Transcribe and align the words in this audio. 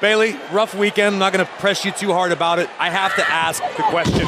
Bailey, 0.00 0.38
rough 0.50 0.74
weekend. 0.74 1.14
I'm 1.14 1.18
not 1.18 1.32
going 1.32 1.44
to 1.44 1.52
press 1.54 1.84
you 1.84 1.92
too 1.92 2.12
hard 2.12 2.32
about 2.32 2.58
it. 2.58 2.70
I 2.78 2.88
have 2.88 3.14
to 3.16 3.30
ask 3.30 3.62
the 3.76 3.82
question: 3.84 4.24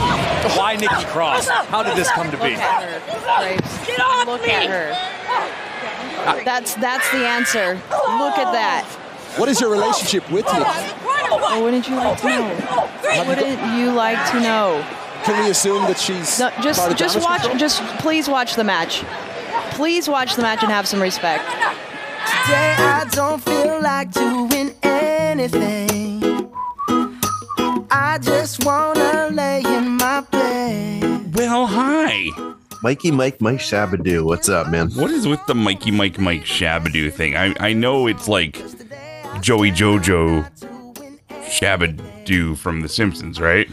Why 0.56 0.76
Nikki 0.76 1.04
Cross? 1.06 1.48
How 1.48 1.83
did 1.83 1.96
this 1.96 2.10
come 2.10 2.30
to 2.30 2.37
be? 2.37 2.50
Look 2.50 2.58
at 2.58 2.83
her. 2.83 3.38
Graves. 3.41 3.86
Get 3.86 4.00
off 4.00 4.26
Look 4.26 4.42
me! 4.42 4.50
at 4.52 4.68
her. 4.68 6.44
That's 6.44 6.74
that's 6.74 7.10
the 7.10 7.26
answer. 7.26 7.74
Look 7.90 8.36
at 8.38 8.52
that. 8.52 8.84
What 9.38 9.48
is 9.48 9.61
your 9.62 9.70
relationship 9.70 10.30
with 10.30 10.45
Nikki? 10.45 10.61
Well, 10.61 11.62
wouldn't 11.64 11.89
you 11.89 11.96
like 11.96 12.18
to 12.20 12.27
know? 12.29 13.25
Wouldn't 13.27 13.79
you 13.79 13.93
like 13.93 14.30
to 14.32 14.41
know? 14.41 14.84
Can 15.25 15.43
we 15.43 15.50
assume 15.50 15.82
that 15.84 15.98
she's 15.98 16.39
No, 16.39 16.50
part 16.50 16.62
just 16.62 16.91
of 16.91 16.96
just 16.98 17.20
watch. 17.23 17.41
control? 17.41 17.59
Just 17.59 17.82
please 18.00 18.29
watch 18.29 18.57
the 18.57 18.64
match. 18.64 19.02
Please 19.70 20.07
watch 20.09 20.36
the 20.36 20.43
match 20.43 20.62
and 20.62 20.70
have 20.70 20.86
some 20.86 21.00
respect. 21.00 21.45
Today 22.45 22.75
I 22.79 23.07
don't 23.11 23.43
feel 23.43 23.80
like 23.80 24.11
doing 24.12 24.41
anything. 25.43 26.22
I 27.91 28.19
just 28.23 28.64
wanna 28.64 29.30
lay 29.33 29.62
in 29.64 29.96
my 29.96 30.20
bed. 30.30 31.34
Well, 31.34 31.66
hi. 31.66 32.28
Mikey 32.83 33.10
Mike 33.10 33.41
Mike 33.41 33.59
Shabadoo. 33.59 34.24
What's 34.24 34.48
up, 34.48 34.69
man? 34.69 34.91
What 34.92 35.10
is 35.10 35.27
with 35.27 35.45
the 35.47 35.55
Mikey 35.55 35.91
Mike 35.91 36.19
Mike 36.19 36.45
Shabadoo 36.45 37.12
thing? 37.12 37.36
I, 37.36 37.55
I 37.60 37.73
know 37.73 38.06
it's 38.06 38.28
like 38.28 38.55
Joey 39.41 39.70
Jojo 39.73 40.48
Shabadoo 41.45 42.56
from 42.56 42.80
The 42.80 42.88
Simpsons, 42.88 43.41
right? 43.41 43.69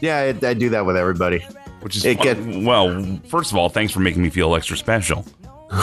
Yeah, 0.00 0.32
I, 0.42 0.46
I 0.46 0.54
do 0.54 0.68
that 0.70 0.84
with 0.86 0.96
everybody. 0.96 1.44
Which 1.80 1.96
is 1.96 2.04
It 2.04 2.18
fun- 2.18 2.24
get- 2.24 2.64
well. 2.64 3.20
First 3.28 3.52
of 3.52 3.56
all, 3.58 3.68
thanks 3.68 3.92
for 3.92 4.00
making 4.00 4.22
me 4.22 4.30
feel 4.30 4.54
extra 4.56 4.76
special. 4.76 5.24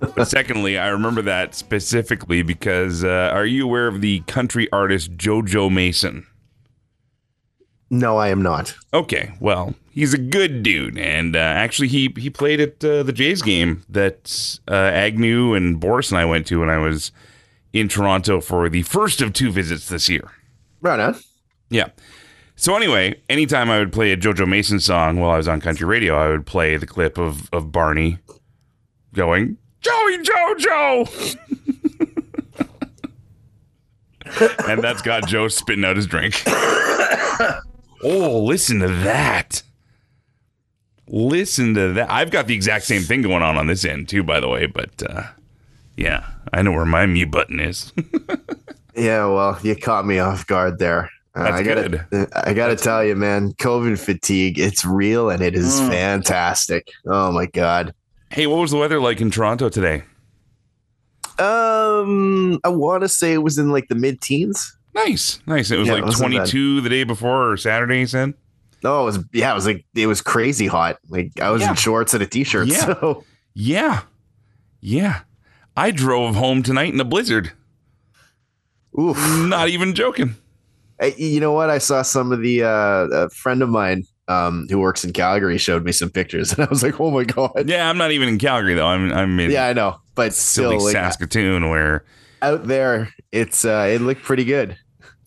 but 0.00 0.28
secondly, 0.28 0.78
I 0.78 0.88
remember 0.88 1.22
that 1.22 1.54
specifically 1.54 2.42
because 2.42 3.04
uh, 3.04 3.30
are 3.32 3.46
you 3.46 3.64
aware 3.64 3.86
of 3.86 4.00
the 4.00 4.20
country 4.20 4.70
artist 4.72 5.16
JoJo 5.16 5.72
Mason? 5.72 6.26
No, 7.90 8.16
I 8.16 8.28
am 8.28 8.40
not. 8.40 8.74
Okay, 8.94 9.32
well, 9.40 9.74
he's 9.90 10.14
a 10.14 10.18
good 10.18 10.62
dude, 10.62 10.96
and 10.96 11.34
uh, 11.34 11.40
actually, 11.40 11.88
he 11.88 12.14
he 12.16 12.30
played 12.30 12.60
at 12.60 12.84
uh, 12.84 13.02
the 13.02 13.12
Jays 13.12 13.42
game 13.42 13.82
that 13.88 14.58
uh, 14.68 14.74
Agnew 14.74 15.54
and 15.54 15.80
Boris 15.80 16.10
and 16.10 16.18
I 16.18 16.24
went 16.24 16.46
to 16.46 16.60
when 16.60 16.70
I 16.70 16.78
was 16.78 17.10
in 17.72 17.88
Toronto 17.88 18.40
for 18.40 18.68
the 18.68 18.82
first 18.82 19.20
of 19.20 19.32
two 19.32 19.50
visits 19.50 19.88
this 19.88 20.08
year. 20.08 20.30
Right 20.80 21.00
on. 21.00 21.16
Yeah. 21.68 21.88
So 22.54 22.76
anyway, 22.76 23.20
anytime 23.28 23.70
I 23.70 23.78
would 23.78 23.92
play 23.92 24.12
a 24.12 24.16
JoJo 24.16 24.46
Mason 24.46 24.80
song 24.80 25.18
while 25.18 25.30
I 25.30 25.36
was 25.38 25.48
on 25.48 25.60
country 25.60 25.86
radio, 25.86 26.14
I 26.14 26.28
would 26.28 26.46
play 26.46 26.76
the 26.76 26.86
clip 26.86 27.18
of 27.18 27.52
of 27.52 27.72
Barney 27.72 28.18
going 29.12 29.58
Joey 29.80 30.18
JoJo, 30.18 31.36
and 34.68 34.82
that's 34.82 35.02
got 35.02 35.26
Joe 35.26 35.48
spitting 35.48 35.84
out 35.84 35.96
his 35.96 36.06
drink. 36.06 36.42
oh, 38.04 38.42
listen 38.44 38.80
to 38.80 38.88
that! 38.88 39.62
Listen 41.08 41.74
to 41.74 41.92
that! 41.94 42.10
I've 42.10 42.30
got 42.30 42.46
the 42.46 42.54
exact 42.54 42.84
same 42.84 43.02
thing 43.02 43.22
going 43.22 43.42
on 43.42 43.56
on 43.56 43.66
this 43.66 43.84
end 43.84 44.08
too, 44.08 44.22
by 44.22 44.38
the 44.40 44.48
way. 44.48 44.66
But 44.66 45.02
uh, 45.08 45.24
yeah, 45.96 46.26
I 46.52 46.62
know 46.62 46.72
where 46.72 46.84
my 46.86 47.06
mute 47.06 47.30
button 47.30 47.60
is. 47.60 47.92
Yeah, 48.96 49.26
well, 49.26 49.56
you 49.62 49.76
caught 49.76 50.04
me 50.04 50.18
off 50.18 50.46
guard 50.48 50.78
there. 50.80 51.08
Uh, 51.34 51.42
I 51.52 51.62
gotta, 51.62 52.06
uh, 52.12 52.26
I 52.34 52.52
gotta 52.52 52.74
tell 52.74 53.04
you, 53.04 53.14
man, 53.14 53.52
COVID 53.54 53.98
fatigue, 53.98 54.58
it's 54.58 54.84
real 54.84 55.30
and 55.30 55.40
it 55.40 55.54
is 55.54 55.80
Mm. 55.80 55.88
fantastic. 55.88 56.88
Oh 57.06 57.30
my 57.30 57.46
god. 57.46 57.94
Hey, 58.30 58.46
what 58.46 58.56
was 58.58 58.70
the 58.70 58.76
weather 58.78 59.00
like 59.00 59.20
in 59.20 59.30
Toronto 59.30 59.68
today? 59.68 60.04
Um, 61.38 62.60
I 62.64 62.68
want 62.68 63.02
to 63.02 63.08
say 63.08 63.32
it 63.32 63.38
was 63.42 63.58
in 63.58 63.70
like 63.70 63.88
the 63.88 63.94
mid-teens. 63.94 64.76
Nice, 64.94 65.40
nice. 65.46 65.70
It 65.70 65.78
was 65.78 65.86
Yeah, 65.88 65.94
like 65.94 66.02
it 66.02 66.06
wasn't 66.06 66.32
bad. 66.32 66.36
22 66.50 66.80
the 66.82 66.88
day 66.88 67.04
before 67.04 67.52
or 67.52 67.56
Saturday, 67.56 68.00
you 68.00 68.06
said? 68.06 68.34
No, 68.82 69.02
it 69.02 69.04
was 69.04 69.18
yeah, 69.32 69.52
it 69.52 69.54
was 69.54 69.66
like 69.66 69.84
it 69.94 70.06
was 70.06 70.20
crazy 70.20 70.66
hot. 70.66 70.98
Like 71.08 71.32
I 71.40 71.50
was 71.50 71.62
Yeah. 71.62 71.70
in 71.70 71.74
shorts 71.76 72.14
and 72.14 72.22
a 72.22 72.26
t-shirt. 72.26 72.68
Yeah. 72.68 72.76
So 72.78 73.24
Yeah. 73.54 74.02
Yeah. 74.80 75.20
I 75.76 75.90
drove 75.90 76.34
home 76.34 76.62
tonight 76.62 76.92
in 76.92 77.00
a 77.00 77.04
blizzard. 77.04 77.52
oof. 78.98 79.16
Not 79.46 79.68
even 79.68 79.94
joking. 79.94 80.34
You 81.16 81.40
know 81.40 81.52
what? 81.52 81.70
I 81.70 81.78
saw 81.78 82.02
some 82.02 82.32
of 82.32 82.40
the 82.42 82.62
uh, 82.64 83.06
a 83.12 83.30
friend 83.30 83.62
of 83.62 83.68
mine 83.70 84.04
um, 84.30 84.66
who 84.70 84.78
works 84.78 85.04
in 85.04 85.12
Calgary 85.12 85.58
showed 85.58 85.84
me 85.84 85.92
some 85.92 86.10
pictures, 86.10 86.52
and 86.58 86.64
I 86.64 86.68
was 86.70 86.82
like, 86.82 87.00
"Oh 87.00 87.10
my 87.10 87.24
god!" 87.24 87.68
Yeah, 87.68 87.88
I'm 87.90 87.98
not 87.98 88.12
even 88.12 88.28
in 88.28 88.38
Calgary 88.38 88.74
though. 88.74 88.86
I'm 88.86 89.12
I'm 89.12 89.38
in 89.40 89.50
Yeah, 89.50 89.66
I 89.66 89.72
know, 89.72 90.00
but 90.14 90.32
still, 90.34 90.82
like, 90.82 90.92
Saskatoon 90.92 91.68
where 91.68 92.04
out 92.42 92.66
there, 92.66 93.12
it's 93.32 93.64
uh, 93.64 93.88
it 93.90 94.00
looked 94.00 94.22
pretty 94.22 94.44
good. 94.44 94.76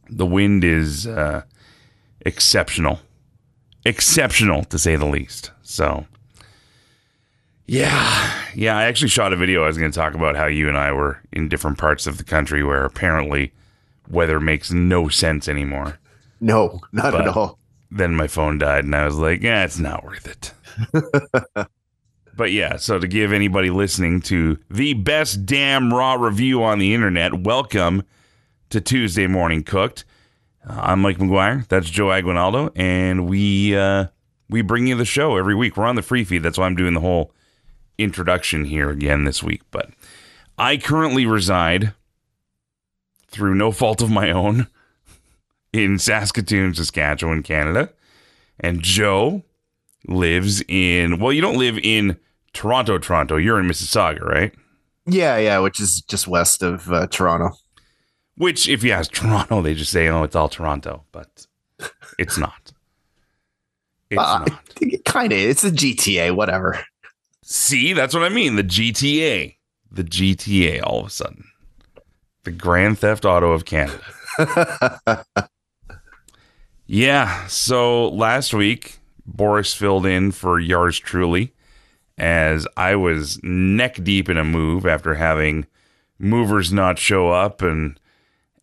the 0.10 0.26
wind 0.26 0.64
is 0.64 1.06
uh, 1.08 1.44
exceptional. 2.22 3.00
Exceptional 3.86 4.64
to 4.66 4.80
say 4.80 4.96
the 4.96 5.06
least. 5.06 5.52
So 5.64 6.06
yeah. 7.66 8.42
Yeah, 8.56 8.78
I 8.78 8.84
actually 8.84 9.10
shot 9.10 9.34
a 9.34 9.36
video 9.36 9.64
I 9.64 9.68
was 9.68 9.78
going 9.78 9.92
to 9.92 9.98
talk 9.98 10.14
about 10.14 10.36
how 10.36 10.46
you 10.46 10.68
and 10.68 10.78
I 10.78 10.92
were 10.92 11.20
in 11.32 11.50
different 11.50 11.78
parts 11.78 12.08
of 12.08 12.18
the 12.18 12.24
country 12.24 12.64
where 12.64 12.86
apparently 12.86 13.52
weather 14.10 14.40
makes 14.40 14.72
no 14.72 15.08
sense 15.10 15.48
anymore. 15.48 16.00
No, 16.40 16.82
not 16.92 17.12
But- 17.14 17.22
at 17.22 17.28
all. 17.38 17.60
Then 17.96 18.16
my 18.16 18.28
phone 18.28 18.58
died 18.58 18.86
and 18.86 18.96
I 18.96 19.06
was 19.06 19.18
like, 19.18 19.42
yeah, 19.42 19.64
it's 19.64 19.80
not 19.80 20.04
worth 20.04 20.28
it. 20.28 20.54
but 22.36 22.52
yeah, 22.52 22.78
so 22.78 22.98
to 22.98 23.08
give 23.08 23.32
anybody 23.32 23.70
listening 23.70 24.22
to 24.22 24.58
the 24.70 24.94
best 24.94 25.46
damn 25.46 25.94
raw 25.94 26.16
review 26.16 26.64
on 26.64 26.80
the 26.80 26.94
internet, 26.94 27.42
welcome 27.42 28.04
to 28.70 28.82
Tuesday 28.82 29.28
Morning 29.28 29.64
Cooked. 29.64 30.06
Uh, 30.68 30.80
I'm 30.82 31.02
Mike 31.02 31.18
McGuire. 31.18 31.68
That's 31.68 31.90
Joe 31.90 32.12
Aguinaldo, 32.12 32.72
and 32.76 33.30
we 33.30 33.78
uh, 33.78 34.08
we 34.50 34.62
bring 34.62 34.88
you 34.88 34.96
the 34.96 35.06
show 35.06 35.38
every 35.38 35.54
week. 35.54 35.78
We're 35.78 35.86
on 35.86 35.96
the 35.96 36.02
free 36.02 36.24
feed. 36.24 36.42
That's 36.42 36.58
why 36.58 36.66
I'm 36.66 36.76
doing 36.76 36.94
the 36.94 37.02
whole 37.02 37.32
introduction 37.98 38.66
here 38.66 38.90
again 38.90 39.26
this 39.26 39.44
week. 39.44 39.62
But 39.70 39.92
I 40.58 40.78
currently 40.78 41.26
reside 41.26 41.94
through 43.28 43.56
no 43.56 43.72
fault 43.72 44.02
of 44.02 44.10
my 44.10 44.32
own 44.32 44.68
in 45.74 46.00
Saskatoon, 46.00 46.74
Saskatchewan, 46.76 47.44
Canada. 47.44 47.90
And 48.60 48.82
Joe 48.82 49.44
lives 50.08 50.64
in, 50.68 51.20
well, 51.20 51.34
you 51.34 51.42
don't 51.42 51.58
live 51.58 51.78
in 51.82 52.18
Toronto, 52.54 52.98
Toronto. 53.00 53.36
You're 53.38 53.60
in 53.60 53.68
Mississauga, 53.68 54.22
right? 54.24 54.54
Yeah, 55.06 55.38
yeah, 55.38 55.60
which 55.60 55.80
is 55.82 56.02
just 56.08 56.28
west 56.28 56.62
of 56.64 56.92
uh, 56.92 57.08
Toronto. 57.08 57.58
Which, 58.38 58.70
if 58.70 58.84
you 58.84 58.92
ask 58.92 59.12
Toronto, 59.12 59.62
they 59.62 59.74
just 59.74 59.92
say, 59.92 60.08
oh, 60.08 60.24
it's 60.24 60.36
all 60.36 60.50
Toronto. 60.50 61.04
But 61.12 61.46
it's 62.18 62.38
not. 62.38 62.72
It's 64.10 64.22
Uh, 64.22 64.46
not. 64.46 65.04
kind 65.06 65.34
of. 65.34 65.40
It's 65.40 65.62
the 65.64 65.72
GTA. 65.72 66.36
Whatever. 66.36 66.80
See, 67.44 67.94
that's 67.94 68.14
what 68.14 68.24
I 68.24 68.30
mean. 68.30 68.56
The 68.56 68.64
GTA. 68.64 69.56
The 69.92 70.04
GTA 70.04 70.82
all 70.84 71.02
of 71.02 71.08
a 71.08 71.10
sudden. 71.10 71.44
The 72.44 72.52
Grand 72.52 73.00
Theft 73.00 73.26
Auto 73.26 73.52
of 73.52 73.66
Canada. 73.66 74.00
Yeah. 76.94 77.48
So 77.48 78.10
last 78.10 78.54
week, 78.54 79.00
Boris 79.26 79.74
filled 79.74 80.06
in 80.06 80.32
for 80.32 80.60
yours 80.60 81.00
truly 81.00 81.52
as 82.20 82.68
I 82.78 82.96
was 82.96 83.40
neck 83.42 84.04
deep 84.04 84.30
in 84.30 84.38
a 84.38 84.44
move 84.44 84.86
after 84.86 85.16
having 85.16 85.66
movers 86.20 86.72
not 86.72 87.00
show 87.00 87.30
up 87.30 87.64
and 87.64 88.00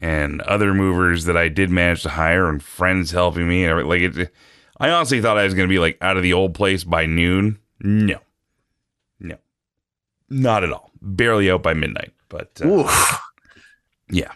and 0.01 0.43
other 0.43 0.73
movers 0.73 1.25
that 1.25 1.37
I 1.37 1.49
did 1.49 1.71
manage 1.71 2.05
to 2.05 2.11
hire 2.11 2.49
and 2.49 2.63
friends 2.63 3.11
helping 3.11 3.49
me. 3.49 3.65
and 3.65 3.89
Like 3.89 4.03
it, 4.03 4.33
I 4.79 4.91
honestly 4.91 5.21
thought 5.21 5.37
I 5.37 5.45
was 5.45 5.55
going 5.55 5.69
to 5.69 5.73
be 5.73 5.81
like 5.81 5.99
out 6.01 6.17
of 6.17 6.23
the 6.23 6.33
old 6.33 6.55
place 6.55 6.85
by 6.85 7.07
noon. 7.07 7.59
No, 7.81 8.21
no, 9.19 9.39
not 10.29 10.63
at 10.63 10.73
all. 10.73 10.93
Barely 11.03 11.51
out 11.51 11.65
by 11.65 11.75
midnight. 11.75 12.13
But 12.29 12.61
uh, 12.65 13.19
yeah. 14.09 14.31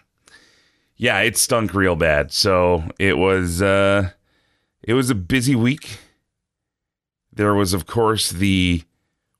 Yeah, 0.97 1.21
it 1.21 1.37
stunk 1.37 1.75
real 1.75 1.97
bad. 1.97 2.32
So 2.32 2.85
it 2.99 3.19
was 3.19 3.61
uh 3.61 4.11
it 4.82 4.94
was 4.94 5.11
a 5.11 5.14
busy 5.14 5.55
week. 5.55 5.99
There 7.32 7.55
was 7.55 7.73
of 7.73 7.87
course 7.87 8.31
the 8.31 8.82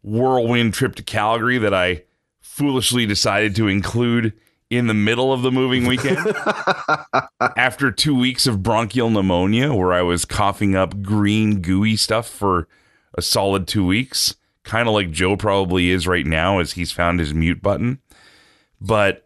whirlwind 0.03 0.75
trip 0.75 0.95
to 0.97 1.03
Calgary 1.03 1.59
that 1.59 1.73
I 1.75 2.03
foolishly 2.41 3.07
decided 3.07 3.57
to 3.57 3.69
include 3.69 4.33
in 4.71 4.87
the 4.87 4.95
middle 4.95 5.33
of 5.33 5.43
the 5.43 5.53
moving 5.53 5.87
weekend 5.87 6.19
after 7.57 7.91
2 7.91 8.19
weeks 8.19 8.47
of 8.47 8.63
bronchial 8.63 9.11
pneumonia 9.11 9.73
where 9.73 9.93
I 9.93 10.03
was 10.03 10.25
coughing 10.25 10.75
up 10.75 11.01
green 11.03 11.61
gooey 11.61 11.97
stuff 11.97 12.29
for 12.29 12.67
a 13.17 13.23
solid 13.23 13.69
2 13.69 13.87
weeks, 13.87 14.35
kind 14.65 14.89
of 14.89 14.95
like 14.95 15.11
Joe 15.13 15.37
probably 15.37 15.91
is 15.91 16.09
right 16.09 16.27
now 16.27 16.59
as 16.59 16.73
he's 16.73 16.91
found 16.91 17.21
his 17.21 17.33
mute 17.33 17.63
button. 17.63 18.01
But 18.81 19.24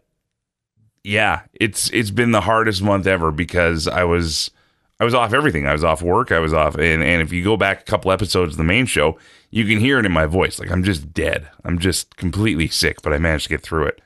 yeah, 1.03 1.41
it's 1.53 1.89
it's 1.91 2.11
been 2.11 2.31
the 2.31 2.41
hardest 2.41 2.81
month 2.81 3.07
ever 3.07 3.31
because 3.31 3.87
I 3.87 4.03
was 4.03 4.51
I 4.99 5.05
was 5.05 5.13
off 5.13 5.33
everything. 5.33 5.65
I 5.65 5.71
was 5.71 5.83
off 5.83 6.01
work. 6.01 6.31
I 6.31 6.39
was 6.39 6.53
off, 6.53 6.75
and 6.75 7.03
and 7.03 7.21
if 7.21 7.31
you 7.31 7.43
go 7.43 7.55
back 7.55 7.81
a 7.81 7.85
couple 7.85 8.11
episodes 8.11 8.53
of 8.53 8.57
the 8.57 8.63
main 8.63 8.85
show, 8.85 9.17
you 9.49 9.65
can 9.65 9.79
hear 9.79 9.99
it 9.99 10.05
in 10.05 10.11
my 10.11 10.25
voice. 10.25 10.59
Like 10.59 10.71
I'm 10.71 10.83
just 10.83 11.13
dead. 11.13 11.49
I'm 11.63 11.79
just 11.79 12.17
completely 12.17 12.67
sick, 12.67 13.01
but 13.01 13.13
I 13.13 13.17
managed 13.17 13.45
to 13.45 13.49
get 13.49 13.61
through 13.61 13.85
it. 13.85 14.01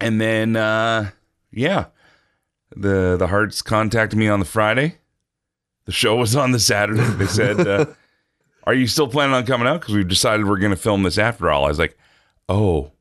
And 0.00 0.20
then, 0.20 0.56
uh, 0.56 1.10
yeah, 1.50 1.86
the 2.76 3.16
the 3.16 3.26
Hearts 3.26 3.60
contacted 3.62 4.18
me 4.18 4.28
on 4.28 4.38
the 4.38 4.46
Friday. 4.46 4.98
The 5.86 5.92
show 5.92 6.16
was 6.16 6.36
on 6.36 6.52
the 6.52 6.60
Saturday. 6.60 7.02
They 7.02 7.26
said, 7.26 7.66
uh, 7.66 7.86
"Are 8.64 8.74
you 8.74 8.86
still 8.86 9.08
planning 9.08 9.34
on 9.34 9.46
coming 9.46 9.66
out? 9.66 9.80
Because 9.80 9.94
we've 9.94 10.08
decided 10.08 10.46
we're 10.46 10.58
going 10.58 10.70
to 10.70 10.76
film 10.76 11.02
this 11.02 11.18
after 11.18 11.50
all." 11.50 11.64
I 11.64 11.68
was 11.68 11.78
like, 11.78 11.98
"Oh, 12.48 12.92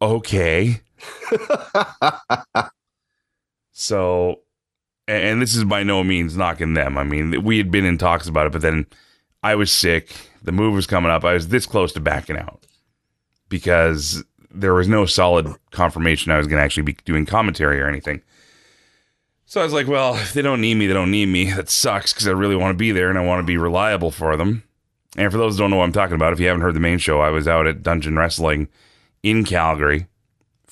okay." 0.00 0.80
so, 3.72 4.40
and 5.06 5.40
this 5.40 5.54
is 5.54 5.64
by 5.64 5.82
no 5.82 6.04
means 6.04 6.36
knocking 6.36 6.74
them. 6.74 6.96
I 6.98 7.04
mean, 7.04 7.42
we 7.42 7.58
had 7.58 7.70
been 7.70 7.84
in 7.84 7.98
talks 7.98 8.28
about 8.28 8.46
it, 8.46 8.52
but 8.52 8.62
then 8.62 8.86
I 9.42 9.54
was 9.54 9.70
sick. 9.70 10.14
The 10.42 10.52
move 10.52 10.74
was 10.74 10.86
coming 10.86 11.10
up. 11.10 11.24
I 11.24 11.34
was 11.34 11.48
this 11.48 11.66
close 11.66 11.92
to 11.92 12.00
backing 12.00 12.36
out 12.36 12.66
because 13.48 14.24
there 14.50 14.74
was 14.74 14.88
no 14.88 15.06
solid 15.06 15.48
confirmation 15.70 16.32
I 16.32 16.38
was 16.38 16.46
going 16.46 16.58
to 16.58 16.64
actually 16.64 16.84
be 16.84 16.96
doing 17.04 17.26
commentary 17.26 17.80
or 17.80 17.88
anything. 17.88 18.22
So 19.46 19.60
I 19.60 19.64
was 19.64 19.72
like, 19.72 19.86
well, 19.86 20.14
if 20.14 20.32
they 20.32 20.42
don't 20.42 20.60
need 20.60 20.76
me, 20.76 20.86
they 20.86 20.94
don't 20.94 21.10
need 21.10 21.26
me. 21.26 21.50
That 21.52 21.68
sucks 21.68 22.12
because 22.12 22.26
I 22.26 22.32
really 22.32 22.56
want 22.56 22.72
to 22.72 22.78
be 22.78 22.92
there 22.92 23.10
and 23.10 23.18
I 23.18 23.24
want 23.24 23.40
to 23.40 23.46
be 23.46 23.56
reliable 23.56 24.10
for 24.10 24.36
them. 24.36 24.62
And 25.16 25.30
for 25.30 25.38
those 25.38 25.54
who 25.54 25.60
don't 25.60 25.70
know 25.70 25.76
what 25.76 25.84
I'm 25.84 25.92
talking 25.92 26.16
about, 26.16 26.32
if 26.32 26.40
you 26.40 26.46
haven't 26.46 26.62
heard 26.62 26.74
the 26.74 26.80
main 26.80 26.98
show, 26.98 27.20
I 27.20 27.30
was 27.30 27.46
out 27.46 27.66
at 27.66 27.82
Dungeon 27.82 28.16
Wrestling 28.16 28.68
in 29.22 29.44
Calgary 29.44 30.06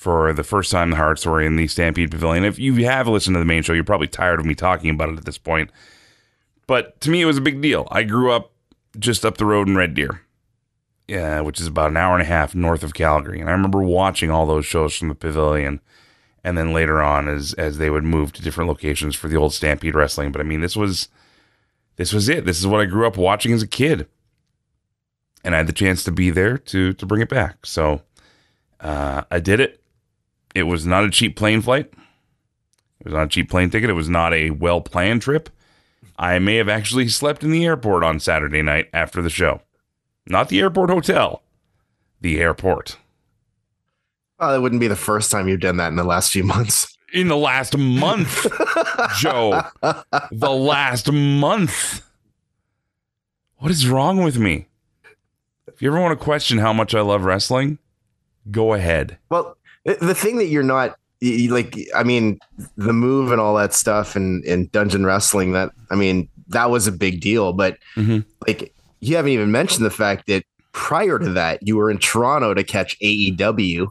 for 0.02 0.32
the 0.32 0.42
first 0.42 0.72
time 0.72 0.90
the 0.90 0.96
Hearts 0.96 1.24
were 1.24 1.40
in 1.40 1.54
the 1.54 1.68
Stampede 1.68 2.10
Pavilion. 2.10 2.44
If 2.44 2.58
you 2.58 2.84
have 2.84 3.06
listened 3.06 3.34
to 3.34 3.38
the 3.38 3.44
main 3.44 3.62
show, 3.62 3.72
you're 3.72 3.84
probably 3.84 4.08
tired 4.08 4.40
of 4.40 4.46
me 4.46 4.54
talking 4.54 4.90
about 4.90 5.10
it 5.10 5.18
at 5.18 5.24
this 5.24 5.38
point. 5.38 5.70
But 6.66 7.00
to 7.02 7.10
me, 7.10 7.22
it 7.22 7.26
was 7.26 7.38
a 7.38 7.42
big 7.42 7.62
deal. 7.62 7.86
I 7.90 8.02
grew 8.02 8.32
up 8.32 8.52
just 8.98 9.24
up 9.24 9.38
the 9.38 9.46
road 9.46 9.68
in 9.68 9.76
Red 9.76 9.94
Deer, 9.94 10.22
yeah, 11.06 11.40
which 11.40 11.60
is 11.60 11.68
about 11.68 11.90
an 11.90 11.96
hour 11.96 12.14
and 12.14 12.22
a 12.22 12.26
half 12.26 12.54
north 12.54 12.82
of 12.82 12.94
Calgary. 12.94 13.40
And 13.40 13.48
I 13.48 13.52
remember 13.52 13.82
watching 13.82 14.30
all 14.30 14.46
those 14.46 14.66
shows 14.66 14.94
from 14.96 15.08
the 15.08 15.14
pavilion. 15.14 15.80
And 16.44 16.58
then 16.58 16.72
later 16.72 17.00
on, 17.00 17.28
as 17.28 17.52
as 17.54 17.78
they 17.78 17.88
would 17.88 18.02
move 18.02 18.32
to 18.32 18.42
different 18.42 18.66
locations 18.66 19.14
for 19.14 19.28
the 19.28 19.36
old 19.36 19.54
Stampede 19.54 19.94
Wrestling. 19.94 20.32
But 20.32 20.40
I 20.40 20.44
mean, 20.44 20.60
this 20.60 20.74
was 20.74 21.08
this 21.94 22.12
was 22.12 22.28
it. 22.28 22.44
This 22.44 22.58
is 22.58 22.66
what 22.66 22.80
I 22.80 22.86
grew 22.86 23.06
up 23.06 23.16
watching 23.16 23.52
as 23.52 23.62
a 23.62 23.68
kid, 23.68 24.08
and 25.44 25.54
I 25.54 25.58
had 25.58 25.68
the 25.68 25.72
chance 25.72 26.02
to 26.02 26.10
be 26.10 26.30
there 26.30 26.58
to 26.58 26.92
to 26.94 27.06
bring 27.06 27.22
it 27.22 27.28
back. 27.28 27.64
So 27.64 28.02
uh, 28.80 29.22
I 29.30 29.38
did 29.38 29.60
it. 29.60 29.81
It 30.54 30.64
was 30.64 30.86
not 30.86 31.04
a 31.04 31.10
cheap 31.10 31.36
plane 31.36 31.62
flight. 31.62 31.92
It 33.00 33.06
was 33.06 33.14
not 33.14 33.24
a 33.24 33.28
cheap 33.28 33.50
plane 33.50 33.70
ticket. 33.70 33.90
It 33.90 33.94
was 33.94 34.08
not 34.08 34.32
a 34.32 34.50
well 34.50 34.80
planned 34.80 35.22
trip. 35.22 35.50
I 36.18 36.38
may 36.38 36.56
have 36.56 36.68
actually 36.68 37.08
slept 37.08 37.42
in 37.42 37.50
the 37.50 37.64
airport 37.64 38.04
on 38.04 38.20
Saturday 38.20 38.62
night 38.62 38.88
after 38.92 39.22
the 39.22 39.30
show. 39.30 39.62
Not 40.26 40.48
the 40.48 40.60
airport 40.60 40.90
hotel, 40.90 41.42
the 42.20 42.40
airport. 42.40 42.96
Oh, 44.38 44.52
that 44.52 44.60
wouldn't 44.60 44.80
be 44.80 44.88
the 44.88 44.96
first 44.96 45.30
time 45.30 45.48
you've 45.48 45.60
done 45.60 45.78
that 45.78 45.88
in 45.88 45.96
the 45.96 46.04
last 46.04 46.32
few 46.32 46.44
months. 46.44 46.96
In 47.12 47.28
the 47.28 47.36
last 47.36 47.76
month, 47.76 48.46
Joe. 49.18 49.62
The 50.30 50.50
last 50.50 51.10
month. 51.12 52.02
What 53.58 53.70
is 53.70 53.86
wrong 53.86 54.22
with 54.22 54.38
me? 54.38 54.68
If 55.66 55.82
you 55.82 55.88
ever 55.88 56.00
want 56.00 56.18
to 56.18 56.24
question 56.24 56.58
how 56.58 56.72
much 56.72 56.94
I 56.94 57.00
love 57.00 57.24
wrestling, 57.24 57.78
go 58.50 58.74
ahead. 58.74 59.18
Well, 59.28 59.56
the- 59.84 60.14
thing 60.14 60.36
that 60.38 60.46
you're 60.46 60.62
not 60.62 60.96
like, 61.50 61.76
I 61.94 62.02
mean, 62.02 62.38
the 62.76 62.92
move 62.92 63.30
and 63.32 63.40
all 63.40 63.54
that 63.56 63.72
stuff 63.74 64.16
and 64.16 64.44
and 64.44 64.70
dungeon 64.72 65.06
wrestling. 65.06 65.52
That 65.52 65.70
I 65.90 65.94
mean, 65.94 66.28
that 66.48 66.70
was 66.70 66.86
a 66.86 66.92
big 66.92 67.20
deal. 67.20 67.52
But 67.52 67.78
Mhm. 67.96 68.24
like, 68.46 68.74
you 69.00 69.16
haven't 69.16 69.30
even 69.32 69.52
mentioned 69.52 69.84
the 69.86 69.90
fact 69.90 70.26
that 70.26 70.44
prior 70.72 71.18
to 71.18 71.30
that, 71.30 71.60
you 71.66 71.76
were 71.76 71.90
in 71.90 71.98
Toronto 71.98 72.54
to 72.54 72.64
catch 72.64 72.96
AEW 73.00 73.86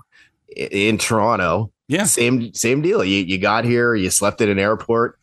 in 0.55 0.97
Toronto. 0.97 1.71
Yeah. 1.87 2.03
Same 2.03 2.53
same 2.53 2.81
deal. 2.81 3.03
You 3.03 3.23
you 3.23 3.37
got 3.37 3.63
here, 3.65 3.95
you 3.95 4.09
slept 4.09 4.41
at 4.41 4.49
an 4.49 4.59
airport. 4.59 5.17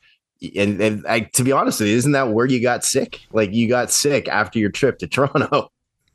And, 0.56 0.80
and 0.80 1.04
I, 1.08 1.20
to 1.20 1.42
be 1.42 1.50
honest 1.50 1.80
with 1.80 1.88
you, 1.88 1.96
isn't 1.96 2.12
that 2.12 2.28
where 2.30 2.46
you 2.46 2.62
got 2.62 2.84
sick? 2.84 3.20
Like 3.32 3.52
you 3.52 3.68
got 3.68 3.90
sick 3.90 4.28
after 4.28 4.58
your 4.60 4.70
trip 4.70 4.98
to 5.00 5.06
Toronto. 5.08 5.70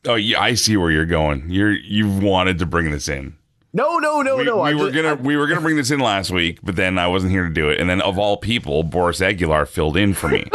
Oh, 0.05 0.15
yeah, 0.15 0.39
I 0.39 0.53
see 0.55 0.75
where 0.77 0.91
you're 0.91 1.05
going. 1.05 1.49
You're 1.49 1.73
you've 1.73 2.23
wanted 2.23 2.57
to 2.59 2.65
bring 2.65 2.89
this 2.91 3.07
in. 3.09 3.35
No, 3.75 3.97
no, 3.97 4.21
no, 4.21 4.37
we, 4.37 4.43
no. 4.43 4.61
we 4.61 4.69
I 4.69 4.73
were 4.75 4.91
ju- 4.91 5.01
gonna 5.01 5.15
I- 5.19 5.25
we 5.25 5.35
were 5.35 5.47
gonna 5.47 5.61
bring 5.61 5.75
this 5.77 5.89
in 5.91 5.99
last 5.99 6.29
week, 6.31 6.59
but 6.61 6.75
then 6.75 6.97
I 6.99 7.07
wasn't 7.07 7.31
here 7.31 7.47
to 7.47 7.53
do 7.53 7.69
it. 7.69 7.79
And 7.79 7.89
then 7.89 8.01
of 8.01 8.19
all 8.19 8.37
people, 8.37 8.83
Boris 8.83 9.21
Aguilar 9.21 9.65
filled 9.65 9.97
in 9.97 10.13
for 10.13 10.27
me. 10.29 10.45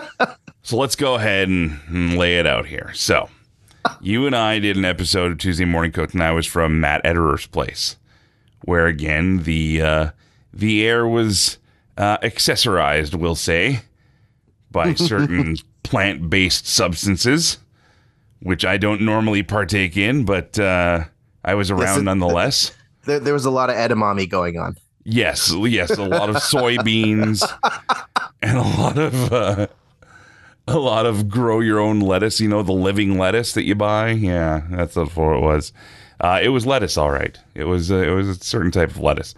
so 0.62 0.76
let's 0.76 0.96
go 0.96 1.14
ahead 1.16 1.48
and, 1.48 1.78
and 1.88 2.16
lay 2.16 2.38
it 2.38 2.46
out 2.46 2.66
here. 2.66 2.90
So 2.94 3.28
you 4.00 4.26
and 4.26 4.34
I 4.34 4.58
did 4.60 4.76
an 4.78 4.84
episode 4.86 5.30
of 5.32 5.38
Tuesday 5.38 5.66
Morning 5.66 5.92
Cooked, 5.92 6.14
and 6.14 6.22
I 6.22 6.32
was 6.32 6.46
from 6.46 6.80
Matt 6.80 7.04
Ederer's 7.04 7.46
place, 7.46 7.96
where 8.62 8.86
again 8.86 9.42
the 9.42 9.82
uh, 9.82 10.10
the 10.52 10.86
air 10.86 11.06
was 11.06 11.58
uh, 11.98 12.16
accessorized, 12.18 13.14
we'll 13.14 13.34
say, 13.34 13.80
by 14.70 14.94
certain 14.94 15.56
plant 15.82 16.30
based 16.30 16.66
substances, 16.66 17.58
which 18.40 18.64
I 18.64 18.78
don't 18.78 19.02
normally 19.02 19.42
partake 19.42 19.98
in, 19.98 20.24
but 20.24 20.58
uh, 20.58 21.04
I 21.44 21.54
was 21.54 21.70
around 21.70 22.04
nonetheless. 22.04 22.72
there, 23.04 23.20
there 23.20 23.34
was 23.34 23.44
a 23.44 23.50
lot 23.50 23.70
of 23.70 23.76
edamame 23.76 24.28
going 24.28 24.58
on. 24.58 24.76
Yes, 25.04 25.52
yes, 25.54 25.90
a 25.90 26.04
lot 26.04 26.30
of 26.30 26.36
soybeans 26.36 27.42
and 28.42 28.56
a 28.56 28.62
lot 28.62 28.96
of 28.96 29.32
uh, 29.32 29.66
a 30.66 30.78
lot 30.78 31.04
of 31.04 31.28
grow 31.28 31.60
your 31.60 31.78
own 31.78 32.00
lettuce. 32.00 32.40
You 32.40 32.48
know, 32.48 32.62
the 32.62 32.72
living 32.72 33.18
lettuce 33.18 33.52
that 33.52 33.64
you 33.64 33.74
buy. 33.74 34.10
Yeah, 34.10 34.62
that's 34.70 34.96
what 34.96 35.08
it 35.08 35.42
was. 35.42 35.72
Uh, 36.20 36.40
it 36.42 36.48
was 36.48 36.64
lettuce, 36.64 36.96
all 36.96 37.10
right. 37.10 37.38
It 37.54 37.64
was 37.64 37.92
uh, 37.92 37.96
it 37.96 38.10
was 38.10 38.28
a 38.28 38.34
certain 38.36 38.70
type 38.70 38.90
of 38.90 38.98
lettuce. 38.98 39.34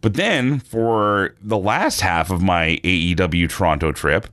But 0.00 0.14
then 0.14 0.60
for 0.60 1.34
the 1.42 1.58
last 1.58 2.00
half 2.00 2.30
of 2.30 2.40
my 2.40 2.78
AEW 2.84 3.50
Toronto 3.50 3.92
trip, 3.92 4.28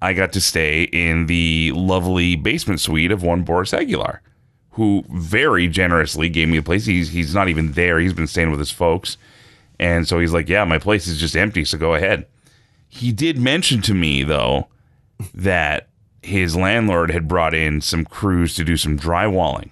I 0.00 0.12
got 0.12 0.32
to 0.34 0.40
stay 0.40 0.84
in 0.84 1.26
the 1.26 1.72
lovely 1.74 2.36
basement 2.36 2.80
suite 2.80 3.10
of 3.10 3.22
one 3.22 3.42
Boris 3.42 3.72
Aguilar, 3.74 4.20
who 4.76 5.04
very 5.10 5.68
generously 5.68 6.28
gave 6.28 6.48
me 6.48 6.56
a 6.58 6.62
place. 6.62 6.86
He's 6.86 7.10
he's 7.10 7.34
not 7.34 7.48
even 7.48 7.72
there. 7.72 7.98
He's 7.98 8.12
been 8.14 8.26
staying 8.26 8.50
with 8.50 8.60
his 8.60 8.70
folks. 8.70 9.16
And 9.78 10.06
so 10.08 10.18
he's 10.20 10.32
like, 10.32 10.48
"Yeah, 10.48 10.64
my 10.64 10.78
place 10.78 11.06
is 11.06 11.18
just 11.20 11.36
empty, 11.36 11.64
so 11.64 11.76
go 11.76 11.94
ahead." 11.94 12.26
He 12.88 13.12
did 13.12 13.38
mention 13.38 13.82
to 13.82 13.94
me 13.94 14.22
though 14.22 14.68
that 15.34 15.88
his 16.22 16.56
landlord 16.56 17.10
had 17.10 17.28
brought 17.28 17.54
in 17.54 17.80
some 17.80 18.04
crews 18.04 18.54
to 18.54 18.64
do 18.64 18.76
some 18.76 18.98
drywalling. 18.98 19.70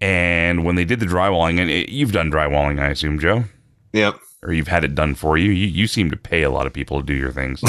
And 0.00 0.64
when 0.64 0.76
they 0.76 0.84
did 0.84 1.00
the 1.00 1.06
drywalling, 1.06 1.58
and 1.60 1.68
it, 1.70 1.90
you've 1.90 2.12
done 2.12 2.30
drywalling, 2.30 2.80
I 2.80 2.88
assume, 2.88 3.18
Joe, 3.18 3.44
Yep. 3.92 4.18
or 4.42 4.52
you've 4.52 4.68
had 4.68 4.84
it 4.84 4.94
done 4.94 5.14
for 5.14 5.36
you. 5.36 5.50
You, 5.50 5.66
you 5.66 5.86
seem 5.86 6.10
to 6.10 6.16
pay 6.16 6.42
a 6.42 6.50
lot 6.50 6.66
of 6.66 6.72
people 6.72 7.00
to 7.00 7.06
do 7.06 7.12
your 7.14 7.32
things. 7.32 7.62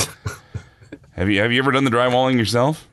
have 1.13 1.29
you 1.29 1.41
Have 1.41 1.51
you 1.51 1.59
ever 1.59 1.71
done 1.71 1.83
the 1.83 1.91
drywalling 1.91 2.37
yourself? 2.37 2.87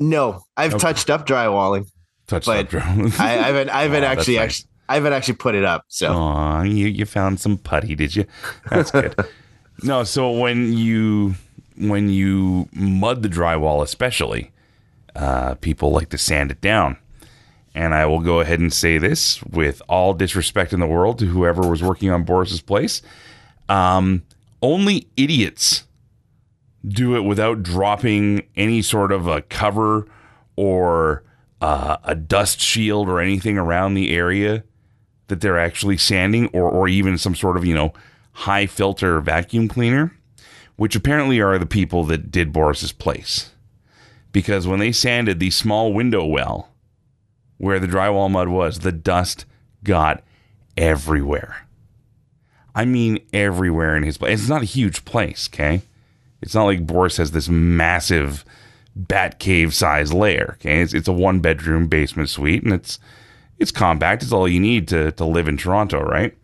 No, 0.00 0.42
I've 0.56 0.78
touched 0.78 1.10
up 1.10 1.26
drywalling. 1.26 1.86
Touched 2.26 2.48
up 2.48 2.68
drywalling. 2.68 3.20
I, 3.20 3.34
I 3.34 3.42
haven't. 3.42 3.68
I 3.68 3.82
haven't 3.82 4.00
that's 4.00 4.20
actually. 4.20 4.36
nice. 4.36 4.44
Actually, 4.44 4.66
I 4.88 4.94
haven't 4.94 5.12
actually 5.12 5.34
put 5.34 5.54
it 5.54 5.64
up. 5.64 5.84
So 5.88 6.12
Aw, 6.12 6.62
you 6.62 6.86
you 6.86 7.04
found 7.04 7.38
some 7.38 7.58
putty, 7.58 7.94
did 7.94 8.16
you? 8.16 8.24
That's 8.70 8.90
good. 8.90 9.14
no, 9.84 10.02
so 10.02 10.32
when 10.32 10.72
you 10.72 11.34
when 11.76 12.08
you 12.08 12.68
mud 12.72 13.22
the 13.22 13.28
drywall, 13.28 13.82
especially, 13.82 14.50
uh, 15.14 15.54
people 15.56 15.92
like 15.92 16.08
to 16.08 16.18
sand 16.18 16.50
it 16.50 16.60
down. 16.60 16.96
And 17.72 17.94
I 17.94 18.04
will 18.06 18.18
go 18.18 18.40
ahead 18.40 18.58
and 18.58 18.72
say 18.72 18.98
this 18.98 19.40
with 19.44 19.80
all 19.88 20.12
disrespect 20.12 20.72
in 20.72 20.80
the 20.80 20.88
world 20.88 21.20
to 21.20 21.26
whoever 21.26 21.68
was 21.68 21.82
working 21.84 22.10
on 22.10 22.24
Boris's 22.24 22.60
place. 22.60 23.00
Um, 23.68 24.24
only 24.60 25.06
idiots 25.16 25.84
do 26.86 27.16
it 27.16 27.22
without 27.22 27.62
dropping 27.62 28.42
any 28.56 28.82
sort 28.82 29.12
of 29.12 29.26
a 29.26 29.42
cover 29.42 30.06
or 30.56 31.22
uh, 31.60 31.98
a 32.04 32.14
dust 32.14 32.60
shield 32.60 33.08
or 33.08 33.20
anything 33.20 33.58
around 33.58 33.94
the 33.94 34.14
area 34.14 34.64
that 35.28 35.40
they're 35.40 35.58
actually 35.58 35.96
sanding 35.96 36.48
or 36.48 36.68
or 36.70 36.88
even 36.88 37.18
some 37.18 37.34
sort 37.34 37.56
of, 37.56 37.64
you 37.64 37.74
know, 37.74 37.92
high 38.32 38.66
filter 38.66 39.20
vacuum 39.20 39.68
cleaner, 39.68 40.16
which 40.76 40.96
apparently 40.96 41.40
are 41.40 41.58
the 41.58 41.66
people 41.66 42.04
that 42.04 42.30
did 42.30 42.52
Boris's 42.52 42.92
place. 42.92 43.50
Because 44.32 44.66
when 44.66 44.78
they 44.78 44.92
sanded 44.92 45.38
the 45.38 45.50
small 45.50 45.92
window 45.92 46.24
well 46.24 46.68
where 47.58 47.78
the 47.78 47.86
drywall 47.86 48.30
mud 48.30 48.48
was, 48.48 48.78
the 48.78 48.92
dust 48.92 49.44
got 49.84 50.22
everywhere. 50.76 51.66
I 52.74 52.84
mean 52.84 53.18
everywhere 53.32 53.96
in 53.96 54.02
his 54.02 54.16
place. 54.16 54.40
It's 54.40 54.48
not 54.48 54.62
a 54.62 54.66
huge 54.66 55.04
place, 55.04 55.48
okay? 55.52 55.82
It's 56.42 56.54
not 56.54 56.64
like 56.64 56.86
Boris 56.86 57.18
has 57.18 57.32
this 57.32 57.48
massive 57.48 58.44
bat 58.96 59.38
cave 59.38 59.74
size 59.74 60.12
lair. 60.12 60.56
Okay, 60.60 60.80
it's, 60.80 60.94
it's 60.94 61.08
a 61.08 61.12
one 61.12 61.40
bedroom 61.40 61.88
basement 61.88 62.28
suite, 62.28 62.62
and 62.62 62.72
it's 62.72 62.98
it's 63.58 63.70
compact. 63.70 64.22
It's 64.22 64.32
all 64.32 64.48
you 64.48 64.60
need 64.60 64.88
to 64.88 65.12
to 65.12 65.24
live 65.24 65.48
in 65.48 65.56
Toronto, 65.56 66.00
right? 66.00 66.36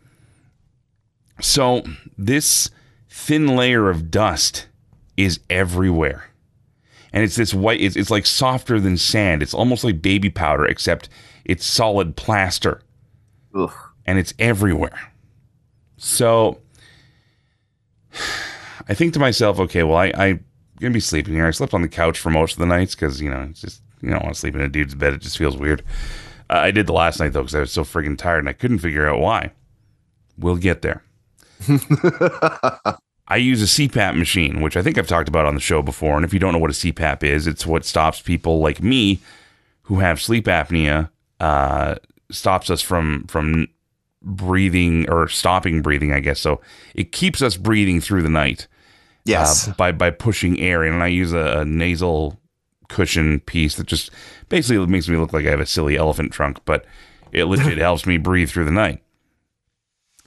So 1.41 1.83
this 2.17 2.71
thin 3.09 3.57
layer 3.57 3.89
of 3.91 4.11
dust 4.11 4.69
is 5.17 5.41
everywhere, 5.49 6.31
and 7.13 7.25
it's 7.25 7.37
this 7.37 7.55
white. 7.55 7.81
It's 7.81 7.97
it's 7.97 8.11
like 8.11 8.27
softer 8.27 8.79
than 8.79 8.97
sand. 8.97 9.43
It's 9.43 9.55
almost 9.55 9.85
like 9.85 10.03
baby 10.03 10.31
powder, 10.31 10.67
except 10.67 11.09
it's 11.45 11.65
solid 11.65 12.17
plaster 12.17 12.83
Ugh. 13.55 13.73
and 14.05 14.19
it's 14.19 14.35
everywhere. 14.39 15.13
So 15.97 16.59
I 18.89 18.95
think 18.95 19.13
to 19.15 19.19
myself, 19.19 19.59
okay, 19.61 19.83
well, 19.83 19.97
I, 19.97 20.13
I'm 20.17 20.45
gonna 20.81 20.93
be 20.93 21.01
sleeping 21.01 21.35
here. 21.35 21.47
I 21.47 21.51
slept 21.51 21.75
on 21.75 21.83
the 21.83 21.89
couch 21.89 22.19
for 22.19 22.31
most 22.31 22.53
of 22.53 22.59
the 22.59 22.67
nights 22.67 22.95
because 22.95 23.21
you 23.21 23.31
know 23.31 23.47
it's 23.51 23.61
just 23.61 23.83
you 24.01 24.11
don't 24.11 24.23
want 24.23 24.35
to 24.35 24.41
sleep 24.41 24.55
in 24.55 24.61
a 24.61 24.69
dude's 24.69 24.95
bed. 24.95 25.15
It 25.15 25.23
just 25.23 25.39
feels 25.39 25.57
weird. 25.57 25.83
Uh, 26.49 26.59
I 26.59 26.71
did 26.71 26.87
the 26.87 26.93
last 26.93 27.19
night 27.19 27.33
though 27.33 27.43
because 27.43 27.55
I 27.55 27.61
was 27.61 27.73
so 27.73 27.83
friggin' 27.83 28.19
tired 28.19 28.41
and 28.41 28.49
I 28.49 28.53
couldn't 28.53 28.79
figure 28.79 29.09
out 29.09 29.21
why. 29.21 29.53
We'll 30.39 30.57
get 30.57 30.83
there. 30.83 31.03
I 33.29 33.37
use 33.37 33.63
a 33.63 33.89
CPAP 33.89 34.17
machine, 34.17 34.61
which 34.61 34.77
I 34.77 34.83
think 34.83 34.99
I've 34.99 35.09
talked 35.09 35.29
about 35.29 35.47
on 35.47 35.55
the 35.55 35.61
show 35.61 35.83
before. 35.83 36.15
And 36.15 36.25
if 36.25 36.33
you 36.33 36.39
don't 36.39 36.53
know 36.53 36.59
what 36.59 36.71
a 36.71 36.75
CPAP 36.75 37.25
is, 37.25 37.47
it's 37.47 37.67
what 37.67 37.85
stops 37.85 38.21
people 38.21 38.61
like 38.61 38.83
me 38.83 39.19
who 39.83 39.99
have 39.99 40.21
sleep 40.21 40.45
apnea, 40.45 41.11
uh, 41.41 41.97
stops 42.31 42.71
us 42.71 42.83
from 42.83 43.25
from 43.27 43.69
breathing 44.23 45.09
or 45.09 45.29
stopping 45.29 45.83
breathing, 45.83 46.13
I 46.13 46.21
guess. 46.21 46.41
So 46.41 46.61
it 46.95 47.13
keeps 47.13 47.43
us 47.43 47.57
breathing 47.57 48.01
through 48.01 48.23
the 48.23 48.31
night 48.31 48.69
Yes. 49.27 49.69
uh, 49.69 49.73
by 49.77 49.93
by 49.93 50.11
pushing 50.11 50.61
air 50.61 50.85
in. 50.85 50.95
And 50.95 51.03
I 51.03 51.09
use 51.09 51.33
a, 51.33 51.61
a 51.61 51.65
nasal 51.65 52.39
cushion 52.89 53.41
piece 53.41 53.77
that 53.77 53.87
just 53.87 54.11
basically 54.49 54.85
makes 54.87 55.09
me 55.09 55.17
look 55.17 55.33
like 55.33 55.47
I 55.47 55.51
have 55.51 55.61
a 55.61 55.67
silly 55.67 55.97
elephant 55.97 56.33
trunk, 56.33 56.59
but 56.65 56.85
it 57.33 57.45
legit 57.45 57.79
helps 57.79 58.07
me 58.07 58.17
breathe 58.17 58.51
through 58.51 58.65
the 58.65 58.71
night. 58.71 59.03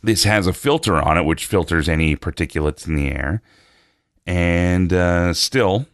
This 0.01 0.23
has 0.23 0.47
a 0.47 0.53
filter 0.53 0.95
on 0.95 1.17
it, 1.17 1.23
which 1.25 1.45
filters 1.45 1.89
any 1.89 2.15
particulates 2.15 2.87
in 2.87 2.95
the 2.95 3.09
air, 3.09 3.41
and 4.25 4.93
uh, 4.93 5.33
still, 5.33 5.87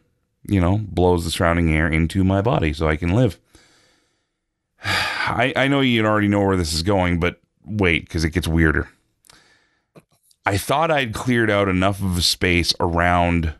you 0.48 0.62
know, 0.62 0.78
blows 0.78 1.26
the 1.26 1.32
surrounding 1.32 1.74
air 1.74 1.88
into 1.88 2.24
my 2.24 2.42
body 2.42 2.72
so 2.72 2.88
I 2.88 2.98
can 2.98 3.10
live. 3.16 3.40
I, 4.84 5.54
I 5.56 5.68
know 5.68 5.82
you 5.82 6.06
already 6.06 6.28
know 6.28 6.44
where 6.44 6.58
this 6.58 6.74
is 6.74 6.84
going, 6.84 7.20
but 7.20 7.40
wait, 7.66 8.06
because 8.06 8.24
it 8.24 8.30
gets 8.30 8.48
weirder. 8.48 8.88
I 10.46 10.58
thought 10.58 10.92
I'd 10.92 11.14
cleared 11.14 11.50
out 11.50 11.68
enough 11.68 12.02
of 12.02 12.18
a 12.18 12.22
space 12.22 12.74
around 12.80 13.56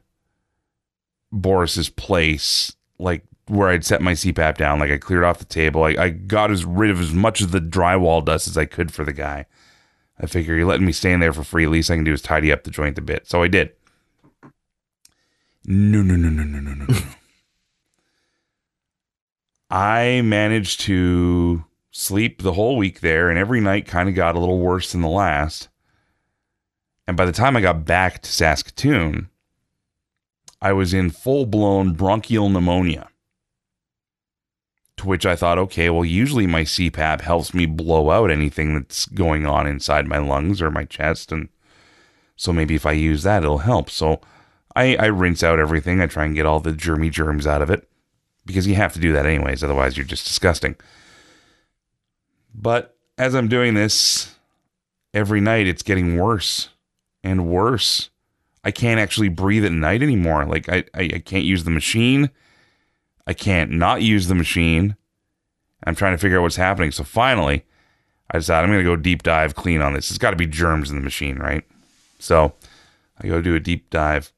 Boris's 1.32 1.90
place, 1.90 2.76
like 3.00 3.24
where 3.48 3.70
I'd 3.70 3.86
set 3.86 4.02
my 4.02 4.14
CPAP 4.14 4.58
down. 4.58 4.80
Like 4.80 4.92
I 4.92 4.98
cleared 4.98 5.24
off 5.24 5.40
the 5.40 5.46
table. 5.46 5.84
I, 5.84 5.96
I 5.98 6.10
got 6.10 6.52
as 6.52 6.64
rid 6.64 6.92
of 6.92 7.00
as 7.00 7.14
much 7.14 7.42
of 7.42 7.52
the 7.52 7.60
drywall 7.60 8.24
dust 8.24 8.48
as 8.48 8.58
I 8.58 8.66
could 8.66 8.94
for 8.94 9.04
the 9.04 9.14
guy. 9.14 9.46
I 10.20 10.28
figure 10.28 10.56
you're 10.56 10.68
letting 10.68 10.86
me 10.86 10.92
stay 10.92 11.12
in 11.12 11.20
there 11.20 11.34
for 11.34 11.44
free. 11.44 11.66
At 11.66 11.72
least 11.72 11.92
I 11.92 11.96
can 11.96 12.04
do 12.04 12.14
is 12.14 12.22
tidy 12.22 12.52
up 12.52 12.64
the 12.64 12.72
joint 12.72 12.98
a 12.98 13.02
bit. 13.02 13.28
So 13.28 13.44
I 13.44 13.48
did. 13.48 13.72
No, 15.66 16.02
no, 16.02 16.16
no, 16.16 16.30
no, 16.30 16.44
no, 16.44 16.60
no, 16.60 16.74
no, 16.74 16.86
no. 16.86 17.00
I 19.70 20.22
managed 20.22 20.82
to 20.82 21.66
sleep 21.92 22.44
the 22.44 22.54
whole 22.54 22.78
week 22.78 23.00
there, 23.02 23.30
and 23.30 23.40
every 23.40 23.60
night 23.60 23.88
kind 23.88 24.08
of 24.08 24.16
got 24.16 24.36
a 24.36 24.40
little 24.40 24.60
worse 24.60 24.92
than 24.92 25.02
the 25.02 25.10
last. 25.10 25.70
And 27.08 27.16
by 27.16 27.26
the 27.26 27.32
time 27.32 27.56
I 27.56 27.62
got 27.62 27.86
back 27.86 28.22
to 28.22 28.32
Saskatoon, 28.32 29.30
I 30.62 30.74
was 30.74 30.94
in 30.94 31.12
full 31.12 31.46
blown 31.46 31.94
bronchial 31.94 32.50
pneumonia. 32.50 33.10
To 34.98 35.08
which 35.08 35.26
I 35.26 35.36
thought, 35.36 35.60
okay, 35.60 35.90
well, 35.90 36.06
usually 36.06 36.48
my 36.48 36.64
CPAP 36.64 37.22
helps 37.22 37.54
me 37.54 37.66
blow 37.66 38.12
out 38.12 38.32
anything 38.32 38.74
that's 38.74 39.06
going 39.06 39.46
on 39.46 39.68
inside 39.68 40.08
my 40.08 40.18
lungs 40.18 40.62
or 40.62 40.72
my 40.72 40.86
chest. 40.86 41.34
And 41.34 41.50
so 42.38 42.54
maybe 42.54 42.76
if 42.76 42.86
I 42.86 42.94
use 42.94 43.24
that, 43.24 43.44
it'll 43.44 43.60
help. 43.60 43.90
So 43.90 44.22
I, 44.74 44.96
I 44.96 45.06
rinse 45.08 45.44
out 45.44 45.60
everything. 45.60 46.00
I 46.00 46.08
try 46.08 46.26
and 46.26 46.34
get 46.34 46.46
all 46.46 46.62
the 46.62 46.72
germy 46.72 47.12
germs 47.12 47.46
out 47.46 47.62
of 47.62 47.70
it 47.70 47.88
because 48.46 48.68
you 48.68 48.76
have 48.76 48.94
to 48.94 49.00
do 49.00 49.12
that 49.12 49.26
anyways. 49.26 49.64
Otherwise, 49.64 49.98
you're 49.98 50.06
just 50.06 50.26
disgusting. 50.26 50.78
But 52.54 52.96
as 53.18 53.36
I'm 53.36 53.50
doing 53.50 53.74
this 53.74 54.34
every 55.14 55.42
night, 55.42 55.68
it's 55.68 55.84
getting 55.84 56.18
worse 56.18 56.70
and 57.26 57.48
worse. 57.48 58.10
I 58.64 58.72
can't 58.72 59.00
actually 59.00 59.30
breathe 59.30 59.66
at 59.66 59.72
night 59.72 60.02
anymore. 60.02 60.46
Like 60.46 60.70
I, 60.70 60.86
I, 60.94 61.02
I 61.16 61.22
can't 61.26 61.44
use 61.44 61.64
the 61.64 61.72
machine. 61.72 62.30
I 63.28 63.34
can't 63.34 63.72
not 63.72 64.02
use 64.02 64.28
the 64.28 64.36
machine. 64.36 64.96
I'm 65.84 65.96
trying 65.96 66.14
to 66.14 66.18
figure 66.18 66.38
out 66.40 66.44
what's 66.44 66.56
happening. 66.56 66.92
So 66.92 67.04
finally, 67.04 67.66
I 68.32 68.38
decided 68.38 68.66
I'm 68.66 68.74
going 68.74 68.84
to 68.84 68.90
go 68.90 68.96
deep 68.96 69.24
dive 69.24 69.56
clean 69.56 69.82
on 69.82 69.94
this. 69.94 70.10
It's 70.10 70.18
got 70.18 70.32
to 70.32 70.38
be 70.38 70.48
germs 70.48 70.90
in 70.90 70.96
the 70.96 71.04
machine, 71.04 71.38
right? 71.38 71.64
So 72.20 72.54
I 73.20 73.28
go 73.28 73.42
do 73.42 73.56
a 73.56 73.60
deep 73.60 73.90
dive. 73.90 74.32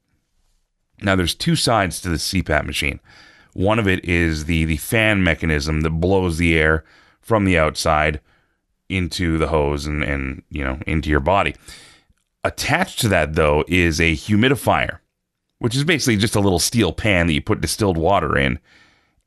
Now 1.00 1.14
there's 1.14 1.34
two 1.34 1.56
sides 1.56 2.00
to 2.00 2.08
the 2.08 2.16
CPAP 2.16 2.64
machine. 2.66 3.00
One 3.52 3.78
of 3.78 3.88
it 3.88 4.04
is 4.04 4.44
the 4.44 4.64
the 4.64 4.76
fan 4.76 5.22
mechanism 5.22 5.82
that 5.82 5.90
blows 5.90 6.38
the 6.38 6.56
air 6.56 6.84
from 7.20 7.44
the 7.44 7.58
outside 7.58 8.20
into 8.88 9.38
the 9.38 9.48
hose 9.48 9.86
and 9.86 10.02
and 10.02 10.42
you 10.50 10.64
know 10.64 10.78
into 10.86 11.10
your 11.10 11.20
body. 11.20 11.54
Attached 12.48 12.98
to 13.00 13.08
that, 13.08 13.34
though, 13.34 13.62
is 13.68 14.00
a 14.00 14.14
humidifier, 14.14 15.00
which 15.58 15.76
is 15.76 15.84
basically 15.84 16.16
just 16.16 16.34
a 16.34 16.40
little 16.40 16.58
steel 16.58 16.94
pan 16.94 17.26
that 17.26 17.34
you 17.34 17.42
put 17.42 17.60
distilled 17.60 17.98
water 17.98 18.38
in. 18.38 18.58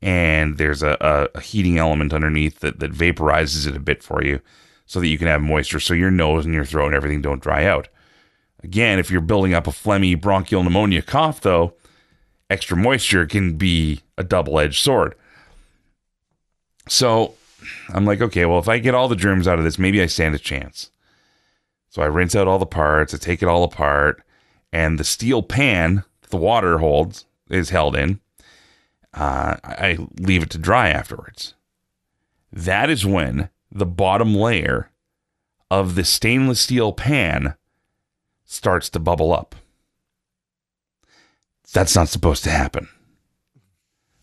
And 0.02 0.58
there's 0.58 0.82
a, 0.82 0.96
a, 1.00 1.38
a 1.38 1.40
heating 1.40 1.78
element 1.78 2.12
underneath 2.12 2.58
that, 2.58 2.80
that 2.80 2.90
vaporizes 2.90 3.68
it 3.68 3.76
a 3.76 3.80
bit 3.80 4.02
for 4.02 4.24
you 4.24 4.40
so 4.86 4.98
that 4.98 5.06
you 5.06 5.18
can 5.18 5.28
have 5.28 5.40
moisture 5.40 5.78
so 5.78 5.94
your 5.94 6.10
nose 6.10 6.44
and 6.44 6.52
your 6.52 6.64
throat 6.64 6.86
and 6.86 6.96
everything 6.96 7.22
don't 7.22 7.40
dry 7.40 7.64
out. 7.64 7.86
Again, 8.64 8.98
if 8.98 9.08
you're 9.08 9.20
building 9.20 9.54
up 9.54 9.68
a 9.68 9.70
phlegmy 9.70 10.20
bronchial 10.20 10.64
pneumonia 10.64 11.00
cough, 11.00 11.40
though, 11.42 11.74
extra 12.50 12.76
moisture 12.76 13.24
can 13.24 13.56
be 13.56 14.00
a 14.18 14.24
double 14.24 14.58
edged 14.58 14.82
sword. 14.82 15.14
So 16.88 17.36
I'm 17.90 18.04
like, 18.04 18.20
okay, 18.20 18.46
well, 18.46 18.58
if 18.58 18.68
I 18.68 18.80
get 18.80 18.96
all 18.96 19.06
the 19.06 19.14
germs 19.14 19.46
out 19.46 19.60
of 19.60 19.64
this, 19.64 19.78
maybe 19.78 20.02
I 20.02 20.06
stand 20.06 20.34
a 20.34 20.40
chance. 20.40 20.90
So 21.92 22.00
I 22.00 22.06
rinse 22.06 22.34
out 22.34 22.48
all 22.48 22.58
the 22.58 22.64
parts, 22.64 23.12
I 23.12 23.18
take 23.18 23.42
it 23.42 23.48
all 23.48 23.64
apart, 23.64 24.22
and 24.72 24.98
the 24.98 25.04
steel 25.04 25.42
pan 25.42 26.04
the 26.30 26.38
water 26.38 26.78
holds 26.78 27.26
is 27.50 27.68
held 27.68 27.94
in. 27.94 28.18
Uh, 29.12 29.56
I 29.62 29.98
leave 30.18 30.42
it 30.42 30.48
to 30.52 30.58
dry 30.58 30.88
afterwards. 30.88 31.52
That 32.50 32.88
is 32.88 33.04
when 33.04 33.50
the 33.70 33.84
bottom 33.84 34.34
layer 34.34 34.90
of 35.70 35.94
the 35.94 36.04
stainless 36.04 36.62
steel 36.62 36.94
pan 36.94 37.56
starts 38.46 38.88
to 38.88 38.98
bubble 38.98 39.30
up. 39.30 39.54
That's 41.74 41.94
not 41.94 42.08
supposed 42.08 42.42
to 42.44 42.50
happen. 42.50 42.88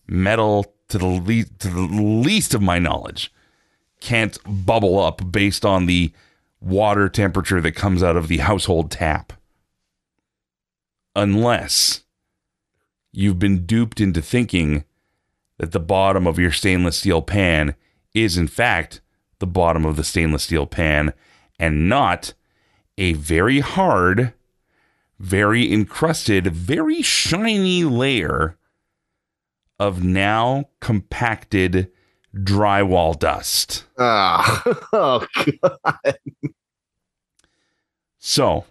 Metal, 0.08 0.74
to 0.88 0.98
the, 0.98 1.06
le- 1.06 1.44
to 1.60 1.68
the 1.68 1.82
least 1.82 2.56
of 2.56 2.64
my 2.64 2.80
knowledge, 2.80 3.32
can't 4.00 4.40
bubble 4.66 4.98
up 5.00 5.32
based 5.32 5.64
on 5.64 5.86
the 5.86 6.12
water 6.62 7.10
temperature 7.10 7.62
that 7.62 7.74
comes 7.74 8.04
out 8.04 8.18
of 8.18 8.28
the 8.28 8.38
household 8.38 8.92
tap. 8.92 9.34
Unless 11.16 12.04
you've 13.12 13.39
been 13.39 13.66
duped 13.66 14.00
into 14.00 14.22
thinking 14.22 14.84
that 15.58 15.72
the 15.72 15.80
bottom 15.80 16.28
of 16.28 16.39
your 16.39 16.51
stainless 16.51 16.98
steel 16.98 17.22
pan 17.22 17.75
is, 18.13 18.38
in 18.38 18.48
fact, 18.48 19.01
the 19.39 19.48
bottom 19.48 19.86
of 19.86 19.96
the 19.96 20.04
stainless 20.04 20.44
steel 20.44 20.66
pan 20.66 21.13
and 21.60 21.89
not 21.89 22.34
a 22.98 23.13
very 23.13 23.60
hard, 23.60 24.34
very 25.20 25.72
encrusted, 25.72 26.48
very 26.48 27.01
shiny 27.01 27.84
layer 27.84 28.58
of 29.80 30.04
now 30.04 30.66
compacted 30.82 31.92
drywall 32.36 33.18
dust. 33.18 33.86
Ah, 33.98 34.64
oh, 34.94 35.26
God. 35.62 36.18
So 38.20 38.66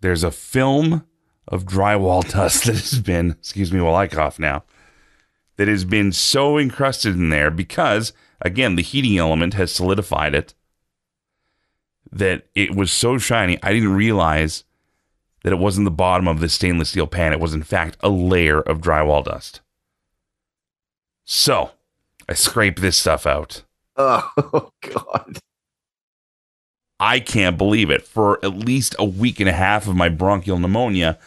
there's 0.00 0.24
a 0.24 0.30
film 0.30 1.06
of 1.48 1.64
drywall 1.64 2.28
dust 2.30 2.64
that 2.64 2.74
has 2.74 3.00
been, 3.00 3.32
excuse 3.32 3.72
me 3.72 3.80
while 3.80 3.94
I 3.94 4.08
cough 4.08 4.38
now, 4.38 4.64
that 5.56 5.68
has 5.68 5.84
been 5.84 6.12
so 6.12 6.58
encrusted 6.58 7.14
in 7.14 7.30
there 7.30 7.50
because, 7.50 8.12
again, 8.40 8.76
the 8.76 8.82
heating 8.82 9.18
element 9.18 9.54
has 9.54 9.72
solidified 9.72 10.34
it 10.34 10.54
that 12.10 12.46
it 12.54 12.74
was 12.74 12.92
so 12.92 13.18
shiny. 13.18 13.58
I 13.62 13.72
didn't 13.72 13.94
realize 13.94 14.64
that 15.44 15.52
it 15.52 15.58
wasn't 15.58 15.84
the 15.84 15.90
bottom 15.90 16.28
of 16.28 16.40
the 16.40 16.48
stainless 16.48 16.90
steel 16.90 17.06
pan. 17.06 17.32
It 17.32 17.40
was, 17.40 17.54
in 17.54 17.62
fact, 17.62 17.96
a 18.00 18.08
layer 18.08 18.60
of 18.60 18.80
drywall 18.80 19.24
dust. 19.24 19.60
So 21.24 21.72
I 22.28 22.34
scrape 22.34 22.80
this 22.80 22.96
stuff 22.96 23.26
out. 23.26 23.62
Oh, 23.96 24.70
God. 24.82 25.38
I 26.98 27.18
can't 27.18 27.58
believe 27.58 27.90
it. 27.90 28.06
For 28.06 28.38
at 28.44 28.56
least 28.56 28.94
a 28.98 29.04
week 29.04 29.40
and 29.40 29.48
a 29.48 29.52
half 29.52 29.88
of 29.88 29.96
my 29.96 30.08
bronchial 30.08 30.58
pneumonia, 30.58 31.18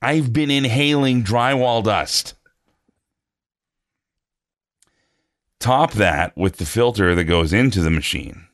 I've 0.00 0.32
been 0.32 0.50
inhaling 0.50 1.24
drywall 1.24 1.82
dust. 1.82 2.34
Top 5.58 5.92
that 5.94 6.36
with 6.36 6.58
the 6.58 6.66
filter 6.66 7.14
that 7.14 7.24
goes 7.24 7.52
into 7.52 7.82
the 7.82 7.90
machine. 7.90 8.46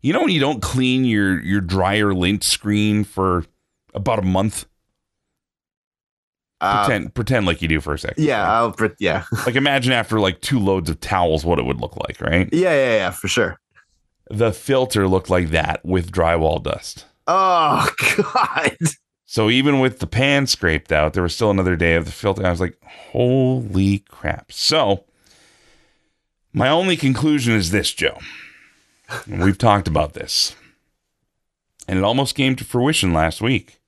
You 0.00 0.12
know 0.12 0.20
when 0.20 0.30
you 0.30 0.40
don't 0.40 0.62
clean 0.62 1.04
your 1.04 1.40
your 1.42 1.60
dryer 1.60 2.14
lint 2.14 2.42
screen 2.42 3.04
for 3.04 3.44
about 3.94 4.18
a 4.18 4.22
month? 4.22 4.66
Uh, 6.62 6.84
Pretend 6.86 7.14
pretend 7.14 7.46
like 7.46 7.60
you 7.60 7.66
do 7.68 7.80
for 7.80 7.92
a 7.92 7.98
second. 7.98 8.22
yeah, 8.24 8.48
I'll, 8.50 8.70
pre- 8.72 8.90
yeah. 9.00 9.24
Like 9.46 9.56
imagine 9.56 9.92
after 9.92 10.20
like 10.20 10.40
two 10.40 10.60
loads 10.60 10.88
of 10.88 11.00
towels 11.00 11.44
what 11.44 11.58
it 11.58 11.64
would 11.64 11.80
look 11.80 11.96
like, 11.96 12.20
right? 12.20 12.48
Yeah, 12.52 12.72
yeah, 12.72 12.96
yeah, 12.96 13.10
for 13.10 13.26
sure. 13.28 13.58
The 14.30 14.52
filter 14.52 15.08
looked 15.08 15.28
like 15.28 15.50
that 15.50 15.84
with 15.84 16.12
drywall 16.12 16.62
dust. 16.62 17.04
Oh, 17.26 17.88
God. 18.16 18.76
So 19.26 19.50
even 19.50 19.80
with 19.80 19.98
the 19.98 20.06
pan 20.06 20.46
scraped 20.46 20.92
out, 20.92 21.14
there 21.14 21.22
was 21.22 21.34
still 21.34 21.50
another 21.50 21.74
day 21.74 21.94
of 21.96 22.04
the 22.04 22.12
filter. 22.12 22.46
I 22.46 22.50
was 22.50 22.60
like, 22.60 22.76
holy 22.84 24.00
crap. 24.08 24.52
So 24.52 25.04
my 26.52 26.68
only 26.68 26.96
conclusion 26.96 27.54
is 27.54 27.70
this, 27.72 27.92
Joe. 27.92 28.18
And 29.26 29.42
we've 29.42 29.58
talked 29.58 29.88
about 29.88 30.12
this. 30.12 30.54
And 31.88 31.98
it 31.98 32.04
almost 32.04 32.34
came 32.36 32.54
to 32.56 32.64
fruition 32.64 33.12
last 33.12 33.40
week. 33.40 33.80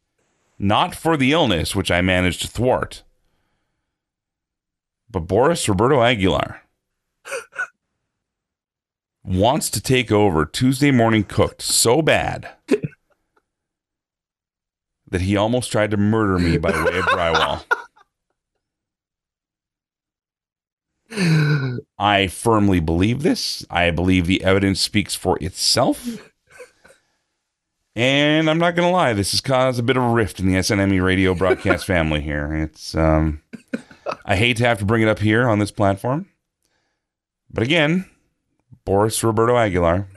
Not 0.64 0.94
for 0.94 1.18
the 1.18 1.30
illness, 1.32 1.76
which 1.76 1.90
I 1.90 2.00
managed 2.00 2.40
to 2.40 2.48
thwart, 2.48 3.02
but 5.10 5.26
Boris 5.26 5.68
Roberto 5.68 6.02
Aguilar 6.02 6.62
wants 9.22 9.68
to 9.68 9.82
take 9.82 10.10
over 10.10 10.46
Tuesday 10.46 10.90
Morning 10.90 11.22
Cooked 11.22 11.60
so 11.60 12.00
bad 12.00 12.48
that 15.10 15.20
he 15.20 15.36
almost 15.36 15.70
tried 15.70 15.90
to 15.90 15.98
murder 15.98 16.38
me 16.38 16.56
by 16.56 16.70
way 16.70 16.98
of 16.98 17.04
drywall. 17.04 17.64
I 21.98 22.26
firmly 22.28 22.80
believe 22.80 23.22
this. 23.22 23.66
I 23.68 23.90
believe 23.90 24.26
the 24.26 24.42
evidence 24.42 24.80
speaks 24.80 25.14
for 25.14 25.36
itself. 25.42 26.32
And 27.96 28.50
I'm 28.50 28.58
not 28.58 28.74
going 28.74 28.88
to 28.88 28.92
lie, 28.92 29.12
this 29.12 29.30
has 29.30 29.40
caused 29.40 29.78
a 29.78 29.82
bit 29.82 29.96
of 29.96 30.02
a 30.02 30.08
rift 30.08 30.40
in 30.40 30.46
the 30.46 30.54
SNME 30.54 31.02
radio 31.04 31.34
broadcast 31.34 31.86
family 31.86 32.20
here. 32.20 32.52
It's 32.52 32.94
um 32.94 33.42
I 34.24 34.36
hate 34.36 34.56
to 34.58 34.64
have 34.64 34.78
to 34.80 34.84
bring 34.84 35.02
it 35.02 35.08
up 35.08 35.20
here 35.20 35.48
on 35.48 35.58
this 35.60 35.70
platform. 35.70 36.28
But 37.50 37.62
again, 37.62 38.10
Boris 38.84 39.22
Roberto 39.22 39.56
Aguilar, 39.56 40.08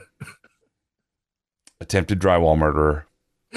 attempted 1.80 2.18
drywall 2.20 2.58
murderer. 2.58 3.06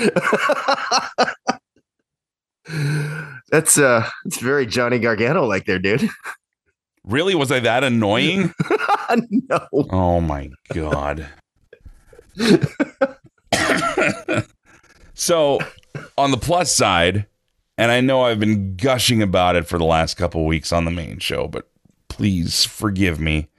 That's 3.50 3.78
uh 3.78 4.08
it's 4.26 4.40
very 4.40 4.66
Johnny 4.68 5.00
Gargano 5.00 5.46
like 5.46 5.66
there, 5.66 5.80
dude. 5.80 6.08
Really? 7.04 7.34
Was 7.34 7.52
I 7.52 7.60
that 7.62 7.84
annoying? 7.84 8.54
no. 9.50 9.68
Oh 9.74 10.22
my 10.22 10.52
god. 10.74 11.28
so, 15.14 15.60
on 16.18 16.32
the 16.32 16.38
plus 16.38 16.76
side, 16.76 17.26
and 17.78 17.92
I 17.92 18.02
know 18.02 18.24
I've 18.24 18.40
been 18.40 18.76
gushing 18.76 19.22
about 19.22 19.56
it 19.56 19.68
for 19.68 19.78
the 19.78 19.86
last 19.86 20.16
couple 20.16 20.46
weeks 20.46 20.72
on 20.72 20.86
the 20.86 20.92
main 20.92 21.20
show, 21.20 21.48
but 21.48 21.70
please 22.10 22.66
forgive 22.66 23.20
me. 23.20 23.50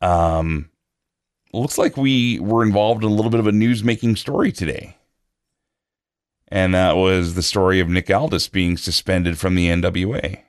Um 0.00 0.70
looks 1.52 1.78
like 1.78 1.96
we 1.96 2.38
were 2.40 2.62
involved 2.62 3.04
in 3.04 3.10
a 3.10 3.14
little 3.14 3.30
bit 3.30 3.40
of 3.40 3.46
a 3.46 3.52
news 3.52 3.84
making 3.84 4.16
story 4.16 4.50
today. 4.50 4.96
And 6.48 6.74
that 6.74 6.96
was 6.96 7.34
the 7.34 7.42
story 7.42 7.80
of 7.80 7.88
Nick 7.88 8.10
Aldis 8.10 8.48
being 8.48 8.76
suspended 8.76 9.38
from 9.38 9.54
the 9.54 9.68
NWA. 9.68 10.40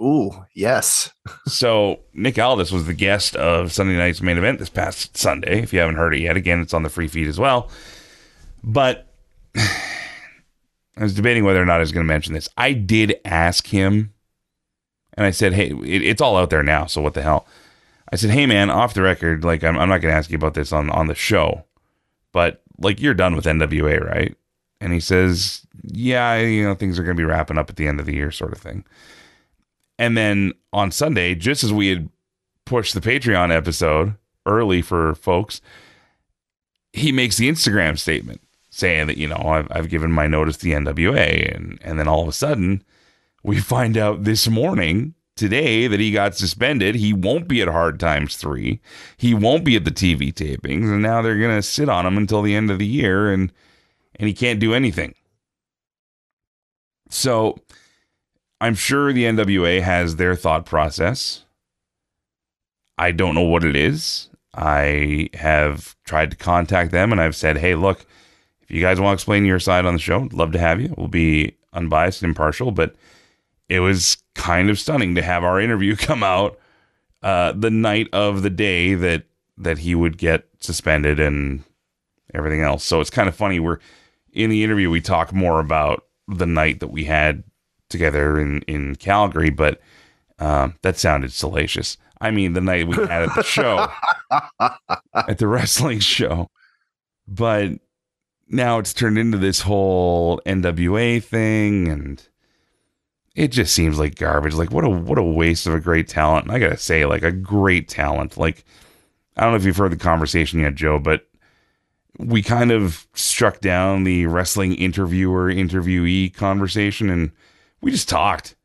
Ooh, 0.00 0.44
yes. 0.54 1.12
So 1.46 2.00
Nick 2.12 2.38
Aldis 2.38 2.70
was 2.70 2.86
the 2.86 2.94
guest 2.94 3.34
of 3.34 3.72
Sunday 3.72 3.96
night's 3.96 4.20
main 4.20 4.38
event 4.38 4.58
this 4.58 4.68
past 4.68 5.16
Sunday. 5.16 5.62
If 5.62 5.72
you 5.72 5.80
haven't 5.80 5.96
heard 5.96 6.14
it 6.14 6.20
yet, 6.20 6.36
again, 6.36 6.60
it's 6.60 6.74
on 6.74 6.82
the 6.82 6.90
free 6.90 7.08
feed 7.08 7.26
as 7.26 7.38
well. 7.38 7.70
But 8.62 9.08
I 9.54 11.02
was 11.02 11.14
debating 11.14 11.44
whether 11.44 11.62
or 11.62 11.66
not 11.66 11.76
I 11.76 11.80
was 11.80 11.92
going 11.92 12.04
to 12.04 12.12
mention 12.12 12.34
this. 12.34 12.48
I 12.56 12.72
did 12.72 13.20
ask 13.24 13.66
him, 13.68 14.12
and 15.14 15.24
I 15.24 15.30
said, 15.30 15.52
"Hey, 15.52 15.70
it, 15.70 16.02
it's 16.02 16.20
all 16.20 16.36
out 16.36 16.50
there 16.50 16.62
now, 16.62 16.86
so 16.86 17.00
what 17.00 17.14
the 17.14 17.22
hell?" 17.22 17.46
I 18.12 18.16
said, 18.16 18.30
"Hey, 18.30 18.46
man, 18.46 18.68
off 18.70 18.94
the 18.94 19.02
record, 19.02 19.44
like 19.44 19.62
I'm, 19.62 19.78
I'm 19.78 19.88
not 19.88 20.00
going 20.00 20.12
to 20.12 20.18
ask 20.18 20.30
you 20.30 20.36
about 20.36 20.54
this 20.54 20.72
on 20.72 20.90
on 20.90 21.06
the 21.06 21.14
show, 21.14 21.64
but 22.32 22.62
like 22.78 23.00
you're 23.00 23.14
done 23.14 23.36
with 23.36 23.44
NWA, 23.44 24.04
right?" 24.04 24.36
And 24.80 24.92
he 24.92 25.00
says, 25.00 25.66
"Yeah, 25.84 26.38
you 26.38 26.64
know, 26.64 26.74
things 26.74 26.98
are 26.98 27.04
going 27.04 27.16
to 27.16 27.20
be 27.20 27.24
wrapping 27.26 27.58
up 27.58 27.70
at 27.70 27.76
the 27.76 27.86
end 27.86 28.00
of 28.00 28.06
the 28.06 28.14
year, 28.14 28.32
sort 28.32 28.52
of 28.52 28.58
thing." 28.58 28.84
And 30.00 30.16
then 30.16 30.52
on 30.72 30.90
Sunday, 30.90 31.34
just 31.34 31.62
as 31.62 31.72
we 31.72 31.88
had 31.88 32.08
pushed 32.64 32.94
the 32.94 33.00
Patreon 33.00 33.54
episode 33.54 34.14
early 34.46 34.82
for 34.82 35.14
folks, 35.14 35.60
he 36.92 37.12
makes 37.12 37.36
the 37.36 37.48
Instagram 37.48 37.98
statement 37.98 38.40
saying 38.70 39.06
that, 39.06 39.16
you 39.16 39.28
know, 39.28 39.36
I've, 39.36 39.68
I've 39.70 39.88
given 39.88 40.12
my 40.12 40.26
notice 40.26 40.56
to 40.58 40.64
the 40.64 40.72
NWA. 40.72 41.54
And, 41.54 41.78
and 41.82 41.98
then 41.98 42.08
all 42.08 42.22
of 42.22 42.28
a 42.28 42.32
sudden, 42.32 42.82
we 43.42 43.60
find 43.60 43.96
out 43.96 44.24
this 44.24 44.48
morning, 44.48 45.14
today, 45.36 45.86
that 45.86 46.00
he 46.00 46.12
got 46.12 46.36
suspended. 46.36 46.94
He 46.94 47.12
won't 47.12 47.48
be 47.48 47.62
at 47.62 47.68
Hard 47.68 47.98
Times 47.98 48.36
3. 48.36 48.80
He 49.16 49.34
won't 49.34 49.64
be 49.64 49.76
at 49.76 49.84
the 49.84 49.90
TV 49.90 50.32
tapings. 50.32 50.92
And 50.92 51.02
now 51.02 51.22
they're 51.22 51.38
going 51.38 51.56
to 51.56 51.62
sit 51.62 51.88
on 51.88 52.06
him 52.06 52.16
until 52.16 52.42
the 52.42 52.54
end 52.54 52.70
of 52.70 52.78
the 52.78 52.86
year 52.86 53.32
and, 53.32 53.52
and 54.16 54.28
he 54.28 54.34
can't 54.34 54.60
do 54.60 54.74
anything. 54.74 55.14
So 57.08 57.58
I'm 58.60 58.74
sure 58.74 59.12
the 59.12 59.24
NWA 59.24 59.80
has 59.82 60.16
their 60.16 60.34
thought 60.34 60.66
process. 60.66 61.44
I 62.98 63.12
don't 63.12 63.34
know 63.34 63.42
what 63.42 63.64
it 63.64 63.76
is. 63.76 64.28
I 64.54 65.30
have 65.34 65.96
tried 66.04 66.32
to 66.32 66.36
contact 66.36 66.90
them 66.90 67.12
and 67.12 67.20
I've 67.20 67.36
said, 67.36 67.58
hey, 67.58 67.76
look, 67.76 68.04
if 68.68 68.74
you 68.74 68.82
guys 68.82 69.00
want 69.00 69.12
to 69.12 69.20
explain 69.20 69.46
your 69.46 69.58
side 69.58 69.86
on 69.86 69.94
the 69.94 69.98
show, 70.00 70.28
love 70.32 70.52
to 70.52 70.58
have 70.58 70.78
you. 70.78 70.94
We'll 70.98 71.08
be 71.08 71.56
unbiased 71.72 72.22
and 72.22 72.28
impartial, 72.28 72.70
but 72.70 72.94
it 73.68 73.80
was 73.80 74.18
kind 74.34 74.68
of 74.68 74.78
stunning 74.78 75.14
to 75.14 75.22
have 75.22 75.42
our 75.42 75.58
interview 75.58 75.96
come 75.96 76.22
out 76.22 76.58
uh, 77.22 77.52
the 77.52 77.70
night 77.70 78.08
of 78.12 78.42
the 78.42 78.50
day 78.50 78.94
that 78.94 79.24
that 79.56 79.78
he 79.78 79.94
would 79.94 80.18
get 80.18 80.46
suspended 80.60 81.18
and 81.18 81.64
everything 82.32 82.60
else. 82.60 82.84
So 82.84 83.00
it's 83.00 83.10
kind 83.10 83.28
of 83.28 83.34
funny. 83.34 83.58
We're 83.58 83.78
in 84.32 84.50
the 84.50 84.62
interview, 84.62 84.88
we 84.88 85.00
talk 85.00 85.32
more 85.32 85.58
about 85.58 86.04
the 86.28 86.46
night 86.46 86.78
that 86.80 86.88
we 86.88 87.04
had 87.04 87.42
together 87.88 88.38
in 88.38 88.60
in 88.62 88.96
Calgary, 88.96 89.50
but 89.50 89.80
um, 90.38 90.76
that 90.82 90.98
sounded 90.98 91.32
salacious. 91.32 91.96
I 92.20 92.30
mean, 92.32 92.52
the 92.52 92.60
night 92.60 92.86
we 92.86 92.96
had 92.96 93.22
at 93.22 93.34
the 93.34 93.42
show, 93.42 93.88
at 95.14 95.38
the 95.38 95.46
wrestling 95.46 96.00
show, 96.00 96.50
but 97.26 97.72
now 98.48 98.78
it's 98.78 98.92
turned 98.92 99.18
into 99.18 99.38
this 99.38 99.62
whole 99.62 100.40
NWA 100.46 101.22
thing, 101.22 101.88
and 101.88 102.22
it 103.34 103.48
just 103.48 103.74
seems 103.74 103.98
like 103.98 104.16
garbage. 104.16 104.54
Like 104.54 104.70
what 104.70 104.84
a 104.84 104.88
what 104.88 105.18
a 105.18 105.22
waste 105.22 105.66
of 105.66 105.74
a 105.74 105.80
great 105.80 106.08
talent. 106.08 106.46
And 106.46 106.54
I 106.54 106.58
gotta 106.58 106.76
say, 106.76 107.04
like 107.04 107.22
a 107.22 107.32
great 107.32 107.88
talent. 107.88 108.36
Like 108.36 108.64
I 109.36 109.42
don't 109.42 109.52
know 109.52 109.56
if 109.56 109.64
you've 109.64 109.76
heard 109.76 109.92
the 109.92 109.96
conversation 109.96 110.60
yet, 110.60 110.74
Joe, 110.74 110.98
but 110.98 111.26
we 112.18 112.42
kind 112.42 112.72
of 112.72 113.06
struck 113.14 113.60
down 113.60 114.04
the 114.04 114.26
wrestling 114.26 114.74
interviewer 114.74 115.52
interviewee 115.52 116.34
conversation 116.34 117.10
and 117.10 117.30
we 117.80 117.90
just 117.90 118.08
talked. 118.08 118.56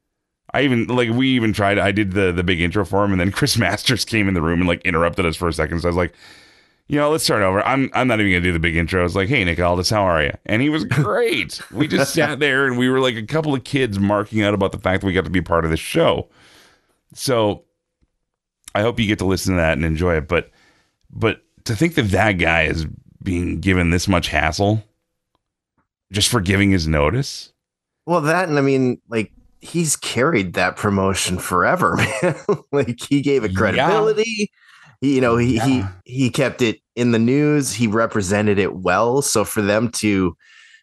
I 0.54 0.62
even 0.62 0.88
like 0.88 1.10
we 1.10 1.30
even 1.30 1.54
tried. 1.54 1.80
I 1.80 1.92
did 1.92 2.12
the 2.12 2.32
the 2.32 2.44
big 2.44 2.62
intro 2.62 2.86
for 2.86 3.04
him, 3.04 3.12
and 3.12 3.20
then 3.20 3.32
Chris 3.34 3.58
Masters 3.58 4.06
came 4.06 4.28
in 4.28 4.34
the 4.34 4.42
room 4.42 4.60
and 4.62 4.68
like 4.68 4.82
interrupted 4.84 5.26
us 5.26 5.36
for 5.36 5.48
a 5.48 5.54
second. 5.54 5.82
So 5.82 5.88
I 5.88 5.90
was 5.90 5.98
like, 5.98 6.14
you 6.88 6.98
know, 6.98 7.10
let's 7.10 7.24
start 7.24 7.42
over. 7.42 7.66
I'm 7.66 7.90
I'm 7.94 8.08
not 8.08 8.20
even 8.20 8.32
gonna 8.32 8.44
do 8.44 8.52
the 8.52 8.60
big 8.60 8.76
intro. 8.76 9.00
I 9.00 9.04
was 9.04 9.16
like, 9.16 9.30
hey 9.30 9.44
Nick 9.44 9.60
Aldis, 9.60 9.90
how 9.90 10.04
are 10.04 10.22
you? 10.24 10.32
And 10.46 10.62
he 10.62 10.70
was 10.70 10.84
great. 10.84 11.62
we 11.72 11.88
just 11.88 12.14
sat 12.16 12.40
there 12.40 12.68
and 12.68 12.78
we 12.78 12.90
were 12.90 13.00
like 13.00 13.16
a 13.16 13.26
couple 13.26 13.54
of 13.54 13.64
kids 13.64 14.00
marking 14.00 14.44
out 14.44 14.54
about 14.54 14.72
the 14.72 14.80
fact 14.80 15.02
that 15.02 15.08
we 15.08 15.14
got 15.14 15.24
to 15.24 15.30
be 15.30 15.42
part 15.42 15.66
of 15.66 15.72
this 15.72 15.80
show. 15.80 16.28
So 17.14 17.64
I 18.76 18.82
hope 18.82 19.00
you 19.00 19.08
get 19.08 19.20
to 19.20 19.26
listen 19.26 19.54
to 19.54 19.58
that 19.62 19.74
and 19.74 19.86
enjoy 19.86 20.18
it. 20.18 20.28
But 20.28 20.52
but 21.10 21.42
to 21.66 21.76
think 21.76 21.96
that 21.96 22.10
that 22.12 22.34
guy 22.34 22.64
is 22.64 22.86
being 23.22 23.60
given 23.60 23.90
this 23.90 24.08
much 24.08 24.28
hassle 24.28 24.84
just 26.12 26.30
for 26.30 26.42
giving 26.42 26.72
his 26.72 26.88
notice. 26.88 27.54
Well, 28.06 28.22
that 28.22 28.50
and 28.50 28.58
I 28.58 28.62
mean, 28.62 29.02
like 29.08 29.32
he's 29.62 29.96
carried 29.96 30.54
that 30.54 30.76
promotion 30.76 31.38
forever, 31.38 31.96
man. 32.22 32.36
like 32.72 33.00
he 33.02 33.22
gave 33.22 33.44
it 33.44 33.56
credibility. 33.56 34.52
He, 35.04 35.16
you 35.16 35.22
know, 35.22 35.36
he 35.36 35.58
Yeah. 35.58 35.66
he 35.66 35.84
he 36.06 36.30
kept 36.30 36.62
it 36.62 36.80
in 36.96 37.12
the 37.12 37.20
news. 37.20 37.74
He 37.74 37.88
represented 37.88 38.58
it 38.58 38.74
well. 38.78 39.22
So 39.22 39.44
for 39.44 39.62
them 39.62 39.90
to 39.92 40.38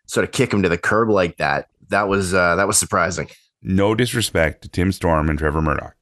sort 0.06 0.24
of 0.24 0.32
kick 0.32 0.52
him 0.52 0.62
to 0.62 0.68
the 0.68 0.76
curb 0.76 1.08
like 1.08 1.38
that, 1.38 1.68
that 1.88 2.06
was 2.06 2.34
uh, 2.34 2.54
that 2.56 2.66
was 2.66 2.76
surprising. 2.76 3.28
No 3.62 3.94
disrespect 3.94 4.60
to 4.62 4.68
Tim 4.68 4.92
Storm 4.92 5.30
and 5.30 5.38
Trevor 5.38 5.62
Murdoch. 5.62 5.96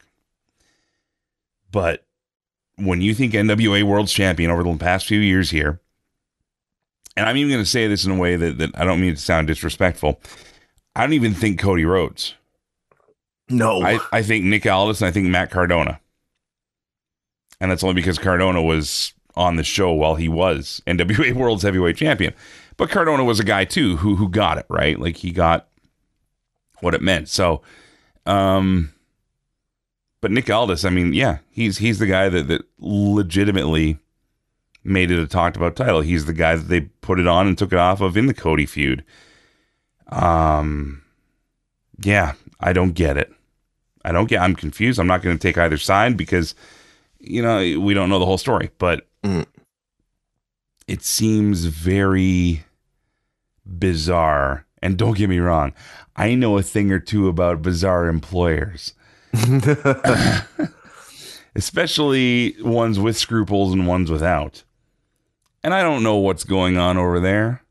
But 1.71 2.05
when 2.77 3.01
you 3.01 3.15
think 3.15 3.35
NWA 3.35 3.85
World 3.85 4.09
Champion 4.09 4.51
over 4.51 4.65
the 4.65 4.77
past 4.79 5.07
few 5.07 5.21
years 5.21 5.51
here, 5.51 5.81
and 7.17 7.25
I'm 7.29 7.37
even 7.37 7.53
going 7.53 7.63
to 7.63 7.71
say 7.71 7.87
this 7.87 8.05
in 8.05 8.11
a 8.11 8.17
way 8.17 8.35
that, 8.35 8.59
that 8.59 8.71
I 8.75 8.85
don't 8.85 9.01
mean 9.01 9.15
to 9.15 9.21
sound 9.21 9.47
disrespectful, 9.47 10.21
I 10.97 11.03
don't 11.03 11.13
even 11.13 11.35
think 11.35 11.61
Cody 11.61 11.85
Rhodes. 11.85 12.35
No, 13.49 13.81
I, 13.83 14.01
I 14.13 14.23
think 14.23 14.45
Nick 14.45 14.67
Aldis 14.67 15.03
and 15.03 15.09
I 15.09 15.13
think 15.13 15.27
Matt 15.29 15.51
Cardona. 15.51 16.01
And 17.61 17.71
that's 17.71 17.83
only 17.83 17.95
because 17.95 18.19
Cardona 18.19 18.63
was 18.63 19.13
on 19.35 19.57
the 19.57 19.65
show 19.65 19.93
while 19.93 20.17
he 20.17 20.29
was 20.29 20.83
NWA 20.87 21.33
World's 21.33 21.63
Heavyweight 21.63 21.97
Champion. 21.97 22.35
But 22.77 22.91
Cardona 22.91 23.25
was 23.25 23.41
a 23.41 23.45
guy 23.45 23.65
too 23.65 23.97
who 23.97 24.17
who 24.17 24.29
got 24.29 24.59
it, 24.59 24.67
right? 24.69 24.99
Like 24.99 25.17
he 25.17 25.31
got 25.31 25.69
what 26.81 26.95
it 26.95 27.03
meant. 27.03 27.29
So 27.29 27.63
um 28.27 28.93
but 30.21 30.33
Nick 30.33 30.51
Aldis, 30.51 30.85
I 30.85 30.91
mean, 30.91 31.13
yeah, 31.13 31.39
he's 31.51 31.79
he's 31.79 31.99
the 31.99 32.07
guy 32.07 32.29
that, 32.29 32.49
that 32.49 32.63
legitimately 32.79 33.99
made 34.85 35.11
it 35.11 35.19
a 35.19 35.27
talked 35.27 35.57
about 35.57 35.77
title. 35.77 36.01
He's 36.01 36.27
the 36.27 36.33
guy 36.33 36.57
that 36.57 36.69
they 36.69 36.83
put 36.83 37.21
it 37.21 37.27
on 37.27 37.47
and 37.47 37.57
took 37.57 37.73
it 37.73 37.79
off 37.79 38.01
of 38.01 38.17
in 38.17 38.27
the 38.27 38.35
Cody 38.35 38.67
feud. 38.67 39.05
Um, 40.09 41.03
yeah, 42.03 42.33
I 42.59 42.73
don't 42.73 42.93
get 42.93 43.17
it. 43.17 43.33
I 44.05 44.13
don't 44.13 44.29
get. 44.29 44.41
I'm 44.41 44.57
confused. 44.57 44.99
I'm 44.99 45.07
not 45.07 45.23
going 45.23 45.37
to 45.37 45.43
take 45.43 45.59
either 45.59 45.79
side 45.79 46.17
because 46.17 46.55
you 47.29 47.43
know 47.43 47.59
we 47.81 47.95
don't 47.95 48.09
know 48.09 48.19
the 48.19 48.27
whole 48.27 48.39
story, 48.39 48.71
but 48.79 49.05
Mm. 49.25 49.47
it 50.87 51.03
seems 51.03 51.65
very 51.65 52.65
bizarre. 53.67 54.65
And 54.81 54.97
don't 54.97 55.17
get 55.19 55.29
me 55.29 55.39
wrong, 55.41 55.73
I 56.15 56.35
know 56.37 56.57
a 56.57 56.63
thing 56.63 56.93
or 56.93 57.01
two 57.01 57.27
about 57.29 57.63
bizarre 57.63 58.07
employers, 58.09 58.95
especially 61.57 62.55
ones 62.61 62.99
with 62.99 63.17
scruples 63.17 63.73
and 63.73 63.87
ones 63.87 64.11
without. 64.11 64.63
And 65.65 65.75
I 65.75 65.83
don't 65.83 66.03
know 66.03 66.17
what's 66.17 66.45
going 66.45 66.79
on 66.79 66.97
over 66.97 67.19
there, 67.19 67.63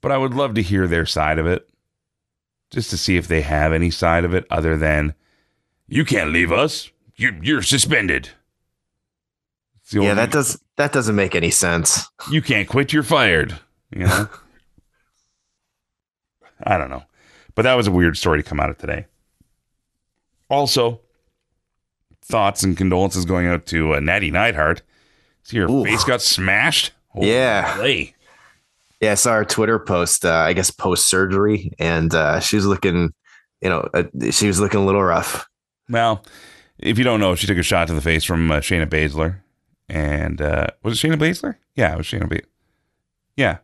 but 0.00 0.10
I 0.10 0.18
would 0.18 0.34
love 0.34 0.54
to 0.54 0.62
hear 0.62 0.86
their 0.88 1.06
side 1.06 1.38
of 1.38 1.46
it 1.46 1.68
just 2.70 2.90
to 2.90 2.96
see 2.98 3.16
if 3.16 3.28
they 3.28 3.42
have 3.42 3.72
any 3.72 3.90
side 3.90 4.24
of 4.24 4.34
it 4.34 4.44
other 4.50 4.76
than 4.76 5.14
you 5.86 6.04
can't 6.04 6.32
leave 6.32 6.52
us. 6.52 6.90
You 7.16 7.38
you're 7.42 7.62
suspended. 7.62 8.30
Yeah, 9.90 10.14
that 10.14 10.30
does 10.30 10.60
that 10.76 10.92
doesn't 10.92 11.16
make 11.16 11.34
any 11.34 11.50
sense. 11.50 12.08
you 12.30 12.42
can't 12.42 12.68
quit, 12.68 12.92
you're 12.92 13.02
fired. 13.02 13.58
You 13.90 14.06
know? 14.06 14.28
I 16.62 16.76
don't 16.76 16.90
know. 16.90 17.04
But 17.54 17.62
that 17.62 17.74
was 17.74 17.86
a 17.86 17.90
weird 17.90 18.16
story 18.16 18.42
to 18.42 18.48
come 18.48 18.60
out 18.60 18.70
of 18.70 18.78
today. 18.78 19.06
Also, 20.50 21.00
thoughts 22.24 22.62
and 22.62 22.76
condolences 22.76 23.24
going 23.24 23.46
out 23.46 23.66
to 23.66 23.94
uh, 23.94 24.00
Natty 24.00 24.30
Neidhart. 24.30 24.82
See 25.42 25.58
her 25.58 25.70
Ooh. 25.70 25.84
face 25.84 26.04
got 26.04 26.20
smashed. 26.20 26.92
Yeah. 27.14 27.74
Holy. 27.74 28.14
Yeah, 29.00 29.12
I 29.12 29.14
saw 29.14 29.34
her 29.34 29.44
Twitter 29.44 29.78
post. 29.78 30.24
Uh, 30.24 30.34
I 30.34 30.52
guess 30.52 30.70
post 30.70 31.08
surgery, 31.08 31.72
and 31.78 32.14
uh, 32.14 32.40
she 32.40 32.56
was 32.56 32.66
looking, 32.66 33.12
you 33.62 33.68
know, 33.68 33.88
uh, 33.94 34.04
she 34.30 34.46
was 34.46 34.60
looking 34.60 34.80
a 34.80 34.84
little 34.84 35.02
rough. 35.02 35.48
Well, 35.88 36.24
if 36.78 36.98
you 36.98 37.04
don't 37.04 37.20
know, 37.20 37.34
she 37.34 37.46
took 37.46 37.58
a 37.58 37.62
shot 37.62 37.88
to 37.88 37.94
the 37.94 38.00
face 38.00 38.24
from 38.24 38.50
uh, 38.50 38.56
Shayna 38.56 38.86
Baszler. 38.86 39.40
And 39.88 40.40
uh, 40.42 40.66
was 40.82 41.02
it 41.02 41.06
Shayna 41.06 41.16
Baszler? 41.16 41.56
Yeah, 41.74 41.92
it 41.94 41.98
was 41.98 42.06
Shayna 42.06 42.28
Baszler. 42.28 42.44
Yeah. 43.36 43.58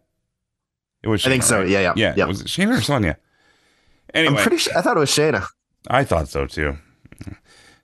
It 1.02 1.08
was 1.08 1.26
I 1.26 1.30
think 1.30 1.42
so. 1.42 1.60
right? 1.60 1.68
Yeah, 1.68 1.80
yeah, 1.80 1.92
Yeah. 1.96 2.14
yeah. 2.16 2.24
Was 2.24 2.40
it 2.40 2.46
Shayna 2.46 2.78
or 2.78 2.80
Sonya? 2.80 3.18
Anyway. 4.14 4.36
I'm 4.36 4.40
pretty 4.42 4.56
sure. 4.58 4.76
I 4.76 4.80
thought 4.80 4.96
it 4.96 5.00
was 5.00 5.10
Shayna. 5.10 5.44
I 5.88 6.04
thought 6.04 6.28
so 6.28 6.46
too. 6.46 6.78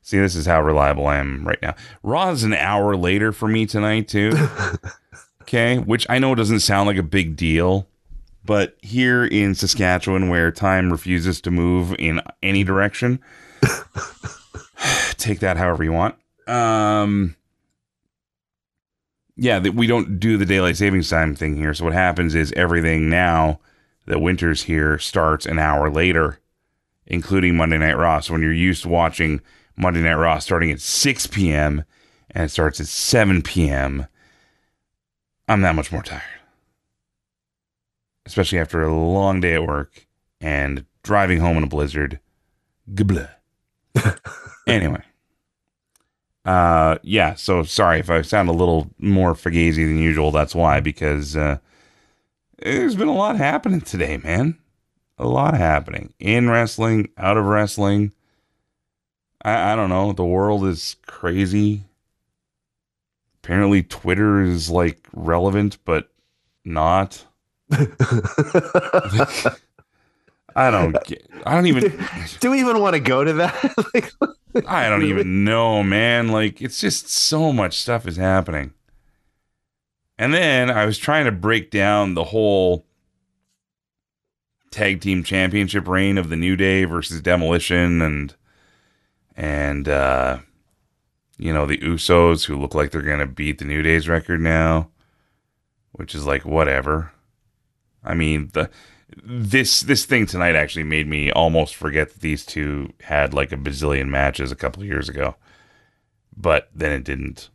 See, 0.02 0.18
this 0.18 0.34
is 0.34 0.46
how 0.46 0.62
reliable 0.62 1.06
I 1.06 1.18
am 1.18 1.46
right 1.46 1.60
now. 1.60 1.74
Raw 2.02 2.30
is 2.30 2.42
an 2.44 2.54
hour 2.54 2.96
later 2.96 3.32
for 3.32 3.46
me 3.46 3.66
tonight 3.66 4.08
too. 4.08 4.32
okay, 5.42 5.76
which 5.78 6.06
I 6.08 6.18
know 6.18 6.34
doesn't 6.34 6.60
sound 6.60 6.86
like 6.86 6.96
a 6.96 7.02
big 7.02 7.36
deal, 7.36 7.86
but 8.44 8.76
here 8.80 9.24
in 9.26 9.54
Saskatchewan, 9.54 10.30
where 10.30 10.50
time 10.50 10.90
refuses 10.90 11.40
to 11.42 11.50
move 11.50 11.94
in 11.98 12.22
any 12.42 12.64
direction, 12.64 13.20
take 15.18 15.40
that 15.40 15.56
however 15.58 15.84
you 15.84 15.92
want. 15.92 16.14
Um, 16.46 17.36
yeah, 19.40 19.58
that 19.58 19.74
we 19.74 19.86
don't 19.86 20.20
do 20.20 20.36
the 20.36 20.46
daylight 20.46 20.76
savings 20.76 21.10
time 21.10 21.34
thing 21.34 21.56
here. 21.56 21.74
So 21.74 21.84
what 21.84 21.94
happens 21.94 22.34
is 22.34 22.52
everything 22.52 23.08
now 23.08 23.58
that 24.06 24.20
winter's 24.20 24.62
here 24.62 24.98
starts 24.98 25.46
an 25.46 25.58
hour 25.58 25.90
later 25.90 26.40
including 27.10 27.56
Monday 27.56 27.76
Night 27.76 27.96
Raw. 27.96 28.20
So 28.20 28.32
when 28.32 28.40
you're 28.40 28.52
used 28.52 28.82
to 28.82 28.88
watching 28.88 29.42
Monday 29.76 30.00
Night 30.00 30.14
Raw 30.14 30.38
starting 30.38 30.70
at 30.70 30.80
6 30.80 31.26
p.m. 31.26 31.84
and 32.30 32.44
it 32.44 32.50
starts 32.50 32.80
at 32.80 32.86
7 32.86 33.42
p.m., 33.42 34.06
I'm 35.48 35.60
that 35.62 35.74
much 35.74 35.90
more 35.90 36.02
tired. 36.02 36.22
Especially 38.24 38.60
after 38.60 38.82
a 38.82 38.94
long 38.94 39.40
day 39.40 39.54
at 39.54 39.66
work 39.66 40.06
and 40.40 40.86
driving 41.02 41.40
home 41.40 41.56
in 41.56 41.64
a 41.64 41.66
blizzard. 41.66 42.20
Gabla. 42.94 43.30
anyway. 44.68 45.02
Uh 46.44 46.98
yeah, 47.02 47.34
so 47.34 47.62
sorry 47.62 48.00
if 48.00 48.10
I 48.10 48.22
sound 48.22 48.48
a 48.48 48.52
little 48.52 48.90
more 48.98 49.34
fugazi 49.34 49.86
than 49.86 49.98
usual. 49.98 50.30
That's 50.30 50.54
why, 50.54 50.80
because 50.80 51.36
uh 51.36 51.58
there's 52.58 52.96
been 52.96 53.08
a 53.08 53.14
lot 53.14 53.36
happening 53.36 53.80
today, 53.80 54.16
man 54.18 54.58
a 55.20 55.28
lot 55.28 55.54
happening 55.54 56.12
in 56.18 56.48
wrestling, 56.48 57.10
out 57.18 57.36
of 57.36 57.44
wrestling. 57.44 58.12
I, 59.44 59.72
I 59.72 59.76
don't 59.76 59.90
know. 59.90 60.12
The 60.12 60.24
world 60.24 60.64
is 60.64 60.96
crazy. 61.06 61.84
Apparently, 63.44 63.82
Twitter 63.82 64.42
is 64.42 64.70
like 64.70 65.06
relevant, 65.12 65.76
but 65.84 66.10
not. 66.64 67.24
I 70.56 70.70
don't 70.70 70.96
get. 71.04 71.28
I 71.46 71.54
don't 71.54 71.66
even. 71.66 72.04
Do 72.40 72.50
we 72.50 72.60
even 72.60 72.80
want 72.80 72.94
to 72.94 73.00
go 73.00 73.22
to 73.22 73.34
that? 73.34 73.74
like, 73.94 74.10
I 74.66 74.88
don't 74.88 75.04
even 75.04 75.44
know, 75.44 75.82
man. 75.82 76.28
Like, 76.28 76.60
it's 76.60 76.80
just 76.80 77.08
so 77.08 77.52
much 77.52 77.78
stuff 77.78 78.06
is 78.06 78.16
happening. 78.16 78.72
And 80.18 80.34
then 80.34 80.70
I 80.70 80.84
was 80.84 80.98
trying 80.98 81.24
to 81.24 81.32
break 81.32 81.70
down 81.70 82.14
the 82.14 82.24
whole 82.24 82.84
tag 84.70 85.00
team 85.00 85.22
championship 85.24 85.88
reign 85.88 86.18
of 86.18 86.28
the 86.28 86.36
New 86.36 86.56
Day 86.56 86.84
versus 86.84 87.20
Demolition 87.20 88.00
and 88.02 88.34
and 89.36 89.88
uh 89.88 90.38
you 91.38 91.52
know 91.52 91.66
the 91.66 91.78
Usos 91.78 92.44
who 92.44 92.56
look 92.56 92.74
like 92.74 92.90
they're 92.90 93.00
going 93.00 93.18
to 93.20 93.26
beat 93.26 93.58
the 93.58 93.64
New 93.64 93.82
Day's 93.82 94.08
record 94.08 94.40
now, 94.40 94.90
which 95.92 96.14
is 96.14 96.26
like 96.26 96.44
whatever. 96.44 97.12
I 98.04 98.14
mean, 98.14 98.50
the 98.52 98.68
this 99.22 99.80
this 99.82 100.04
thing 100.04 100.26
tonight 100.26 100.54
actually 100.54 100.84
made 100.84 101.06
me 101.06 101.30
almost 101.32 101.74
forget 101.74 102.10
that 102.12 102.20
these 102.20 102.44
two 102.44 102.92
had 103.02 103.34
like 103.34 103.52
a 103.52 103.56
bazillion 103.56 104.08
matches 104.08 104.52
a 104.52 104.56
couple 104.56 104.82
of 104.82 104.88
years 104.88 105.08
ago. 105.08 105.36
But 106.36 106.70
then 106.74 106.92
it 106.92 107.04
didn't. 107.04 107.50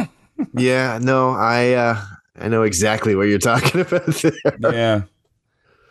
yeah, 0.54 0.98
no, 1.02 1.30
I 1.30 1.72
uh, 1.72 2.02
I 2.38 2.48
know 2.48 2.62
exactly 2.62 3.14
what 3.14 3.28
you're 3.28 3.38
talking 3.38 3.80
about. 3.82 4.22
Yeah. 4.60 5.02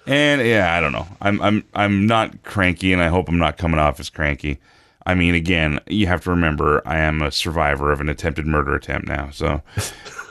And 0.08 0.42
yeah, 0.42 0.76
I 0.76 0.80
don't 0.80 0.92
know. 0.92 1.08
I'm 1.22 1.42
I'm 1.42 1.64
I'm 1.74 2.08
not 2.08 2.44
cranky 2.44 2.94
and 2.94 3.02
I 3.02 3.10
hope 3.10 3.30
I'm 3.30 3.38
not 3.38 3.58
coming 3.58 3.80
off 3.80 4.00
as 4.00 4.10
cranky. 4.10 4.60
I 5.06 5.16
mean, 5.16 5.36
again, 5.36 5.80
you 5.88 6.08
have 6.08 6.24
to 6.24 6.30
remember 6.30 6.82
I 6.86 6.98
am 6.98 7.22
a 7.22 7.32
survivor 7.32 7.92
of 7.92 8.02
an 8.02 8.10
attempted 8.10 8.48
murder 8.48 8.76
attempt 8.76 9.08
now. 9.08 9.30
So 9.32 9.62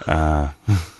uh 0.06 0.52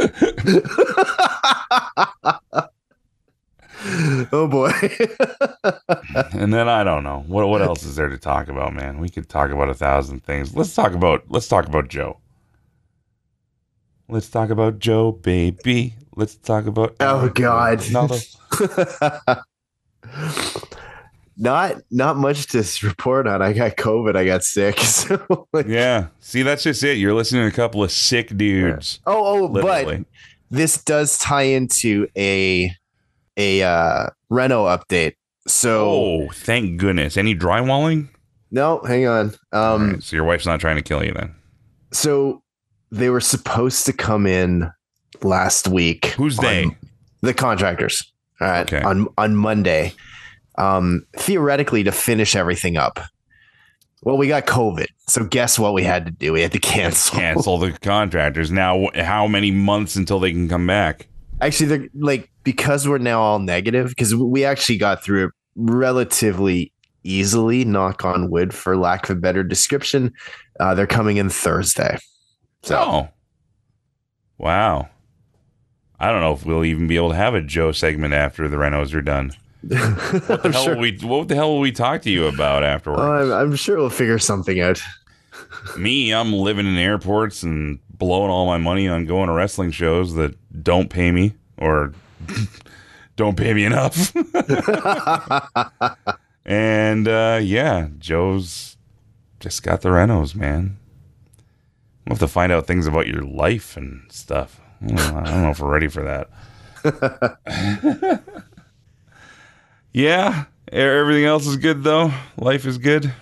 oh 4.32 4.48
boy. 4.48 4.70
and 6.32 6.52
then 6.52 6.68
I 6.68 6.84
don't 6.84 7.02
know. 7.02 7.24
What 7.26 7.48
what 7.48 7.62
else 7.62 7.82
is 7.82 7.96
there 7.96 8.08
to 8.08 8.18
talk 8.18 8.48
about, 8.48 8.74
man? 8.74 8.98
We 8.98 9.08
could 9.08 9.28
talk 9.28 9.50
about 9.50 9.68
a 9.68 9.74
thousand 9.74 10.24
things. 10.24 10.54
Let's 10.54 10.74
talk 10.74 10.92
about 10.92 11.24
let's 11.28 11.48
talk 11.48 11.66
about 11.66 11.88
Joe. 11.88 12.18
Let's 14.08 14.28
talk 14.28 14.50
about 14.50 14.80
Joe, 14.80 15.12
baby. 15.12 15.94
Let's 16.16 16.34
talk 16.34 16.66
about 16.66 16.96
Oh, 17.00 17.28
God. 17.28 17.80
Not 21.42 21.76
not 21.90 22.16
much 22.18 22.48
to 22.48 22.62
report 22.86 23.26
on. 23.26 23.40
I 23.40 23.54
got 23.54 23.76
COVID. 23.76 24.14
I 24.14 24.26
got 24.26 24.44
sick. 24.44 24.76
So 24.80 25.48
like, 25.54 25.66
Yeah. 25.66 26.08
See, 26.20 26.42
that's 26.42 26.62
just 26.62 26.84
it. 26.84 26.98
You're 26.98 27.14
listening 27.14 27.42
to 27.42 27.48
a 27.48 27.50
couple 27.56 27.82
of 27.82 27.90
sick 27.90 28.36
dudes. 28.36 29.00
oh, 29.06 29.44
oh, 29.44 29.48
but 29.48 30.00
this 30.50 30.84
does 30.84 31.16
tie 31.16 31.44
into 31.44 32.06
a 32.16 32.70
a 33.38 33.62
uh 33.62 34.06
Renault 34.28 34.66
update. 34.66 35.14
So 35.48 35.88
Oh, 35.88 36.28
thank 36.28 36.78
goodness. 36.78 37.16
Any 37.16 37.34
drywalling? 37.34 38.10
no, 38.50 38.80
hang 38.86 39.06
on. 39.06 39.34
Um 39.52 39.92
right, 39.92 40.02
so 40.02 40.16
your 40.16 40.26
wife's 40.26 40.44
not 40.46 40.60
trying 40.60 40.76
to 40.76 40.82
kill 40.82 41.02
you 41.02 41.14
then. 41.14 41.34
so 41.92 42.42
they 42.92 43.08
were 43.08 43.20
supposed 43.20 43.86
to 43.86 43.92
come 43.94 44.26
in 44.26 44.70
last 45.22 45.68
week. 45.68 46.06
Who's 46.18 46.36
they? 46.36 46.76
The 47.22 47.32
contractors. 47.32 48.12
All 48.42 48.48
right. 48.48 48.62
Okay. 48.72 48.84
On 48.84 49.08
on 49.16 49.36
Monday. 49.36 49.94
Um 50.56 51.06
theoretically 51.16 51.84
to 51.84 51.92
finish 51.92 52.36
everything 52.36 52.76
up. 52.76 53.00
Well, 54.02 54.16
we 54.16 54.28
got 54.28 54.46
COVID. 54.46 54.86
So 55.08 55.24
guess 55.24 55.58
what 55.58 55.74
we 55.74 55.82
had 55.82 56.06
to 56.06 56.10
do? 56.10 56.32
We 56.32 56.40
had 56.40 56.52
to 56.52 56.58
cancel. 56.58 57.18
Cancel 57.18 57.58
the 57.58 57.72
contractors. 57.82 58.50
Now, 58.50 58.88
how 58.94 59.26
many 59.26 59.50
months 59.50 59.94
until 59.94 60.20
they 60.20 60.32
can 60.32 60.48
come 60.48 60.66
back? 60.66 61.06
Actually, 61.42 61.66
they're 61.66 61.88
like 61.94 62.30
because 62.42 62.88
we're 62.88 62.98
now 62.98 63.20
all 63.20 63.38
negative, 63.38 63.90
because 63.90 64.14
we 64.14 64.44
actually 64.44 64.78
got 64.78 65.02
through 65.02 65.26
it 65.26 65.32
relatively 65.56 66.72
easily, 67.02 67.64
knock 67.64 68.04
on 68.04 68.30
wood 68.30 68.54
for 68.54 68.76
lack 68.76 69.08
of 69.08 69.16
a 69.16 69.20
better 69.20 69.42
description. 69.42 70.12
Uh, 70.58 70.74
they're 70.74 70.86
coming 70.86 71.16
in 71.16 71.28
Thursday. 71.30 71.96
So 72.62 72.76
Oh, 72.78 73.08
wow. 74.38 74.88
I 75.98 76.10
don't 76.10 76.20
know 76.20 76.32
if 76.32 76.46
we'll 76.46 76.64
even 76.64 76.86
be 76.86 76.96
able 76.96 77.10
to 77.10 77.16
have 77.16 77.34
a 77.34 77.42
Joe 77.42 77.72
segment 77.72 78.14
after 78.14 78.48
the 78.48 78.56
Renos 78.56 78.94
are 78.94 79.02
done. 79.02 79.32
What 79.62 79.70
the 79.70 80.40
I'm 80.44 80.52
hell 80.52 80.64
sure, 80.64 80.74
will 80.74 80.82
we? 80.82 80.98
What 81.02 81.28
the 81.28 81.34
hell 81.34 81.50
will 81.50 81.60
we 81.60 81.72
talk 81.72 82.02
to 82.02 82.10
you 82.10 82.26
about 82.26 82.64
afterwards? 82.64 83.02
Oh, 83.02 83.12
I'm, 83.12 83.32
I'm 83.50 83.56
sure 83.56 83.76
we'll 83.76 83.90
figure 83.90 84.18
something 84.18 84.60
out. 84.60 84.80
Me, 85.76 86.12
I'm 86.12 86.32
living 86.32 86.66
in 86.66 86.76
airports 86.76 87.42
and 87.42 87.78
blowing 87.90 88.30
all 88.30 88.46
my 88.46 88.58
money 88.58 88.88
on 88.88 89.04
going 89.04 89.28
to 89.28 89.34
wrestling 89.34 89.70
shows 89.70 90.14
that 90.14 90.34
don't 90.62 90.88
pay 90.88 91.12
me 91.12 91.34
or 91.58 91.92
don't 93.16 93.36
pay 93.36 93.52
me 93.52 93.64
enough. 93.64 94.14
and 96.46 97.06
uh, 97.06 97.38
yeah, 97.42 97.88
Joe's 97.98 98.76
just 99.38 99.62
got 99.62 99.82
the 99.82 99.90
renos, 99.90 100.34
man. 100.34 100.78
We'll 102.06 102.14
have 102.14 102.20
to 102.20 102.28
find 102.28 102.50
out 102.50 102.66
things 102.66 102.86
about 102.86 103.06
your 103.06 103.22
life 103.22 103.76
and 103.76 104.10
stuff. 104.10 104.60
I 104.82 104.86
don't 104.86 104.96
know, 104.96 105.20
I 105.20 105.24
don't 105.24 105.42
know 105.42 105.50
if 105.50 105.60
we're 105.60 105.70
ready 105.70 105.88
for 105.88 106.02
that. 106.02 106.30
Yeah, 109.92 110.44
everything 110.72 111.24
else 111.24 111.46
is 111.46 111.56
good 111.56 111.82
though. 111.82 112.12
Life 112.36 112.66
is 112.66 112.78
good. 112.78 113.12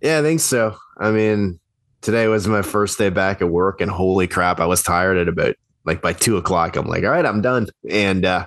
Yeah, 0.00 0.18
I 0.18 0.22
think 0.22 0.40
so. 0.40 0.76
I 0.98 1.10
mean, 1.10 1.60
today 2.00 2.26
was 2.28 2.46
my 2.48 2.62
first 2.62 2.98
day 2.98 3.10
back 3.10 3.40
at 3.40 3.48
work, 3.50 3.80
and 3.80 3.90
holy 3.90 4.26
crap, 4.26 4.60
I 4.60 4.66
was 4.66 4.82
tired 4.82 5.16
at 5.16 5.28
about 5.28 5.54
like 5.84 6.02
by 6.02 6.12
two 6.12 6.36
o'clock. 6.36 6.76
I'm 6.76 6.86
like, 6.86 7.04
all 7.04 7.10
right, 7.10 7.26
I'm 7.26 7.42
done. 7.42 7.68
And 7.88 8.24
uh, 8.24 8.46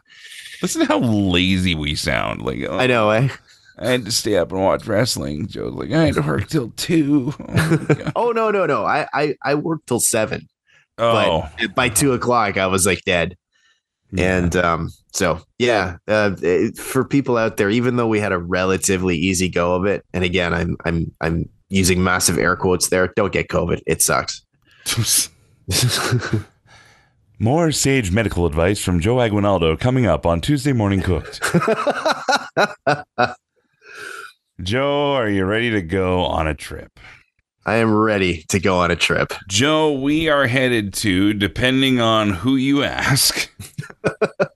Listen 0.62 0.82
to 0.82 0.88
how 0.88 1.00
lazy 1.00 1.76
we 1.76 1.96
sound. 1.96 2.42
Like 2.42 2.60
oh, 2.68 2.78
I 2.78 2.88
know, 2.88 3.10
eh? 3.12 3.30
I 3.78 3.88
had 3.88 4.06
to 4.06 4.12
stay 4.12 4.38
up 4.38 4.52
and 4.52 4.62
watch 4.62 4.88
wrestling. 4.88 5.48
Joe's 5.48 5.74
like, 5.74 5.92
I 5.92 6.06
had 6.06 6.16
to 6.16 6.22
work 6.22 6.48
till 6.48 6.72
two. 6.72 7.34
Oh. 7.48 8.12
Oh 8.16 8.32
no, 8.32 8.52
no, 8.52 8.66
no. 8.66 8.86
I 8.86 9.08
I, 9.14 9.36
I 9.44 9.56
worked 9.56 9.88
till 9.88 10.00
seven, 10.00 10.48
oh. 10.98 11.50
but 11.60 11.76
by 11.76 11.90
two 11.90 12.14
o'clock, 12.14 12.58
I 12.58 12.68
was 12.68 12.86
like 12.86 13.04
dead. 13.06 13.36
And 14.18 14.56
um, 14.56 14.90
so 15.16 15.40
yeah, 15.60 15.96
uh, 16.10 16.36
for 16.76 17.06
people 17.06 17.38
out 17.38 17.56
there, 17.56 17.70
even 17.70 17.96
though 17.96 18.08
we 18.08 18.20
had 18.20 18.34
a 18.34 18.38
relatively 18.38 19.16
easy 19.16 19.48
go 19.48 19.74
of 19.74 19.86
it, 19.86 20.04
and 20.14 20.26
again, 20.26 20.54
I'm 20.54 20.76
I'm 20.84 21.10
I'm 21.22 21.50
using 21.70 22.04
massive 22.04 22.38
air 22.38 22.58
quotes 22.58 22.90
there. 22.90 23.08
Don't 23.16 23.32
get 23.32 23.48
COVID. 23.48 23.82
It 23.88 24.02
sucks. 24.02 24.46
More 27.40 27.72
sage 27.72 28.12
medical 28.12 28.46
advice 28.46 28.84
from 28.84 29.00
Joe 29.00 29.22
Aguinaldo 29.22 29.78
coming 29.78 30.06
up 30.06 30.26
on 30.26 30.42
Tuesday 30.42 30.74
Morning 30.74 31.02
Cooked. 31.02 31.42
Joe, 34.62 35.14
are 35.14 35.30
you 35.30 35.46
ready 35.46 35.70
to 35.72 35.82
go 35.82 36.26
on 36.26 36.46
a 36.46 36.54
trip? 36.54 37.00
I 37.66 37.76
am 37.76 37.96
ready 37.96 38.44
to 38.50 38.60
go 38.60 38.80
on 38.80 38.92
a 38.92 38.98
trip. 38.98 39.34
Joe, 39.48 39.94
we 39.94 40.28
are 40.28 40.46
headed 40.46 40.94
to, 40.96 41.34
depending 41.34 42.02
on 42.02 42.32
who 42.32 42.58
you 42.58 42.84
ask, 42.84 43.50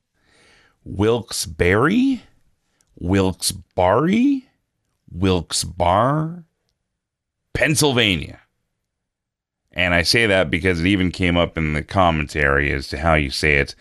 Wilkes-Barre, 0.96 2.22
Wilkes-Barre, 3.00 4.44
Wilkes-Barre, 5.12 6.44
Pennsylvania. 7.54 8.40
And 9.72 9.94
I 9.94 10.02
say 10.02 10.26
that 10.26 10.50
because 10.50 10.80
it 10.80 10.88
even 10.88 11.12
came 11.12 11.38
up 11.38 11.58
in 11.58 11.74
the 11.74 11.84
commentary 11.84 12.72
as 12.72 12.88
to 12.90 12.98
how 12.98 13.14
you 13.14 13.30
say 13.30 13.56
it, 13.56 13.76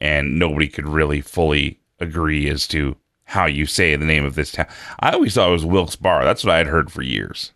and 0.00 0.38
nobody 0.38 0.68
could 0.68 0.88
really 0.88 1.20
fully 1.20 1.80
agree 2.00 2.48
as 2.48 2.66
to 2.68 2.96
how 3.24 3.46
you 3.46 3.66
say 3.66 3.94
the 3.94 4.04
name 4.04 4.24
of 4.24 4.34
this 4.34 4.52
town. 4.52 4.66
I 5.00 5.12
always 5.12 5.34
thought 5.34 5.48
it 5.48 5.52
was 5.52 5.64
Wilkes-Barre. 5.64 6.24
That's 6.24 6.44
what 6.44 6.54
I 6.54 6.58
had 6.58 6.66
heard 6.66 6.90
for 6.90 7.02
years. 7.02 7.52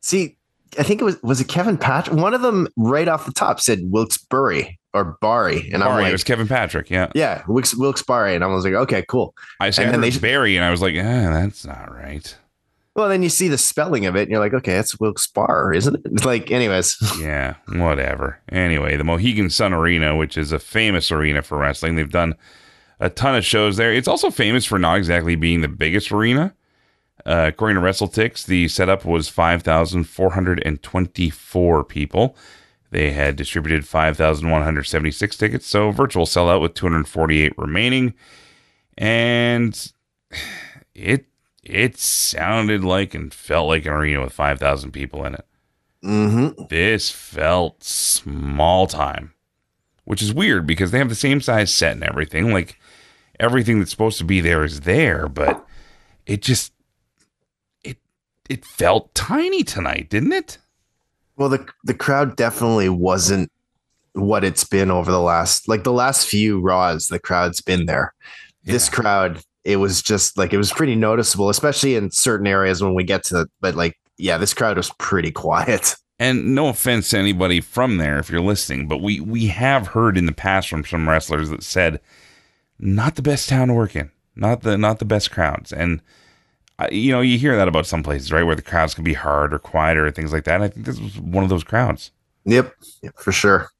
See, 0.00 0.36
I 0.78 0.82
think 0.82 1.00
it 1.00 1.04
was 1.04 1.20
was 1.22 1.40
it 1.40 1.48
Kevin 1.48 1.76
Patrick. 1.76 2.16
One 2.16 2.32
of 2.32 2.42
them 2.42 2.68
right 2.76 3.08
off 3.08 3.26
the 3.26 3.32
top 3.32 3.60
said 3.60 3.80
Wilkes-Barre 3.82 4.78
or 4.92 5.16
Barry, 5.20 5.70
and 5.72 5.84
I'm 5.84 6.00
like, 6.00 6.08
it 6.08 6.12
was 6.12 6.24
Kevin 6.24 6.48
Patrick, 6.48 6.90
yeah. 6.90 7.12
yeah, 7.14 7.44
Wilkes 7.46 7.76
Wilkes-Barre, 7.76 8.34
and 8.34 8.42
I 8.42 8.48
was 8.48 8.64
like, 8.64 8.74
okay, 8.74 9.04
cool. 9.08 9.36
I 9.60 9.70
said 9.70 9.84
And 9.86 9.94
then 9.94 10.00
they- 10.10 10.18
Barry, 10.18 10.56
and 10.56 10.64
I 10.64 10.70
was 10.70 10.82
like, 10.82 10.96
ah, 10.96 11.30
that's 11.30 11.64
not 11.64 11.92
right. 11.94 12.36
Well, 12.96 13.08
then 13.08 13.22
you 13.22 13.28
see 13.28 13.46
the 13.46 13.56
spelling 13.56 14.04
of 14.06 14.16
it, 14.16 14.22
and 14.22 14.32
you're 14.32 14.40
like, 14.40 14.52
okay, 14.52 14.74
that's 14.74 14.98
Wilkes-Barre, 14.98 15.76
isn't 15.76 15.94
it? 15.94 16.00
It's 16.06 16.24
like, 16.24 16.50
anyways, 16.50 16.96
Yeah, 17.20 17.54
whatever. 17.68 18.40
Anyway, 18.50 18.96
the 18.96 19.04
Mohegan 19.04 19.48
Sun 19.48 19.72
Arena, 19.72 20.16
which 20.16 20.36
is 20.36 20.50
a 20.50 20.58
famous 20.58 21.12
arena 21.12 21.40
for 21.42 21.56
wrestling, 21.58 21.94
they've 21.94 22.10
done 22.10 22.34
a 22.98 23.08
ton 23.08 23.36
of 23.36 23.44
shows 23.44 23.76
there. 23.76 23.92
It's 23.92 24.08
also 24.08 24.28
famous 24.30 24.64
for 24.64 24.76
not 24.78 24.96
exactly 24.98 25.36
being 25.36 25.60
the 25.60 25.68
biggest 25.68 26.10
arena. 26.10 26.52
Uh, 27.24 27.44
according 27.48 27.76
to 27.76 27.80
WrestleTix, 27.82 28.46
the 28.46 28.66
setup 28.66 29.04
was 29.04 29.28
5,424 29.28 31.84
people. 31.84 32.36
They 32.90 33.12
had 33.12 33.36
distributed 33.36 33.86
5,176 33.86 35.36
tickets, 35.36 35.66
so 35.66 35.90
virtual 35.92 36.26
sellout 36.26 36.60
with 36.60 36.74
248 36.74 37.52
remaining. 37.56 38.14
And 38.98 39.92
it 40.94 41.26
it 41.62 41.98
sounded 41.98 42.82
like 42.84 43.14
and 43.14 43.32
felt 43.32 43.68
like 43.68 43.86
an 43.86 43.92
arena 43.92 44.22
with 44.22 44.32
5,000 44.32 44.92
people 44.92 45.24
in 45.24 45.34
it 45.34 45.46
hmm 46.02 46.48
this 46.68 47.10
felt 47.10 47.84
small 47.84 48.86
time, 48.86 49.34
which 50.04 50.22
is 50.22 50.32
weird 50.32 50.66
because 50.66 50.90
they 50.90 50.98
have 50.98 51.10
the 51.10 51.14
same 51.14 51.40
size 51.40 51.72
set 51.72 51.92
and 51.92 52.04
everything. 52.04 52.52
Like 52.52 52.78
everything 53.38 53.78
that's 53.78 53.90
supposed 53.90 54.18
to 54.18 54.24
be 54.24 54.40
there 54.40 54.64
is 54.64 54.80
there, 54.80 55.28
but 55.28 55.66
it 56.26 56.42
just 56.42 56.72
it 57.84 57.98
it 58.48 58.64
felt 58.64 59.14
tiny 59.14 59.62
tonight, 59.62 60.08
didn't 60.08 60.32
it? 60.32 60.58
Well, 61.40 61.48
the 61.48 61.66
the 61.84 61.94
crowd 61.94 62.36
definitely 62.36 62.90
wasn't 62.90 63.50
what 64.12 64.44
it's 64.44 64.62
been 64.62 64.90
over 64.90 65.10
the 65.10 65.22
last, 65.22 65.68
like 65.68 65.84
the 65.84 65.92
last 65.92 66.28
few 66.28 66.60
Raws. 66.60 67.08
The 67.08 67.18
crowd's 67.18 67.62
been 67.62 67.86
there. 67.86 68.12
This 68.64 68.90
crowd, 68.90 69.40
it 69.64 69.76
was 69.76 70.02
just 70.02 70.36
like 70.36 70.52
it 70.52 70.58
was 70.58 70.70
pretty 70.70 70.94
noticeable, 70.94 71.48
especially 71.48 71.96
in 71.96 72.10
certain 72.10 72.46
areas 72.46 72.82
when 72.82 72.94
we 72.94 73.04
get 73.04 73.24
to. 73.24 73.46
But 73.62 73.74
like, 73.74 73.98
yeah, 74.18 74.36
this 74.36 74.52
crowd 74.52 74.76
was 74.76 74.92
pretty 74.98 75.30
quiet. 75.46 75.96
And 76.18 76.54
no 76.54 76.68
offense 76.68 77.08
to 77.10 77.18
anybody 77.18 77.62
from 77.62 77.96
there 77.96 78.18
if 78.18 78.28
you're 78.28 78.42
listening, 78.42 78.86
but 78.86 78.98
we 78.98 79.18
we 79.20 79.46
have 79.46 79.88
heard 79.88 80.18
in 80.18 80.26
the 80.26 80.32
past 80.32 80.68
from 80.68 80.84
some 80.84 81.08
wrestlers 81.08 81.48
that 81.48 81.62
said 81.62 82.00
not 82.78 83.16
the 83.16 83.22
best 83.22 83.48
town 83.48 83.68
to 83.68 83.74
work 83.74 83.96
in, 83.96 84.10
not 84.36 84.60
the 84.60 84.76
not 84.76 84.98
the 84.98 85.06
best 85.06 85.30
crowds, 85.30 85.72
and 85.72 86.02
you 86.90 87.12
know 87.12 87.20
you 87.20 87.38
hear 87.38 87.56
that 87.56 87.68
about 87.68 87.86
some 87.86 88.02
places, 88.02 88.32
right, 88.32 88.42
where 88.42 88.56
the 88.56 88.62
crowds 88.62 88.94
can 88.94 89.04
be 89.04 89.14
hard 89.14 89.52
or 89.52 89.58
quieter 89.58 90.06
or 90.06 90.10
things 90.10 90.32
like 90.32 90.44
that. 90.44 90.56
And 90.56 90.64
I 90.64 90.68
think 90.68 90.86
this 90.86 91.00
was 91.00 91.18
one 91.18 91.44
of 91.44 91.50
those 91.50 91.64
crowds. 91.64 92.10
Yep, 92.44 92.74
yep 93.02 93.18
for 93.18 93.32
sure. 93.32 93.70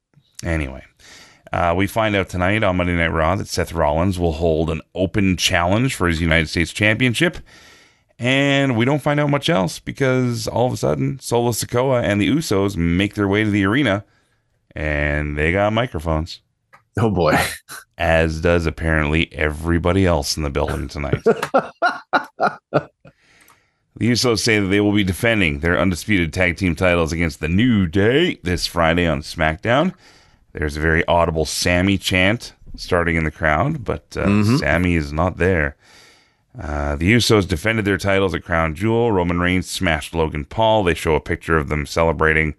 Anyway, 0.44 0.84
uh, 1.52 1.74
we 1.76 1.86
find 1.86 2.16
out 2.16 2.28
tonight 2.28 2.62
on 2.62 2.76
Monday 2.76 2.96
Night 2.96 3.12
Raw 3.12 3.36
that 3.36 3.48
Seth 3.48 3.72
Rollins 3.72 4.18
will 4.18 4.32
hold 4.32 4.70
an 4.70 4.80
open 4.94 5.36
challenge 5.36 5.94
for 5.94 6.08
his 6.08 6.20
United 6.20 6.48
States 6.48 6.72
Championship. 6.72 7.38
And 8.18 8.76
we 8.76 8.84
don't 8.84 9.00
find 9.00 9.18
out 9.18 9.30
much 9.30 9.48
else 9.48 9.78
because 9.78 10.46
all 10.46 10.66
of 10.66 10.74
a 10.74 10.76
sudden, 10.76 11.18
Solo 11.20 11.52
Sikoa 11.52 12.02
and 12.02 12.20
the 12.20 12.28
Usos 12.28 12.76
make 12.76 13.14
their 13.14 13.26
way 13.26 13.44
to 13.44 13.50
the 13.50 13.64
arena 13.64 14.04
and 14.74 15.36
they 15.36 15.52
got 15.52 15.72
microphones, 15.72 16.40
Oh 16.98 17.10
boy. 17.10 17.36
as 17.98 18.40
does 18.40 18.66
apparently 18.66 19.32
everybody 19.32 20.06
else 20.06 20.36
in 20.36 20.42
the 20.42 20.50
building 20.50 20.88
tonight. 20.88 21.22
the 21.24 22.88
Usos 23.98 24.40
say 24.40 24.58
that 24.58 24.68
they 24.68 24.80
will 24.80 24.94
be 24.94 25.04
defending 25.04 25.60
their 25.60 25.78
undisputed 25.78 26.32
tag 26.32 26.56
team 26.56 26.74
titles 26.74 27.12
against 27.12 27.40
the 27.40 27.48
New 27.48 27.86
Day 27.86 28.40
this 28.42 28.66
Friday 28.66 29.06
on 29.06 29.20
SmackDown. 29.20 29.94
There's 30.52 30.76
a 30.76 30.80
very 30.80 31.04
audible 31.06 31.44
Sammy 31.44 31.98
chant 31.98 32.54
starting 32.74 33.16
in 33.16 33.24
the 33.24 33.30
crowd, 33.30 33.84
but 33.84 34.16
uh, 34.16 34.56
Sammy 34.56 34.94
is 34.94 35.12
not 35.12 35.36
there. 35.36 35.76
Uh, 36.58 36.96
the 36.96 37.12
Usos 37.12 37.46
defended 37.46 37.84
their 37.84 37.98
titles 37.98 38.34
at 38.34 38.42
Crown 38.42 38.74
Jewel. 38.74 39.12
Roman 39.12 39.38
Reigns 39.40 39.68
smashed 39.68 40.14
Logan 40.14 40.44
Paul. 40.44 40.82
They 40.82 40.94
show 40.94 41.14
a 41.14 41.20
picture 41.20 41.56
of 41.56 41.68
them 41.68 41.86
celebrating 41.86 42.54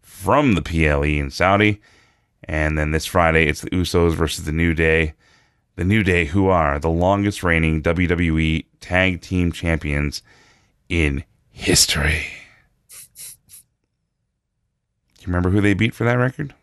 from 0.00 0.54
the 0.54 0.62
PLE 0.62 1.04
in 1.04 1.30
Saudi. 1.30 1.80
And 2.48 2.78
then 2.78 2.92
this 2.92 3.04
Friday, 3.04 3.46
it's 3.46 3.60
the 3.60 3.70
Usos 3.70 4.14
versus 4.14 4.46
the 4.46 4.52
New 4.52 4.72
Day. 4.72 5.12
The 5.76 5.84
New 5.84 6.02
Day, 6.02 6.24
who 6.24 6.48
are 6.48 6.78
the 6.78 6.88
longest 6.88 7.44
reigning 7.44 7.82
WWE 7.82 8.64
Tag 8.80 9.20
Team 9.20 9.52
Champions 9.52 10.22
in 10.88 11.22
history. 11.50 12.26
Do 15.14 15.20
you 15.20 15.26
remember 15.26 15.50
who 15.50 15.60
they 15.60 15.74
beat 15.74 15.94
for 15.94 16.04
that 16.04 16.14
record? 16.14 16.54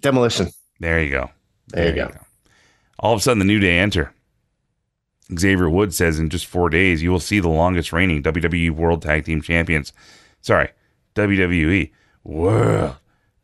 Demolition. 0.00 0.50
There 0.80 1.02
you 1.02 1.10
go. 1.10 1.30
There 1.68 1.88
you 1.88 1.94
go. 1.94 2.10
All 2.98 3.12
of 3.14 3.20
a 3.20 3.22
sudden, 3.22 3.38
the 3.38 3.44
New 3.44 3.60
Day 3.60 3.78
enter. 3.78 4.12
Xavier 5.38 5.70
Woods 5.70 5.96
says 5.96 6.18
in 6.18 6.30
just 6.30 6.46
four 6.46 6.68
days, 6.68 7.02
you 7.02 7.10
will 7.10 7.20
see 7.20 7.38
the 7.38 7.48
longest 7.48 7.92
reigning 7.92 8.22
WWE 8.22 8.70
World 8.70 9.02
Tag 9.02 9.24
Team 9.24 9.40
Champions. 9.42 9.92
Sorry, 10.40 10.70
WWE 11.14 11.90
World 12.28 12.96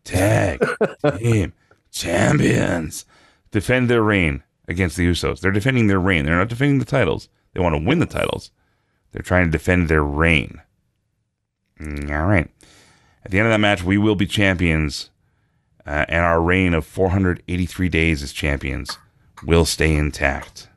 Tag 0.04 0.62
Team 1.18 1.54
Champions 1.90 3.06
defend 3.50 3.88
their 3.88 4.02
reign 4.02 4.42
against 4.68 4.96
the 4.96 5.06
Usos. 5.08 5.40
They're 5.40 5.50
defending 5.50 5.86
their 5.86 5.98
reign. 5.98 6.24
They're 6.24 6.36
not 6.36 6.48
defending 6.48 6.80
the 6.80 6.84
titles. 6.84 7.28
They 7.52 7.60
want 7.60 7.74
to 7.74 7.82
win 7.86 7.98
the 7.98 8.06
titles. 8.06 8.50
They're 9.12 9.22
trying 9.22 9.46
to 9.46 9.50
defend 9.50 9.88
their 9.88 10.02
reign. 10.02 10.60
Mm, 11.80 12.10
All 12.10 12.26
right. 12.26 12.50
At 13.24 13.30
the 13.30 13.38
end 13.38 13.46
of 13.46 13.52
that 13.52 13.60
match, 13.60 13.82
we 13.82 13.96
will 13.96 14.16
be 14.16 14.26
champions 14.26 15.10
uh, 15.86 16.04
and 16.08 16.24
our 16.24 16.42
reign 16.42 16.74
of 16.74 16.84
483 16.84 17.88
days 17.88 18.22
as 18.22 18.32
champions 18.32 18.98
will 19.42 19.64
stay 19.64 19.94
intact. 19.94 20.68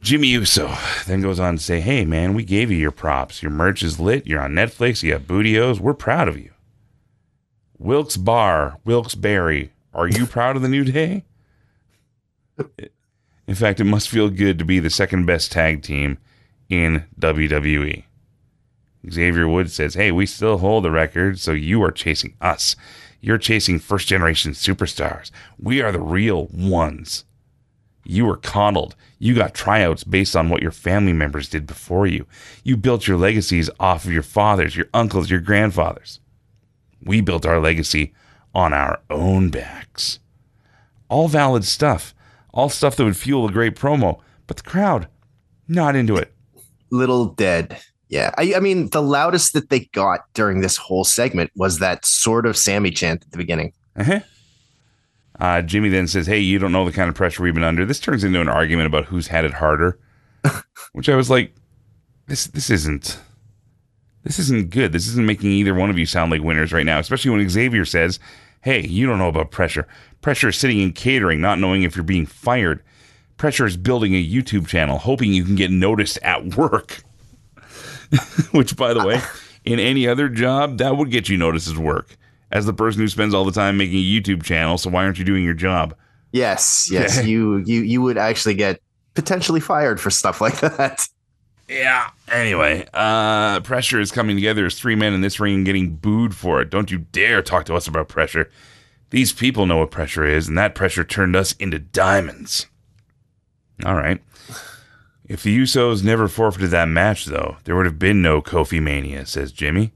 Jimmy 0.00 0.28
Uso 0.28 0.72
then 1.06 1.22
goes 1.22 1.40
on 1.40 1.56
to 1.56 1.62
say, 1.62 1.80
Hey, 1.80 2.04
man, 2.04 2.34
we 2.34 2.44
gave 2.44 2.70
you 2.70 2.76
your 2.76 2.90
props. 2.92 3.42
Your 3.42 3.50
merch 3.50 3.82
is 3.82 3.98
lit. 3.98 4.26
You're 4.26 4.40
on 4.40 4.52
Netflix. 4.52 5.02
You 5.02 5.12
have 5.12 5.26
Booty-O's. 5.26 5.80
We're 5.80 5.94
proud 5.94 6.28
of 6.28 6.38
you. 6.38 6.52
Wilkes 7.78 8.16
Bar, 8.16 8.78
Wilkes 8.84 9.14
Barre, 9.14 9.70
Are 9.92 10.08
you 10.08 10.26
proud 10.26 10.56
of 10.56 10.62
the 10.62 10.68
New 10.68 10.84
Day? 10.84 11.24
In 13.46 13.54
fact, 13.54 13.80
it 13.80 13.84
must 13.84 14.08
feel 14.08 14.28
good 14.28 14.58
to 14.58 14.64
be 14.64 14.78
the 14.78 14.90
second 14.90 15.26
best 15.26 15.52
tag 15.52 15.82
team 15.82 16.18
in 16.68 17.04
WWE. 17.18 18.04
Xavier 19.10 19.48
Woods 19.48 19.74
says, 19.74 19.94
Hey, 19.94 20.12
we 20.12 20.26
still 20.26 20.58
hold 20.58 20.84
the 20.84 20.90
record, 20.90 21.38
so 21.38 21.52
you 21.52 21.82
are 21.82 21.92
chasing 21.92 22.34
us. 22.40 22.76
You're 23.20 23.38
chasing 23.38 23.78
first 23.78 24.06
generation 24.06 24.52
superstars. 24.52 25.30
We 25.58 25.80
are 25.80 25.92
the 25.92 26.00
real 26.00 26.46
ones. 26.46 27.24
You 28.10 28.24
were 28.24 28.38
coddled. 28.38 28.96
You 29.18 29.34
got 29.34 29.52
tryouts 29.52 30.02
based 30.02 30.34
on 30.34 30.48
what 30.48 30.62
your 30.62 30.70
family 30.70 31.12
members 31.12 31.46
did 31.50 31.66
before 31.66 32.06
you. 32.06 32.26
You 32.64 32.78
built 32.78 33.06
your 33.06 33.18
legacies 33.18 33.68
off 33.78 34.06
of 34.06 34.12
your 34.12 34.22
fathers, 34.22 34.74
your 34.74 34.86
uncles, 34.94 35.30
your 35.30 35.40
grandfathers. 35.40 36.18
We 37.04 37.20
built 37.20 37.44
our 37.44 37.60
legacy 37.60 38.14
on 38.54 38.72
our 38.72 39.02
own 39.10 39.50
backs. 39.50 40.20
All 41.10 41.28
valid 41.28 41.64
stuff. 41.64 42.14
All 42.54 42.70
stuff 42.70 42.96
that 42.96 43.04
would 43.04 43.16
fuel 43.16 43.46
a 43.46 43.52
great 43.52 43.76
promo, 43.76 44.20
but 44.46 44.56
the 44.56 44.62
crowd, 44.62 45.06
not 45.68 45.94
into 45.94 46.16
it. 46.16 46.32
Little 46.90 47.26
dead. 47.26 47.78
Yeah. 48.08 48.34
I, 48.38 48.54
I 48.56 48.60
mean, 48.60 48.88
the 48.88 49.02
loudest 49.02 49.52
that 49.52 49.68
they 49.68 49.80
got 49.92 50.20
during 50.32 50.62
this 50.62 50.78
whole 50.78 51.04
segment 51.04 51.50
was 51.56 51.78
that 51.80 52.06
sort 52.06 52.46
of 52.46 52.56
Sammy 52.56 52.90
chant 52.90 53.22
at 53.22 53.32
the 53.32 53.38
beginning. 53.38 53.74
Uh-huh. 53.96 54.20
Uh, 55.38 55.62
Jimmy 55.62 55.88
then 55.88 56.08
says, 56.08 56.26
Hey, 56.26 56.40
you 56.40 56.58
don't 56.58 56.72
know 56.72 56.84
the 56.84 56.92
kind 56.92 57.08
of 57.08 57.14
pressure 57.14 57.42
we've 57.42 57.54
been 57.54 57.62
under. 57.62 57.84
This 57.84 58.00
turns 58.00 58.24
into 58.24 58.40
an 58.40 58.48
argument 58.48 58.86
about 58.86 59.06
who's 59.06 59.28
had 59.28 59.44
it 59.44 59.54
harder, 59.54 59.98
which 60.92 61.08
I 61.08 61.16
was 61.16 61.30
like, 61.30 61.54
this, 62.26 62.46
this 62.46 62.70
isn't, 62.70 63.18
this 64.24 64.38
isn't 64.38 64.70
good. 64.70 64.92
This 64.92 65.06
isn't 65.08 65.26
making 65.26 65.50
either 65.50 65.74
one 65.74 65.90
of 65.90 65.98
you 65.98 66.06
sound 66.06 66.30
like 66.30 66.42
winners 66.42 66.72
right 66.72 66.86
now, 66.86 66.98
especially 66.98 67.30
when 67.30 67.48
Xavier 67.48 67.84
says, 67.84 68.18
Hey, 68.62 68.86
you 68.86 69.06
don't 69.06 69.18
know 69.18 69.28
about 69.28 69.52
pressure. 69.52 69.86
Pressure 70.20 70.48
is 70.48 70.56
sitting 70.56 70.80
in 70.80 70.92
catering, 70.92 71.40
not 71.40 71.60
knowing 71.60 71.84
if 71.84 71.94
you're 71.94 72.02
being 72.02 72.26
fired. 72.26 72.82
Pressure 73.36 73.66
is 73.66 73.76
building 73.76 74.14
a 74.14 74.28
YouTube 74.28 74.66
channel, 74.66 74.98
hoping 74.98 75.32
you 75.32 75.44
can 75.44 75.54
get 75.54 75.70
noticed 75.70 76.18
at 76.22 76.56
work. 76.56 77.04
Which, 78.50 78.76
by 78.76 78.92
the 78.92 79.06
way, 79.06 79.20
in 79.64 79.78
any 79.78 80.08
other 80.08 80.28
job, 80.28 80.78
that 80.78 80.96
would 80.96 81.12
get 81.12 81.28
you 81.28 81.36
noticed 81.36 81.68
as 81.68 81.78
work. 81.78 82.17
As 82.50 82.64
the 82.66 82.72
person 82.72 83.00
who 83.02 83.08
spends 83.08 83.34
all 83.34 83.44
the 83.44 83.52
time 83.52 83.76
making 83.76 83.98
a 83.98 84.02
YouTube 84.02 84.42
channel, 84.42 84.78
so 84.78 84.88
why 84.90 85.04
aren't 85.04 85.18
you 85.18 85.24
doing 85.24 85.44
your 85.44 85.54
job? 85.54 85.94
Yes, 86.32 86.88
yes, 86.90 87.24
you 87.24 87.58
you 87.58 87.82
you 87.82 88.02
would 88.02 88.18
actually 88.18 88.54
get 88.54 88.80
potentially 89.14 89.60
fired 89.60 90.00
for 90.00 90.10
stuff 90.10 90.40
like 90.40 90.60
that. 90.60 91.06
Yeah. 91.68 92.10
Anyway, 92.32 92.86
uh, 92.94 93.60
pressure 93.60 94.00
is 94.00 94.10
coming 94.10 94.36
together 94.36 94.64
as 94.66 94.78
three 94.78 94.94
men 94.94 95.12
in 95.12 95.20
this 95.20 95.38
ring 95.38 95.54
and 95.54 95.66
getting 95.66 95.96
booed 95.96 96.34
for 96.34 96.62
it. 96.62 96.70
Don't 96.70 96.90
you 96.90 96.98
dare 96.98 97.42
talk 97.42 97.66
to 97.66 97.74
us 97.74 97.86
about 97.86 98.08
pressure. 98.08 98.50
These 99.10 99.32
people 99.32 99.66
know 99.66 99.78
what 99.78 99.90
pressure 99.90 100.24
is, 100.24 100.48
and 100.48 100.56
that 100.56 100.74
pressure 100.74 101.04
turned 101.04 101.36
us 101.36 101.52
into 101.52 101.78
diamonds. 101.78 102.66
All 103.84 103.94
right. 103.94 104.22
If 105.26 105.42
the 105.42 105.56
Usos 105.58 106.02
never 106.02 106.26
forfeited 106.26 106.70
that 106.70 106.88
match, 106.88 107.26
though, 107.26 107.58
there 107.64 107.76
would 107.76 107.86
have 107.86 107.98
been 107.98 108.22
no 108.22 108.40
Kofi 108.40 108.82
Mania, 108.82 109.26
says 109.26 109.52
Jimmy. 109.52 109.92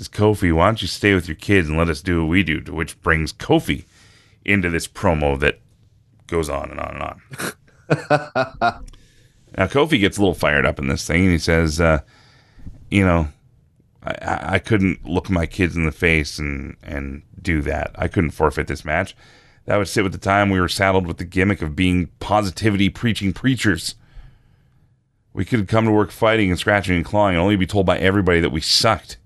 Says 0.00 0.08
Kofi, 0.08 0.50
why 0.50 0.64
don't 0.64 0.80
you 0.80 0.88
stay 0.88 1.12
with 1.12 1.28
your 1.28 1.34
kids 1.34 1.68
and 1.68 1.76
let 1.76 1.90
us 1.90 2.00
do 2.00 2.22
what 2.22 2.30
we 2.30 2.42
do? 2.42 2.62
To 2.62 2.72
which 2.72 2.98
brings 3.02 3.34
Kofi 3.34 3.84
into 4.46 4.70
this 4.70 4.88
promo 4.88 5.38
that 5.40 5.60
goes 6.26 6.48
on 6.48 6.70
and 6.70 6.80
on 6.80 6.94
and 6.94 7.02
on. 7.02 7.22
now, 9.58 9.66
Kofi 9.66 10.00
gets 10.00 10.16
a 10.16 10.20
little 10.22 10.32
fired 10.32 10.64
up 10.64 10.78
in 10.78 10.88
this 10.88 11.06
thing, 11.06 11.24
and 11.24 11.32
he 11.32 11.38
says, 11.38 11.82
uh, 11.82 11.98
you 12.90 13.04
know, 13.04 13.28
I, 14.02 14.54
I 14.54 14.58
couldn't 14.58 15.04
look 15.04 15.28
my 15.28 15.44
kids 15.44 15.76
in 15.76 15.84
the 15.84 15.92
face 15.92 16.38
and, 16.38 16.78
and 16.82 17.20
do 17.42 17.60
that. 17.60 17.90
I 17.94 18.08
couldn't 18.08 18.30
forfeit 18.30 18.68
this 18.68 18.86
match. 18.86 19.14
That 19.66 19.76
would 19.76 19.88
sit 19.88 20.02
with 20.02 20.12
the 20.12 20.18
time 20.18 20.48
we 20.48 20.60
were 20.60 20.68
saddled 20.68 21.06
with 21.06 21.18
the 21.18 21.26
gimmick 21.26 21.60
of 21.60 21.76
being 21.76 22.06
positivity 22.20 22.88
preaching 22.88 23.34
preachers. 23.34 23.96
We 25.34 25.44
could 25.44 25.68
come 25.68 25.84
to 25.84 25.92
work 25.92 26.10
fighting 26.10 26.48
and 26.48 26.58
scratching 26.58 26.96
and 26.96 27.04
clawing 27.04 27.34
and 27.34 27.42
only 27.42 27.56
be 27.56 27.66
told 27.66 27.84
by 27.84 27.98
everybody 27.98 28.40
that 28.40 28.48
we 28.48 28.62
sucked. 28.62 29.18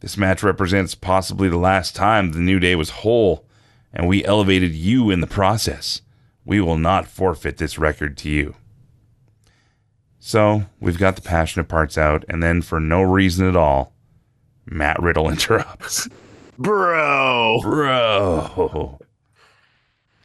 This 0.00 0.16
match 0.16 0.42
represents 0.42 0.94
possibly 0.94 1.48
the 1.48 1.56
last 1.56 1.96
time 1.96 2.32
the 2.32 2.38
New 2.38 2.60
Day 2.60 2.74
was 2.74 2.90
whole, 2.90 3.46
and 3.92 4.06
we 4.06 4.24
elevated 4.24 4.74
you 4.74 5.10
in 5.10 5.20
the 5.20 5.26
process. 5.26 6.02
We 6.44 6.60
will 6.60 6.76
not 6.76 7.08
forfeit 7.08 7.56
this 7.56 7.78
record 7.78 8.16
to 8.18 8.30
you. 8.30 8.54
So, 10.18 10.66
we've 10.80 10.98
got 10.98 11.16
the 11.16 11.22
passionate 11.22 11.68
parts 11.68 11.96
out, 11.96 12.24
and 12.28 12.42
then 12.42 12.60
for 12.62 12.80
no 12.80 13.00
reason 13.02 13.48
at 13.48 13.56
all, 13.56 13.92
Matt 14.66 15.00
Riddle 15.00 15.28
interrupts. 15.30 16.08
Bro. 16.58 17.60
Bro. 17.62 18.98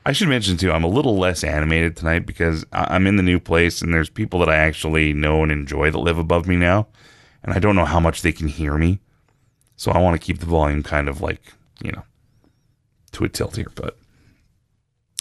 I 0.05 0.13
should 0.13 0.29
mention 0.29 0.57
too, 0.57 0.71
I'm 0.71 0.83
a 0.83 0.87
little 0.87 1.17
less 1.17 1.43
animated 1.43 1.95
tonight 1.95 2.25
because 2.25 2.65
I'm 2.71 3.05
in 3.05 3.17
the 3.17 3.23
new 3.23 3.39
place 3.39 3.81
and 3.81 3.93
there's 3.93 4.09
people 4.09 4.39
that 4.39 4.49
I 4.49 4.55
actually 4.55 5.13
know 5.13 5.43
and 5.43 5.51
enjoy 5.51 5.91
that 5.91 5.97
live 5.99 6.17
above 6.17 6.47
me 6.47 6.55
now. 6.55 6.87
And 7.43 7.53
I 7.53 7.59
don't 7.59 7.75
know 7.75 7.85
how 7.85 7.99
much 7.99 8.21
they 8.21 8.31
can 8.31 8.47
hear 8.47 8.77
me. 8.77 8.99
So 9.81 9.91
I 9.91 9.97
want 9.97 10.13
to 10.13 10.23
keep 10.23 10.37
the 10.37 10.45
volume 10.45 10.83
kind 10.83 11.09
of 11.09 11.21
like, 11.21 11.53
you 11.81 11.91
know, 11.91 12.03
to 13.13 13.23
a 13.23 13.29
tilt 13.29 13.55
here. 13.55 13.71
But 13.73 13.97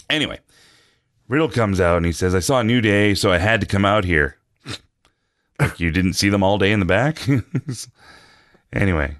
anyway, 0.07 0.39
Riddle 1.27 1.49
comes 1.49 1.81
out 1.81 1.97
and 1.97 2.05
he 2.05 2.11
says, 2.11 2.35
I 2.35 2.41
saw 2.41 2.59
a 2.59 2.63
new 2.63 2.79
day, 2.79 3.15
so 3.15 3.31
I 3.31 3.39
had 3.39 3.59
to 3.61 3.65
come 3.65 3.85
out 3.85 4.05
here. 4.05 4.37
like 5.59 5.79
you 5.79 5.89
didn't 5.89 6.13
see 6.13 6.29
them 6.29 6.43
all 6.43 6.59
day 6.59 6.71
in 6.71 6.79
the 6.79 6.85
back? 6.85 7.27
anyway, 8.71 9.15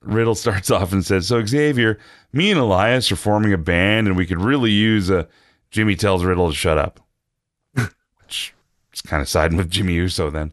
Riddle 0.00 0.36
starts 0.36 0.70
off 0.70 0.92
and 0.92 1.04
says, 1.04 1.26
So, 1.26 1.44
Xavier, 1.44 1.98
me 2.32 2.52
and 2.52 2.60
Elias 2.60 3.10
are 3.10 3.16
forming 3.16 3.52
a 3.52 3.58
band 3.58 4.06
and 4.06 4.16
we 4.16 4.26
could 4.26 4.40
really 4.40 4.70
use 4.70 5.10
a. 5.10 5.26
Jimmy 5.72 5.96
tells 5.96 6.22
Riddle 6.22 6.50
to 6.50 6.56
shut 6.56 6.78
up. 6.78 7.00
Which 7.74 8.54
is 8.92 9.02
kind 9.02 9.20
of 9.20 9.28
siding 9.28 9.58
with 9.58 9.72
Jimmy 9.72 9.94
Uso 9.94 10.30
then. 10.30 10.52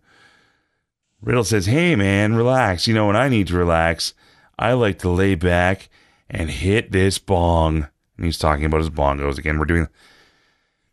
Riddle 1.23 1.43
says, 1.43 1.65
Hey, 1.65 1.95
man, 1.95 2.35
relax. 2.35 2.87
You 2.87 2.93
know, 2.93 3.07
when 3.07 3.15
I 3.15 3.29
need 3.29 3.47
to 3.47 3.57
relax, 3.57 4.13
I 4.59 4.73
like 4.73 4.99
to 4.99 5.09
lay 5.09 5.35
back 5.35 5.89
and 6.29 6.49
hit 6.49 6.91
this 6.91 7.17
bong. 7.17 7.87
And 8.17 8.25
he's 8.25 8.37
talking 8.37 8.65
about 8.65 8.81
his 8.81 8.89
bongos 8.89 9.37
again. 9.37 9.57
We're 9.57 9.65
doing. 9.65 9.87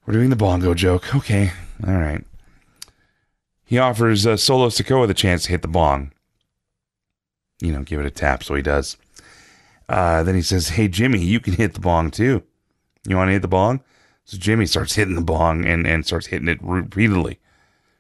We're 0.07 0.15
doing 0.15 0.31
the 0.31 0.37
bongo 0.37 0.75
joke. 0.75 1.15
Okay. 1.15 1.53
All 1.87 1.95
right. 1.95 2.25
He 3.65 3.79
offers 3.79 4.27
uh, 4.27 4.37
Solo 4.37 4.69
Sikoa 4.69 5.07
the 5.07 5.15
chance 5.15 5.45
to 5.45 5.51
hit 5.51 5.63
the 5.63 5.69
bong 5.69 6.13
you 7.61 7.73
know, 7.73 7.83
give 7.83 8.01
it 8.01 8.07
a 8.07 8.11
tap. 8.11 8.43
So 8.43 8.55
he 8.55 8.63
does. 8.63 8.97
Uh, 9.89 10.23
then 10.23 10.35
he 10.35 10.43
says, 10.43 10.71
Hey, 10.71 10.89
Jimmy, 10.89 11.21
you 11.21 11.41
can 11.41 11.55
hit 11.55 11.75
the 11.75 11.81
bong 11.81 12.11
too. 12.11 12.43
You 13.07 13.17
want 13.17 13.29
to 13.29 13.33
hit 13.33 13.43
the 13.43 13.49
bong? 13.49 13.83
So 14.25 14.39
Jimmy 14.39 14.67
starts 14.67 14.95
hitting 14.95 15.15
the 15.15 15.21
bong 15.23 15.65
and, 15.65 15.87
and 15.87 16.07
starts 16.07 16.27
hitting 16.27 16.49
it 16.49 16.63
repeatedly, 16.63 17.41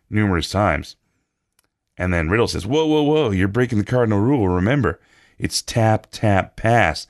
numerous 0.08 0.50
times. 0.50 0.96
And 2.00 2.14
then 2.14 2.30
Riddle 2.30 2.48
says, 2.48 2.64
Whoa, 2.66 2.86
whoa, 2.86 3.02
whoa, 3.02 3.30
you're 3.30 3.46
breaking 3.46 3.76
the 3.76 3.84
cardinal 3.84 4.20
rule. 4.20 4.48
Remember, 4.48 4.98
it's 5.38 5.60
tap, 5.60 6.06
tap, 6.10 6.56
pass. 6.56 7.06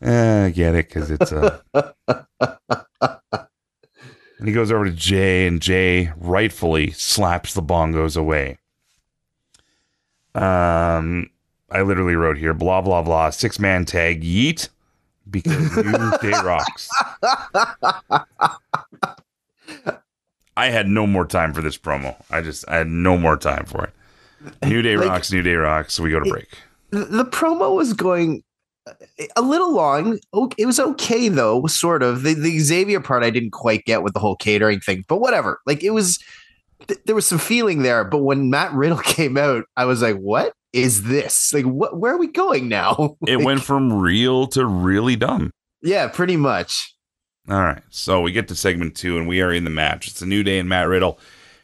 Uh, 0.00 0.44
I 0.46 0.50
get 0.50 0.76
it 0.76 0.86
because 0.86 1.10
it's 1.10 1.32
a. 1.32 1.60
and 4.38 4.46
he 4.46 4.52
goes 4.52 4.70
over 4.70 4.84
to 4.84 4.92
Jey, 4.92 5.48
and 5.48 5.60
Jey 5.60 6.12
rightfully 6.16 6.92
slaps 6.92 7.52
the 7.52 7.64
bongos 7.64 8.16
away. 8.16 8.58
Um, 10.36 11.30
I 11.68 11.82
literally 11.82 12.14
wrote 12.14 12.38
here, 12.38 12.54
blah 12.54 12.80
blah 12.80 13.02
blah, 13.02 13.30
six 13.30 13.58
man 13.58 13.86
tag, 13.86 14.22
yeet, 14.22 14.68
because 15.28 15.76
New 15.84 16.12
Day 16.22 16.30
rocks. 16.44 16.88
I 20.56 20.68
had 20.68 20.86
no 20.86 21.08
more 21.08 21.26
time 21.26 21.52
for 21.52 21.60
this 21.60 21.76
promo. 21.76 22.14
I 22.30 22.40
just 22.40 22.64
I 22.68 22.76
had 22.76 22.86
no 22.86 23.18
more 23.18 23.36
time 23.36 23.64
for 23.64 23.82
it. 23.82 23.94
New 24.64 24.82
Day 24.82 24.96
Like- 24.98 25.08
rocks, 25.08 25.32
New 25.32 25.42
Day 25.42 25.54
rocks. 25.54 25.98
We 26.00 26.10
go 26.10 26.20
to 26.20 26.30
break. 26.30 26.48
The, 26.90 27.04
the 27.04 27.24
promo 27.24 27.74
was 27.74 27.92
going 27.92 28.42
a 29.36 29.42
little 29.42 29.72
long. 29.74 30.18
It 30.56 30.64
was 30.66 30.80
okay 30.80 31.28
though, 31.28 31.66
sort 31.66 32.02
of. 32.02 32.22
The, 32.22 32.34
the 32.34 32.58
Xavier 32.60 33.00
part 33.00 33.22
I 33.22 33.30
didn't 33.30 33.50
quite 33.50 33.84
get 33.84 34.02
with 34.02 34.14
the 34.14 34.20
whole 34.20 34.36
catering 34.36 34.80
thing, 34.80 35.04
but 35.08 35.16
whatever. 35.20 35.60
Like 35.66 35.82
it 35.84 35.90
was, 35.90 36.18
th- 36.86 37.00
there 37.04 37.14
was 37.14 37.26
some 37.26 37.38
feeling 37.38 37.82
there. 37.82 38.04
But 38.04 38.18
when 38.22 38.48
Matt 38.48 38.72
Riddle 38.72 38.98
came 39.04 39.36
out, 39.36 39.64
I 39.76 39.84
was 39.84 40.00
like, 40.00 40.16
"What 40.16 40.54
is 40.72 41.02
this? 41.02 41.52
Like, 41.52 41.66
what? 41.66 41.98
Where 41.98 42.14
are 42.14 42.18
we 42.18 42.28
going 42.28 42.68
now?" 42.68 43.16
It 43.26 43.40
went 43.44 43.62
from 43.62 43.92
real 43.92 44.46
to 44.48 44.64
really 44.64 45.16
dumb. 45.16 45.50
yeah, 45.82 46.08
pretty 46.08 46.36
much. 46.36 46.94
All 47.50 47.60
right. 47.60 47.82
So 47.90 48.20
we 48.22 48.32
get 48.32 48.48
to 48.48 48.54
segment 48.54 48.94
two, 48.96 49.18
and 49.18 49.28
we 49.28 49.42
are 49.42 49.52
in 49.52 49.64
the 49.64 49.70
match. 49.70 50.08
It's 50.08 50.22
a 50.22 50.26
New 50.26 50.42
Day 50.42 50.58
and 50.58 50.68
Matt 50.68 50.88
Riddle 50.88 51.18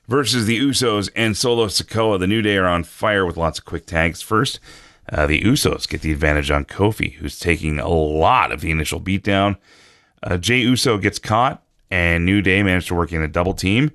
versus 0.09 0.47
the 0.47 0.59
Usos 0.59 1.11
and 1.15 1.37
Solo 1.37 1.67
Sikoa. 1.67 2.19
The 2.19 2.27
New 2.27 2.43
Day 2.43 2.57
are 2.57 2.67
on 2.67 2.85
fire 2.85 3.25
with 3.25 3.37
lots 3.37 3.59
of 3.59 3.65
quick 3.65 3.87
tags. 3.87 4.23
First, 4.23 4.61
uh, 5.11 5.27
the 5.27 5.41
Usos 5.43 5.89
get 5.89 6.01
the 6.01 6.13
advantage 6.13 6.51
on 6.51 6.65
Kofi, 6.65 7.15
who's 7.15 7.39
taking 7.39 7.79
a 7.79 7.89
lot 7.89 8.53
of 8.53 8.61
the 8.61 8.71
initial 8.71 9.01
beatdown. 9.01 9.57
Uh, 10.23 10.39
Jey 10.39 10.61
Uso 10.61 10.99
gets 10.99 11.19
caught, 11.19 11.63
and 11.91 12.25
New 12.25 12.41
Day 12.41 12.63
managed 12.63 12.89
to 12.89 12.95
work 12.95 13.13
in 13.13 13.23
a 13.23 13.29
double 13.29 13.55
team. 13.55 13.91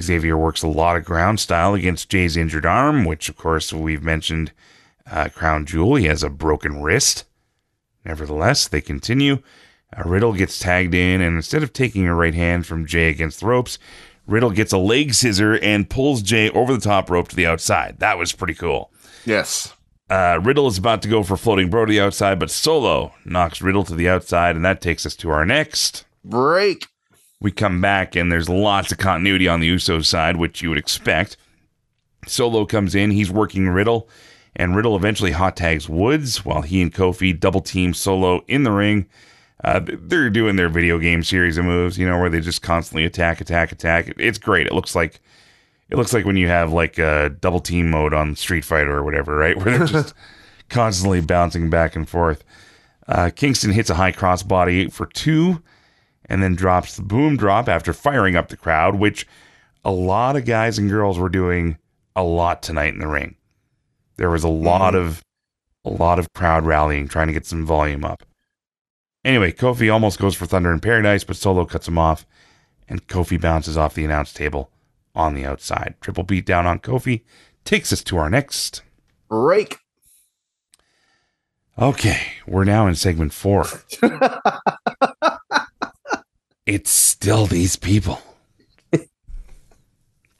Xavier 0.00 0.36
works 0.36 0.62
a 0.62 0.68
lot 0.68 0.96
of 0.96 1.04
ground 1.04 1.40
style 1.40 1.74
against 1.74 2.10
Jey's 2.10 2.36
injured 2.36 2.66
arm, 2.66 3.04
which, 3.04 3.28
of 3.28 3.36
course, 3.36 3.72
we've 3.72 4.02
mentioned. 4.02 4.52
Uh, 5.10 5.28
Crown 5.30 5.64
Jewel, 5.64 5.94
he 5.94 6.04
has 6.04 6.22
a 6.22 6.28
broken 6.28 6.82
wrist. 6.82 7.24
Nevertheless, 8.04 8.68
they 8.68 8.82
continue. 8.82 9.38
Uh, 9.96 10.02
Riddle 10.04 10.34
gets 10.34 10.58
tagged 10.58 10.94
in, 10.94 11.22
and 11.22 11.36
instead 11.36 11.62
of 11.62 11.72
taking 11.72 12.06
a 12.06 12.14
right 12.14 12.34
hand 12.34 12.66
from 12.66 12.86
Jey 12.86 13.08
against 13.08 13.40
the 13.40 13.46
ropes, 13.46 13.78
Riddle 14.28 14.50
gets 14.50 14.72
a 14.72 14.78
leg 14.78 15.14
scissor 15.14 15.58
and 15.58 15.88
pulls 15.88 16.22
Jey 16.22 16.50
over 16.50 16.74
the 16.74 16.80
top 16.80 17.10
rope 17.10 17.28
to 17.28 17.36
the 17.36 17.46
outside. 17.46 17.98
That 17.98 18.18
was 18.18 18.32
pretty 18.32 18.54
cool. 18.54 18.92
Yes. 19.24 19.74
Uh, 20.10 20.38
Riddle 20.42 20.68
is 20.68 20.78
about 20.78 21.02
to 21.02 21.08
go 21.08 21.22
for 21.22 21.36
floating 21.36 21.70
bro 21.70 21.86
to 21.86 21.90
the 21.90 22.00
outside, 22.00 22.38
but 22.38 22.50
Solo 22.50 23.14
knocks 23.24 23.62
Riddle 23.62 23.84
to 23.84 23.94
the 23.94 24.08
outside, 24.08 24.54
and 24.54 24.64
that 24.64 24.80
takes 24.80 25.04
us 25.04 25.16
to 25.16 25.30
our 25.30 25.44
next. 25.44 26.04
Break. 26.24 26.86
We 27.40 27.50
come 27.52 27.80
back, 27.80 28.16
and 28.16 28.30
there's 28.30 28.48
lots 28.48 28.92
of 28.92 28.98
continuity 28.98 29.48
on 29.48 29.60
the 29.60 29.70
Usos 29.70 30.06
side, 30.06 30.36
which 30.36 30.62
you 30.62 30.68
would 30.68 30.78
expect. 30.78 31.36
Solo 32.26 32.66
comes 32.66 32.94
in, 32.94 33.10
he's 33.10 33.30
working 33.30 33.68
Riddle, 33.68 34.08
and 34.56 34.76
Riddle 34.76 34.96
eventually 34.96 35.32
hot 35.32 35.56
tags 35.56 35.88
Woods 35.88 36.44
while 36.44 36.62
he 36.62 36.82
and 36.82 36.92
Kofi 36.92 37.38
double 37.38 37.60
team 37.60 37.94
Solo 37.94 38.44
in 38.48 38.64
the 38.64 38.72
ring. 38.72 39.06
Uh, 39.64 39.80
they're 39.84 40.30
doing 40.30 40.56
their 40.56 40.68
video 40.68 40.98
game 40.98 41.22
series 41.22 41.58
of 41.58 41.64
moves, 41.64 41.98
you 41.98 42.08
know, 42.08 42.18
where 42.18 42.30
they 42.30 42.40
just 42.40 42.62
constantly 42.62 43.04
attack, 43.04 43.40
attack, 43.40 43.72
attack. 43.72 44.12
It's 44.16 44.38
great. 44.38 44.66
It 44.66 44.72
looks 44.72 44.94
like 44.94 45.20
it 45.90 45.96
looks 45.96 46.12
like 46.12 46.24
when 46.24 46.36
you 46.36 46.48
have 46.48 46.72
like 46.72 46.98
a 46.98 47.30
double 47.40 47.60
team 47.60 47.90
mode 47.90 48.12
on 48.14 48.36
Street 48.36 48.64
Fighter 48.64 48.96
or 48.96 49.02
whatever, 49.02 49.36
right? 49.36 49.56
Where 49.64 49.78
they're 49.78 49.86
just 49.86 50.14
constantly 50.68 51.20
bouncing 51.20 51.70
back 51.70 51.96
and 51.96 52.08
forth. 52.08 52.44
Uh, 53.06 53.30
Kingston 53.34 53.72
hits 53.72 53.90
a 53.90 53.94
high 53.94 54.12
crossbody 54.12 54.92
for 54.92 55.06
two, 55.06 55.62
and 56.26 56.42
then 56.42 56.54
drops 56.54 56.96
the 56.96 57.02
boom 57.02 57.36
drop 57.36 57.68
after 57.68 57.92
firing 57.92 58.36
up 58.36 58.48
the 58.48 58.56
crowd, 58.56 58.96
which 58.96 59.26
a 59.84 59.90
lot 59.90 60.36
of 60.36 60.44
guys 60.44 60.78
and 60.78 60.90
girls 60.90 61.18
were 61.18 61.30
doing 61.30 61.78
a 62.14 62.22
lot 62.22 62.62
tonight 62.62 62.92
in 62.92 62.98
the 62.98 63.06
ring. 63.06 63.36
There 64.16 64.30
was 64.30 64.44
a 64.44 64.48
lot 64.48 64.94
of 64.94 65.22
a 65.84 65.90
lot 65.90 66.18
of 66.18 66.32
crowd 66.34 66.66
rallying, 66.66 67.08
trying 67.08 67.28
to 67.28 67.32
get 67.32 67.46
some 67.46 67.64
volume 67.64 68.04
up. 68.04 68.22
Anyway, 69.24 69.52
Kofi 69.52 69.92
almost 69.92 70.18
goes 70.18 70.34
for 70.34 70.46
Thunder 70.46 70.72
in 70.72 70.80
Paradise, 70.80 71.24
but 71.24 71.36
Solo 71.36 71.64
cuts 71.64 71.88
him 71.88 71.98
off, 71.98 72.24
and 72.88 73.06
Kofi 73.08 73.40
bounces 73.40 73.76
off 73.76 73.94
the 73.94 74.04
announce 74.04 74.32
table 74.32 74.70
on 75.14 75.34
the 75.34 75.44
outside. 75.44 75.94
Triple 76.00 76.24
beat 76.24 76.46
down 76.46 76.66
on 76.66 76.78
Kofi 76.78 77.22
takes 77.64 77.92
us 77.92 78.02
to 78.04 78.16
our 78.16 78.30
next. 78.30 78.82
Break. 79.28 79.78
Okay, 81.78 82.32
we're 82.46 82.64
now 82.64 82.86
in 82.86 82.94
segment 82.94 83.32
four. 83.32 83.66
it's 86.66 86.90
still 86.90 87.46
these 87.46 87.76
people. 87.76 88.20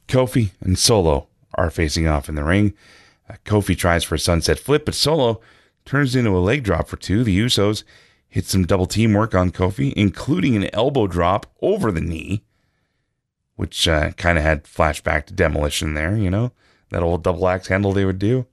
Kofi 0.08 0.50
and 0.60 0.78
Solo 0.78 1.28
are 1.54 1.70
facing 1.70 2.08
off 2.08 2.28
in 2.28 2.34
the 2.34 2.42
ring. 2.42 2.72
Uh, 3.28 3.34
Kofi 3.44 3.76
tries 3.76 4.04
for 4.04 4.14
a 4.14 4.18
sunset 4.18 4.58
flip, 4.58 4.86
but 4.86 4.94
Solo 4.94 5.40
turns 5.84 6.16
into 6.16 6.30
a 6.30 6.40
leg 6.40 6.64
drop 6.64 6.88
for 6.88 6.96
two. 6.96 7.22
The 7.22 7.38
Usos 7.38 7.84
hit 8.28 8.44
some 8.44 8.66
double 8.66 8.86
teamwork 8.86 9.34
on 9.34 9.50
Kofi, 9.50 9.92
including 9.94 10.56
an 10.56 10.72
elbow 10.74 11.06
drop 11.06 11.46
over 11.60 11.90
the 11.90 12.00
knee, 12.00 12.42
which 13.56 13.88
uh, 13.88 14.10
kind 14.12 14.38
of 14.38 14.44
had 14.44 14.64
flashback 14.64 15.26
to 15.26 15.34
demolition 15.34 15.94
there, 15.94 16.16
you 16.16 16.30
know, 16.30 16.52
that 16.90 17.02
old 17.02 17.22
double 17.22 17.48
axe 17.48 17.68
handle 17.68 17.92
they 17.92 18.04
would 18.04 18.18
do. 18.18 18.46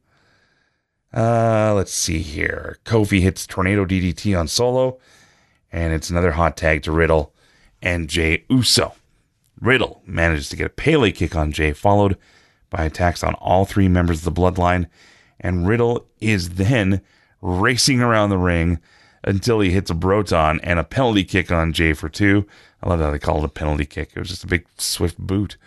Uh, 1.14 1.74
let's 1.76 1.94
see 1.94 2.20
here. 2.20 2.78
Kofi 2.84 3.22
hits 3.22 3.48
tornado 3.48 3.86
DDT 3.86 4.38
on 4.38 4.48
Solo, 4.48 4.98
and 5.72 5.94
it's 5.94 6.10
another 6.10 6.32
hot 6.32 6.58
tag 6.58 6.84
to 6.84 6.92
Riddle 6.92 7.34
and 7.82 8.10
Jey 8.10 8.44
Uso. 8.50 8.96
Riddle 9.62 10.02
manages 10.06 10.50
to 10.50 10.56
get 10.58 10.66
a 10.68 10.70
Pele 10.70 11.12
kick 11.12 11.36
on 11.36 11.52
Jey, 11.52 11.72
followed 11.72 12.18
by 12.70 12.84
attacks 12.84 13.24
on 13.24 13.36
all 13.36 13.64
three 13.64 13.88
members 13.88 14.26
of 14.26 14.34
the 14.34 14.42
bloodline, 14.42 14.88
and 15.40 15.68
Riddle 15.68 16.06
is 16.20 16.52
then 16.52 17.02
racing 17.42 18.02
around 18.02 18.30
the 18.30 18.38
ring 18.38 18.80
until 19.26 19.60
he 19.60 19.72
hits 19.72 19.90
a 19.90 19.96
Broton 19.96 20.60
and 20.62 20.80
a 20.80 20.84
penalty 20.84 21.24
kick 21.24 21.52
on 21.52 21.74
Jey 21.74 21.94
for 21.94 22.08
two. 22.08 22.46
I 22.82 22.90
love 22.90 23.02
how 23.02 23.12
they 23.12 23.20
call 23.20 23.40
it 23.40 23.46
a 23.46 23.50
penalty 23.50 23.86
kick. 23.86 24.12
It 24.16 24.20
was 24.20 24.30
just 24.30 24.44
a 24.44 24.48
big 24.48 24.66
swift 24.78 25.18
boot. 25.18 25.58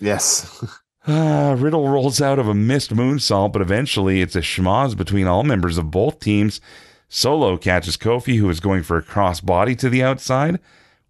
Yes. 0.00 0.64
Uh, 1.06 1.56
Riddle 1.58 1.88
rolls 1.88 2.22
out 2.22 2.38
of 2.38 2.46
a 2.46 2.54
missed 2.54 2.94
moonsault, 2.94 3.52
but 3.52 3.60
eventually 3.60 4.22
it's 4.22 4.36
a 4.36 4.40
schmoz 4.40 4.96
between 4.96 5.26
all 5.26 5.42
members 5.42 5.76
of 5.76 5.90
both 5.90 6.20
teams. 6.20 6.60
Solo 7.08 7.56
catches 7.56 7.96
Kofi, 7.96 8.36
who 8.38 8.48
is 8.48 8.60
going 8.60 8.84
for 8.84 8.96
a 8.96 9.02
crossbody 9.02 9.76
to 9.78 9.88
the 9.88 10.02
outside, 10.02 10.60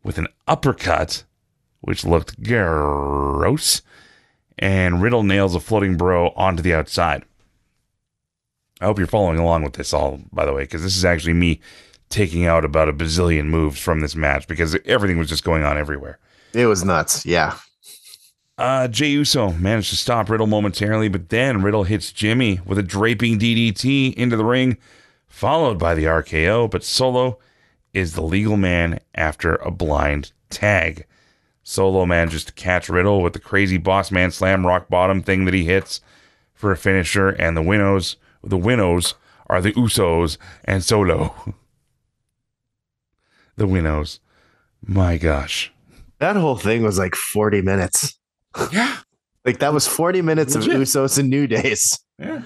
with 0.03 0.17
an 0.17 0.29
uppercut, 0.47 1.25
which 1.83 2.07
looked 2.07 2.43
gross. 2.43 3.83
And 4.59 5.03
Riddle 5.03 5.23
nails 5.23 5.55
a 5.55 5.61
floating 5.61 5.97
bro 5.97 6.31
onto 6.31 6.63
the 6.63 6.75
outside. 6.75 7.25
I 8.81 8.87
hope 8.87 8.99
you're 8.99 9.07
following 9.09 9.39
along 9.39 9.65
with 9.65 9.75
this 9.75 9.93
all, 9.93 10.21
by 10.33 10.47
the 10.47 10.53
way, 10.53 10.63
because 10.63 10.83
this 10.83 10.97
is 10.97 11.05
actually 11.05 11.35
me 11.35 11.61
taking 12.09 12.47
out 12.47 12.65
about 12.65 12.89
a 12.89 12.93
bazillion 12.93 13.47
moves 13.47 13.79
from 13.79 14.01
this 14.01 14.17
match 14.17 14.47
because 14.49 14.77
everything 14.85 15.19
was 15.19 15.29
just 15.29 15.45
going 15.45 15.63
on 15.63 15.77
everywhere. 15.77 16.19
It 16.55 16.67
was 16.67 16.85
nuts. 16.85 17.27
Yeah. 17.27 17.59
Uh, 18.57 18.89
Jey 18.89 19.11
Uso 19.11 19.53
managed 19.53 19.91
to 19.91 19.97
stop 19.97 20.29
Riddle 20.29 20.49
momentarily, 20.49 21.09
but 21.09 21.29
then 21.29 21.63
Riddle 21.63 21.85
hits 21.85 22.11
Jimmy 22.11 22.61
with 22.67 22.79
a 22.79 22.83
draping 22.83 23.39
DDT 23.39 24.15
into 24.15 24.37
the 24.37 24.45
ring, 24.45 24.79
followed 25.29 25.79
by 25.79 25.95
the 25.95 26.05
RKO. 26.05 26.69
But 26.69 26.83
Solo 26.83 27.39
is 27.95 28.15
the 28.15 28.23
legal 28.23 28.57
man 28.57 28.99
after 29.15 29.55
a 29.57 29.71
blind 29.71 30.33
tag. 30.51 31.07
Solo 31.63 32.07
manages 32.07 32.45
to 32.47 32.53
catch 32.55 32.89
Riddle 32.89 33.23
with 33.23 33.35
the 33.35 33.39
crazy 33.39 33.77
boss 33.77 34.11
man 34.11 34.31
slam 34.31 34.67
rock 34.67 34.89
bottom 34.89 35.23
thing 35.23 35.45
that 35.45 35.55
he 35.55 35.65
hits 35.65 36.01
for 36.53 36.73
a 36.73 36.77
finisher, 36.77 37.29
and 37.29 37.57
the 37.57 37.63
winnows, 37.63 38.17
the 38.43 38.57
winnows 38.57 39.15
are 39.47 39.61
the 39.61 39.73
Usos 39.73 40.37
and 40.65 40.83
Solo. 40.83 41.55
the 43.59 43.67
winnows. 43.67 44.21
My 44.85 45.19
gosh. 45.19 45.73
That 46.19 46.37
whole 46.37 46.57
thing 46.57 46.83
was 46.83 46.99
like 46.99 47.15
40 47.15 47.63
minutes. 47.63 48.19
Yeah. 48.73 48.97
Like 49.45 49.59
that 49.61 49.73
was 49.73 49.87
40 49.87 50.23
minutes 50.23 50.55
Legit. 50.55 50.75
of 50.75 50.81
Usos 50.83 51.19
and 51.19 51.31
New 51.31 51.47
Days. 51.47 51.99
Yeah. 52.19 52.43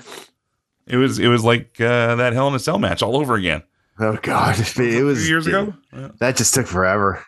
It 0.86 0.96
was 0.96 1.18
it 1.18 1.28
was 1.28 1.44
like 1.44 1.80
uh, 1.80 2.16
that 2.16 2.32
Hell 2.32 2.48
in 2.48 2.54
a 2.54 2.58
Cell 2.58 2.78
match 2.78 3.02
all 3.02 3.16
over 3.16 3.34
again. 3.34 3.62
Oh 3.98 4.18
god, 4.20 4.56
it 4.76 5.04
was 5.04 5.28
years 5.28 5.46
ago. 5.46 5.72
Yeah. 5.92 6.08
That 6.18 6.36
just 6.36 6.52
took 6.54 6.66
forever. 6.66 7.24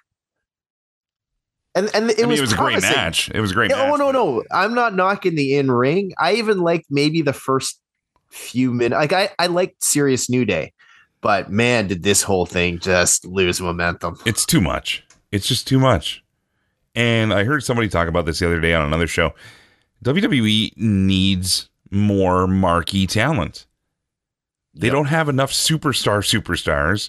And 1.74 1.88
and 1.94 2.10
it 2.10 2.18
I 2.18 2.22
mean, 2.22 2.30
was 2.30 2.38
it 2.40 2.42
was 2.42 2.52
a 2.52 2.56
great 2.56 2.82
match. 2.82 3.30
It 3.30 3.40
was 3.40 3.50
a 3.52 3.54
great 3.54 3.70
Yeah, 3.70 3.76
match. 3.76 3.92
Oh 3.92 3.96
no, 3.96 4.10
no, 4.10 4.44
I'm 4.52 4.74
not 4.74 4.94
knocking 4.94 5.34
the 5.34 5.54
in 5.56 5.70
ring. 5.70 6.12
I 6.18 6.34
even 6.34 6.60
liked 6.60 6.86
maybe 6.90 7.22
the 7.22 7.32
first 7.32 7.80
few 8.30 8.72
minutes. 8.72 8.98
Like 8.98 9.12
I, 9.12 9.30
I 9.38 9.46
liked 9.46 9.82
Serious 9.82 10.28
New 10.28 10.44
Day, 10.44 10.72
but 11.24 11.50
man, 11.50 11.86
did 11.88 12.02
this 12.02 12.22
whole 12.22 12.44
thing 12.44 12.78
just 12.78 13.24
lose 13.24 13.58
momentum? 13.60 14.18
It's 14.26 14.44
too 14.44 14.60
much. 14.60 15.02
It's 15.32 15.48
just 15.48 15.66
too 15.66 15.78
much. 15.78 16.22
And 16.94 17.32
I 17.32 17.44
heard 17.44 17.64
somebody 17.64 17.88
talk 17.88 18.06
about 18.08 18.26
this 18.26 18.38
the 18.40 18.46
other 18.46 18.60
day 18.60 18.74
on 18.74 18.86
another 18.86 19.06
show. 19.06 19.32
WWE 20.04 20.76
needs 20.76 21.70
more 21.90 22.46
marquee 22.46 23.06
talent. 23.06 23.66
They 24.74 24.88
Yep. 24.88 24.92
don't 24.92 25.06
have 25.06 25.28
enough 25.30 25.50
superstar 25.50 26.18
superstars 26.22 27.08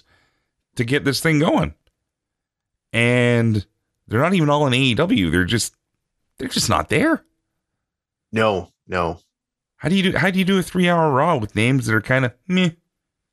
to 0.76 0.84
get 0.84 1.04
this 1.04 1.20
thing 1.20 1.38
going. 1.38 1.74
And 2.92 3.66
they're 4.08 4.20
not 4.20 4.34
even 4.34 4.48
all 4.48 4.66
in 4.66 4.72
AEW. 4.72 5.30
They're 5.30 5.44
just 5.44 5.74
they're 6.38 6.48
just 6.48 6.68
not 6.70 6.88
there. 6.88 7.24
No, 8.32 8.70
no. 8.86 9.20
How 9.76 9.88
do 9.88 9.94
you 9.94 10.10
do 10.10 10.16
how 10.18 10.30
do 10.30 10.38
you 10.38 10.44
do 10.44 10.58
a 10.58 10.62
3-hour 10.62 11.10
raw 11.12 11.36
with 11.36 11.54
names 11.54 11.86
that 11.86 11.94
are 11.94 12.00
kind 12.00 12.24
of 12.24 12.32
meh? 12.48 12.70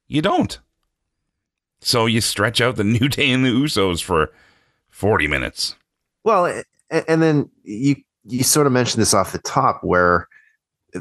You 0.08 0.22
don't. 0.22 0.60
So 1.84 2.06
you 2.06 2.22
stretch 2.22 2.62
out 2.62 2.76
the 2.76 2.84
New 3.00 3.10
Day 3.10 3.30
and 3.32 3.46
the 3.46 3.50
Usos 3.50 4.02
for 4.04 4.32
40 4.90 5.28
minutes. 5.28 5.76
Well, 6.24 6.62
and 6.90 7.22
then 7.22 7.50
you 7.64 7.96
you 8.26 8.44
sort 8.44 8.68
of 8.68 8.74
mentioned 8.74 9.02
this 9.02 9.14
off 9.14 9.34
the 9.34 9.40
top 9.40 9.82
where 9.84 10.28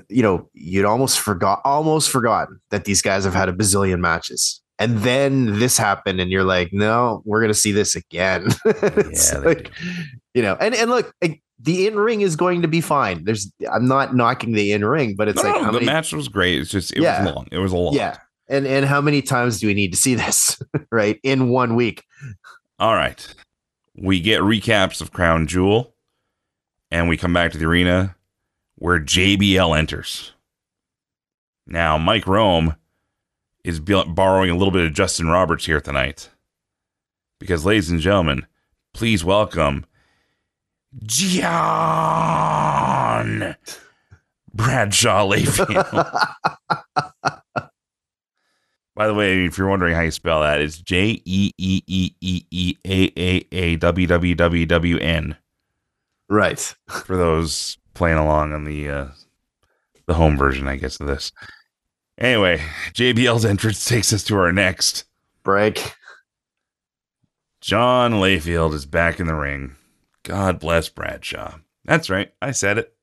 you 0.09 0.23
know 0.23 0.49
you'd 0.55 0.85
almost 0.85 1.21
forgot 1.21 1.61
almost 1.65 2.11
forgotten 2.11 2.59
that 2.71 2.85
these 2.85 3.03
guys 3.03 3.25
have 3.25 3.35
had 3.35 3.49
a 3.49 3.53
bazillion 3.53 4.01
matches. 4.01 4.61
And 4.79 4.99
then 5.01 5.61
this 5.61 5.77
happened, 5.79 6.21
and 6.21 6.31
you're 6.33 6.43
like, 6.43 6.73
no, 6.73 7.23
we're 7.25 7.41
gonna 7.41 7.55
see 7.55 7.73
this 7.73 7.95
again. 7.95 8.49
Yeah, 8.65 9.39
like, 9.45 9.71
you 10.35 10.43
know, 10.43 10.57
and 10.59 10.75
and 10.75 10.91
look, 10.91 11.15
the 11.61 11.87
in 11.87 11.95
ring 11.97 12.23
is 12.23 12.35
going 12.35 12.63
to 12.63 12.69
be 12.69 12.81
fine. 12.81 13.23
There's, 13.25 13.53
I'm 13.73 13.87
not 13.87 14.17
knocking 14.17 14.53
the 14.53 14.73
in 14.73 14.85
ring, 14.85 15.15
but 15.15 15.29
it's 15.29 15.41
no, 15.45 15.51
like 15.51 15.61
no, 15.61 15.67
the 15.67 15.73
many, 15.75 15.87
match 15.87 16.13
was 16.13 16.27
great. 16.27 16.59
It's 16.59 16.71
just 16.71 16.93
it 16.95 17.03
Yeah. 17.03 17.23
was 17.25 17.35
long. 17.35 17.47
It 17.53 17.59
was 17.59 17.71
a 17.71 17.77
lot. 17.77 17.95
yeah, 17.95 18.17
and 18.53 18.67
and 18.67 18.85
how 18.85 19.01
many 19.01 19.23
times 19.23 19.59
do 19.59 19.67
we 19.67 19.75
need 19.75 19.93
to 19.93 19.99
see 19.99 20.15
this, 20.15 20.61
right, 20.93 21.19
in 21.23 21.49
one 21.49 21.75
week? 21.75 22.05
All 22.79 22.95
right. 22.95 23.35
We 23.97 24.21
get 24.21 24.43
recaps 24.43 25.01
of 25.01 25.13
Crown 25.13 25.47
Jewel, 25.47 25.95
and 26.91 27.09
we 27.09 27.17
come 27.17 27.33
back 27.33 27.53
to 27.53 27.59
the 27.59 27.65
arena 27.65 28.15
where 28.77 29.01
JBL 29.01 29.77
enters. 29.77 30.33
Now, 31.67 31.97
Mike 31.99 32.27
Rome 32.27 32.77
is 33.65 33.81
borrowing 33.81 34.51
a 34.51 34.57
little 34.57 34.73
bit 34.73 34.87
of 34.87 34.93
Justin 34.93 35.29
Roberts 35.29 35.67
here 35.67 35.81
tonight. 35.81 36.29
Because, 37.39 37.65
ladies 37.65 37.91
and 37.91 38.01
gentlemen, 38.01 38.47
please 38.93 39.25
welcome 39.25 39.87
John 41.05 41.47
Bradshaw 44.55 45.29
Layfield. 45.31 46.35
By 48.95 49.07
the 49.07 49.15
way, 49.15 49.45
if 49.47 49.57
you're 49.57 49.69
wondering 49.69 49.95
how 49.95 50.03
you 50.03 50.11
spell 50.11 50.41
that, 50.43 50.61
it's 50.61 50.79
J 50.79 51.23
E 51.25 51.53
E 51.57 51.83
E 51.87 52.15
E 52.21 52.45
E 52.51 52.77
A 52.87 53.13
A 53.17 53.47
A 53.53 53.77
W 53.77 54.07
W 54.07 54.35
W 54.35 54.67
W 54.67 54.99
N 54.99 55.37
Right. 56.29 56.75
for 57.05 57.17
those 57.17 57.79
playing 57.95 58.19
along 58.19 58.53
on 58.53 58.65
the 58.65 58.89
uh, 58.91 59.09
the 60.07 60.15
home 60.15 60.37
version, 60.37 60.69
I 60.69 60.77
guess, 60.77 61.01
of 61.01 61.07
this. 61.07 61.33
Anyway, 62.19 62.61
JBL's 62.93 63.45
entrance 63.45 63.85
takes 63.87 64.13
us 64.13 64.25
to 64.25 64.37
our 64.37 64.53
next. 64.53 65.05
Break. 65.43 65.95
John 67.61 68.13
Layfield 68.15 68.75
is 68.75 68.87
back 68.87 69.21
in 69.21 69.27
the 69.27 69.35
ring. 69.35 69.77
God 70.25 70.59
bless 70.61 70.89
Bradshaw. 70.89 71.55
That's 71.85 72.11
right. 72.11 72.33
I 72.43 72.51
said 72.51 72.79
it. 72.79 72.95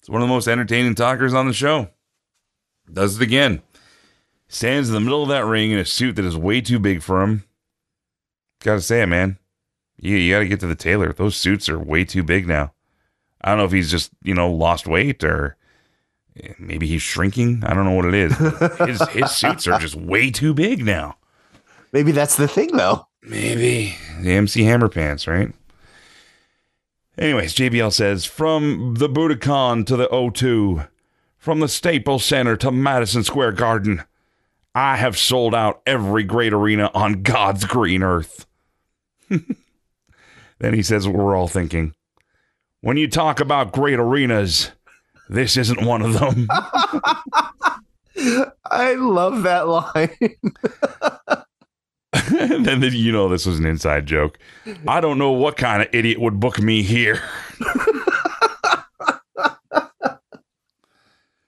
It's 0.00 0.08
one 0.08 0.22
of 0.22 0.28
the 0.28 0.32
most 0.34 0.48
entertaining 0.48 0.94
talkers 0.94 1.34
on 1.34 1.46
the 1.46 1.52
show. 1.52 1.88
Does 2.92 3.16
it 3.16 3.22
again. 3.22 3.62
Stands 4.52 4.90
in 4.90 4.94
the 4.94 5.00
middle 5.00 5.22
of 5.22 5.30
that 5.30 5.46
ring 5.46 5.70
in 5.70 5.78
a 5.78 5.84
suit 5.86 6.16
that 6.16 6.26
is 6.26 6.36
way 6.36 6.60
too 6.60 6.78
big 6.78 7.00
for 7.00 7.22
him. 7.22 7.44
Gotta 8.60 8.82
say 8.82 9.00
it, 9.00 9.06
man. 9.06 9.38
You, 9.96 10.14
you 10.14 10.34
gotta 10.34 10.46
get 10.46 10.60
to 10.60 10.66
the 10.66 10.74
tailor. 10.74 11.10
Those 11.10 11.36
suits 11.36 11.70
are 11.70 11.78
way 11.78 12.04
too 12.04 12.22
big 12.22 12.46
now. 12.46 12.74
I 13.40 13.48
don't 13.48 13.58
know 13.58 13.64
if 13.64 13.72
he's 13.72 13.90
just, 13.90 14.10
you 14.22 14.34
know, 14.34 14.52
lost 14.52 14.86
weight 14.86 15.24
or 15.24 15.56
maybe 16.58 16.86
he's 16.86 17.00
shrinking. 17.00 17.64
I 17.64 17.72
don't 17.72 17.86
know 17.86 17.92
what 17.92 18.04
it 18.04 18.14
is. 18.14 18.36
His, 18.86 19.08
his 19.08 19.30
suits 19.30 19.66
are 19.66 19.78
just 19.78 19.94
way 19.94 20.30
too 20.30 20.52
big 20.52 20.84
now. 20.84 21.16
Maybe 21.92 22.12
that's 22.12 22.36
the 22.36 22.46
thing, 22.46 22.76
though. 22.76 23.08
Maybe 23.22 23.96
the 24.20 24.32
MC 24.32 24.64
Hammer 24.64 24.90
pants, 24.90 25.26
right? 25.26 25.50
Anyways, 27.16 27.54
JBL 27.54 27.92
says 27.92 28.26
from 28.26 28.96
the 28.98 29.08
Budokan 29.08 29.86
to 29.86 29.96
the 29.96 30.08
O2, 30.08 30.88
from 31.38 31.60
the 31.60 31.68
Staples 31.68 32.24
Center 32.24 32.56
to 32.58 32.70
Madison 32.70 33.24
Square 33.24 33.52
Garden, 33.52 34.04
I 34.74 34.96
have 34.96 35.18
sold 35.18 35.54
out 35.54 35.82
every 35.86 36.24
great 36.24 36.52
arena 36.52 36.90
on 36.94 37.22
God's 37.22 37.64
green 37.64 38.02
earth. 38.02 38.46
then 39.28 40.74
he 40.74 40.82
says 40.82 41.06
what 41.06 41.16
we're 41.16 41.36
all 41.36 41.48
thinking. 41.48 41.94
When 42.80 42.96
you 42.96 43.08
talk 43.08 43.38
about 43.40 43.72
great 43.72 43.98
arenas, 43.98 44.72
this 45.28 45.56
isn't 45.56 45.84
one 45.84 46.02
of 46.02 46.14
them. 46.18 46.48
I 48.70 48.94
love 48.94 49.42
that 49.42 49.68
line. 49.68 50.16
and 52.12 52.66
then 52.82 52.82
you 52.82 53.12
know 53.12 53.28
this 53.28 53.46
was 53.46 53.58
an 53.58 53.66
inside 53.66 54.06
joke. 54.06 54.38
I 54.88 55.00
don't 55.00 55.18
know 55.18 55.32
what 55.32 55.56
kind 55.56 55.82
of 55.82 55.88
idiot 55.92 56.20
would 56.20 56.40
book 56.40 56.60
me 56.60 56.82
here. 56.82 57.22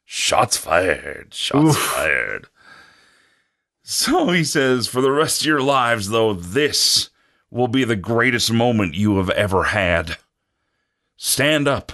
Shots 0.04 0.56
fired. 0.56 1.34
Shots 1.34 1.76
Oof. 1.76 1.76
fired. 1.76 2.48
So 3.86 4.30
he 4.30 4.44
says, 4.44 4.86
for 4.86 5.02
the 5.02 5.12
rest 5.12 5.42
of 5.42 5.46
your 5.46 5.60
lives, 5.60 6.08
though, 6.08 6.32
this 6.32 7.10
will 7.50 7.68
be 7.68 7.84
the 7.84 7.96
greatest 7.96 8.50
moment 8.50 8.94
you 8.94 9.18
have 9.18 9.28
ever 9.28 9.64
had. 9.64 10.16
Stand 11.18 11.68
up 11.68 11.92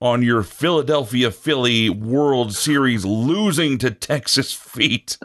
on 0.00 0.22
your 0.22 0.44
Philadelphia 0.44 1.32
Philly 1.32 1.90
World 1.90 2.54
Series 2.54 3.04
losing 3.04 3.76
to 3.78 3.90
Texas 3.90 4.52
feet. 4.52 5.18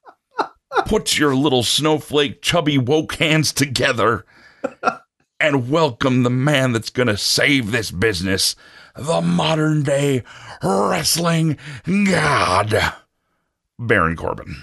Put 0.86 1.18
your 1.18 1.36
little 1.36 1.62
snowflake 1.62 2.40
chubby 2.40 2.78
woke 2.78 3.16
hands 3.16 3.52
together 3.52 4.24
and 5.38 5.70
welcome 5.70 6.22
the 6.22 6.30
man 6.30 6.72
that's 6.72 6.90
going 6.90 7.08
to 7.08 7.16
save 7.18 7.72
this 7.72 7.90
business, 7.90 8.56
the 8.96 9.20
modern 9.20 9.82
day 9.82 10.22
wrestling 10.62 11.58
god, 11.84 12.94
Baron 13.78 14.16
Corbin. 14.16 14.56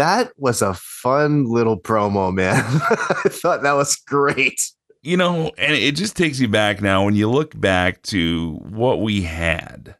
That 0.00 0.32
was 0.38 0.62
a 0.62 0.72
fun 0.72 1.44
little 1.44 1.78
promo, 1.78 2.32
man. 2.32 2.54
I 2.64 3.28
thought 3.28 3.62
that 3.64 3.74
was 3.74 3.96
great. 3.96 4.58
You 5.02 5.18
know, 5.18 5.50
and 5.58 5.74
it 5.74 5.94
just 5.94 6.16
takes 6.16 6.40
you 6.40 6.48
back 6.48 6.80
now 6.80 7.04
when 7.04 7.16
you 7.16 7.28
look 7.28 7.60
back 7.60 8.00
to 8.04 8.54
what 8.70 9.02
we 9.02 9.22
had. 9.22 9.96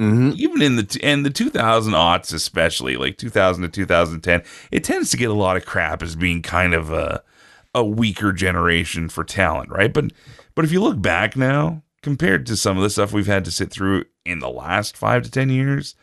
Mm-hmm. 0.00 0.30
even 0.36 0.62
in 0.62 0.76
the 0.76 1.00
and 1.02 1.24
the 1.24 1.28
2000 1.28 1.92
aughts 1.92 2.32
especially 2.32 2.96
like 2.96 3.18
2000 3.18 3.62
to 3.62 3.68
2010 3.68 4.42
it 4.70 4.84
tends 4.84 5.10
to 5.10 5.18
get 5.18 5.28
a 5.28 5.34
lot 5.34 5.58
of 5.58 5.66
crap 5.66 6.02
as 6.02 6.16
being 6.16 6.40
kind 6.40 6.72
of 6.72 6.90
a 6.90 7.22
a 7.74 7.84
weaker 7.84 8.32
generation 8.32 9.10
for 9.10 9.22
talent 9.22 9.68
right 9.68 9.92
but 9.92 10.06
but 10.54 10.64
if 10.64 10.72
you 10.72 10.80
look 10.80 11.02
back 11.02 11.36
now 11.36 11.82
compared 12.00 12.46
to 12.46 12.56
some 12.56 12.78
of 12.78 12.82
the 12.82 12.88
stuff 12.88 13.12
we've 13.12 13.26
had 13.26 13.44
to 13.44 13.50
sit 13.50 13.70
through 13.70 14.06
in 14.24 14.38
the 14.38 14.48
last 14.48 14.96
5 14.96 15.24
to 15.24 15.30
10 15.30 15.50
years 15.50 15.94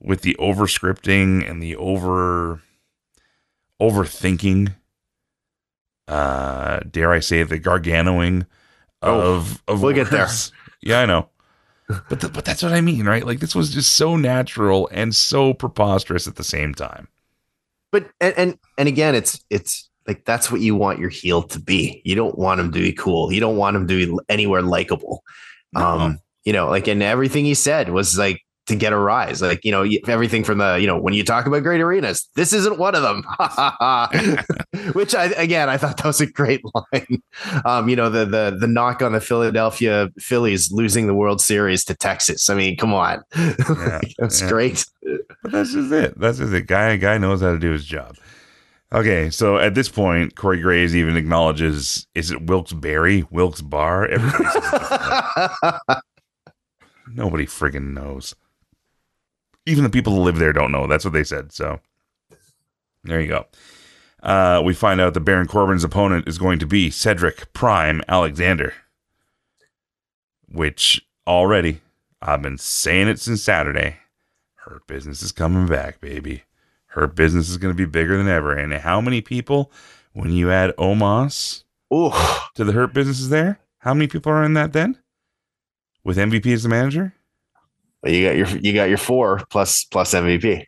with 0.00 0.22
the 0.22 0.34
over 0.36 0.64
scripting 0.64 1.48
and 1.48 1.62
the 1.62 1.76
over 1.76 2.62
overthinking 3.80 4.74
uh 6.08 6.80
dare 6.90 7.12
i 7.12 7.20
say 7.20 7.42
the 7.42 7.58
garganoing 7.58 8.46
Oh, 9.02 9.34
of 9.34 9.62
of 9.68 9.82
we'll 9.82 9.94
get 9.94 10.10
there. 10.10 10.28
yeah 10.82 11.00
i 11.00 11.06
know 11.06 11.28
but 12.08 12.18
th- 12.20 12.32
but 12.32 12.46
that's 12.46 12.62
what 12.62 12.72
I 12.72 12.80
mean, 12.80 13.04
right? 13.04 13.26
Like 13.26 13.40
this 13.40 13.54
was 13.54 13.68
just 13.70 13.96
so 13.96 14.16
natural 14.16 14.88
and 14.90 15.14
so 15.14 15.52
preposterous 15.52 16.26
at 16.26 16.36
the 16.36 16.42
same 16.42 16.72
time. 16.72 17.08
But 17.92 18.08
and, 18.22 18.34
and 18.38 18.58
and 18.78 18.88
again, 18.88 19.14
it's 19.14 19.44
it's 19.50 19.90
like 20.08 20.24
that's 20.24 20.50
what 20.50 20.62
you 20.62 20.74
want 20.74 20.98
your 20.98 21.10
heel 21.10 21.42
to 21.42 21.60
be. 21.60 22.00
You 22.06 22.14
don't 22.14 22.38
want 22.38 22.58
him 22.60 22.72
to 22.72 22.78
be 22.78 22.94
cool. 22.94 23.30
You 23.30 23.38
don't 23.40 23.58
want 23.58 23.76
him 23.76 23.86
to 23.86 24.06
be 24.06 24.18
anywhere 24.30 24.62
likable. 24.62 25.22
Um, 25.76 26.18
you 26.44 26.54
know, 26.54 26.70
like 26.70 26.88
and 26.88 27.02
everything 27.02 27.44
he 27.44 27.52
said 27.54 27.90
was 27.90 28.16
like 28.16 28.40
to 28.66 28.76
get 28.76 28.92
a 28.92 28.98
rise. 28.98 29.42
Like, 29.42 29.64
you 29.64 29.70
know, 29.70 29.86
everything 30.08 30.44
from 30.44 30.58
the, 30.58 30.76
you 30.80 30.86
know, 30.86 30.98
when 30.98 31.14
you 31.14 31.24
talk 31.24 31.46
about 31.46 31.62
great 31.62 31.80
arenas, 31.80 32.28
this 32.34 32.52
isn't 32.52 32.78
one 32.78 32.94
of 32.94 33.02
them. 33.02 33.24
Which 34.94 35.14
I 35.14 35.26
again 35.36 35.68
I 35.68 35.76
thought 35.76 35.98
that 35.98 36.06
was 36.06 36.20
a 36.20 36.26
great 36.26 36.62
line. 36.74 37.22
Um, 37.64 37.88
you 37.88 37.96
know, 37.96 38.08
the 38.10 38.24
the 38.24 38.56
the 38.58 38.66
knock 38.66 39.02
on 39.02 39.12
the 39.12 39.20
Philadelphia 39.20 40.08
Phillies 40.18 40.72
losing 40.72 41.06
the 41.06 41.14
World 41.14 41.40
Series 41.40 41.84
to 41.84 41.94
Texas. 41.94 42.48
I 42.48 42.54
mean, 42.54 42.76
come 42.76 42.94
on. 42.94 43.22
That's 44.18 44.40
yeah. 44.40 44.48
great. 44.48 44.84
But 45.42 45.52
that's 45.52 45.72
just 45.74 45.92
it. 45.92 46.18
That's 46.18 46.38
just 46.38 46.52
it. 46.54 46.66
Guy 46.66 46.96
guy 46.96 47.18
knows 47.18 47.42
how 47.42 47.52
to 47.52 47.58
do 47.58 47.72
his 47.72 47.84
job. 47.84 48.16
Okay, 48.92 49.28
so 49.28 49.58
at 49.58 49.74
this 49.74 49.88
point, 49.88 50.36
Corey 50.36 50.60
Graves 50.60 50.96
even 50.96 51.16
acknowledges: 51.16 52.06
is 52.14 52.30
it 52.30 52.46
Wilkes 52.46 52.72
Barre, 52.72 53.24
Wilkes 53.30 53.60
Bar? 53.60 54.06
Everybody. 54.06 54.48
Nobody 57.12 57.46
friggin' 57.46 57.92
knows. 57.92 58.34
Even 59.66 59.84
the 59.84 59.90
people 59.90 60.14
that 60.14 60.20
live 60.20 60.36
there 60.36 60.52
don't 60.52 60.72
know. 60.72 60.86
That's 60.86 61.04
what 61.04 61.14
they 61.14 61.24
said. 61.24 61.52
So 61.52 61.80
there 63.02 63.20
you 63.20 63.28
go. 63.28 63.46
Uh, 64.22 64.62
we 64.64 64.72
find 64.72 65.00
out 65.00 65.14
that 65.14 65.20
Baron 65.20 65.46
Corbin's 65.46 65.84
opponent 65.84 66.26
is 66.26 66.38
going 66.38 66.58
to 66.58 66.66
be 66.66 66.90
Cedric 66.90 67.52
Prime 67.52 68.02
Alexander, 68.08 68.72
which 70.48 71.04
already 71.26 71.80
I've 72.22 72.40
been 72.40 72.56
saying 72.56 73.08
it 73.08 73.20
since 73.20 73.42
Saturday. 73.42 73.98
Hurt 74.54 74.86
business 74.86 75.22
is 75.22 75.30
coming 75.30 75.66
back, 75.66 76.00
baby. 76.00 76.44
Hurt 76.86 77.14
business 77.14 77.50
is 77.50 77.58
going 77.58 77.74
to 77.74 77.76
be 77.76 77.84
bigger 77.84 78.16
than 78.16 78.28
ever. 78.28 78.54
And 78.54 78.72
how 78.72 79.00
many 79.02 79.20
people, 79.20 79.70
when 80.14 80.32
you 80.32 80.50
add 80.50 80.74
Omos 80.76 81.64
Ooh. 81.92 82.12
to 82.54 82.64
the 82.64 82.72
Hurt 82.72 82.94
businesses 82.94 83.28
there, 83.28 83.58
how 83.78 83.92
many 83.92 84.06
people 84.06 84.32
are 84.32 84.42
in 84.42 84.54
that 84.54 84.72
then? 84.72 84.98
With 86.02 86.16
MVP 86.16 86.50
as 86.54 86.62
the 86.62 86.70
manager? 86.70 87.14
Well, 88.04 88.12
you 88.12 88.26
got 88.26 88.36
your 88.36 88.46
you 88.60 88.74
got 88.74 88.88
your 88.90 88.98
four 88.98 89.42
plus 89.48 89.84
plus 89.84 90.12
MVP. 90.12 90.66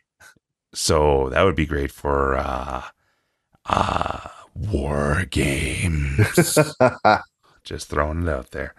So 0.73 1.29
that 1.29 1.43
would 1.43 1.55
be 1.55 1.67
great 1.67 1.91
for 1.91 2.35
uh 2.35 2.83
uh 3.67 4.27
war 4.55 5.25
games. 5.29 6.57
Just 7.63 7.89
throwing 7.89 8.23
it 8.23 8.29
out 8.29 8.51
there. 8.51 8.73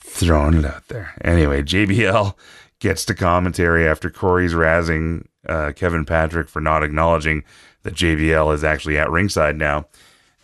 Throwing 0.00 0.58
it 0.58 0.64
out 0.64 0.86
there. 0.88 1.14
Anyway, 1.24 1.62
JBL 1.62 2.34
gets 2.78 3.04
to 3.06 3.14
commentary 3.14 3.88
after 3.88 4.08
Corey's 4.08 4.54
razzing 4.54 5.26
uh, 5.48 5.72
Kevin 5.74 6.04
Patrick 6.04 6.48
for 6.48 6.60
not 6.60 6.84
acknowledging 6.84 7.44
that 7.82 7.94
JBL 7.94 8.54
is 8.54 8.62
actually 8.62 8.98
at 8.98 9.10
ringside 9.10 9.56
now. 9.56 9.86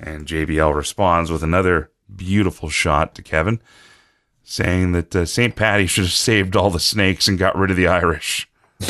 And 0.01 0.27
JBL 0.27 0.75
responds 0.75 1.31
with 1.31 1.43
another 1.43 1.91
beautiful 2.15 2.71
shot 2.71 3.15
to 3.15 3.23
Kevin, 3.23 3.61
saying 4.49 4.93
that 4.93 5.15
uh, 5.15 5.27
St. 5.27 5.57
Patty 5.57 5.87
should 5.87 6.05
have 6.05 6.13
saved 6.13 6.55
all 6.55 6.71
the 6.71 6.79
snakes 6.79 7.27
and 7.27 7.37
got 7.37 7.57
rid 7.59 7.71
of 7.71 7.77
the 7.77 7.89
Irish. 7.89 8.49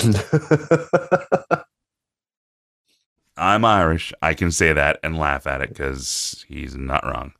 I'm 3.39 3.65
Irish. 3.65 4.13
I 4.21 4.35
can 4.35 4.53
say 4.53 4.75
that 4.75 5.01
and 5.03 5.19
laugh 5.19 5.47
at 5.47 5.63
it 5.63 5.71
because 5.71 6.45
he's 6.47 6.77
not 6.77 7.05
wrong. 7.05 7.33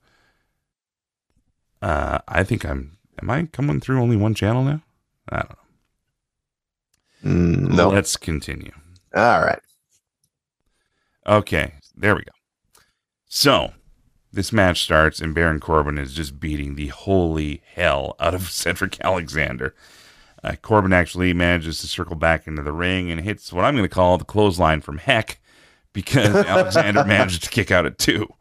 Uh, 1.83 2.19
I 2.27 2.43
think 2.43 2.65
I'm. 2.65 2.97
Am 3.21 3.31
I 3.31 3.45
coming 3.45 3.81
through 3.81 4.01
only 4.01 4.17
one 4.17 4.35
channel 4.35 4.65
now? 4.65 4.83
I 5.29 5.37
don't 5.37 5.51
know. 5.51 5.57
Mm, 7.31 7.77
no. 7.77 7.89
Let's 7.91 8.17
continue. 8.17 8.73
All 9.15 9.41
right. 9.41 9.61
Okay, 11.27 11.75
there 11.97 12.15
we 12.15 12.23
go. 12.23 12.33
So, 13.27 13.73
this 14.37 14.53
match 14.53 14.83
starts, 14.83 15.21
and 15.21 15.35
Baron 15.35 15.59
Corbin 15.59 15.99
is 15.99 16.15
just 16.15 16.39
beating 16.39 16.77
the 16.77 16.89
holy 16.89 17.63
hell 17.75 18.15
out 18.21 18.35
of 18.35 18.43
Cedric 18.51 19.01
Alexander. 19.01 19.75
Uh, 20.45 20.55
Corbin 20.63 20.93
actually 20.93 21.33
manages 21.33 21.81
to 21.81 21.89
circle 21.89 22.15
back 22.15 22.47
into 22.47 22.63
the 22.63 22.73
ring 22.73 23.11
and 23.11 23.21
hits 23.21 23.53
what 23.53 23.65
I'm 23.65 23.75
going 23.75 23.89
to 23.89 23.95
call 23.95 24.19
the 24.19 24.25
clothesline 24.25 24.81
from 24.81 24.99
heck 24.99 25.41
because 25.93 26.35
Alexander 26.47 27.05
managed 27.05 27.43
to 27.45 27.51
kick 27.51 27.73
out 27.73 27.87
at 27.87 27.99
two. 27.99 28.33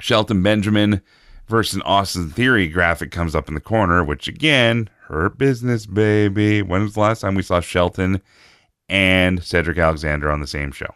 Shelton 0.00 0.42
Benjamin 0.42 1.00
versus 1.46 1.80
Austin 1.84 2.30
Theory 2.30 2.68
graphic 2.68 3.10
comes 3.10 3.34
up 3.34 3.48
in 3.48 3.54
the 3.54 3.60
corner, 3.60 4.04
which 4.04 4.28
again, 4.28 4.90
hurt 5.06 5.38
business, 5.38 5.86
baby. 5.86 6.60
When 6.60 6.82
was 6.82 6.94
the 6.94 7.00
last 7.00 7.20
time 7.20 7.36
we 7.36 7.42
saw 7.42 7.60
Shelton 7.60 8.20
and 8.88 9.42
Cedric 9.42 9.78
Alexander 9.78 10.30
on 10.30 10.40
the 10.40 10.46
same 10.46 10.72
show? 10.72 10.92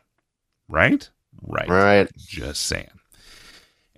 Right? 0.69 1.09
Right. 1.41 1.69
Right. 1.69 2.11
Just 2.17 2.65
saying. 2.65 2.98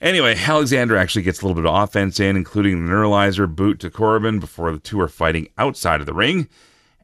Anyway, 0.00 0.34
Alexander 0.34 0.96
actually 0.96 1.22
gets 1.22 1.40
a 1.42 1.46
little 1.46 1.60
bit 1.60 1.68
of 1.68 1.82
offense 1.82 2.18
in, 2.18 2.36
including 2.36 2.86
the 2.86 2.92
neuralizer 2.92 3.54
boot 3.54 3.78
to 3.80 3.90
Corbin 3.90 4.38
before 4.40 4.72
the 4.72 4.78
two 4.78 4.98
are 5.00 5.08
fighting 5.08 5.48
outside 5.58 6.00
of 6.00 6.06
the 6.06 6.14
ring. 6.14 6.48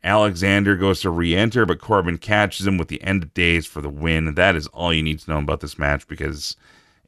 Alexander 0.02 0.76
goes 0.76 1.00
to 1.00 1.10
re 1.10 1.34
enter, 1.36 1.66
but 1.66 1.80
Corbin 1.80 2.16
catches 2.16 2.66
him 2.66 2.78
with 2.78 2.88
the 2.88 3.02
end 3.02 3.22
of 3.22 3.34
days 3.34 3.66
for 3.66 3.80
the 3.82 3.88
win. 3.88 4.34
That 4.34 4.56
is 4.56 4.66
all 4.68 4.94
you 4.94 5.02
need 5.02 5.18
to 5.18 5.30
know 5.30 5.38
about 5.38 5.60
this 5.60 5.78
match 5.78 6.06
because 6.08 6.56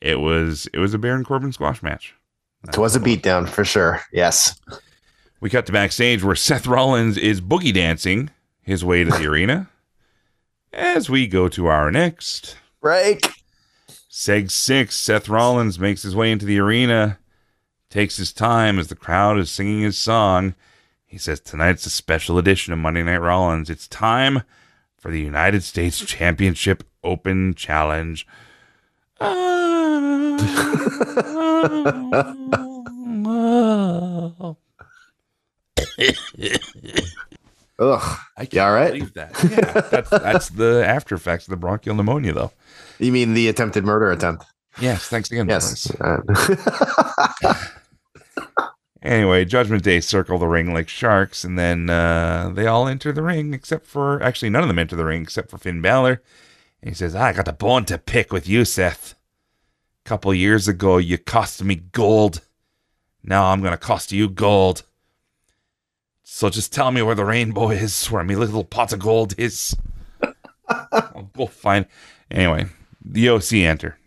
it 0.01 0.21
was 0.21 0.69
it 0.75 0.79
was 0.79 0.95
a 0.95 0.99
Baron 0.99 1.25
Corbin 1.25 1.53
squash 1.53 1.83
match. 1.83 2.15
It 2.67 2.77
was 2.77 2.97
a 2.97 3.01
beatdown 3.01 3.49
for 3.49 3.65
sure. 3.65 4.03
Yes. 4.13 4.61
We 5.41 5.49
cut 5.49 5.67
to 5.67 5.73
backstage 5.73 6.25
where 6.25 6.35
Seth 6.35 6.67
Rollins 6.67 7.17
is 7.17 7.41
boogie 7.41 7.73
dancing 7.73 8.31
his 8.63 8.85
way 8.85 9.05
to 9.05 9.11
the 9.13 9.27
arena. 9.29 9.71
As 10.73 11.09
we 11.09 11.27
go 11.29 11.49
to 11.49 11.67
our 11.67 11.91
next 11.91 12.57
Right. 12.83 13.25
Seg 14.19 14.51
6, 14.51 14.97
Seth 14.97 15.29
Rollins 15.29 15.79
makes 15.79 16.03
his 16.03 16.17
way 16.17 16.33
into 16.33 16.45
the 16.45 16.59
arena, 16.59 17.21
takes 17.89 18.17
his 18.17 18.33
time 18.33 18.77
as 18.77 18.89
the 18.89 18.97
crowd 18.97 19.39
is 19.39 19.49
singing 19.49 19.83
his 19.83 19.97
song. 19.97 20.57
He 21.07 21.19
says, 21.19 21.39
Tonight's 21.39 21.87
a 21.87 21.91
special 21.91 22.37
edition 22.37 22.73
of 22.73 22.81
Monday 22.81 23.05
Night 23.05 23.19
Rollins. 23.19 23.71
It's 23.71 23.87
time 23.87 24.43
for 24.97 25.13
the 25.13 25.21
United 25.21 25.63
States 25.63 26.05
Championship 26.05 26.83
Open 27.05 27.55
Challenge. 27.55 28.27
Ugh. 29.21 29.29
I 38.37 38.47
can't 38.47 38.67
all 38.67 38.73
right? 38.73 38.93
believe 38.93 39.15
that. 39.15 39.31
Yeah, 39.45 39.81
that's, 39.81 40.11
that's 40.11 40.49
the 40.49 40.85
after 40.85 41.15
effects 41.15 41.47
of 41.47 41.51
the 41.51 41.57
bronchial 41.57 41.95
pneumonia, 41.95 42.33
though. 42.33 42.51
You 42.99 43.13
mean 43.13 43.35
the 43.35 43.49
attempted 43.49 43.85
murder 43.85 44.11
attempt? 44.11 44.45
Yes, 44.81 45.09
thanks 45.09 45.31
again. 45.31 45.49
Yes. 45.49 45.91
Uh, 46.01 46.19
Anyway, 49.01 49.45
Judgment 49.45 49.85
Day 49.85 50.01
circle 50.01 50.39
the 50.39 50.49
ring 50.49 50.75
like 50.75 50.89
sharks, 50.89 51.45
and 51.45 51.57
then 51.57 51.89
uh, 51.89 52.51
they 52.53 52.67
all 52.67 52.89
enter 52.89 53.13
the 53.13 53.23
ring 53.23 53.55
except 53.55 53.87
for 53.87 54.21
actually 54.23 54.51
none 54.51 54.63
of 54.63 54.69
them 54.69 54.79
enter 54.79 54.97
the 54.97 55.05
ring 55.05 55.23
except 55.23 55.51
for 55.51 55.57
Finn 55.57 55.81
Balor. 55.81 56.21
And 56.83 56.91
he 56.91 56.95
says, 56.95 57.15
"I 57.15 57.33
got 57.33 57.47
a 57.47 57.53
bone 57.53 57.85
to 57.87 57.97
pick 57.99 58.33
with 58.33 58.49
you, 58.49 58.65
Seth. 58.65 59.15
A 60.05 60.09
couple 60.09 60.35
years 60.35 60.67
ago, 60.67 60.97
you 60.99 61.17
cost 61.17 61.63
me 61.63 61.77
gold. 61.77 62.41
Now 63.23 63.47
I'm 63.47 63.63
gonna 63.63 63.77
cost 63.77 64.11
you 64.11 64.29
gold. 64.29 64.83
So 66.25 66.51
just 66.51 66.73
tell 66.73 66.91
me 66.91 67.01
where 67.01 67.15
the 67.15 67.25
rainbow 67.25 67.71
is, 67.71 68.11
where 68.11 68.25
my 68.25 68.35
little 68.35 68.65
pot 68.65 68.93
of 68.93 68.99
gold 68.99 69.33
is. 69.39 69.77
I'll 70.69 71.31
go 71.37 71.47
find." 71.47 71.87
Anyway, 72.33 72.67
the 73.09 73.29
OC 73.29 73.53
enter. 73.55 73.99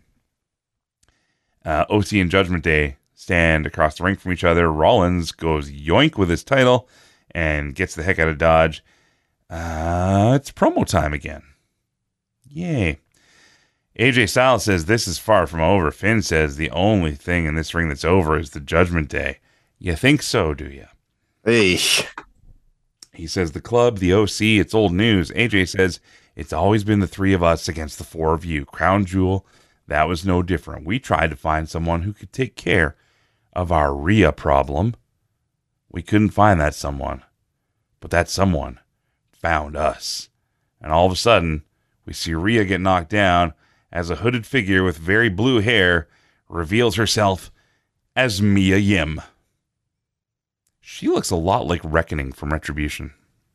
Uh, 1.64 1.84
OC 1.90 2.12
and 2.14 2.30
Judgment 2.30 2.64
Day 2.64 2.96
stand 3.14 3.66
across 3.66 3.96
the 3.96 4.04
ring 4.04 4.16
from 4.16 4.32
each 4.32 4.44
other. 4.44 4.70
Rollins 4.70 5.32
goes 5.32 5.70
yoink 5.70 6.16
with 6.16 6.28
his 6.28 6.44
title 6.44 6.88
and 7.32 7.74
gets 7.74 7.94
the 7.94 8.02
heck 8.02 8.18
out 8.18 8.28
of 8.28 8.38
Dodge. 8.38 8.82
Uh, 9.50 10.32
it's 10.40 10.50
promo 10.50 10.86
time 10.86 11.12
again. 11.12 11.42
Yay. 12.48 12.98
AJ 13.98 14.30
Styles 14.30 14.64
says 14.64 14.86
this 14.86 15.06
is 15.06 15.18
far 15.18 15.46
from 15.46 15.60
over. 15.60 15.90
Finn 15.90 16.22
says 16.22 16.56
the 16.56 16.70
only 16.70 17.14
thing 17.14 17.44
in 17.44 17.54
this 17.54 17.74
ring 17.74 17.88
that's 17.88 18.04
over 18.04 18.38
is 18.38 18.50
the 18.50 18.60
Judgment 18.60 19.08
Day. 19.08 19.38
You 19.78 19.94
think 19.96 20.22
so, 20.22 20.54
do 20.54 20.64
you? 20.64 20.86
eesh. 21.44 22.06
He 23.12 23.26
says 23.26 23.52
the 23.52 23.60
club, 23.60 23.98
the 23.98 24.14
OC, 24.14 24.40
it's 24.40 24.74
old 24.74 24.92
news. 24.92 25.30
AJ 25.32 25.68
says 25.68 26.00
it's 26.34 26.52
always 26.52 26.84
been 26.84 27.00
the 27.00 27.06
three 27.06 27.32
of 27.32 27.42
us 27.42 27.68
against 27.68 27.98
the 27.98 28.04
four 28.04 28.34
of 28.34 28.44
you. 28.44 28.64
Crown 28.64 29.04
Jewel, 29.04 29.46
that 29.86 30.08
was 30.08 30.24
no 30.24 30.42
different. 30.42 30.86
We 30.86 30.98
tried 30.98 31.30
to 31.30 31.36
find 31.36 31.68
someone 31.68 32.02
who 32.02 32.12
could 32.12 32.32
take 32.32 32.56
care 32.56 32.96
of 33.52 33.70
our 33.70 33.94
Rhea 33.94 34.32
problem. 34.32 34.94
We 35.90 36.02
couldn't 36.02 36.30
find 36.30 36.60
that 36.60 36.74
someone, 36.74 37.22
but 38.00 38.10
that 38.10 38.30
someone 38.30 38.80
found 39.32 39.76
us. 39.76 40.30
And 40.80 40.92
all 40.92 41.06
of 41.06 41.12
a 41.12 41.16
sudden, 41.16 41.64
we 42.06 42.12
see 42.12 42.34
Rhea 42.34 42.64
get 42.64 42.80
knocked 42.80 43.10
down 43.10 43.52
as 43.92 44.08
a 44.08 44.16
hooded 44.16 44.46
figure 44.46 44.82
with 44.82 44.96
very 44.96 45.28
blue 45.28 45.60
hair 45.60 46.08
reveals 46.48 46.96
herself 46.96 47.52
as 48.16 48.42
Mia 48.42 48.78
Yim. 48.78 49.20
She 50.80 51.08
looks 51.08 51.30
a 51.30 51.36
lot 51.36 51.66
like 51.66 51.80
Reckoning 51.84 52.32
from 52.32 52.52
Retribution. 52.52 53.12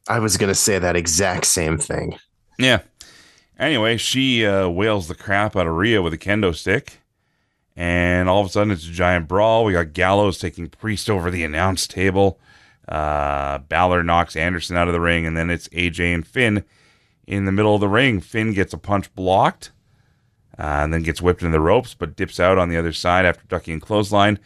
I 0.08 0.20
was 0.20 0.38
gonna 0.38 0.56
say 0.56 0.80
that 0.80 0.96
exact 0.96 1.46
same 1.46 1.78
thing. 1.78 2.18
Yeah. 2.58 2.82
Anyway, 3.60 3.98
she 3.98 4.46
uh, 4.46 4.68
wails 4.70 5.08
the 5.08 5.16
crap 5.16 5.56
out 5.56 5.68
of 5.68 5.76
Rhea 5.76 6.02
with 6.02 6.14
a 6.14 6.18
kendo 6.18 6.56
stick. 6.56 7.00
And 7.76 8.28
all 8.28 8.42
of 8.42 8.48
a 8.48 8.50
sudden, 8.50 8.72
it's 8.72 8.88
a 8.88 8.92
giant 8.92 9.28
brawl. 9.28 9.64
We 9.64 9.74
got 9.74 9.94
Gallows 9.94 10.40
taking 10.40 10.68
Priest 10.68 11.10
over 11.10 11.30
the 11.30 11.44
announce 11.44 11.88
table. 11.88 12.40
Uh, 12.88 13.60
Balor 13.60 14.04
knocks 14.04 14.36
Anderson 14.36 14.78
out 14.78 14.88
of 14.88 14.94
the 14.94 15.00
ring. 15.00 15.26
And 15.26 15.38
then 15.38 15.50
it's 15.50 15.68
AJ 15.70 16.14
and 16.14 16.26
Finn 16.26 16.64
in 17.28 17.46
the 17.46 17.52
middle 17.52 17.76
of 17.76 17.82
the 17.82 17.88
ring. 17.88 18.20
Finn 18.20 18.54
gets 18.54 18.74
a 18.74 18.78
punch 18.78 19.14
blocked 19.14 19.72
uh, 20.58 20.64
and 20.64 20.94
then 20.94 21.04
gets 21.04 21.22
whipped 21.22 21.42
into 21.44 21.52
the 21.52 21.62
ropes, 21.62 21.94
but 21.94 22.16
dips 22.16 22.40
out 22.40 22.58
on 22.58 22.70
the 22.70 22.78
other 22.78 22.94
side 22.94 23.26
after 23.26 23.46
ducking 23.48 23.78
a 23.78 23.80
clothesline. 23.80 24.40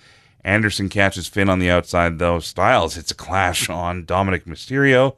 Anderson 0.43 0.89
catches 0.89 1.27
Finn 1.27 1.49
on 1.49 1.59
the 1.59 1.69
outside, 1.69 2.19
though. 2.19 2.39
Styles 2.39 2.95
hits 2.95 3.11
a 3.11 3.15
clash 3.15 3.69
on 3.69 4.05
Dominic 4.05 4.45
Mysterio 4.45 5.15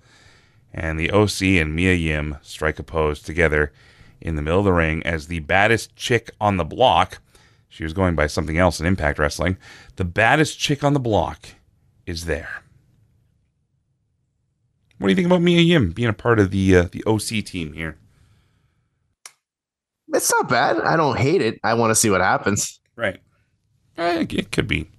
and 0.73 0.99
the 0.99 1.11
OC 1.11 1.41
and 1.61 1.75
Mia 1.75 1.93
Yim 1.93 2.37
strike 2.41 2.79
a 2.79 2.83
pose 2.83 3.21
together 3.21 3.71
in 4.21 4.35
the 4.35 4.41
middle 4.41 4.59
of 4.59 4.65
the 4.65 4.73
ring 4.73 5.03
as 5.05 5.27
the 5.27 5.39
baddest 5.39 5.95
chick 5.95 6.31
on 6.41 6.57
the 6.57 6.63
block. 6.63 7.19
She 7.69 7.83
was 7.83 7.93
going 7.93 8.15
by 8.15 8.27
something 8.27 8.57
else 8.57 8.79
in 8.79 8.85
Impact 8.85 9.19
Wrestling. 9.19 9.57
The 9.95 10.05
baddest 10.05 10.59
chick 10.59 10.83
on 10.83 10.93
the 10.93 10.99
block 10.99 11.47
is 12.05 12.25
there. 12.25 12.63
What 14.97 15.07
do 15.07 15.11
you 15.11 15.15
think 15.15 15.25
about 15.27 15.41
Mia 15.41 15.59
Yim 15.61 15.91
being 15.91 16.07
a 16.09 16.13
part 16.13 16.39
of 16.39 16.51
the 16.51 16.75
uh, 16.77 16.87
the 16.91 17.03
OC 17.05 17.43
team 17.45 17.73
here? 17.73 17.97
It's 20.13 20.31
not 20.31 20.47
bad. 20.47 20.79
I 20.79 20.95
don't 20.95 21.17
hate 21.17 21.41
it. 21.41 21.59
I 21.63 21.73
want 21.73 21.91
to 21.91 21.95
see 21.95 22.09
what 22.09 22.21
happens. 22.21 22.79
Right. 22.95 23.19
Eh, 23.97 24.25
it 24.29 24.51
could 24.51 24.67
be, 24.67 24.89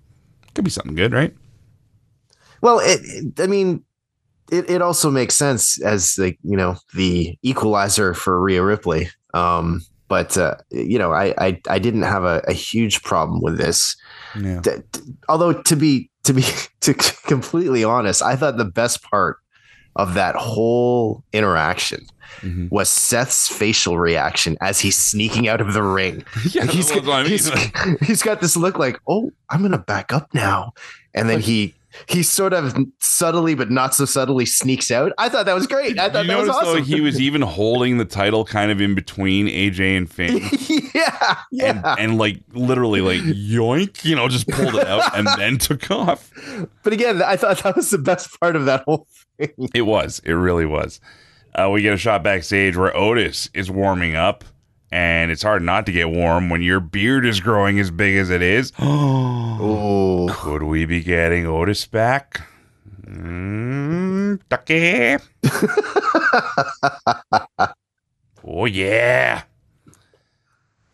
could 0.55 0.65
be 0.65 0.71
something 0.71 0.95
good, 0.97 1.13
right? 1.13 1.33
Well, 2.61 2.81
it, 2.81 3.01
it- 3.05 3.41
I 3.41 3.47
mean, 3.47 3.85
it, 4.51 4.69
it 4.71 4.83
also 4.83 5.11
makes 5.11 5.35
sense 5.37 5.81
as 5.83 6.17
like 6.19 6.39
you 6.43 6.57
know 6.57 6.77
the 6.95 7.37
equalizer 7.43 8.15
for 8.15 8.41
Rhea 8.41 8.63
Ripley. 8.63 9.09
Um, 9.33 9.81
but 10.09 10.37
uh, 10.37 10.57
you 10.71 10.99
know, 10.99 11.13
I, 11.13 11.35
I 11.39 11.61
I 11.69 11.79
didn't 11.79 12.03
have 12.03 12.25
a, 12.25 12.43
a 12.47 12.53
huge 12.53 13.03
problem 13.03 13.41
with 13.43 13.57
this. 13.59 13.97
Yeah. 14.41 14.61
T- 14.61 14.73
although 15.29 15.53
to 15.63 15.77
be 15.77 16.11
to 16.25 16.33
be 16.35 16.45
to 16.81 16.95
completely 16.95 17.85
honest, 17.85 18.23
I 18.23 18.37
thought 18.37 18.57
the 18.57 18.65
best 18.65 19.03
part 19.03 19.39
of 19.97 20.15
that 20.15 20.35
whole 20.37 21.23
interaction 21.33 22.07
Mhm. 22.41 22.69
was 22.73 22.89
Seth's 22.89 23.49
facial 23.49 23.99
reaction 23.99 24.57
as 24.61 24.81
he's 24.81 24.97
sneaking 24.97 25.47
out 25.47 25.61
of 25.61 25.73
the 25.73 25.83
ring. 25.83 26.25
Yeah, 26.51 26.65
he's, 26.67 26.91
what 26.91 27.09
I 27.09 27.23
mean. 27.23 27.31
he's, 27.31 27.49
he's 28.07 28.23
got 28.23 28.41
this 28.41 28.57
look 28.57 28.77
like, 28.77 28.99
oh, 29.07 29.31
I'm 29.51 29.63
gonna 29.63 29.79
back 29.79 30.13
up 30.13 30.35
now, 30.35 30.73
and 31.15 31.29
then 31.31 31.39
he 31.41 31.75
he 32.09 32.23
sort 32.23 32.53
of 32.53 32.77
subtly 33.01 33.55
but 33.55 33.71
not 33.71 33.95
so 33.95 34.05
subtly 34.05 34.47
sneaks 34.47 34.91
out. 34.91 35.13
I 35.19 35.29
thought 35.29 35.47
that 35.47 35.55
was 35.55 35.67
great. 35.67 35.99
I 35.99 36.09
thought 36.09 36.25
you 36.25 36.31
that 36.31 36.39
was 36.39 36.49
notice 36.49 36.63
though 36.63 36.73
awesome. 36.73 36.85
he 36.85 37.01
was 37.01 37.21
even 37.21 37.43
holding 37.43 37.99
the 37.99 38.05
title 38.05 38.45
kind 38.45 38.71
of 38.71 38.81
in 38.81 38.95
between 38.95 39.47
AJ 39.47 39.97
and 39.97 40.11
Finn. 40.11 40.41
yeah, 40.95 41.37
yeah. 41.53 41.77
and, 41.77 42.01
and 42.01 42.19
like 42.19 42.41
literally 42.53 43.01
like 43.01 43.21
yoink, 43.21 44.05
you 44.05 44.15
know, 44.15 44.29
just 44.29 44.49
pulled 44.49 44.75
it 44.75 44.87
out 44.87 45.17
and 45.17 45.27
then 45.39 45.59
took 45.59 45.91
off. 45.91 46.31
but 46.83 46.93
again, 46.93 47.23
I 47.23 47.37
thought 47.37 47.63
that 47.63 47.77
was 47.77 47.91
the 47.91 47.99
best 47.99 48.39
part 48.41 48.57
of 48.57 48.65
that 48.67 48.85
whole 48.85 49.07
thing. 49.39 49.69
It 49.75 49.83
was. 49.83 50.21
It 50.25 50.33
really 50.33 50.67
was. 50.67 51.01
Uh, 51.55 51.71
we 51.71 51.83
get 51.83 51.95
a 51.95 51.99
shot 51.99 52.23
backstage 52.23 52.77
where 52.77 52.95
Otis 52.97 53.49
is 53.55 53.71
warming 53.71 54.17
up, 54.17 54.45
and 54.95 55.33
it's 55.33 55.43
hard 55.43 55.61
not 55.61 55.87
to 55.87 55.93
get 55.93 56.09
warm 56.09 56.49
when 56.49 56.63
your 56.63 56.79
beard 56.79 57.27
is 57.27 57.41
growing 57.41 57.81
as 57.81 57.91
big 57.91 58.17
as 58.17 58.31
it 58.31 58.43
is. 58.43 58.73
Oh, 59.67 60.29
Could 60.33 60.65
we 60.65 60.85
be 60.85 61.01
getting 61.03 61.47
Otis 61.47 61.87
back? 61.87 62.41
Mm, 63.07 64.41
Ducky. 64.49 65.17
oh 68.45 68.65
yeah. 68.67 69.45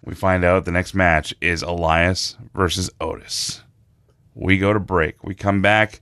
We 0.05 0.15
find 0.15 0.45
out 0.45 0.67
the 0.67 0.71
next 0.71 0.95
match 0.95 1.35
is 1.41 1.63
Elias 1.63 2.37
versus 2.55 2.91
Otis. 3.01 3.63
We 4.35 4.59
go 4.59 4.73
to 4.73 4.81
break. 4.81 5.25
We 5.25 5.35
come 5.35 5.63
back. 5.63 6.01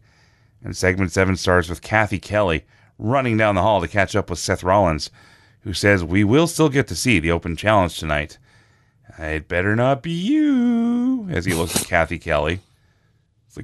And 0.62 0.76
segment 0.76 1.12
seven 1.12 1.36
starts 1.36 1.68
with 1.68 1.82
Cathy 1.82 2.18
Kelley 2.18 2.64
running 2.98 3.36
down 3.36 3.54
the 3.54 3.62
hall 3.62 3.80
to 3.80 3.88
catch 3.88 4.16
up 4.16 4.28
with 4.30 4.40
Seth 4.40 4.64
Rollins, 4.64 5.10
who 5.62 5.72
says, 5.72 6.04
We 6.04 6.24
will 6.24 6.46
still 6.46 6.68
get 6.68 6.86
to 6.88 6.96
see 6.96 7.18
the 7.18 7.30
open 7.30 7.56
challenge 7.56 7.98
tonight. 7.98 8.38
It 9.18 9.48
better 9.48 9.74
not 9.74 10.02
be 10.02 10.12
you, 10.12 11.28
as 11.30 11.44
he 11.44 11.54
looks 11.54 11.80
at 11.80 11.86
Cathy 11.88 12.18
Kelley. 12.18 12.60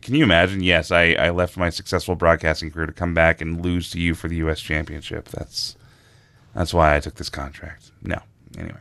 Can 0.02 0.14
you 0.14 0.24
imagine? 0.24 0.62
Yes, 0.62 0.90
I, 0.90 1.12
I 1.12 1.30
left 1.30 1.56
my 1.56 1.70
successful 1.70 2.16
broadcasting 2.16 2.70
career 2.70 2.86
to 2.86 2.92
come 2.92 3.14
back 3.14 3.40
and 3.40 3.62
lose 3.62 3.90
to 3.90 4.00
you 4.00 4.14
for 4.14 4.28
the 4.28 4.36
U.S. 4.36 4.60
Championship. 4.60 5.28
That's 5.28 5.76
that's 6.54 6.74
why 6.74 6.96
I 6.96 7.00
took 7.00 7.14
this 7.14 7.28
contract. 7.28 7.92
No, 8.02 8.20
anyway. 8.58 8.80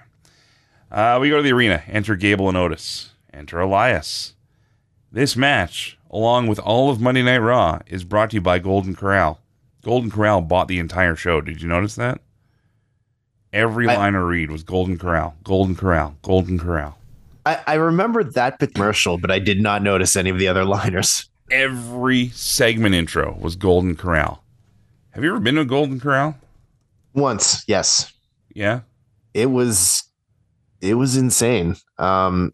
Uh, 0.91 1.17
we 1.21 1.29
go 1.29 1.37
to 1.37 1.43
the 1.43 1.51
arena. 1.51 1.83
Enter 1.87 2.15
Gable 2.15 2.47
and 2.47 2.57
Otis. 2.57 3.11
Enter 3.33 3.59
Elias. 3.59 4.33
This 5.11 5.35
match, 5.35 5.97
along 6.09 6.47
with 6.47 6.59
all 6.59 6.89
of 6.89 7.01
Monday 7.01 7.23
Night 7.23 7.37
Raw, 7.39 7.79
is 7.87 8.03
brought 8.03 8.31
to 8.31 8.37
you 8.37 8.41
by 8.41 8.59
Golden 8.59 8.95
Corral. 8.95 9.39
Golden 9.83 10.09
Corral 10.09 10.41
bought 10.41 10.67
the 10.67 10.79
entire 10.79 11.15
show. 11.15 11.41
Did 11.41 11.61
you 11.61 11.67
notice 11.67 11.95
that? 11.95 12.21
Every 13.53 13.87
I- 13.87 13.95
line 13.95 14.15
I 14.15 14.19
read 14.19 14.51
was 14.51 14.63
Golden 14.63 14.97
Corral, 14.97 15.35
Golden 15.43 15.75
Corral, 15.75 16.15
Golden 16.23 16.57
Corral. 16.59 16.97
I, 17.45 17.59
I 17.67 17.73
remember 17.75 18.23
that 18.23 18.57
commercial, 18.59 19.17
but 19.17 19.29
I 19.29 19.39
did 19.39 19.61
not 19.61 19.81
notice 19.83 20.15
any 20.15 20.29
of 20.29 20.39
the 20.39 20.47
other 20.47 20.63
liners. 20.77 21.29
Every 21.51 22.29
segment 22.29 22.95
intro 22.95 23.37
was 23.39 23.55
Golden 23.55 23.95
Corral. 23.95 24.43
Have 25.11 25.23
you 25.23 25.29
ever 25.29 25.39
been 25.39 25.55
to 25.55 25.65
Golden 25.65 25.99
Corral? 25.99 26.35
Once, 27.13 27.63
yes. 27.67 28.11
Yeah. 28.55 28.81
it 29.33 29.47
was 29.47 30.03
it 30.81 30.93
was 30.95 31.15
insane 31.17 31.75
um 31.97 32.51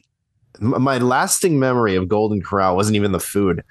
my 0.61 0.97
lasting 0.99 1.59
memory 1.59 1.95
of 1.95 2.07
golden 2.07 2.41
corral 2.41 2.75
wasn't 2.77 2.95
even 2.95 3.11
the 3.11 3.19
food 3.19 3.63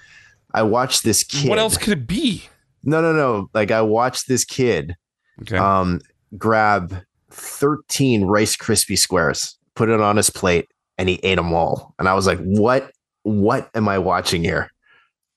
i 0.52 0.62
watched 0.62 1.04
this 1.04 1.22
kid 1.24 1.48
What 1.48 1.58
else 1.58 1.78
could 1.78 1.92
it 1.94 2.06
be? 2.06 2.44
no 2.84 3.00
no 3.00 3.12
no 3.14 3.48
like 3.54 3.70
i 3.70 3.80
watched 3.80 4.28
this 4.28 4.44
kid 4.44 4.94
Okay. 5.42 5.56
um 5.56 6.00
grab 6.36 6.96
13 7.38 8.24
rice 8.24 8.56
crispy 8.56 8.96
squares 8.96 9.56
put 9.74 9.88
it 9.88 10.00
on 10.00 10.16
his 10.16 10.30
plate 10.30 10.68
and 10.98 11.08
he 11.08 11.20
ate 11.22 11.36
them 11.36 11.52
all 11.52 11.94
and 11.98 12.08
i 12.08 12.14
was 12.14 12.26
like 12.26 12.38
what 12.40 12.90
what 13.22 13.70
am 13.74 13.88
i 13.88 13.98
watching 13.98 14.42
here 14.42 14.70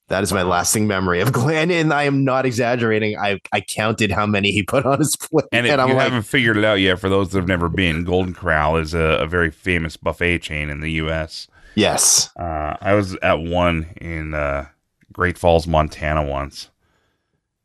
that 0.08 0.24
is 0.24 0.34
my 0.34 0.42
lasting 0.42 0.88
memory 0.88 1.22
of 1.22 1.32
Glenn, 1.32 1.72
and 1.72 1.94
I 1.94 2.04
am 2.04 2.26
not 2.26 2.46
exaggerating. 2.46 3.18
I, 3.18 3.40
I 3.54 3.62
counted 3.62 4.12
how 4.12 4.26
many 4.26 4.52
he 4.52 4.62
put 4.62 4.86
on 4.86 5.00
his 5.00 5.16
plate, 5.16 5.46
and 5.54 5.66
if 5.66 5.80
I'm 5.80 5.88
you 5.88 5.94
like, 5.96 6.04
haven't 6.04 6.24
figured 6.24 6.58
it 6.58 6.66
out 6.66 6.82
yet, 6.82 7.00
for 7.00 7.08
those 7.08 7.30
that 7.30 7.38
have 7.40 7.48
never 7.48 7.70
been, 7.70 8.04
Golden 8.04 8.34
Corral 8.34 8.76
is 8.76 8.94
a, 8.94 9.00
a 9.00 9.26
very 9.26 9.50
famous 9.52 9.96
buffet 9.96 10.40
chain 10.40 10.70
in 10.70 10.82
the 10.82 10.92
U.S. 10.94 11.48
yes, 11.76 12.30
Uh, 12.38 12.76
I 12.82 12.94
was 12.94 13.16
at 13.24 13.40
one 13.40 13.86
in 14.02 14.34
uh, 14.34 14.68
Great 15.14 15.38
Falls, 15.38 15.66
Montana 15.66 16.24
once. 16.26 16.72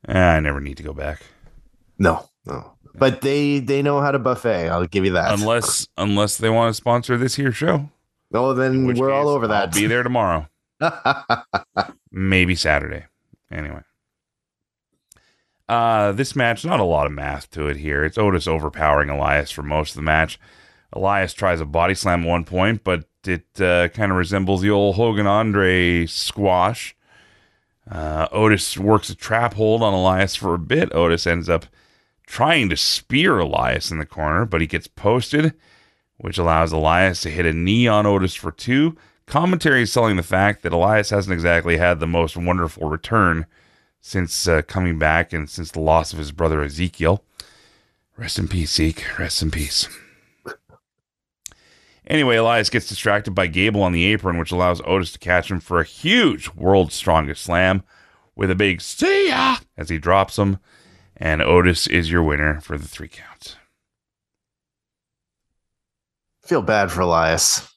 Eh, 0.07 0.17
I 0.17 0.39
never 0.39 0.61
need 0.61 0.77
to 0.77 0.85
go 0.85 0.93
back. 0.93 1.23
No, 1.99 2.29
no. 2.45 2.76
But 2.99 3.21
they 3.21 3.59
they 3.59 3.83
know 3.83 4.01
how 4.01 4.11
to 4.11 4.19
buffet. 4.19 4.69
I'll 4.69 4.87
give 4.87 5.05
you 5.05 5.13
that. 5.13 5.33
Unless 5.39 5.89
unless 5.97 6.37
they 6.37 6.51
want 6.51 6.71
to 6.71 6.75
sponsor 6.75 7.17
this 7.17 7.37
here 7.37 7.53
show. 7.53 7.91
oh, 8.33 8.55
then 8.55 8.87
we're 8.95 9.11
all 9.11 9.29
over 9.29 9.47
that. 9.49 9.69
I'll 9.69 9.81
be 9.81 9.87
there 9.87 10.03
tomorrow. 10.03 10.49
Maybe 12.11 12.55
Saturday. 12.55 13.07
Anyway. 13.51 13.83
Uh, 15.69 16.13
this 16.13 16.37
match, 16.37 16.65
not 16.65 16.79
a 16.79 16.85
lot 16.85 17.07
of 17.07 17.13
math 17.13 17.51
to 17.51 17.67
it 17.67 17.77
here. 17.77 18.05
It's 18.05 18.19
Otis 18.19 18.47
overpowering 18.47 19.11
Elias 19.11 19.51
for 19.51 19.63
most 19.63 19.91
of 19.91 19.97
the 19.97 20.03
match. 20.03 20.39
Elias 20.93 21.33
tries 21.33 21.61
a 21.61 21.65
body 21.65 21.95
slam 21.95 22.23
at 22.23 22.29
one 22.29 22.45
point, 22.45 22.85
but 22.85 23.05
it 23.27 23.61
uh, 23.61 23.89
kind 23.89 24.13
of 24.13 24.19
resembles 24.19 24.63
the 24.63 24.71
old 24.71 24.95
Hogan 24.95 25.27
Andre 25.27 26.07
squash. 26.07 26.95
Uh, 27.91 28.29
Otis 28.31 28.79
works 28.79 29.11
a 29.11 29.15
trap 29.15 29.55
hold 29.55 29.83
on 29.83 29.93
Elias 29.93 30.37
for 30.37 30.55
a 30.55 30.59
bit. 30.59 30.95
Otis 30.95 31.27
ends 31.27 31.49
up 31.49 31.67
trying 32.27 32.69
to 32.69 32.77
spear 32.77 33.39
Elias 33.39 33.91
in 33.91 33.99
the 33.99 34.07
corner, 34.07 34.45
but 34.45 34.61
he 34.61 34.67
gets 34.67 34.89
posted, 34.89 35.55
which 36.19 36.39
allows 36.39 36.73
Elias 36.73 37.23
to 37.23 37.31
hit 37.31 37.47
a 37.47 37.53
knee 37.53 37.87
on 37.87 38.07
Otis 38.07 38.35
for 38.35 38.53
two. 38.53 38.97
Commentary 39.27 39.83
is 39.83 39.93
selling 39.93 40.17
the 40.17 40.23
fact 40.23 40.63
that 40.63 40.73
Elias 40.73 41.11
hasn't 41.11 41.33
exactly 41.33 41.77
had 41.79 42.01
the 42.01 42.07
most 42.07 42.37
wonderful 42.37 42.89
return 42.89 43.47
since 44.01 44.47
uh, 44.47 44.63
coming 44.63 44.99
back 44.99 45.33
and 45.33 45.51
since 45.51 45.71
the 45.71 45.81
loss 45.81 46.13
of 46.13 46.19
his 46.19 46.33
brother 46.33 46.63
Ezekiel. 46.63 47.25
Rest 48.17 48.39
in 48.39 48.49
peace, 48.49 48.73
Zeke. 48.73 49.19
Rest 49.19 49.43
in 49.43 49.51
peace. 49.51 49.89
Anyway, 52.07 52.37
Elias 52.37 52.71
gets 52.71 52.89
distracted 52.89 53.33
by 53.33 53.49
Gable 53.49 53.83
on 53.83 53.91
the 53.91 54.05
apron, 54.07 54.39
which 54.39 54.53
allows 54.53 54.81
Otis 54.85 55.13
to 55.13 55.19
catch 55.19 55.51
him 55.51 55.59
for 55.59 55.81
a 55.81 55.85
huge 55.85 56.49
world's 56.55 56.95
strongest 56.95 57.43
slam 57.43 57.83
with 58.37 58.51
a 58.51 58.55
big 58.55 58.81
see 58.81 59.29
ya 59.29 59.57
as 59.77 59.89
he 59.89 59.99
drops 59.99 60.39
him. 60.39 60.59
And 61.17 61.41
Otis 61.41 61.87
is 61.87 62.11
your 62.11 62.23
winner 62.23 62.61
for 62.61 62.77
the 62.77 62.87
three 62.87 63.09
count. 63.09 63.57
Feel 66.45 66.63
bad 66.63 66.93
for 66.93 67.01
Elias. 67.01 67.73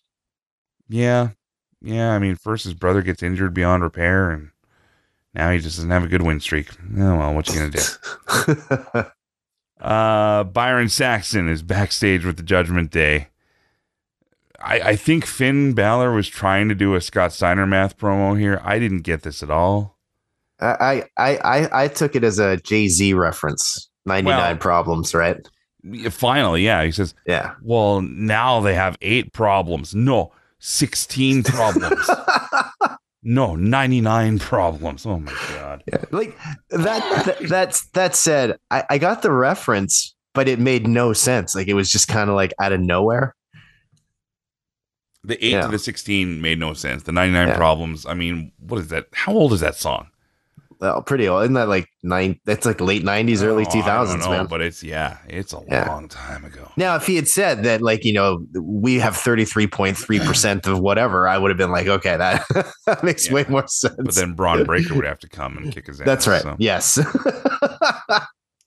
Yeah. 0.88 1.30
Yeah. 1.82 2.12
I 2.12 2.20
mean, 2.20 2.36
first 2.36 2.66
his 2.66 2.74
brother 2.74 3.02
gets 3.02 3.24
injured 3.24 3.54
beyond 3.54 3.84
repair, 3.84 4.30
and 4.30 4.50
now 5.34 5.52
he 5.52 5.60
just 5.60 5.78
doesn't 5.78 5.90
have 5.90 6.04
a 6.04 6.10
good 6.10 6.22
win 6.22 6.40
streak. 6.40 6.70
Oh, 6.98 7.18
well, 7.18 7.34
what 7.34 7.48
you 7.48 7.56
going 7.56 7.72
to 7.72 7.98
do? 8.96 9.06
Uh, 9.80 10.44
Byron 10.44 10.90
Saxton 10.90 11.48
is 11.48 11.64
backstage 11.64 12.26
with 12.26 12.38
the 12.38 12.44
Judgment 12.44 12.92
Day. 12.92 13.30
I, 14.60 14.80
I 14.82 14.96
think 14.96 15.26
Finn 15.26 15.74
Balor 15.74 16.12
was 16.12 16.28
trying 16.28 16.68
to 16.68 16.76
do 16.76 16.96
a 16.96 17.02
Scott 17.02 17.32
Steiner 17.32 17.66
math 17.66 17.98
promo 17.98 18.38
here. 18.38 18.60
I 18.64 18.78
didn't 18.78 19.04
get 19.04 19.24
this 19.24 19.42
at 19.42 19.50
all. 19.50 19.98
I, 20.62 21.04
I 21.18 21.38
I 21.38 21.84
I 21.84 21.88
took 21.88 22.16
it 22.16 22.24
as 22.24 22.40
a 22.40 22.58
Jay 22.58 22.88
Z 22.88 23.14
reference. 23.14 23.90
Ninety 24.06 24.30
nine 24.30 24.40
Well- 24.40 24.58
problems, 24.58 25.14
right? 25.14 25.38
Finally, 26.10 26.66
yeah. 26.66 26.84
He 26.84 26.92
says, 26.92 27.14
Yeah. 27.26 27.54
well, 27.64 28.02
now 28.02 28.60
they 28.60 28.74
have 28.76 28.98
eight 29.02 29.32
problems. 29.32 29.96
No, 29.96 30.34
16 30.60 31.44
problems. 31.46 32.10
no, 33.24 33.56
99 33.56 34.40
problems. 34.40 35.06
Oh, 35.06 35.20
my 35.20 35.32
God. 35.54 35.82
Like 36.12 36.38
that. 36.72 37.26
that 37.26 37.38
that's 37.48 37.88
that 37.92 38.14
said, 38.16 38.58
I, 38.72 38.84
I 38.90 38.98
got 38.98 39.22
the 39.22 39.32
reference, 39.32 40.14
but 40.34 40.50
it 40.50 40.60
made 40.60 40.86
no 40.86 41.14
sense. 41.14 41.56
Like 41.56 41.70
it 41.70 41.76
was 41.76 41.90
just 41.90 42.10
kind 42.10 42.30
of 42.30 42.36
like 42.36 42.54
out 42.60 42.74
of 42.74 42.82
nowhere. 42.82 43.34
The 45.24 45.44
8 45.46 45.52
Yeah. 45.52 45.62
to 45.62 45.68
the 45.70 45.80
16 45.80 46.42
made 46.42 46.60
no 46.60 46.74
sense. 46.74 47.04
The 47.04 47.12
99 47.14 47.48
Yeah. 47.50 47.56
problems. 47.56 48.06
I 48.06 48.16
mean, 48.16 48.52
what 48.60 48.80
is 48.80 48.90
that? 48.90 49.06
How 49.14 49.32
old 49.34 49.54
is 49.54 49.62
that 49.62 49.76
song? 49.76 50.08
Well, 50.80 51.02
pretty 51.02 51.28
old. 51.28 51.44
Isn't 51.44 51.56
that 51.56 51.68
like 51.68 51.90
nine? 52.04 52.40
That's 52.46 52.66
like 52.66 52.80
late 52.80 53.04
nineties, 53.04 53.44
early 53.44 53.66
Oh, 53.68 53.70
two 53.70 53.82
thousands, 53.82 54.26
man. 54.28 54.46
But 54.46 54.62
it's, 54.62 54.82
yeah, 54.82 55.18
it's 55.28 55.52
a 55.52 55.62
Yeah. 55.68 55.90
long 55.90 56.08
time 56.08 56.46
ago. 56.46 56.72
Now, 56.78 56.96
if 56.96 57.06
he 57.06 57.18
had 57.18 57.28
said 57.28 57.64
that, 57.64 57.82
like 57.82 58.06
you 58.06 58.14
know, 58.14 58.46
we 58.62 58.98
have 59.00 59.18
thirty 59.18 59.44
three 59.44 59.68
point 59.68 59.98
three 59.98 60.20
percent 60.20 60.68
of 60.68 60.80
whatever, 60.80 61.28
I 61.28 61.38
would 61.38 61.50
have 61.50 61.58
been 61.58 61.72
like, 61.72 61.88
okay, 61.88 62.16
that, 62.16 62.46
that 62.86 63.04
makes 63.04 63.28
Yeah. 63.28 63.34
way 63.34 63.46
more 63.50 63.68
sense. 63.68 63.96
But 63.98 64.16
then 64.16 64.34
Bron 64.34 64.64
Breakker 64.64 64.96
would 64.96 65.06
have 65.06 65.20
to 65.20 65.30
come 65.30 65.58
and 65.58 65.74
kick 65.74 65.88
his 65.88 66.00
ass. 66.00 66.06
that's 66.06 66.28
right. 66.28 66.42
so. 66.42 66.56
Yes. 66.60 66.96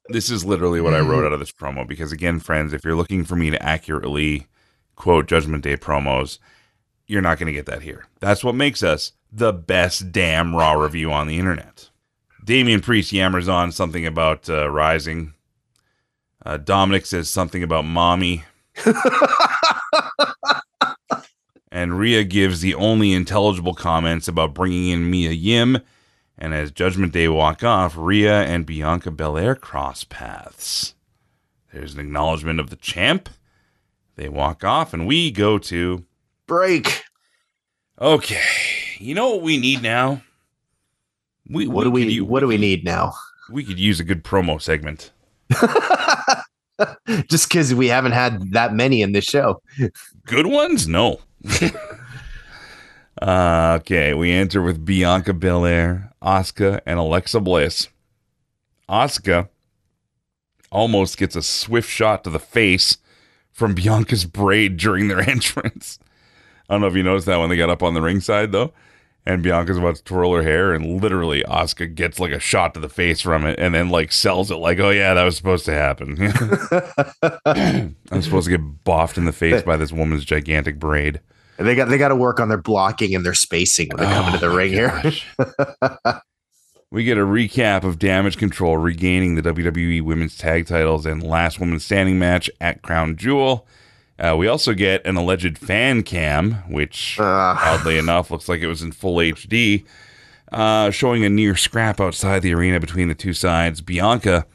this 0.08 0.30
is 0.30 0.44
literally 0.44 0.80
what 0.82 0.92
I 0.94 1.00
wrote 1.00 1.20
hmm. 1.20 1.26
out 1.26 1.32
of 1.32 1.40
this 1.40 1.52
promo 1.52 1.88
because 1.88 2.12
again, 2.12 2.40
friends, 2.40 2.74
if 2.74 2.84
you're 2.84 2.96
looking 2.96 3.24
for 3.24 3.36
me 3.36 3.48
to 3.50 3.62
accurately 3.62 4.48
quote 4.96 5.26
Judgment 5.26 5.64
Day 5.64 5.78
promos, 5.78 6.38
you're 7.06 7.22
not 7.22 7.38
going 7.38 7.46
to 7.46 7.52
get 7.52 7.66
that 7.66 7.82
here. 7.82 8.04
That's 8.20 8.44
what 8.44 8.54
makes 8.54 8.82
us 8.82 9.12
the 9.32 9.52
best 9.52 10.12
damn 10.12 10.54
Raw 10.54 10.74
review 10.74 11.10
on 11.10 11.26
the 11.26 11.38
internet. 11.38 11.88
Damian 12.44 12.80
Priest 12.80 13.12
yammers 13.12 13.52
on 13.52 13.72
something 13.72 14.06
about 14.06 14.50
uh, 14.50 14.68
rising. 14.68 15.34
Uh, 16.44 16.56
Dominic 16.56 17.06
says 17.06 17.30
something 17.30 17.62
about 17.62 17.84
mommy. 17.84 18.44
and 21.70 21.98
Rhea 21.98 22.24
gives 22.24 22.60
the 22.60 22.74
only 22.74 23.12
intelligible 23.12 23.74
comments 23.74 24.26
about 24.26 24.54
bringing 24.54 24.88
in 24.88 25.10
Mia 25.10 25.30
Yim. 25.30 25.78
And 26.36 26.52
as 26.52 26.72
Judgment 26.72 27.12
Day 27.12 27.28
walk 27.28 27.62
off, 27.62 27.94
Rhea 27.96 28.42
and 28.42 28.66
Bianca 28.66 29.12
Belair 29.12 29.54
cross 29.54 30.02
paths. 30.02 30.94
There's 31.72 31.94
an 31.94 32.00
acknowledgement 32.00 32.58
of 32.58 32.70
the 32.70 32.76
champ. 32.76 33.28
They 34.16 34.28
walk 34.28 34.64
off, 34.64 34.92
and 34.92 35.06
we 35.06 35.30
go 35.30 35.58
to 35.58 36.04
Break. 36.46 37.04
okay. 38.00 38.42
You 38.98 39.14
know 39.14 39.30
what 39.30 39.42
we 39.42 39.56
need 39.56 39.82
now? 39.82 40.22
We 41.48 41.66
What 41.66 41.84
do 41.84 41.90
we? 41.90 42.16
could 42.16 42.28
what 42.28 42.40
do 42.40 42.46
we 42.46 42.56
need 42.56 42.84
now? 42.84 43.14
We 43.50 43.64
could 43.64 43.78
use 43.78 44.00
a 44.00 44.04
good 44.04 44.24
promo 44.24 44.60
segment. 44.60 45.10
Just 47.28 47.48
because 47.48 47.74
we 47.74 47.88
haven't 47.88 48.12
had 48.12 48.52
that 48.52 48.74
many 48.74 49.02
in 49.02 49.12
this 49.12 49.24
show. 49.24 49.60
Good 50.26 50.46
ones? 50.46 50.88
No. 50.88 51.20
uh, 53.22 53.78
okay, 53.80 54.14
we 54.14 54.32
enter 54.32 54.62
with 54.62 54.84
Bianca 54.84 55.32
Belair, 55.32 56.12
Oscar, 56.22 56.80
and 56.86 56.98
Alexa 56.98 57.40
Bliss. 57.40 57.88
Oscar 58.88 59.48
almost 60.70 61.18
gets 61.18 61.36
a 61.36 61.42
swift 61.42 61.88
shot 61.88 62.24
to 62.24 62.30
the 62.30 62.38
face 62.40 62.98
from 63.52 63.74
Bianca's 63.74 64.24
braid 64.24 64.76
during 64.76 65.08
their 65.08 65.20
entrance. 65.28 65.98
I 66.68 66.74
don't 66.74 66.80
know 66.80 66.86
if 66.86 66.96
you 66.96 67.02
noticed 67.02 67.26
that 67.26 67.38
when 67.38 67.50
they 67.50 67.56
got 67.56 67.70
up 67.70 67.82
on 67.82 67.94
the 67.94 68.02
ringside, 68.02 68.52
though. 68.52 68.72
And 69.24 69.42
Bianca's 69.42 69.78
about 69.78 69.96
to 69.96 70.04
twirl 70.04 70.34
her 70.34 70.42
hair, 70.42 70.72
and 70.72 71.00
literally 71.00 71.44
Oscar 71.44 71.86
gets 71.86 72.18
like 72.18 72.32
a 72.32 72.40
shot 72.40 72.74
to 72.74 72.80
the 72.80 72.88
face 72.88 73.20
from 73.20 73.46
it, 73.46 73.58
and 73.58 73.74
then 73.74 73.88
like 73.88 74.12
sells 74.12 74.50
it 74.50 74.56
like, 74.56 74.78
"Oh 74.78 74.90
yeah, 74.90 75.14
that 75.14 75.24
was 75.24 75.36
supposed 75.36 75.64
to 75.66 75.72
happen." 75.72 76.16
I'm 78.10 78.22
supposed 78.22 78.46
to 78.46 78.56
get 78.56 78.84
boffed 78.84 79.16
in 79.18 79.24
the 79.24 79.32
face 79.32 79.62
by 79.62 79.76
this 79.76 79.92
woman's 79.92 80.24
gigantic 80.24 80.78
braid. 80.78 81.20
And 81.58 81.66
they 81.68 81.74
got 81.74 81.88
they 81.88 81.98
got 81.98 82.08
to 82.08 82.16
work 82.16 82.40
on 82.40 82.48
their 82.48 82.58
blocking 82.60 83.14
and 83.14 83.24
their 83.24 83.34
spacing 83.34 83.88
when 83.88 83.98
they 83.98 84.12
come 84.12 84.26
into 84.26 84.38
the 84.38 84.50
Oh, 84.50 84.56
ring 84.56 84.72
here. 84.72 85.02
we 86.90 87.04
get 87.04 87.18
a 87.18 87.22
recap 87.22 87.84
of 87.84 87.98
Damage 87.98 88.36
Control 88.38 88.76
regaining 88.78 89.34
the 89.34 89.42
WWE 89.42 90.02
Women's 90.02 90.36
Tag 90.36 90.66
Titles 90.66 91.06
and 91.06 91.22
Last 91.22 91.60
Woman 91.60 91.78
Standing 91.78 92.18
match 92.18 92.50
at 92.60 92.82
Crown 92.82 93.16
Jewel. 93.16 93.66
Uh, 94.18 94.36
we 94.36 94.46
also 94.46 94.74
get 94.74 95.04
an 95.06 95.16
alleged 95.16 95.58
fan 95.58 96.02
cam, 96.02 96.52
which 96.68 97.18
oddly 97.18 97.98
enough 97.98 98.30
looks 98.30 98.48
like 98.48 98.60
it 98.60 98.66
was 98.66 98.82
in 98.82 98.92
full 98.92 99.16
HD, 99.16 99.84
uh, 100.52 100.90
showing 100.90 101.24
a 101.24 101.28
near 101.28 101.56
scrap 101.56 102.00
outside 102.00 102.42
the 102.42 102.54
arena 102.54 102.78
between 102.78 103.08
the 103.08 103.14
two 103.14 103.32
sides. 103.32 103.80
Bianca 103.80 104.46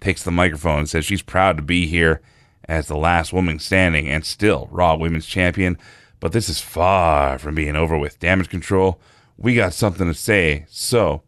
takes 0.00 0.22
the 0.22 0.30
microphone 0.30 0.80
and 0.80 0.88
says 0.88 1.04
she's 1.04 1.22
proud 1.22 1.56
to 1.56 1.62
be 1.62 1.86
here 1.86 2.20
as 2.68 2.88
the 2.88 2.96
last 2.96 3.32
woman 3.32 3.58
standing 3.58 4.08
and 4.08 4.24
still 4.24 4.68
Raw 4.70 4.96
Women's 4.96 5.26
Champion. 5.26 5.78
But 6.18 6.32
this 6.32 6.48
is 6.48 6.60
far 6.60 7.38
from 7.38 7.54
being 7.54 7.76
over 7.76 7.96
with. 7.96 8.18
Damage 8.18 8.50
Control, 8.50 9.00
we 9.38 9.54
got 9.54 9.72
something 9.72 10.06
to 10.06 10.14
say. 10.14 10.66
So, 10.68 11.22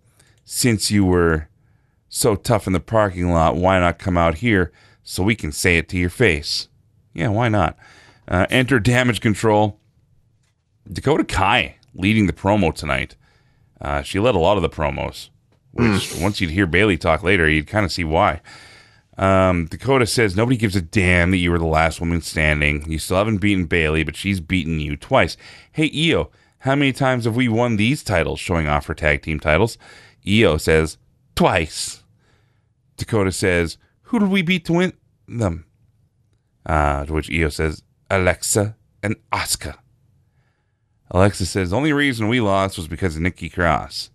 since 0.44 0.90
you 0.90 1.04
were 1.04 1.48
so 2.08 2.36
tough 2.36 2.66
in 2.66 2.74
the 2.74 2.80
parking 2.80 3.30
lot, 3.30 3.56
why 3.56 3.78
not 3.78 3.98
come 3.98 4.18
out 4.18 4.36
here 4.36 4.70
so 5.02 5.22
we 5.22 5.34
can 5.34 5.50
say 5.50 5.78
it 5.78 5.88
to 5.88 5.96
your 5.96 6.10
face? 6.10 6.68
Yeah, 7.14 7.28
why 7.28 7.48
not? 7.48 7.76
Uh, 8.26 8.46
enter 8.50 8.80
Damage 8.80 9.20
Control. 9.20 9.78
Dakota 10.90 11.24
Kai 11.24 11.76
leading 11.94 12.26
the 12.26 12.32
promo 12.32 12.74
tonight. 12.74 13.16
Uh, 13.80 14.02
she 14.02 14.18
led 14.18 14.34
a 14.34 14.38
lot 14.38 14.56
of 14.56 14.62
the 14.62 14.70
promos, 14.70 15.28
which 15.72 16.14
once 16.20 16.40
you'd 16.40 16.50
hear 16.50 16.66
Bayley 16.66 16.96
talk 16.96 17.22
later, 17.22 17.48
you'd 17.48 17.66
kind 17.66 17.84
of 17.84 17.92
see 17.92 18.04
why. 18.04 18.40
Um, 19.18 19.66
Dakota 19.66 20.06
says 20.06 20.36
nobody 20.36 20.56
gives 20.56 20.76
a 20.76 20.80
damn 20.82 21.30
that 21.32 21.36
you 21.36 21.50
were 21.50 21.58
the 21.58 21.66
last 21.66 22.00
woman 22.00 22.22
standing. 22.22 22.90
You 22.90 22.98
still 22.98 23.18
haven't 23.18 23.38
beaten 23.38 23.66
Bayley, 23.66 24.04
but 24.04 24.16
she's 24.16 24.40
beaten 24.40 24.80
you 24.80 24.96
twice. 24.96 25.36
Hey, 25.72 25.90
Io, 25.94 26.30
how 26.60 26.74
many 26.74 26.92
times 26.92 27.24
have 27.24 27.36
we 27.36 27.48
won 27.48 27.76
these 27.76 28.02
titles? 28.02 28.40
Showing 28.40 28.68
off 28.68 28.86
her 28.86 28.94
tag 28.94 29.22
team 29.22 29.38
titles. 29.38 29.76
Io 30.26 30.56
says 30.56 30.96
twice. 31.34 32.02
Dakota 32.96 33.32
says, 33.32 33.78
"Who 34.04 34.18
did 34.20 34.28
we 34.28 34.42
beat 34.42 34.64
to 34.66 34.72
win 34.74 34.92
them?" 35.26 35.66
Uh, 36.64 37.04
to 37.04 37.12
which 37.12 37.30
Io 37.30 37.48
says, 37.48 37.82
"Alexa 38.10 38.76
and 39.02 39.16
Asuka." 39.32 39.76
Alexa 41.10 41.46
says, 41.46 41.70
"The 41.70 41.76
only 41.76 41.92
reason 41.92 42.28
we 42.28 42.40
lost 42.40 42.76
was 42.76 42.88
because 42.88 43.16
of 43.16 43.22
Nikki 43.22 43.48
Cross." 43.48 44.10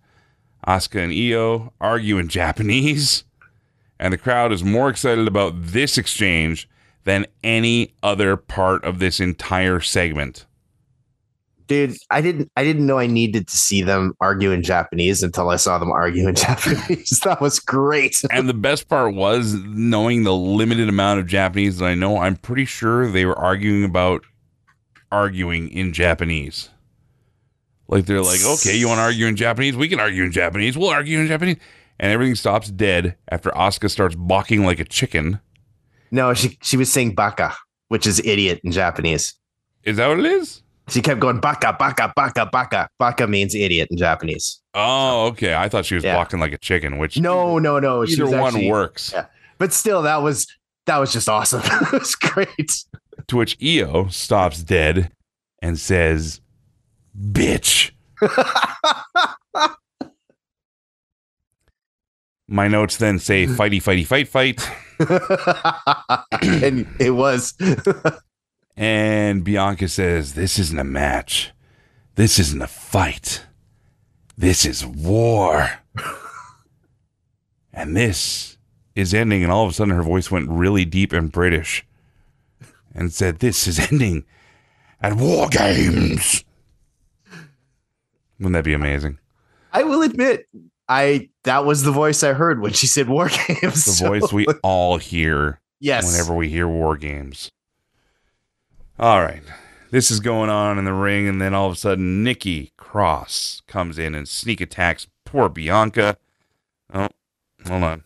Asuka 0.66 1.02
and 1.04 1.12
Io 1.12 1.72
argue 1.80 2.18
in 2.18 2.28
Japanese 2.28 3.24
and 3.98 4.12
the 4.12 4.18
crowd 4.18 4.52
is 4.52 4.62
more 4.62 4.88
excited 4.88 5.26
about 5.26 5.54
this 5.56 5.98
exchange 5.98 6.68
than 7.04 7.26
any 7.42 7.94
other 8.02 8.36
part 8.36 8.84
of 8.84 8.98
this 8.98 9.18
entire 9.18 9.80
segment. 9.80 10.46
Dude, 11.68 11.96
I 12.10 12.22
didn't 12.22 12.50
I 12.56 12.64
didn't 12.64 12.86
know 12.86 12.98
I 12.98 13.06
needed 13.06 13.46
to 13.46 13.56
see 13.56 13.82
them 13.82 14.14
argue 14.20 14.50
in 14.52 14.62
Japanese 14.62 15.22
until 15.22 15.50
I 15.50 15.56
saw 15.56 15.78
them 15.78 15.92
argue 15.92 16.26
in 16.26 16.34
Japanese. 16.46 17.20
that 17.24 17.40
was 17.42 17.60
great. 17.60 18.22
And 18.30 18.48
the 18.48 18.54
best 18.54 18.88
part 18.88 19.14
was 19.14 19.52
knowing 19.52 20.24
the 20.24 20.34
limited 20.34 20.88
amount 20.88 21.20
of 21.20 21.26
Japanese 21.26 21.78
that 21.78 21.84
I 21.84 21.94
know, 21.94 22.18
I'm 22.18 22.36
pretty 22.36 22.64
sure 22.64 23.10
they 23.10 23.26
were 23.26 23.38
arguing 23.38 23.84
about 23.84 24.24
arguing 25.12 25.68
in 25.68 25.92
Japanese. 25.92 26.70
Like 27.86 28.06
they're 28.06 28.22
like, 28.22 28.44
okay, 28.44 28.74
you 28.74 28.88
want 28.88 28.98
to 28.98 29.02
argue 29.02 29.26
in 29.26 29.36
Japanese? 29.36 29.76
We 29.76 29.88
can 29.88 30.00
argue 30.00 30.24
in 30.24 30.32
Japanese. 30.32 30.76
We'll 30.76 30.88
argue 30.88 31.18
in 31.20 31.26
Japanese. 31.26 31.56
And 32.00 32.12
everything 32.12 32.34
stops 32.34 32.70
dead 32.70 33.16
after 33.28 33.50
Asuka 33.50 33.90
starts 33.90 34.14
balking 34.14 34.64
like 34.64 34.80
a 34.80 34.84
chicken. 34.84 35.40
No, 36.10 36.32
she 36.32 36.56
she 36.62 36.78
was 36.78 36.90
saying 36.90 37.14
baka, 37.14 37.54
which 37.88 38.06
is 38.06 38.20
idiot 38.24 38.60
in 38.64 38.72
Japanese. 38.72 39.34
Is 39.84 39.98
that 39.98 40.08
what 40.08 40.18
it 40.18 40.26
is? 40.26 40.62
She 40.88 41.02
kept 41.02 41.20
going 41.20 41.38
baka 41.40 41.76
baka 41.78 42.12
baka 42.16 42.46
baka. 42.46 42.88
Baka 42.98 43.26
means 43.26 43.54
idiot 43.54 43.88
in 43.90 43.96
Japanese. 43.98 44.60
Oh, 44.74 45.26
okay. 45.26 45.54
I 45.54 45.68
thought 45.68 45.84
she 45.84 45.94
was 45.94 46.04
Yeah. 46.04 46.16
balking 46.16 46.40
like 46.40 46.52
a 46.52 46.58
chicken, 46.58 46.98
which 46.98 47.18
No, 47.18 47.58
no, 47.58 47.78
no. 47.78 48.04
she 48.06 48.14
either 48.14 48.24
was 48.24 48.32
one 48.32 48.42
actually- 48.54 48.70
works. 48.70 49.12
Yeah. 49.12 49.26
But 49.58 49.72
still, 49.72 50.02
that 50.02 50.22
was 50.22 50.46
that 50.86 50.98
was 50.98 51.12
just 51.12 51.28
awesome. 51.28 51.60
it 51.64 51.92
was 51.92 52.14
great. 52.14 52.84
To 53.26 53.36
which 53.36 53.56
Io 53.62 54.06
stops 54.08 54.62
dead 54.62 55.10
and 55.60 55.78
says, 55.78 56.40
Bitch. 57.18 57.90
My 62.50 62.66
notes 62.68 62.96
then 62.96 63.18
say 63.18 63.46
fighty, 63.46 63.82
fighty, 63.82 64.06
fight, 64.06 64.28
fight. 64.28 64.66
and 66.42 66.86
it 66.98 67.10
was. 67.10 67.52
And 68.78 69.42
Bianca 69.42 69.88
says, 69.88 70.34
This 70.34 70.56
isn't 70.56 70.78
a 70.78 70.84
match. 70.84 71.50
This 72.14 72.38
isn't 72.38 72.62
a 72.62 72.68
fight. 72.68 73.44
This 74.36 74.64
is 74.64 74.86
war. 74.86 75.68
and 77.72 77.96
this 77.96 78.56
is 78.94 79.12
ending. 79.12 79.42
And 79.42 79.50
all 79.50 79.64
of 79.64 79.70
a 79.70 79.74
sudden, 79.74 79.94
her 79.94 80.02
voice 80.04 80.30
went 80.30 80.48
really 80.48 80.84
deep 80.84 81.12
and 81.12 81.32
British 81.32 81.84
and 82.94 83.12
said, 83.12 83.40
This 83.40 83.66
is 83.66 83.90
ending 83.92 84.24
at 85.00 85.14
War 85.14 85.48
Games. 85.48 86.44
Wouldn't 88.38 88.54
that 88.54 88.64
be 88.64 88.74
amazing? 88.74 89.18
I 89.72 89.82
will 89.82 90.02
admit, 90.02 90.46
I 90.88 91.30
that 91.42 91.64
was 91.64 91.82
the 91.82 91.90
voice 91.90 92.22
I 92.22 92.32
heard 92.32 92.60
when 92.60 92.74
she 92.74 92.86
said 92.86 93.08
war 93.08 93.28
games. 93.48 93.84
The 93.84 93.90
so- 93.90 94.06
voice 94.06 94.32
we 94.32 94.46
all 94.62 94.98
hear 94.98 95.60
yes. 95.80 96.06
whenever 96.06 96.32
we 96.32 96.48
hear 96.48 96.68
war 96.68 96.96
games. 96.96 97.50
All 99.00 99.22
right. 99.22 99.42
This 99.92 100.10
is 100.10 100.18
going 100.18 100.50
on 100.50 100.76
in 100.76 100.84
the 100.84 100.92
ring, 100.92 101.28
and 101.28 101.40
then 101.40 101.54
all 101.54 101.66
of 101.66 101.72
a 101.72 101.76
sudden, 101.76 102.24
Nikki 102.24 102.72
Cross 102.76 103.62
comes 103.68 103.96
in 103.96 104.12
and 104.12 104.28
sneak 104.28 104.60
attacks 104.60 105.06
poor 105.24 105.48
Bianca. 105.48 106.16
Oh, 106.92 107.08
hold 107.66 107.84
on. 107.84 108.04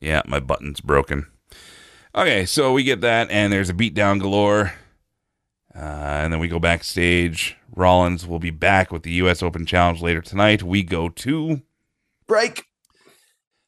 Yeah, 0.00 0.20
my 0.26 0.38
button's 0.38 0.82
broken. 0.82 1.28
Okay, 2.14 2.44
so 2.44 2.74
we 2.74 2.84
get 2.84 3.00
that, 3.00 3.30
and 3.30 3.50
there's 3.50 3.70
a 3.70 3.74
beatdown 3.74 4.20
galore. 4.20 4.74
Uh, 5.74 5.78
and 5.78 6.32
then 6.32 6.40
we 6.40 6.48
go 6.48 6.58
backstage. 6.58 7.56
Rollins 7.74 8.26
will 8.26 8.38
be 8.38 8.50
back 8.50 8.92
with 8.92 9.02
the 9.02 9.12
U.S. 9.12 9.42
Open 9.42 9.64
Challenge 9.64 10.02
later 10.02 10.20
tonight. 10.20 10.62
We 10.62 10.82
go 10.82 11.08
to 11.08 11.62
break. 12.26 12.66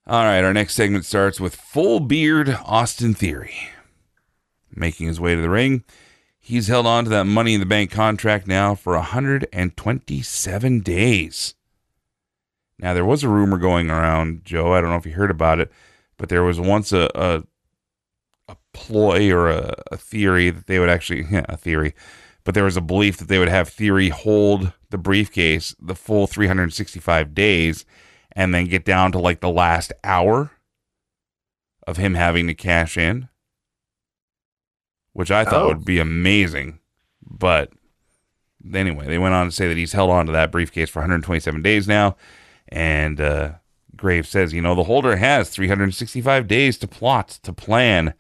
all 0.06 0.24
right, 0.24 0.44
our 0.44 0.52
next 0.52 0.74
segment 0.74 1.06
starts 1.06 1.40
with 1.40 1.56
full 1.56 2.00
beard 2.00 2.58
Austin 2.66 3.14
Theory 3.14 3.70
making 4.74 5.06
his 5.06 5.20
way 5.20 5.34
to 5.34 5.40
the 5.40 5.50
ring. 5.50 5.84
He's 6.38 6.68
held 6.68 6.86
on 6.86 7.04
to 7.04 7.10
that 7.10 7.24
Money 7.24 7.54
in 7.54 7.60
the 7.60 7.66
Bank 7.66 7.90
contract 7.90 8.46
now 8.46 8.74
for 8.74 8.94
127 8.94 10.80
days. 10.80 11.54
Now, 12.78 12.94
there 12.94 13.04
was 13.04 13.22
a 13.22 13.28
rumor 13.28 13.58
going 13.58 13.90
around, 13.90 14.44
Joe. 14.44 14.72
I 14.72 14.80
don't 14.80 14.90
know 14.90 14.96
if 14.96 15.04
you 15.04 15.12
heard 15.12 15.30
about 15.30 15.60
it, 15.60 15.70
but 16.16 16.30
there 16.30 16.42
was 16.42 16.58
once 16.58 16.92
a 16.92 17.10
a, 17.14 17.42
a 18.48 18.56
ploy 18.72 19.30
or 19.30 19.50
a, 19.50 19.74
a 19.92 19.96
theory 19.98 20.48
that 20.50 20.66
they 20.66 20.78
would 20.78 20.88
actually, 20.88 21.26
yeah, 21.30 21.44
a 21.48 21.58
theory, 21.58 21.94
but 22.44 22.54
there 22.54 22.64
was 22.64 22.76
a 22.76 22.82
belief 22.82 23.18
that 23.18 23.28
they 23.28 23.38
would 23.38 23.48
have 23.48 23.68
Theory 23.68 24.08
hold 24.08 24.72
the 24.90 24.98
briefcase 24.98 25.74
the 25.80 25.94
full 25.94 26.26
365 26.26 27.34
days 27.34 27.84
and 28.32 28.54
then 28.54 28.66
get 28.66 28.84
down 28.84 29.12
to 29.12 29.18
like 29.18 29.40
the 29.40 29.50
last 29.50 29.92
hour 30.02 30.50
of 31.86 31.96
him 31.96 32.14
having 32.14 32.46
to 32.46 32.54
cash 32.54 32.96
in, 32.96 33.28
which 35.12 35.30
I 35.30 35.44
thought 35.44 35.64
Oh. 35.64 35.68
would 35.68 35.84
be 35.84 35.98
amazing. 35.98 36.78
But 37.28 37.72
anyway, 38.74 39.06
they 39.06 39.18
went 39.18 39.34
on 39.34 39.46
to 39.46 39.52
say 39.52 39.68
that 39.68 39.76
he's 39.76 39.92
held 39.92 40.10
on 40.10 40.26
to 40.26 40.32
that 40.32 40.52
briefcase 40.52 40.90
for 40.90 41.00
127 41.00 41.62
days 41.62 41.86
now. 41.88 42.16
And 42.68 43.20
uh, 43.20 43.52
Graves 43.96 44.28
says, 44.28 44.52
you 44.52 44.60
know, 44.62 44.74
the 44.74 44.84
holder 44.84 45.16
has 45.16 45.50
365 45.50 46.46
days 46.46 46.78
to 46.78 46.88
plot, 46.88 47.38
to 47.42 47.52
plan. 47.52 48.14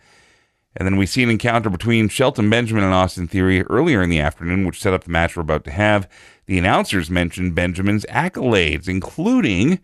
And 0.76 0.86
then 0.86 0.96
we 0.96 1.06
see 1.06 1.22
an 1.22 1.30
encounter 1.30 1.68
between 1.68 2.08
Shelton 2.08 2.48
Benjamin 2.48 2.84
and 2.84 2.94
Austin 2.94 3.26
Theory 3.26 3.62
earlier 3.62 4.02
in 4.02 4.10
the 4.10 4.20
afternoon, 4.20 4.64
which 4.66 4.80
set 4.80 4.92
up 4.94 5.04
the 5.04 5.10
match 5.10 5.36
we're 5.36 5.42
about 5.42 5.64
to 5.64 5.70
have. 5.72 6.08
The 6.46 6.58
announcers 6.58 7.10
mentioned 7.10 7.54
Benjamin's 7.56 8.06
accolades, 8.08 8.88
including 8.88 9.80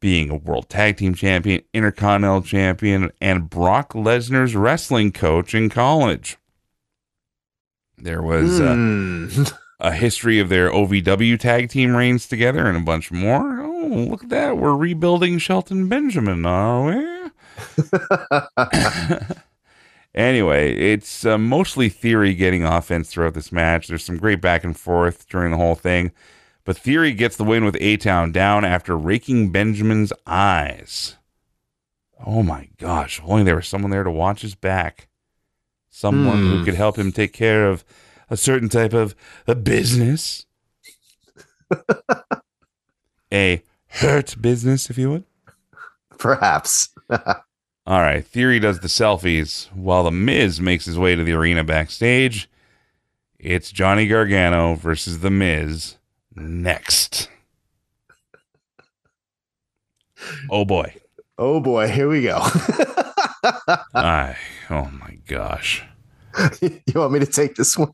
being 0.00 0.30
a 0.30 0.34
World 0.36 0.68
Tag 0.68 0.96
Team 0.96 1.14
Champion, 1.14 1.62
Intercontinental 1.72 2.42
Champion, 2.42 3.10
and 3.20 3.48
Brock 3.50 3.92
Lesnar's 3.92 4.56
wrestling 4.56 5.12
coach 5.12 5.54
in 5.54 5.68
college. 5.68 6.38
There 7.98 8.22
was 8.22 8.60
uh, 8.60 8.72
Hmm. 8.74 9.28
a 9.78 9.92
history 9.92 10.40
of 10.40 10.48
their 10.48 10.70
OVW 10.70 11.38
tag 11.38 11.68
team 11.68 11.94
reigns 11.94 12.26
together 12.26 12.66
and 12.66 12.76
a 12.78 12.80
bunch 12.80 13.12
more. 13.12 13.60
Oh, 13.62 13.86
look 14.08 14.24
at 14.24 14.30
that. 14.30 14.56
We're 14.56 14.74
rebuilding 14.76 15.38
Shelton 15.38 15.88
Benjamin, 15.88 16.44
are 16.46 16.84
we? 16.86 17.30
Anyway, 20.12 20.74
it's 20.76 21.24
uh, 21.24 21.38
mostly 21.38 21.88
Theory 21.88 22.34
getting 22.34 22.64
offense 22.64 23.10
throughout 23.12 23.34
this 23.34 23.52
match. 23.52 23.86
There's 23.86 24.02
some 24.04 24.16
great 24.16 24.40
back 24.40 24.64
and 24.64 24.76
forth 24.76 25.28
during 25.28 25.52
the 25.52 25.56
whole 25.56 25.76
thing. 25.76 26.10
But 26.70 26.78
Theory 26.78 27.14
gets 27.14 27.36
the 27.36 27.42
win 27.42 27.64
with 27.64 27.76
A 27.80 27.96
Town 27.96 28.30
down 28.30 28.64
after 28.64 28.96
raking 28.96 29.50
Benjamin's 29.50 30.12
eyes. 30.24 31.16
Oh 32.24 32.44
my 32.44 32.68
gosh, 32.78 33.18
if 33.18 33.24
only 33.24 33.42
there 33.42 33.56
was 33.56 33.66
someone 33.66 33.90
there 33.90 34.04
to 34.04 34.10
watch 34.12 34.42
his 34.42 34.54
back. 34.54 35.08
Someone 35.88 36.38
who 36.38 36.58
hmm. 36.58 36.64
could 36.64 36.74
help 36.74 36.96
him 36.96 37.10
take 37.10 37.32
care 37.32 37.68
of 37.68 37.84
a 38.30 38.36
certain 38.36 38.68
type 38.68 38.92
of 38.92 39.16
a 39.48 39.56
business. 39.56 40.46
a 43.32 43.64
hurt 43.88 44.36
business, 44.40 44.88
if 44.90 44.96
you 44.96 45.10
would. 45.10 45.24
Perhaps. 46.18 46.90
All 47.10 48.00
right, 48.00 48.24
Theory 48.24 48.60
does 48.60 48.78
the 48.78 48.86
selfies 48.86 49.66
while 49.72 50.04
The 50.04 50.12
Miz 50.12 50.60
makes 50.60 50.84
his 50.84 51.00
way 51.00 51.16
to 51.16 51.24
the 51.24 51.32
arena 51.32 51.64
backstage. 51.64 52.48
It's 53.40 53.72
Johnny 53.72 54.06
Gargano 54.06 54.76
versus 54.76 55.18
The 55.18 55.30
Miz 55.30 55.96
next. 56.34 57.28
Oh 60.50 60.64
boy. 60.64 60.94
Oh 61.38 61.60
boy, 61.60 61.88
here 61.88 62.08
we 62.08 62.22
go. 62.22 62.38
I, 63.94 64.36
oh 64.68 64.90
my 64.92 65.18
gosh. 65.26 65.84
you 66.60 66.80
want 66.94 67.12
me 67.12 67.20
to 67.20 67.26
take 67.26 67.54
this 67.56 67.78
one? 67.78 67.92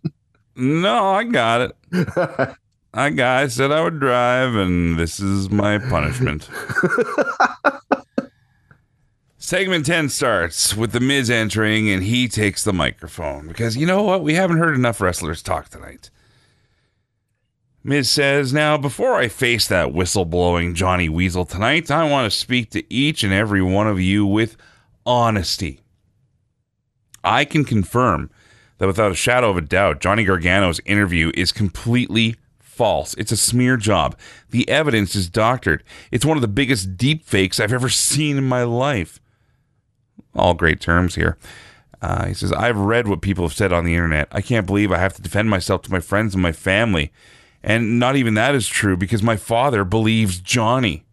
No, 0.57 1.13
I 1.13 1.25
got 1.25 1.61
it. 1.61 1.77
I 2.95 3.11
got 3.11 3.43
I 3.43 3.47
said 3.49 3.71
I 3.73 3.83
would 3.83 4.01
drive, 4.01 4.55
and 4.55 4.99
this 4.99 5.21
is 5.21 5.51
my 5.51 5.79
punishment. 5.79 6.49
Segment 9.39 9.85
10 9.87 10.09
starts 10.09 10.75
with 10.75 10.93
The 10.93 11.01
Miz 11.01 11.31
entering, 11.31 11.91
and 11.91 12.03
he 12.03 12.27
takes 12.27 12.65
the 12.65 12.73
microphone 12.73 13.47
because 13.49 13.77
you 13.77 13.87
know 13.87 14.03
what? 14.03 14.23
We 14.23 14.35
haven't 14.35 14.57
heard 14.57 14.75
enough 14.75 15.01
wrestlers 15.01 15.43
talk 15.43 15.69
tonight. 15.69 16.11
Miz 17.87 18.11
says, 18.11 18.53
Now, 18.53 18.77
before 18.77 19.15
I 19.15 19.29
face 19.29 19.69
that 19.69 19.93
whistleblowing 19.93 20.75
Johnny 20.75 21.09
Weasel 21.09 21.45
tonight, 21.45 21.89
I 21.89 22.11
want 22.11 22.29
to 22.29 22.37
speak 22.37 22.71
to 22.71 22.83
each 22.93 23.23
and 23.23 23.33
every 23.33 23.63
one 23.63 23.87
of 23.87 24.01
you 24.01 24.27
with 24.27 24.57
honesty. 25.07 25.79
I 27.23 27.45
can 27.45 27.65
confirm 27.65 28.29
that 28.79 28.89
without 28.89 29.13
a 29.13 29.15
shadow 29.15 29.51
of 29.51 29.57
a 29.57 29.61
doubt, 29.61 30.01
Johnny 30.01 30.25
Gargano's 30.25 30.81
interview 30.85 31.31
is 31.35 31.53
completely 31.53 32.35
false. 32.59 33.15
It's 33.15 33.31
a 33.31 33.37
smear 33.37 33.77
job. 33.77 34.19
The 34.51 34.69
evidence 34.69 35.15
is 35.15 35.29
doctored. 35.29 35.85
It's 36.11 36.27
one 36.27 36.37
of 36.37 36.41
the 36.41 36.49
biggest 36.49 36.97
deep 36.97 37.25
fakes 37.25 37.61
I've 37.61 37.73
ever 37.73 37.89
seen 38.11 38.37
in 38.37 38.49
my 38.49 38.65
life. 38.65 39.21
All 40.35 40.55
great 40.55 40.81
terms 40.81 41.15
here. 41.15 41.39
Uh, 42.03 42.27
he 42.27 42.35
says, 42.35 42.53
I've 42.53 42.79
read 42.79 43.07
what 43.07 43.23
people 43.23 43.45
have 43.47 43.57
said 43.57 43.73
on 43.73 43.85
the 43.85 43.95
internet. 43.95 44.27
I 44.33 44.41
can't 44.41 44.67
believe 44.67 44.91
I 44.91 44.99
have 44.99 45.15
to 45.15 45.23
defend 45.23 45.51
myself 45.51 45.83
to 45.83 45.93
my 45.93 46.01
friends 46.01 46.35
and 46.35 46.43
my 46.43 46.51
family. 46.51 47.13
And 47.67 47.99
not 47.99 48.15
even 48.15 48.35
that 48.35 48.55
is 48.55 48.69
true 48.69 48.97
because 48.97 49.25
my 49.25 49.37
father 49.37 49.85
believes 49.85 50.41
Johnny. 50.41 51.05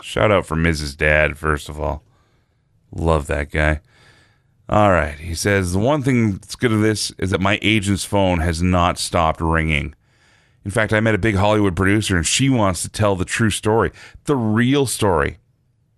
Shout 0.00 0.30
out 0.30 0.46
for 0.46 0.56
Miz's 0.56 0.96
Dad, 0.96 1.36
first 1.36 1.68
of 1.68 1.78
all. 1.78 2.02
Love 2.90 3.26
that 3.26 3.50
guy. 3.50 3.82
All 4.66 4.90
right. 4.90 5.18
He 5.18 5.34
says 5.34 5.74
the 5.74 5.78
one 5.78 6.02
thing 6.02 6.32
that's 6.32 6.56
good 6.56 6.72
of 6.72 6.80
this 6.80 7.12
is 7.18 7.30
that 7.30 7.42
my 7.42 7.58
agent's 7.60 8.06
phone 8.06 8.40
has 8.40 8.62
not 8.62 8.98
stopped 8.98 9.42
ringing. 9.42 9.94
In 10.64 10.70
fact, 10.70 10.94
I 10.94 11.00
met 11.00 11.14
a 11.14 11.18
big 11.18 11.34
Hollywood 11.34 11.76
producer 11.76 12.16
and 12.16 12.26
she 12.26 12.48
wants 12.48 12.80
to 12.82 12.88
tell 12.88 13.16
the 13.16 13.26
true 13.26 13.50
story, 13.50 13.92
the 14.24 14.36
real 14.36 14.86
story. 14.86 15.38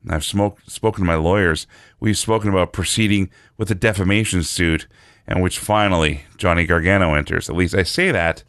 I've 0.09 0.25
smoked, 0.25 0.69
spoken 0.69 1.05
to 1.05 1.07
my 1.07 1.17
lawyers. 1.17 1.69
We've 2.01 2.19
spoken 2.19 2.49
about 2.49 2.73
proceeding 2.73 3.31
with 3.57 3.71
a 3.71 3.75
defamation 3.77 4.43
suit, 4.43 4.89
and 5.31 5.41
which 5.41 5.59
finally 5.61 6.23
Johnny 6.37 6.67
Gargano 6.67 7.15
enters. 7.15 7.49
At 7.49 7.57
least 7.57 7.75
I 7.75 7.85
say 7.85 8.11
that 8.11 8.43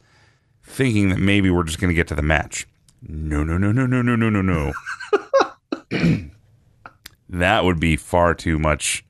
thinking 0.63 1.09
that 1.09 1.19
maybe 1.19 1.49
we're 1.49 1.63
just 1.63 1.79
going 1.79 1.89
to 1.89 1.95
get 1.95 2.07
to 2.07 2.15
the 2.15 2.21
match. 2.23 2.67
No, 3.01 3.43
no, 3.43 3.57
no, 3.57 3.71
no, 3.71 3.85
no, 3.85 4.01
no, 4.01 4.15
no, 4.15 4.29
no, 4.29 4.41
no. 4.41 4.73
that 7.29 7.63
would 7.63 7.79
be 7.79 7.95
far 7.95 8.33
too 8.33 8.57
much 8.57 9.05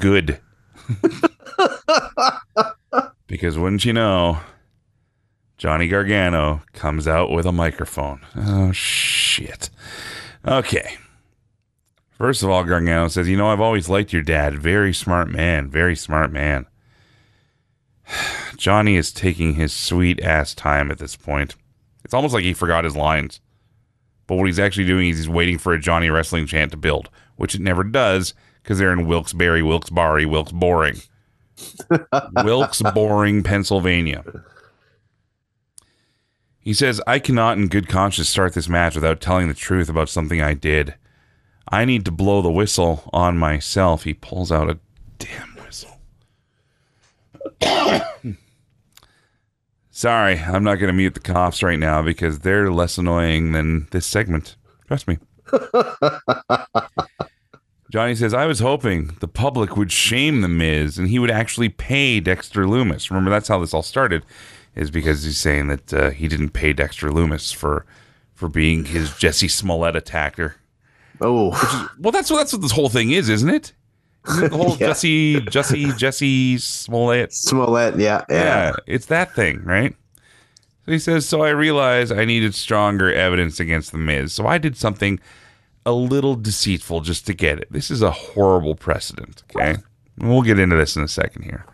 good. 0.00 0.40
because 3.26 3.58
wouldn't 3.58 3.84
you 3.84 3.92
know, 3.92 4.40
Johnny 5.58 5.88
Gargano 5.88 6.62
comes 6.72 7.06
out 7.06 7.30
with 7.30 7.44
a 7.46 7.52
microphone. 7.52 8.20
Oh, 8.36 8.72
shit. 8.72 9.68
Okay. 10.46 10.96
First 12.22 12.44
of 12.44 12.50
all, 12.50 12.62
Gargano 12.62 13.08
says, 13.08 13.28
You 13.28 13.36
know, 13.36 13.48
I've 13.48 13.60
always 13.60 13.88
liked 13.88 14.12
your 14.12 14.22
dad. 14.22 14.56
Very 14.56 14.94
smart 14.94 15.28
man. 15.28 15.68
Very 15.68 15.96
smart 15.96 16.30
man. 16.30 16.66
Johnny 18.56 18.94
is 18.94 19.10
taking 19.10 19.54
his 19.54 19.72
sweet 19.72 20.22
ass 20.22 20.54
time 20.54 20.92
at 20.92 20.98
this 20.98 21.16
point. 21.16 21.56
It's 22.04 22.14
almost 22.14 22.32
like 22.32 22.44
he 22.44 22.54
forgot 22.54 22.84
his 22.84 22.94
lines. 22.94 23.40
But 24.28 24.36
what 24.36 24.46
he's 24.46 24.60
actually 24.60 24.86
doing 24.86 25.08
is 25.08 25.16
he's 25.16 25.28
waiting 25.28 25.58
for 25.58 25.72
a 25.72 25.80
Johnny 25.80 26.10
wrestling 26.10 26.46
chant 26.46 26.70
to 26.70 26.76
build, 26.76 27.10
which 27.34 27.56
it 27.56 27.60
never 27.60 27.82
does 27.82 28.34
because 28.62 28.78
they're 28.78 28.92
in 28.92 29.08
Wilkes-Barre, 29.08 29.62
Wilkes-Barre, 29.62 30.24
Wilkes-Boring. 30.24 31.00
Wilkes-Boring, 32.44 33.42
Pennsylvania. 33.42 34.22
He 36.60 36.72
says, 36.72 37.02
I 37.04 37.18
cannot 37.18 37.58
in 37.58 37.66
good 37.66 37.88
conscience 37.88 38.28
start 38.28 38.54
this 38.54 38.68
match 38.68 38.94
without 38.94 39.20
telling 39.20 39.48
the 39.48 39.54
truth 39.54 39.88
about 39.88 40.08
something 40.08 40.40
I 40.40 40.54
did. 40.54 40.94
I 41.68 41.84
need 41.84 42.04
to 42.04 42.10
blow 42.10 42.42
the 42.42 42.50
whistle 42.50 43.08
on 43.12 43.38
myself. 43.38 44.04
He 44.04 44.14
pulls 44.14 44.50
out 44.50 44.70
a 44.70 44.78
damn 45.18 45.56
whistle. 45.56 46.00
Sorry, 49.90 50.38
I'm 50.38 50.64
not 50.64 50.76
going 50.76 50.88
to 50.88 50.92
mute 50.92 51.14
the 51.14 51.20
cops 51.20 51.62
right 51.62 51.78
now 51.78 52.02
because 52.02 52.40
they're 52.40 52.70
less 52.70 52.98
annoying 52.98 53.52
than 53.52 53.86
this 53.90 54.06
segment. 54.06 54.56
Trust 54.88 55.06
me. 55.06 55.18
Johnny 57.92 58.14
says, 58.14 58.32
I 58.32 58.46
was 58.46 58.60
hoping 58.60 59.16
the 59.20 59.28
public 59.28 59.76
would 59.76 59.92
shame 59.92 60.40
The 60.40 60.48
Miz 60.48 60.96
and 60.96 61.08
he 61.08 61.18
would 61.18 61.30
actually 61.30 61.68
pay 61.68 62.20
Dexter 62.20 62.66
Loomis. 62.66 63.10
Remember, 63.10 63.30
that's 63.30 63.48
how 63.48 63.58
this 63.58 63.74
all 63.74 63.82
started, 63.82 64.24
is 64.74 64.90
because 64.90 65.24
he's 65.24 65.36
saying 65.36 65.68
that 65.68 65.92
uh, 65.92 66.10
he 66.10 66.26
didn't 66.26 66.50
pay 66.50 66.72
Dexter 66.72 67.12
Loomis 67.12 67.52
for 67.52 67.84
for 68.34 68.48
being 68.48 68.86
his 68.86 69.16
Jesse 69.18 69.46
Smollett 69.46 69.94
attacker. 69.94 70.56
Oh, 71.20 71.50
Well, 71.98 72.12
that's 72.12 72.30
what 72.30 72.38
that's 72.38 72.52
what 72.52 72.62
this 72.62 72.72
whole 72.72 72.88
thing 72.88 73.10
is, 73.10 73.28
isn't 73.28 73.50
it? 73.50 73.72
Isn't 74.28 74.44
it 74.44 74.50
the 74.50 74.56
whole 74.56 74.76
Yeah. 74.80 74.88
Jesse 74.88 75.40
Jesse 75.42 75.92
Jesse 75.92 76.58
Smollett? 76.58 77.32
Smollett. 77.32 77.98
Yeah, 77.98 78.24
yeah. 78.28 78.42
Yeah, 78.44 78.72
it's 78.86 79.06
that 79.06 79.34
thing, 79.34 79.62
right? 79.64 79.94
So 80.86 80.92
he 80.92 80.98
says, 80.98 81.28
So 81.28 81.42
I 81.42 81.50
realized 81.50 82.12
I 82.12 82.24
needed 82.24 82.54
stronger 82.54 83.12
evidence 83.12 83.60
against 83.60 83.92
the 83.92 83.98
Miz. 83.98 84.32
So 84.32 84.46
I 84.46 84.58
did 84.58 84.76
something 84.76 85.20
a 85.86 85.92
little 85.92 86.34
deceitful 86.36 87.00
just 87.00 87.26
to 87.26 87.34
get 87.34 87.58
it. 87.58 87.68
This 87.70 87.90
is 87.90 88.02
a 88.02 88.10
horrible 88.10 88.74
precedent, 88.74 89.42
okay? 89.54 89.76
And 90.18 90.28
we'll 90.30 90.42
get 90.42 90.58
into 90.58 90.76
this 90.76 90.96
in 90.96 91.02
a 91.02 91.08
second 91.08 91.42
here. 91.42 91.64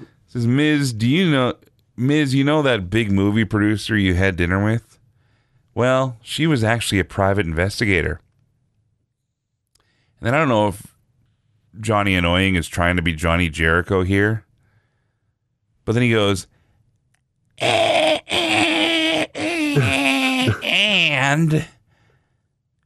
It 0.00 0.06
says, 0.28 0.46
Miz, 0.46 0.92
do 0.92 1.08
you 1.08 1.30
know 1.30 1.54
Miz, 1.96 2.34
you 2.34 2.42
know 2.44 2.62
that 2.62 2.88
big 2.90 3.10
movie 3.12 3.44
producer 3.44 3.96
you 3.96 4.14
had 4.14 4.36
dinner 4.36 4.62
with? 4.64 4.98
Well, 5.74 6.18
she 6.22 6.46
was 6.46 6.62
actually 6.64 6.98
a 6.98 7.04
private 7.04 7.46
investigator. 7.46 8.20
And 10.22 10.28
then 10.28 10.34
I 10.36 10.38
don't 10.38 10.48
know 10.48 10.68
if 10.68 10.94
Johnny 11.80 12.14
Annoying 12.14 12.54
is 12.54 12.68
trying 12.68 12.94
to 12.94 13.02
be 13.02 13.12
Johnny 13.12 13.48
Jericho 13.48 14.04
here. 14.04 14.44
But 15.84 15.94
then 15.94 16.04
he 16.04 16.12
goes, 16.12 16.46
and 17.58 19.26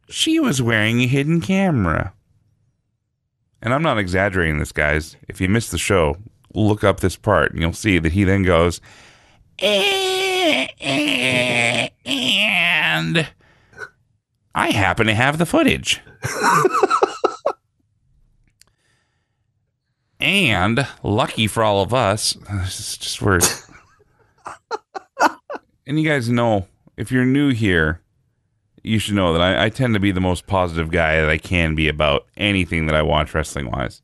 she 0.09 0.41
was 0.41 0.63
wearing 0.63 1.03
a 1.03 1.07
hidden 1.07 1.43
camera. 1.43 2.15
And 3.61 3.75
I'm 3.75 3.83
not 3.83 3.99
exaggerating 3.99 4.59
this, 4.59 4.73
guys. 4.73 5.17
If 5.29 5.39
you 5.39 5.51
missed 5.51 5.73
the 5.73 5.79
show, 5.79 6.17
look 6.55 6.85
up 6.85 7.01
this 7.01 7.17
part 7.17 7.53
and 7.53 7.61
you'll 7.61 7.75
see 7.75 7.99
that 7.99 8.13
he 8.13 8.25
then 8.25 8.45
goes, 8.45 8.81
and 9.59 10.71
I 14.55 14.71
happen 14.71 15.07
to 15.07 15.15
have 15.15 15.37
the 15.37 15.45
footage. 15.45 16.01
and 20.21 20.87
lucky 21.03 21.47
for 21.47 21.63
all 21.63 21.83
of 21.83 21.93
us, 21.93 22.33
this 22.53 22.81
is 22.81 22.99
just 22.99 23.23
weird. 23.23 23.45
and 25.87 26.01
you 26.01 26.09
guys 26.09 26.29
know, 26.29 26.67
if 26.97 27.13
you're 27.13 27.25
new 27.25 27.53
here, 27.53 28.01
you 28.83 28.99
should 28.99 29.15
know 29.15 29.33
that 29.33 29.43
I, 29.43 29.65
I 29.65 29.69
tend 29.69 29.95
to 29.95 30.01
be 30.01 30.13
the 30.13 30.21
most 30.21 30.47
positive 30.47 30.91
guy 30.91 31.21
that 31.21 31.29
I 31.29 31.39
can 31.39 31.75
be 31.75 31.89
about 31.89 32.27
anything 32.37 32.87
that 32.87 32.95
I 32.95 33.03
watch 33.03 33.35
wrestling 33.35 33.71
wise. 33.71 34.01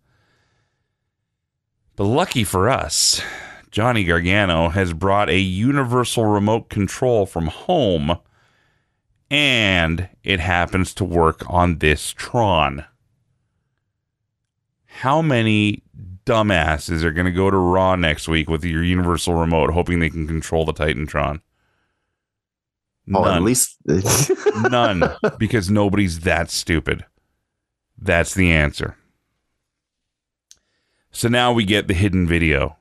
But 1.95 2.05
lucky 2.05 2.43
for 2.43 2.69
us, 2.69 3.23
Johnny 3.71 4.05
Gargano 4.05 4.71
has 4.71 4.93
brought 4.93 5.31
a 5.31 5.39
universal 5.39 6.27
remote 6.27 6.69
control 6.69 7.27
from 7.27 7.47
home, 7.47 8.19
and 9.31 10.09
it 10.25 10.41
happens 10.41 10.93
to 10.95 11.05
work 11.05 11.43
on 11.49 11.79
this 11.79 12.11
Tron. 12.11 12.85
How 15.01 15.23
many 15.23 15.83
dumbasses 16.25 17.03
are 17.03 17.13
going 17.13 17.27
to 17.27 17.33
go 17.33 17.51
to 17.51 17.57
Raw 17.57 17.97
next 17.97 18.29
week 18.29 18.49
with 18.49 18.65
your 18.65 18.85
Universal 18.85 19.35
Remote, 19.35 19.71
hoping 19.71 19.99
they 19.99 20.11
can 20.11 20.27
control 20.27 20.65
the 20.65 20.75
Titantron? 20.75 21.41
Oh, 23.13 23.25
at 23.25 23.33
None. 23.35 23.45
least 23.45 23.79
None, 24.71 25.03
because 25.39 25.71
nobody's 25.71 26.21
that 26.21 26.51
stupid. 26.51 27.05
That's 27.99 28.35
the 28.35 28.53
answer. 28.53 28.97
So 31.11 31.29
now 31.29 31.53
we 31.53 31.65
get 31.65 31.89
the 31.89 31.95
hidden 31.95 32.27
video, 32.27 32.77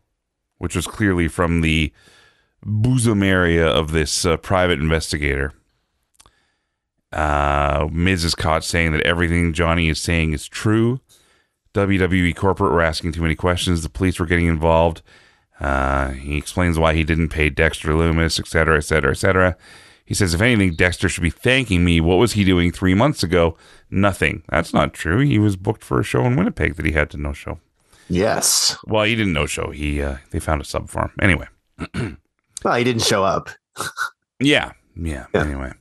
which 0.58 0.76
was 0.76 0.88
clearly 0.88 1.28
from 1.28 1.62
the 1.62 1.92
bosom 2.64 3.24
area 3.24 3.68
of 3.68 3.92
this 3.92 4.26
uh, 4.26 4.38
private 4.38 4.80
investigator. 4.80 5.54
Uh, 7.12 7.88
Miz 7.92 8.24
is 8.24 8.36
caught 8.36 8.64
saying 8.64 8.92
that 8.94 9.02
everything 9.02 9.54
Johnny 9.54 9.90
is 9.90 10.00
saying 10.00 10.34
is 10.34 10.48
true. 10.48 11.02
WWE 11.74 12.36
corporate 12.36 12.72
were 12.74 12.82
asking 12.82 13.12
too 13.14 13.22
many 13.22 13.36
questions. 13.36 13.82
The 13.84 13.90
police 13.90 14.20
were 14.20 14.26
getting 14.26 14.48
involved. 14.48 15.02
Uh, 15.60 16.10
he 16.12 16.38
explains 16.38 16.80
why 16.80 16.94
he 16.94 17.04
didn't 17.04 17.30
pay 17.30 17.50
Dexter 17.50 17.94
Loomis, 17.96 18.40
et 18.40 18.48
cetera, 18.48 18.78
et 18.78 18.82
cetera, 18.82 19.12
et 19.12 19.18
cetera. 19.18 19.56
He 20.04 20.14
says, 20.16 20.34
if 20.34 20.42
anything, 20.42 20.74
Dexter 20.76 21.08
should 21.08 21.24
be 21.24 21.30
thanking 21.30 21.86
me. 21.86 22.02
What 22.02 22.16
was 22.18 22.34
he 22.34 22.44
doing 22.44 22.72
three 22.72 22.94
months 22.96 23.24
ago? 23.24 23.56
Nothing. 23.90 24.44
That's 24.50 24.74
not 24.74 24.94
true. 24.94 25.20
He 25.20 25.40
was 25.40 25.56
booked 25.56 25.84
for 25.84 26.00
a 26.00 26.04
show 26.04 26.26
in 26.26 26.36
Winnipeg 26.36 26.76
that 26.76 26.86
he 26.86 26.92
had 26.92 27.10
to 27.12 27.18
no 27.18 27.32
show. 27.32 27.60
yes. 28.10 28.76
Well, 28.86 29.06
he 29.06 29.16
didn't 29.16 29.34
no 29.34 29.46
show. 29.46 29.70
He 29.72 30.02
uh, 30.02 30.18
they 30.32 30.40
found 30.40 30.62
a 30.62 30.66
sub 30.66 30.90
for 30.90 31.04
him. 31.04 31.12
Anyway, 31.22 31.48
Well, 32.64 32.76
he 32.76 32.84
didn't 32.84 33.04
show 33.04 33.24
up. 33.24 33.50
yeah, 34.40 34.74
yeah. 34.96 35.28
Yeah. 35.34 35.42
Anyway, 35.44 35.72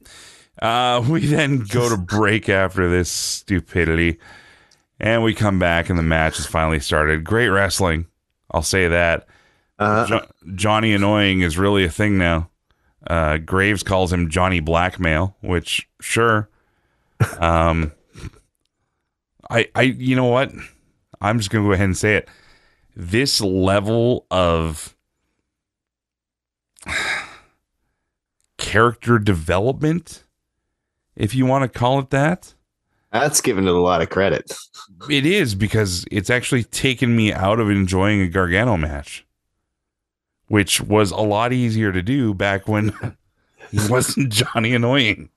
uh, 0.63 1.05
we 1.09 1.27
then 1.27 1.61
go 1.61 1.89
to 1.89 1.97
break 1.97 2.49
after 2.49 2.89
this 2.89 3.11
stupidity, 3.11 4.19
and 5.01 5.23
we 5.23 5.35
come 5.35 5.59
back, 5.59 5.89
and 5.89 5.99
the 5.99 6.03
match 6.03 6.37
has 6.37 6.47
finally 6.47 6.79
started. 6.81 7.25
Great 7.25 7.49
wrestling. 7.49 8.07
I'll 8.51 8.63
say 8.63 8.89
that. 8.89 9.27
Uh, 9.79 10.07
Jo- 10.07 10.27
Johnny 10.55 10.93
Annoying 10.93 11.41
is 11.41 11.57
really 11.57 11.85
a 11.85 11.91
thing 11.91 12.19
now. 12.19 12.51
Uh, 13.07 13.39
Graves 13.39 13.83
calls 13.83 14.13
him 14.13 14.29
Johnny 14.29 14.61
Blackmail, 14.61 15.37
which 15.41 15.89
sure. 16.01 16.51
Um, 17.39 17.93
I 19.51 19.69
I 19.75 19.83
you 19.83 20.17
know 20.17 20.27
what? 20.27 20.53
I'm 21.21 21.39
just 21.39 21.51
gonna 21.51 21.65
go 21.65 21.73
ahead 21.73 21.87
and 21.87 21.97
say 21.97 22.17
it. 22.17 22.29
This 22.95 23.41
level 23.41 24.27
of 24.31 24.95
character 28.59 29.19
development, 29.19 30.25
if 31.17 31.35
you 31.35 31.47
want 31.47 31.71
to 31.71 31.79
call 31.79 31.99
it 32.01 32.11
that, 32.11 32.55
that's 33.13 33.41
giving 33.41 33.67
it 33.67 33.75
a 33.75 33.81
lot 33.81 34.03
of 34.03 34.11
credit. 34.11 34.53
it 35.09 35.27
is 35.27 35.55
because 35.55 36.05
it's 36.11 36.31
actually 36.31 36.65
taken 36.65 37.17
me 37.17 37.33
out 37.33 37.61
of 37.61 37.71
enjoying 37.71 38.21
a 38.21 38.29
Gargano 38.29 38.77
match, 38.77 39.27
which 40.49 40.81
was 40.81 41.11
a 41.11 41.17
lot 41.17 41.53
easier 41.53 41.93
to 41.93 42.03
do 42.03 42.35
back 42.35 42.69
when 42.69 43.17
he 43.71 43.79
wasn't 43.89 44.33
Johnny 44.33 44.75
Annoying. 44.75 45.31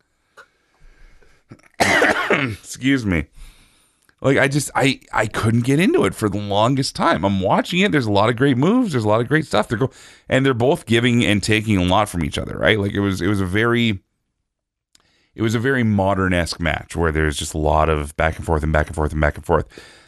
Excuse 2.29 3.05
me. 3.05 3.25
Like 4.21 4.37
I 4.37 4.47
just 4.47 4.71
I 4.73 5.01
I 5.11 5.27
couldn't 5.27 5.65
get 5.65 5.79
into 5.79 6.05
it 6.05 6.15
for 6.15 6.29
the 6.29 6.39
longest 6.39 6.95
time. 6.95 7.25
I'm 7.25 7.41
watching 7.41 7.81
it. 7.81 7.91
There's 7.91 8.05
a 8.05 8.11
lot 8.11 8.29
of 8.29 8.37
great 8.37 8.57
moves. 8.57 8.93
There's 8.93 9.03
a 9.03 9.09
lot 9.09 9.19
of 9.19 9.27
great 9.27 9.45
stuff. 9.45 9.67
They're 9.67 9.77
go 9.77 9.91
and 10.29 10.45
they're 10.45 10.53
both 10.53 10.85
giving 10.85 11.25
and 11.25 11.43
taking 11.43 11.77
a 11.77 11.83
lot 11.83 12.07
from 12.07 12.23
each 12.23 12.37
other. 12.37 12.57
Right? 12.57 12.79
Like 12.79 12.93
it 12.93 13.01
was 13.01 13.21
it 13.21 13.27
was 13.27 13.41
a 13.41 13.45
very 13.45 14.01
it 15.35 15.41
was 15.41 15.55
a 15.55 15.59
very 15.59 15.83
modern 15.83 16.33
esque 16.33 16.59
match 16.59 16.95
where 16.95 17.11
there's 17.11 17.37
just 17.37 17.53
a 17.53 17.57
lot 17.57 17.89
of 17.89 18.15
back 18.15 18.37
and 18.37 18.45
forth 18.45 18.63
and 18.63 18.71
back 18.71 18.87
and 18.87 18.95
forth 18.95 19.11
and 19.11 19.21
back 19.21 19.35
and 19.35 19.45
forth. 19.45 19.67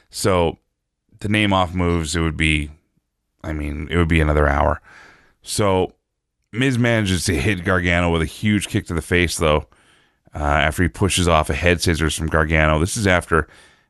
So 0.10 0.58
to 1.20 1.28
name 1.28 1.54
off 1.54 1.74
moves, 1.74 2.16
it 2.16 2.22
would 2.22 2.38
be, 2.38 2.72
I 3.44 3.54
mean, 3.54 3.88
it 3.90 3.98
would 3.98 4.08
be 4.08 4.22
another 4.22 4.48
hour. 4.48 4.82
So 5.42 5.94
Miz 6.52 6.78
manages 6.78 7.26
to 7.26 7.36
hit 7.36 7.64
Gargano 7.64 8.12
with 8.12 8.22
a 8.22 8.26
huge 8.26 8.68
kick 8.68 8.86
to 8.88 8.94
the 8.94 9.02
face, 9.02 9.38
though, 9.38 9.68
uh, 10.34 10.40
after 10.40 10.84
he 10.84 10.90
pushes 10.90 11.28
off 11.28 11.50
a 11.50 11.56
head 11.56 11.82
scissors 11.82 12.16
from 12.16 12.28
Gargano. 12.28 12.80
This 12.80 12.98
is 12.98 13.08
after 13.08 13.48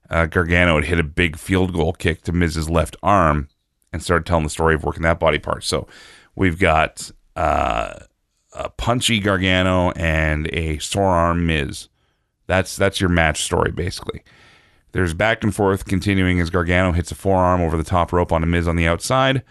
uh, 0.09 0.25
Gargano 0.27 0.75
had 0.75 0.85
hit 0.85 0.99
a 0.99 1.03
big 1.03 1.37
field 1.37 1.73
goal 1.73 1.93
kick 1.93 2.21
to 2.23 2.31
Miz's 2.31 2.69
left 2.69 2.95
arm 3.03 3.49
and 3.91 4.03
started 4.03 4.25
telling 4.25 4.43
the 4.43 4.49
story 4.49 4.75
of 4.75 4.83
working 4.83 5.03
that 5.03 5.19
body 5.19 5.39
part. 5.39 5.63
So 5.63 5.87
we've 6.35 6.59
got 6.59 7.11
uh, 7.35 7.99
a 8.55 8.69
punchy 8.69 9.19
Gargano 9.19 9.91
and 9.91 10.47
a 10.53 10.79
sore 10.79 11.11
arm 11.11 11.45
Miz. 11.45 11.89
That's 12.47 12.75
that's 12.75 12.99
your 12.99 13.09
match 13.09 13.43
story 13.43 13.71
basically. 13.71 14.23
There's 14.93 15.13
back 15.13 15.43
and 15.43 15.53
forth 15.53 15.85
continuing 15.85 16.39
as 16.39 16.49
Gargano 16.49 16.93
hits 16.93 17.11
a 17.11 17.15
forearm 17.15 17.61
over 17.61 17.75
the 17.75 17.83
top 17.83 18.13
rope 18.13 18.31
on 18.31 18.43
a 18.43 18.45
Miz 18.45 18.67
on 18.67 18.77
the 18.77 18.87
outside, 18.87 19.43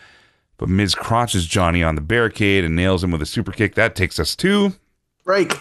but 0.56 0.70
Miz 0.70 0.94
crotches 0.94 1.46
Johnny 1.46 1.82
on 1.82 1.96
the 1.96 2.00
barricade 2.00 2.64
and 2.64 2.74
nails 2.74 3.04
him 3.04 3.10
with 3.10 3.20
a 3.20 3.26
super 3.26 3.52
kick. 3.52 3.74
That 3.74 3.94
takes 3.94 4.18
us 4.18 4.34
to 4.36 4.72
Break. 5.24 5.54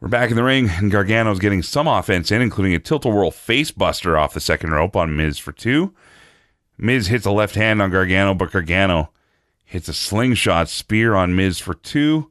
we're 0.00 0.08
back 0.08 0.30
in 0.30 0.36
the 0.36 0.42
ring, 0.44 0.70
and 0.70 0.90
Gargano's 0.90 1.38
getting 1.38 1.62
some 1.62 1.86
offense 1.86 2.30
in, 2.30 2.40
including 2.42 2.74
a 2.74 2.78
tilt-a-whirl 2.78 3.30
face 3.30 3.70
buster 3.70 4.18
off 4.18 4.34
the 4.34 4.40
second 4.40 4.70
rope 4.70 4.96
on 4.96 5.16
Miz 5.16 5.38
for 5.38 5.52
two. 5.52 5.94
Miz 6.78 7.08
hits 7.08 7.26
a 7.26 7.30
left 7.30 7.54
hand 7.54 7.82
on 7.82 7.90
Gargano, 7.90 8.32
but 8.32 8.52
Gargano 8.52 9.10
hits 9.70 9.88
a 9.88 9.94
slingshot 9.94 10.68
spear 10.68 11.14
on 11.14 11.36
Miz 11.36 11.60
for 11.60 11.74
two. 11.74 12.28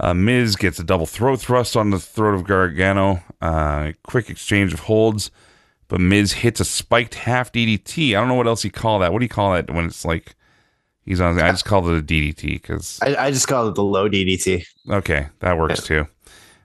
Uh, 0.00 0.14
Miz 0.14 0.56
gets 0.56 0.78
a 0.78 0.82
double 0.82 1.04
throat 1.04 1.40
thrust 1.40 1.76
on 1.76 1.90
the 1.90 1.98
throat 1.98 2.34
of 2.34 2.44
Gargano. 2.44 3.22
Uh, 3.38 3.92
quick 4.02 4.30
exchange 4.30 4.72
of 4.72 4.80
holds, 4.80 5.30
but 5.88 6.00
Miz 6.00 6.32
hits 6.32 6.58
a 6.58 6.64
spiked 6.64 7.16
half 7.16 7.52
DDT. 7.52 8.08
I 8.08 8.12
don't 8.12 8.28
know 8.28 8.34
what 8.34 8.46
else 8.46 8.64
you 8.64 8.70
call 8.70 9.00
that. 9.00 9.12
What 9.12 9.18
do 9.18 9.26
you 9.26 9.28
call 9.28 9.52
that 9.52 9.70
when 9.70 9.84
it's 9.84 10.06
like 10.06 10.36
he's 11.04 11.20
on? 11.20 11.38
I 11.38 11.50
just 11.50 11.66
called 11.66 11.86
it 11.86 11.98
a 11.98 12.02
DDT 12.02 12.62
because 12.62 12.98
I, 13.02 13.26
I 13.26 13.30
just 13.30 13.46
called 13.46 13.68
it 13.68 13.74
the 13.74 13.84
low 13.84 14.08
DDT. 14.08 14.64
Okay, 14.88 15.28
that 15.40 15.58
works 15.58 15.84
too. 15.84 16.06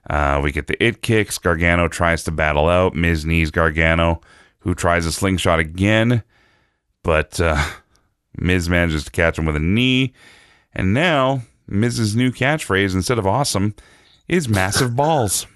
Uh, 0.08 0.40
we 0.42 0.50
get 0.50 0.66
the 0.66 0.82
it 0.82 1.02
kicks. 1.02 1.36
Gargano 1.36 1.88
tries 1.88 2.24
to 2.24 2.30
battle 2.30 2.70
out. 2.70 2.94
Miz 2.94 3.26
knees 3.26 3.50
Gargano, 3.50 4.22
who 4.60 4.74
tries 4.74 5.04
a 5.04 5.12
slingshot 5.12 5.58
again, 5.58 6.22
but 7.02 7.38
uh, 7.38 7.62
Miz 8.38 8.68
manages 8.68 9.04
to 9.04 9.10
catch 9.10 9.38
him 9.38 9.44
with 9.46 9.56
a 9.56 9.60
knee. 9.60 10.12
And 10.72 10.92
now 10.92 11.42
Miz's 11.68 12.16
new 12.16 12.30
catchphrase, 12.32 12.94
instead 12.94 13.18
of 13.18 13.26
awesome, 13.26 13.74
is 14.28 14.48
massive 14.48 14.96
balls. 14.96 15.46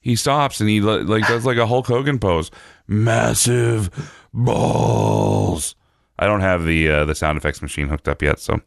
He 0.00 0.16
stops 0.16 0.60
and 0.60 0.68
he 0.68 0.80
like 0.80 1.26
does 1.26 1.46
like 1.46 1.56
a 1.56 1.66
Hulk 1.66 1.86
Hogan 1.86 2.18
pose. 2.18 2.50
Massive 2.86 3.90
balls. 4.34 5.74
I 6.18 6.26
don't 6.26 6.42
have 6.42 6.64
the 6.66 6.88
uh, 6.90 7.04
the 7.06 7.14
sound 7.14 7.38
effects 7.38 7.62
machine 7.62 7.88
hooked 7.88 8.06
up 8.06 8.20
yet, 8.22 8.38
so 8.38 8.60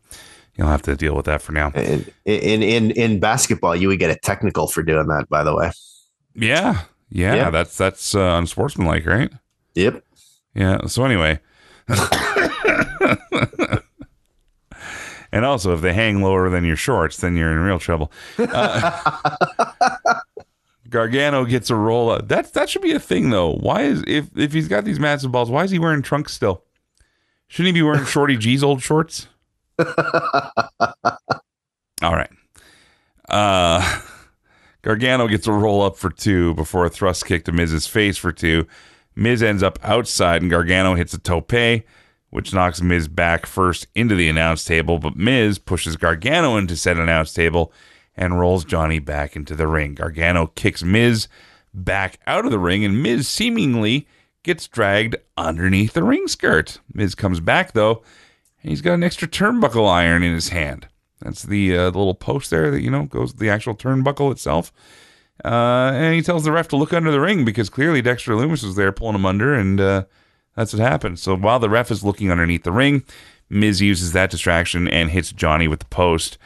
you'll 0.58 0.68
have 0.68 0.82
to 0.84 0.96
deal 0.96 1.16
with 1.16 1.26
that 1.26 1.42
for 1.44 1.52
now. 1.52 1.72
In, 1.76 2.06
in 2.26 2.64
in 2.64 2.92
in 2.92 3.20
basketball, 3.20 3.76
you 3.76 3.88
would 3.88 4.00
get 4.00 4.10
a 4.10 4.16
technical 4.18 4.68
for 4.68 4.82
doing 4.82 5.08
that. 5.08 5.30
By 5.30 5.44
the 5.44 5.56
way. 5.56 5.72
Yeah, 6.34 6.82
yeah, 7.10 7.36
Yeah. 7.36 7.50
that's 7.52 7.78
that's 7.78 8.16
uh, 8.16 8.20
unsportsmanlike, 8.38 9.06
right? 9.06 9.32
Yep. 9.76 10.04
Yeah. 10.56 10.88
So 10.88 11.06
anyway, 11.06 11.40
and 15.32 15.46
also 15.46 15.74
if 15.74 15.82
they 15.82 15.94
hang 15.94 16.22
lower 16.22 16.50
than 16.50 16.66
your 16.66 16.76
shorts, 16.76 17.18
then 17.18 17.36
you're 17.36 17.52
in 17.52 17.60
real 17.60 17.80
trouble. 17.80 18.12
Uh, 18.38 19.20
Gargano 20.90 21.46
gets 21.46 21.70
a 21.70 21.76
roll. 21.76 22.10
Up. 22.10 22.28
That 22.28 22.54
that 22.54 22.70
should 22.70 22.82
be 22.82 22.92
a 22.92 23.00
thing 23.00 23.30
though. 23.30 23.54
Why 23.54 23.84
is 23.84 24.04
if 24.08 24.30
if 24.36 24.54
he's 24.54 24.68
got 24.68 24.86
these 24.86 25.00
massive 25.00 25.32
balls, 25.32 25.50
why 25.50 25.64
is 25.64 25.72
he 25.72 25.80
wearing 25.80 26.02
trunks 26.02 26.34
still? 26.34 26.64
Shouldn't 27.48 27.76
he 27.76 27.80
be 27.80 27.84
wearing 27.84 28.06
Shorty 28.06 28.38
G's 28.38 28.64
old 28.64 28.82
shorts? 28.82 29.28
All 29.80 29.86
right. 32.02 32.30
Uh 33.30 34.02
Gargano 34.82 35.28
gets 35.28 35.48
a 35.48 35.52
roll 35.52 35.82
up 35.82 35.98
for 35.98 36.10
two 36.10 36.54
before 36.54 36.86
a 36.86 36.90
thrust 36.90 37.26
kick 37.26 37.44
to 37.46 37.52
Miz's 37.52 37.88
face 37.88 38.18
for 38.18 38.32
two. 38.32 38.66
Miz 39.18 39.42
ends 39.42 39.64
up 39.64 39.80
outside 39.82 40.44
and 40.44 40.52
Gargano 40.52 40.94
hits 40.94 41.14
a 41.14 41.18
tope, 41.18 41.84
which 42.30 42.54
knocks 42.54 42.82
Miz 42.82 43.08
back 43.08 43.48
first 43.48 43.88
into 43.96 44.14
the 44.14 44.30
announce 44.30 44.64
table, 44.64 45.00
but 45.00 45.16
Miz 45.16 45.58
pushes 45.58 45.96
Gargano 45.96 46.56
into 46.56 46.78
said 46.78 46.98
announce 46.98 47.34
table 47.34 47.74
and 48.16 48.40
rolls 48.40 48.64
Johnny 48.64 49.00
back 49.00 49.36
into 49.36 49.56
the 49.56 49.68
ring. 49.68 49.96
Gargano 49.96 50.48
kicks 50.48 50.84
Miz 50.84 51.28
back 51.74 52.20
out 52.28 52.46
of 52.46 52.52
the 52.52 52.60
ring, 52.60 52.86
and 52.86 53.02
Miz 53.02 53.28
seemingly 53.28 54.08
gets 54.44 54.68
dragged 54.68 55.16
underneath 55.36 55.94
the 55.94 56.04
ring 56.04 56.28
skirt. 56.28 56.80
Miz 56.94 57.16
comes 57.16 57.40
back 57.40 57.74
though, 57.74 58.04
and 58.62 58.70
he's 58.70 58.82
got 58.82 58.94
an 58.94 59.04
extra 59.04 59.28
turnbuckle 59.28 59.90
iron 59.90 60.22
in 60.22 60.34
his 60.34 60.50
hand. 60.50 60.88
That's 61.22 61.42
the, 61.42 61.76
uh, 61.76 61.90
the 61.90 61.98
little 61.98 62.14
post 62.14 62.52
there 62.52 62.70
that 62.70 62.82
you 62.82 62.92
know 62.92 63.06
goes 63.06 63.34
the 63.34 63.50
actual 63.50 63.74
turnbuckle 63.74 64.32
itself. 64.32 64.72
Uh, 65.46 65.92
and 65.94 66.16
he 66.16 66.22
tells 66.22 66.44
the 66.44 66.52
ref 66.52 66.68
to 66.70 66.76
look 66.76 66.94
under 66.94 67.12
the 67.12 67.22
ring 67.22 67.46
because 67.46 67.70
clearly 67.70 68.02
Dexter 68.02 68.36
Loomis 68.36 68.64
was 68.64 68.76
there 68.76 68.92
pulling 68.92 69.16
him 69.16 69.26
under, 69.26 69.54
and 69.54 69.80
uh, 69.80 70.06
that's 70.56 70.74
what 70.74 70.82
happened. 70.82 71.20
So 71.20 71.36
while 71.36 71.60
the 71.60 71.70
ref 71.70 71.92
is 71.92 72.04
looking 72.04 72.32
underneath 72.32 72.64
the 72.64 72.72
ring, 72.72 73.04
Miz 73.50 73.82
uses 73.82 74.12
that 74.14 74.32
distraction 74.32 74.88
and 74.88 75.10
hits 75.10 75.32
Johnny 75.32 75.68
with 75.68 75.80
the 75.80 75.86
post. 75.86 76.38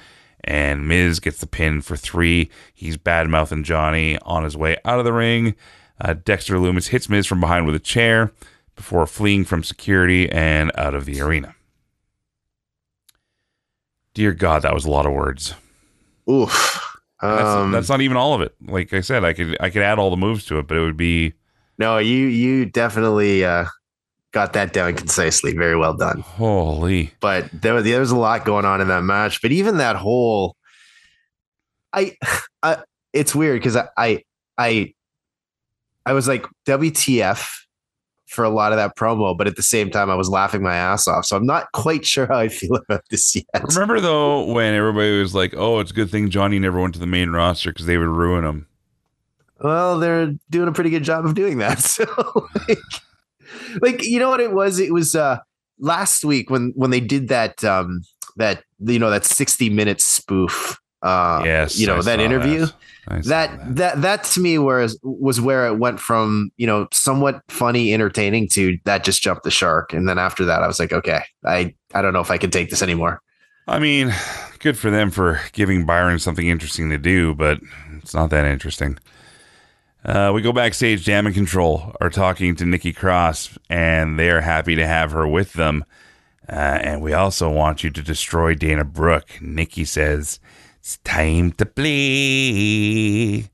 And 0.43 0.87
Miz 0.87 1.19
gets 1.19 1.39
the 1.39 1.47
pin 1.47 1.81
for 1.81 1.95
three. 1.95 2.49
He's 2.73 2.97
bad 2.97 3.27
mouthing 3.29 3.63
Johnny 3.63 4.17
on 4.23 4.43
his 4.43 4.57
way 4.57 4.77
out 4.83 4.99
of 4.99 5.05
the 5.05 5.13
ring. 5.13 5.55
Uh, 5.99 6.13
Dexter 6.13 6.57
Loomis 6.57 6.87
hits 6.87 7.09
Miz 7.09 7.27
from 7.27 7.39
behind 7.39 7.67
with 7.67 7.75
a 7.75 7.79
chair 7.79 8.31
before 8.75 9.05
fleeing 9.05 9.45
from 9.45 9.63
security 9.63 10.29
and 10.31 10.71
out 10.75 10.95
of 10.95 11.05
the 11.05 11.21
arena. 11.21 11.55
Dear 14.13 14.33
God, 14.33 14.63
that 14.63 14.73
was 14.73 14.85
a 14.85 14.89
lot 14.91 15.05
of 15.05 15.13
words. 15.13 15.53
Oof. 16.29 16.90
That's, 17.21 17.43
Um, 17.43 17.71
that's 17.71 17.89
not 17.89 18.01
even 18.01 18.17
all 18.17 18.33
of 18.33 18.41
it. 18.41 18.55
Like 18.67 18.93
I 18.93 19.01
said, 19.01 19.23
I 19.23 19.33
could 19.33 19.55
I 19.59 19.69
could 19.69 19.83
add 19.83 19.99
all 19.99 20.09
the 20.09 20.17
moves 20.17 20.45
to 20.45 20.57
it, 20.59 20.67
but 20.67 20.77
it 20.77 20.81
would 20.81 20.97
be 20.97 21.33
no, 21.77 21.97
you 21.97 22.27
you 22.27 22.65
definitely 22.65 23.43
uh, 23.45 23.65
got 24.31 24.53
that 24.53 24.73
down 24.73 24.95
concisely. 24.95 25.53
Very 25.55 25.75
well 25.75 25.93
done. 25.95 26.19
holy. 26.21 27.11
But 27.19 27.49
there, 27.53 27.73
was- 27.75 27.83
there 27.83 27.99
was 27.99 28.11
a 28.11 28.15
lot 28.17 28.45
going 28.45 28.65
on 28.65 28.81
in 28.81 28.87
that 28.89 29.03
match. 29.03 29.41
But 29.41 29.51
even 29.51 29.77
that 29.77 29.95
whole, 29.95 30.55
I, 31.93 32.17
I 32.63 32.77
it's 33.13 33.33
weird 33.35 33.59
because 33.59 33.75
I, 33.75 33.87
I, 33.97 34.23
I, 34.57 34.93
I 36.05 36.13
was 36.13 36.27
like 36.27 36.45
WTF 36.65 37.47
for 38.31 38.45
a 38.45 38.49
lot 38.49 38.71
of 38.71 38.77
that 38.77 38.95
promo, 38.95 39.37
but 39.37 39.45
at 39.45 39.57
the 39.57 39.61
same 39.61 39.91
time, 39.91 40.09
I 40.09 40.15
was 40.15 40.29
laughing 40.29 40.63
my 40.63 40.75
ass 40.75 41.05
off. 41.05 41.25
So 41.25 41.35
I'm 41.35 41.45
not 41.45 41.69
quite 41.73 42.05
sure 42.05 42.27
how 42.27 42.39
I 42.39 42.47
feel 42.47 42.75
about 42.89 43.03
this 43.09 43.35
yet. 43.35 43.45
Remember 43.61 43.99
though 43.99 44.45
when 44.45 44.73
everybody 44.73 45.19
was 45.19 45.35
like, 45.35 45.53
"Oh, 45.55 45.79
it's 45.79 45.91
a 45.91 45.93
good 45.93 46.09
thing 46.09 46.29
Johnny 46.29 46.57
never 46.57 46.79
went 46.79 46.93
to 46.93 46.99
the 46.99 47.07
main 47.07 47.31
roster 47.31 47.71
because 47.71 47.85
they 47.85 47.97
would 47.97 48.07
ruin 48.07 48.45
him." 48.45 48.67
Well, 49.59 49.99
they're 49.99 50.33
doing 50.49 50.69
a 50.69 50.71
pretty 50.71 50.89
good 50.89 51.03
job 51.03 51.25
of 51.25 51.35
doing 51.35 51.59
that. 51.59 51.79
So, 51.91 52.05
like, 52.67 52.79
like 53.81 54.03
you 54.03 54.17
know 54.17 54.29
what 54.29 54.39
it 54.39 54.53
was? 54.53 54.79
It 54.79 54.93
was 54.93 55.13
uh 55.13 55.39
last 55.79 56.23
week 56.23 56.49
when 56.49 56.71
when 56.75 56.89
they 56.89 57.01
did 57.01 57.27
that 57.27 57.63
um 57.63 58.01
that 58.37 58.63
you 58.79 58.97
know 58.97 59.09
that 59.09 59.25
60 59.25 59.69
minute 59.69 59.99
spoof 59.99 60.79
uh 61.01 61.41
yes, 61.45 61.79
you 61.79 61.87
know 61.87 61.97
I 61.97 62.01
that 62.01 62.19
interview 62.19 62.67
that. 63.07 63.23
That, 63.23 63.75
that 63.75 64.01
that 64.01 64.23
to 64.25 64.39
me 64.39 64.57
was 64.59 64.99
was 65.03 65.41
where 65.41 65.65
it 65.67 65.77
went 65.77 65.99
from 65.99 66.51
you 66.57 66.67
know 66.67 66.87
somewhat 66.91 67.41
funny 67.49 67.93
entertaining 67.93 68.47
to 68.49 68.77
that 68.85 69.03
just 69.03 69.21
jumped 69.21 69.43
the 69.43 69.51
shark 69.51 69.91
and 69.91 70.07
then 70.07 70.19
after 70.19 70.45
that 70.45 70.61
i 70.61 70.67
was 70.67 70.79
like 70.79 70.93
okay 70.93 71.23
i 71.43 71.73
i 71.95 72.01
don't 72.03 72.13
know 72.13 72.19
if 72.19 72.29
i 72.29 72.37
can 72.37 72.51
take 72.51 72.69
this 72.69 72.83
anymore 72.83 73.19
I 73.67 73.79
mean, 73.79 74.13
good 74.59 74.77
for 74.77 74.89
them 74.89 75.11
for 75.11 75.39
giving 75.53 75.85
Byron 75.85 76.19
something 76.19 76.47
interesting 76.47 76.89
to 76.89 76.97
do, 76.97 77.35
but 77.35 77.59
it's 77.97 78.13
not 78.13 78.29
that 78.31 78.45
interesting. 78.45 78.97
Uh, 80.03 80.31
we 80.33 80.41
go 80.41 80.51
backstage. 80.51 81.05
Damage 81.05 81.35
Control 81.35 81.95
are 82.01 82.09
talking 82.09 82.55
to 82.55 82.65
Nikki 82.65 82.91
Cross, 82.91 83.57
and 83.69 84.17
they 84.17 84.29
are 84.29 84.41
happy 84.41 84.75
to 84.75 84.85
have 84.85 85.11
her 85.11 85.27
with 85.27 85.53
them. 85.53 85.85
Uh, 86.49 86.79
and 86.81 87.01
we 87.01 87.13
also 87.13 87.49
want 87.49 87.83
you 87.83 87.91
to 87.91 88.01
destroy 88.01 88.55
Dana 88.55 88.83
Brooke. 88.83 89.39
Nikki 89.41 89.85
says, 89.85 90.39
It's 90.81 90.97
time 91.03 91.51
to 91.53 91.65
play. 91.67 93.51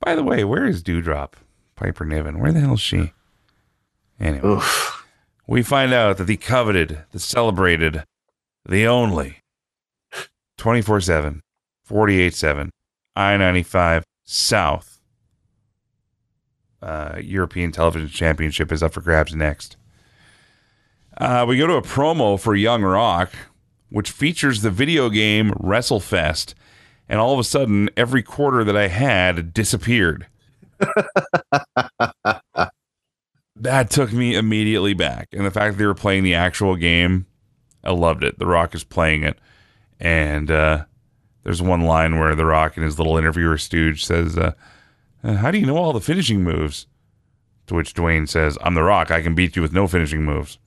By 0.00 0.14
the 0.14 0.22
way, 0.22 0.44
where 0.44 0.66
is 0.66 0.82
Doudrop? 0.82 1.32
Piper 1.76 2.04
Niven. 2.04 2.38
Where 2.38 2.52
the 2.52 2.60
hell 2.60 2.74
is 2.74 2.80
she? 2.80 3.14
Anyway. 4.20 4.46
Oof. 4.46 5.06
we 5.46 5.62
find 5.62 5.94
out 5.94 6.18
that 6.18 6.24
the 6.24 6.36
coveted, 6.36 7.04
the 7.12 7.18
celebrated, 7.18 8.04
the 8.68 8.86
only 8.86 9.38
24 10.58 11.00
7, 11.00 11.40
48 11.84 12.34
7, 12.34 12.70
I 13.16 13.38
95 13.38 14.04
South 14.22 15.00
uh, 16.82 17.16
European 17.18 17.72
Television 17.72 18.10
Championship 18.10 18.70
is 18.70 18.82
up 18.82 18.92
for 18.92 19.00
grabs 19.00 19.34
next. 19.34 19.78
Uh, 21.16 21.46
we 21.48 21.56
go 21.56 21.66
to 21.66 21.76
a 21.76 21.82
promo 21.82 22.38
for 22.38 22.54
Young 22.54 22.82
Rock, 22.82 23.32
which 23.90 24.10
features 24.10 24.62
the 24.62 24.70
video 24.70 25.10
game 25.10 25.50
WrestleFest. 25.52 26.54
And 27.08 27.20
all 27.20 27.32
of 27.32 27.40
a 27.40 27.44
sudden, 27.44 27.90
every 27.96 28.22
quarter 28.22 28.64
that 28.64 28.76
I 28.76 28.88
had 28.88 29.52
disappeared. 29.52 30.26
that 33.56 33.90
took 33.90 34.12
me 34.12 34.34
immediately 34.36 34.94
back. 34.94 35.28
And 35.32 35.44
the 35.44 35.50
fact 35.50 35.74
that 35.74 35.78
they 35.78 35.86
were 35.86 35.94
playing 35.94 36.22
the 36.22 36.34
actual 36.34 36.76
game, 36.76 37.26
I 37.82 37.90
loved 37.90 38.22
it. 38.22 38.38
The 38.38 38.46
Rock 38.46 38.74
is 38.74 38.84
playing 38.84 39.24
it. 39.24 39.38
And 39.98 40.50
uh, 40.50 40.84
there's 41.42 41.60
one 41.60 41.82
line 41.82 42.18
where 42.18 42.34
The 42.34 42.46
Rock 42.46 42.76
and 42.76 42.84
his 42.84 42.98
little 42.98 43.18
interviewer 43.18 43.58
stooge 43.58 44.04
says, 44.04 44.38
uh, 44.38 44.52
uh, 45.24 45.34
How 45.34 45.50
do 45.50 45.58
you 45.58 45.66
know 45.66 45.76
all 45.76 45.92
the 45.92 46.00
finishing 46.00 46.42
moves? 46.42 46.86
To 47.66 47.74
which 47.74 47.94
Dwayne 47.94 48.28
says, 48.28 48.56
I'm 48.62 48.74
The 48.74 48.82
Rock. 48.82 49.10
I 49.10 49.22
can 49.22 49.34
beat 49.34 49.56
you 49.56 49.62
with 49.62 49.72
no 49.72 49.86
finishing 49.86 50.24
moves. 50.24 50.58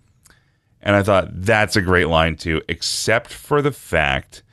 And 0.84 0.96
I 0.98 1.02
thought 1.02 1.30
that's 1.32 1.78
a 1.78 1.82
great 1.82 2.10
line 2.10 2.36
too, 2.36 2.62
except 2.68 3.32
for 3.32 3.62
the 3.62 3.72
fact 3.72 4.44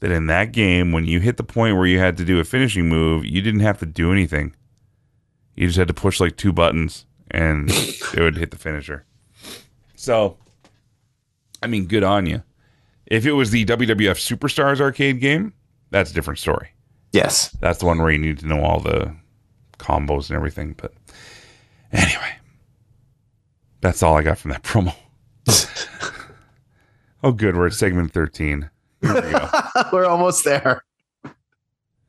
that 0.00 0.10
in 0.10 0.26
that 0.26 0.52
game, 0.52 0.92
when 0.92 1.04
you 1.04 1.20
hit 1.20 1.36
the 1.36 1.44
point 1.44 1.76
where 1.76 1.86
you 1.86 1.98
had 1.98 2.16
to 2.16 2.24
do 2.24 2.40
a 2.40 2.44
finishing 2.44 2.88
move, 2.88 3.26
you 3.26 3.42
didn't 3.42 3.60
have 3.60 3.78
to 3.80 3.86
do 3.86 4.10
anything. 4.10 4.54
You 5.54 5.66
just 5.66 5.78
had 5.78 5.88
to 5.88 5.94
push 5.94 6.20
like 6.20 6.36
two 6.36 6.52
buttons 6.52 7.04
and 7.30 7.68
it 7.70 8.18
would 8.18 8.38
hit 8.38 8.50
the 8.50 8.56
finisher. 8.56 9.04
So, 9.94 10.38
I 11.62 11.66
mean, 11.66 11.86
good 11.86 12.04
on 12.04 12.24
you. 12.24 12.42
If 13.06 13.26
it 13.26 13.32
was 13.32 13.50
the 13.50 13.64
WWF 13.66 14.16
Superstars 14.16 14.80
arcade 14.80 15.20
game, 15.20 15.52
that's 15.90 16.10
a 16.10 16.14
different 16.14 16.38
story. 16.38 16.70
yes 17.12 17.50
That's 17.60 17.78
the 17.78 17.86
one 17.86 17.98
where 17.98 18.10
you 18.10 18.18
need 18.18 18.38
to 18.38 18.46
know 18.46 18.62
all 18.62 18.80
the 18.80 19.14
combos 19.78 20.30
and 20.30 20.36
everything. 20.36 20.74
But 20.78 20.94
anyway, 21.92 22.36
that's 23.82 24.02
all 24.02 24.16
I 24.16 24.22
got 24.22 24.38
from 24.38 24.52
that 24.52 24.62
promo. 24.62 24.94
oh, 27.22 27.32
good. 27.32 27.56
We're 27.56 27.66
at 27.68 27.72
segment 27.72 28.12
13. 28.12 28.70
Here 29.02 29.14
we 29.14 29.20
go. 29.20 29.48
we're 29.92 30.06
almost 30.06 30.44
there 30.44 30.82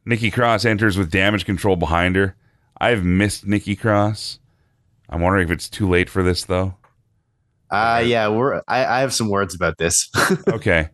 Nikki 0.05 0.31
Cross 0.31 0.65
enters 0.65 0.97
with 0.97 1.11
damage 1.11 1.45
control 1.45 1.75
behind 1.75 2.15
her. 2.15 2.35
I've 2.81 3.03
missed 3.03 3.45
Nikki 3.45 3.75
Cross. 3.75 4.39
I'm 5.09 5.21
wondering 5.21 5.43
if 5.45 5.51
it's 5.51 5.69
too 5.69 5.87
late 5.87 6.09
for 6.09 6.23
this, 6.23 6.45
though. 6.45 6.75
uh 7.69 8.01
yeah 8.03 8.27
we're 8.27 8.61
i, 8.67 8.83
I 8.83 8.99
have 9.01 9.13
some 9.13 9.29
words 9.29 9.53
about 9.53 9.77
this 9.77 10.09
Okay. 10.47 10.89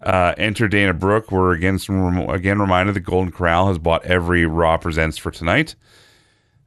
Uh, 0.00 0.34
enter 0.36 0.66
Dana 0.66 0.92
Brooke. 0.92 1.30
We're 1.30 1.52
again 1.52 1.78
some, 1.78 2.28
again 2.28 2.60
reminded 2.60 2.94
the 2.96 3.00
Golden 3.00 3.30
Corral 3.30 3.68
has 3.68 3.78
bought 3.78 4.04
every 4.04 4.46
Raw 4.46 4.76
presents 4.76 5.16
for 5.16 5.30
tonight. 5.30 5.76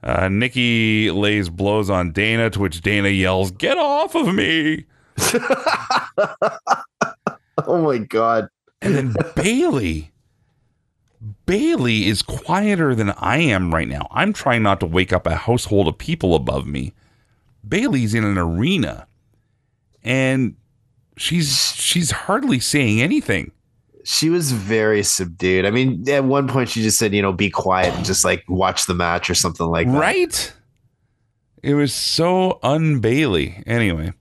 Uh, 0.01 0.29
Nikki 0.29 1.11
lays 1.11 1.49
blows 1.49 1.89
on 1.89 2.13
Dana, 2.13 2.49
to 2.51 2.59
which 2.61 2.79
Dana 2.79 3.09
yells, 3.09 3.51
"Get 3.51 3.77
off 3.77 4.15
of 4.15 4.33
me!" 4.33 4.85
oh 7.67 7.81
my 7.81 7.97
god 7.97 8.47
And 8.81 8.95
then 8.95 9.15
Bayley, 9.35 10.11
Bayley 11.45 12.05
is 12.07 12.21
quieter 12.21 12.93
than 12.93 13.11
I 13.11 13.37
am 13.37 13.73
right 13.73 13.87
now. 13.87 14.07
I'm 14.11 14.33
trying 14.33 14.61
not 14.63 14.79
to 14.81 14.85
wake 14.85 15.13
up 15.13 15.25
a 15.25 15.35
household 15.35 15.87
of 15.87 15.97
people 15.97 16.35
above 16.35 16.67
me. 16.67 16.93
Bayley's 17.67 18.13
in 18.13 18.23
an 18.23 18.37
arena, 18.37 19.07
and 20.03 20.55
she's 21.17 21.73
she's 21.75 22.11
hardly 22.11 22.59
saying 22.59 23.01
anything. 23.01 23.51
she 24.03 24.29
was 24.29 24.51
very 24.51 25.01
subdued 25.01 25.65
i 25.65 25.71
mean 25.71 26.07
at 26.07 26.23
one 26.25 26.47
point 26.47 26.69
she 26.69 26.83
just 26.83 26.99
said 26.99 27.11
you 27.11 27.21
know 27.23 27.33
be 27.33 27.49
quiet 27.49 27.91
and 27.95 28.05
just 28.05 28.23
like 28.23 28.43
watch 28.47 28.85
the 28.85 28.93
match 28.93 29.29
or 29.31 29.33
something 29.33 29.65
like 29.65 29.87
that 29.87 29.97
Right? 29.97 30.53
It 31.63 31.73
was 31.73 31.91
so 31.91 32.59
un 32.61 32.99
Bayley. 32.99 33.63
Anyway, 33.65 34.13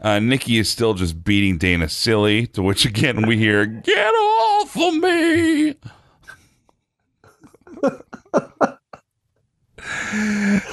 uh, 0.00 0.18
Nikki 0.18 0.58
is 0.58 0.68
still 0.68 0.94
just 0.94 1.24
beating 1.24 1.58
Dana 1.58 1.88
silly, 1.88 2.46
to 2.48 2.62
which 2.62 2.84
again 2.84 3.26
we 3.26 3.36
hear, 3.36 3.66
Get 3.66 4.10
off 4.10 4.76
of 4.76 4.94
me! 4.94 5.74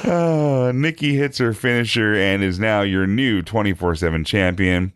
uh, 0.05 0.71
Nikki 0.73 1.15
hits 1.15 1.37
her 1.37 1.53
finisher 1.53 2.13
and 2.15 2.43
is 2.43 2.59
now 2.59 2.81
your 2.81 3.07
new 3.07 3.41
24 3.41 3.95
7 3.95 4.23
champion. 4.23 4.93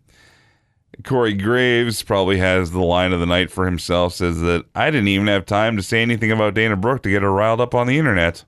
Corey 1.03 1.33
Graves 1.33 2.03
probably 2.03 2.37
has 2.37 2.71
the 2.71 2.79
line 2.79 3.11
of 3.13 3.19
the 3.19 3.25
night 3.25 3.49
for 3.49 3.65
himself, 3.65 4.13
says 4.13 4.41
that 4.41 4.65
I 4.75 4.91
didn't 4.91 5.07
even 5.07 5.27
have 5.27 5.45
time 5.45 5.75
to 5.77 5.83
say 5.83 6.01
anything 6.01 6.31
about 6.31 6.53
Dana 6.53 6.75
Brooke 6.75 7.01
to 7.03 7.09
get 7.09 7.23
her 7.23 7.31
riled 7.31 7.61
up 7.61 7.73
on 7.73 7.87
the 7.87 7.97
internet. 7.97 8.43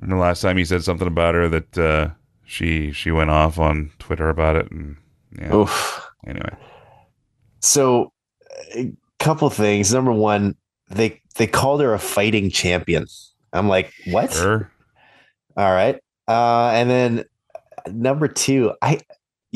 And 0.00 0.10
the 0.10 0.16
last 0.16 0.40
time 0.40 0.56
he 0.56 0.64
said 0.64 0.82
something 0.82 1.06
about 1.06 1.34
her 1.34 1.48
that 1.48 1.78
uh, 1.78 2.10
she 2.50 2.90
she 2.90 3.12
went 3.12 3.30
off 3.30 3.60
on 3.60 3.92
Twitter 4.00 4.28
about 4.28 4.56
it, 4.56 4.72
and 4.72 4.96
yeah. 5.38 5.54
Oof. 5.54 6.04
Anyway, 6.26 6.50
So, 7.60 8.12
a 8.74 8.92
couple 9.20 9.48
things. 9.50 9.94
Number 9.94 10.10
one, 10.12 10.56
they 10.90 11.22
they 11.36 11.46
called 11.46 11.80
her 11.80 11.94
a 11.94 11.98
fighting 12.00 12.50
champion. 12.50 13.06
I'm 13.52 13.68
like, 13.68 13.92
what? 14.08 14.32
sure. 14.32 14.70
All 15.56 15.70
right. 15.72 16.00
Uh, 16.26 16.70
and 16.74 16.90
then 16.90 17.24
number 17.86 18.26
two, 18.26 18.72
I 18.82 19.00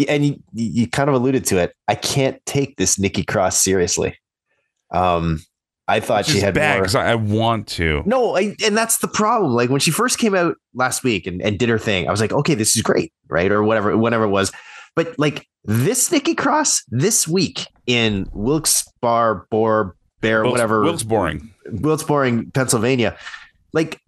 and 0.09 0.25
you 0.25 0.43
you 0.53 0.87
kind 0.87 1.09
of 1.11 1.16
alluded 1.16 1.45
to 1.47 1.59
it. 1.59 1.75
I 1.89 1.97
can't 1.97 2.41
take 2.47 2.77
this 2.77 2.97
Nikki 2.97 3.25
Cross 3.25 3.61
seriously. 3.61 4.16
Um, 4.93 5.41
I 5.86 6.01
thought 6.01 6.24
she 6.24 6.40
had 6.40 6.55
bad 6.55 6.78
more. 6.93 7.02
I, 7.02 7.12
I 7.12 7.15
want 7.15 7.66
to. 7.69 8.02
No, 8.06 8.36
I, 8.36 8.56
and 8.65 8.77
that's 8.77 8.98
the 8.98 9.09
problem. 9.09 9.52
Like 9.52 9.69
when 9.69 9.81
she 9.81 9.90
first 9.90 10.19
came 10.19 10.35
out 10.35 10.56
last 10.73 11.05
week 11.05 11.27
and, 11.27 11.43
and 11.43 11.59
did 11.59 11.69
her 11.69 11.78
thing, 11.78 12.09
I 12.09 12.11
was 12.11 12.20
like, 12.20 12.32
okay, 12.32 12.55
this 12.55 12.74
is 12.74 12.82
great, 12.82 13.12
right? 13.28 13.52
Or 13.52 13.62
whatever, 13.62 13.97
whatever 13.97 14.24
it 14.24 14.31
was. 14.31 14.51
But 14.97 15.19
like 15.19 15.47
this 15.65 16.11
Nikki 16.11 16.35
Cross 16.35 16.85
this 16.89 17.28
week 17.28 17.66
in 17.86 18.27
Wilkes 18.32 18.86
Bar, 19.02 19.47
Bor, 19.51 19.97
Bear, 20.20 20.43
Wilkes- 20.43 20.52
whatever, 20.52 20.82
Wilkes 20.82 21.02
boring. 21.02 21.52
Wilkes-Barre, 21.70 22.44
Pennsylvania. 22.52 23.16
Like 23.73 24.01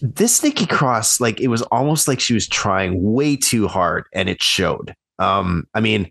this 0.00 0.42
Nikki 0.42 0.66
Cross, 0.66 1.20
like 1.20 1.40
it 1.40 1.48
was 1.48 1.62
almost 1.62 2.08
like 2.08 2.20
she 2.20 2.34
was 2.34 2.48
trying 2.48 3.00
way 3.02 3.36
too 3.36 3.68
hard, 3.68 4.04
and 4.12 4.28
it 4.28 4.42
showed. 4.42 4.94
Um, 5.18 5.66
I 5.74 5.80
mean, 5.80 6.10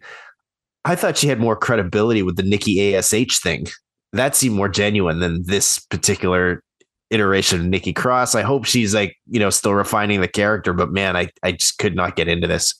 I 0.85 0.95
thought 0.95 1.17
she 1.17 1.27
had 1.27 1.39
more 1.39 1.55
credibility 1.55 2.23
with 2.23 2.37
the 2.37 2.43
Nikki 2.43 2.95
Ash 2.95 3.09
thing. 3.39 3.67
That 4.13 4.35
seemed 4.35 4.55
more 4.55 4.69
genuine 4.69 5.19
than 5.19 5.43
this 5.43 5.79
particular 5.79 6.63
iteration 7.09 7.59
of 7.59 7.65
Nikki 7.65 7.93
Cross. 7.93 8.35
I 8.35 8.41
hope 8.41 8.65
she's 8.65 8.93
like, 8.95 9.17
you 9.29 9.39
know, 9.39 9.49
still 9.49 9.73
refining 9.73 10.21
the 10.21 10.27
character, 10.27 10.73
but 10.73 10.91
man, 10.91 11.15
I, 11.17 11.29
I 11.43 11.53
just 11.53 11.77
could 11.77 11.95
not 11.95 12.15
get 12.15 12.27
into 12.27 12.47
this. 12.47 12.73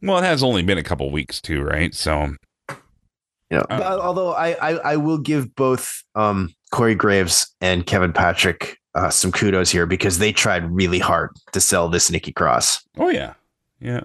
Well, 0.00 0.18
it 0.18 0.24
has 0.24 0.42
only 0.42 0.62
been 0.62 0.78
a 0.78 0.82
couple 0.82 1.10
weeks 1.10 1.40
too, 1.40 1.62
right? 1.62 1.94
So 1.94 2.34
You 2.68 3.58
know, 3.58 3.66
Uh, 3.70 3.98
although 4.00 4.32
I, 4.32 4.54
I 4.54 4.70
I 4.92 4.96
will 4.96 5.18
give 5.18 5.54
both 5.54 6.02
um 6.14 6.52
Corey 6.70 6.94
Graves 6.94 7.54
and 7.60 7.86
Kevin 7.86 8.12
Patrick 8.12 8.78
uh, 8.94 9.10
some 9.10 9.30
kudos 9.32 9.70
here 9.70 9.86
because 9.86 10.18
they 10.18 10.32
tried 10.32 10.70
really 10.70 10.98
hard 10.98 11.30
to 11.52 11.60
sell 11.60 11.88
this 11.88 12.10
Nikki 12.10 12.32
Cross. 12.32 12.82
Oh 12.98 13.08
yeah, 13.10 13.34
yeah. 13.80 14.00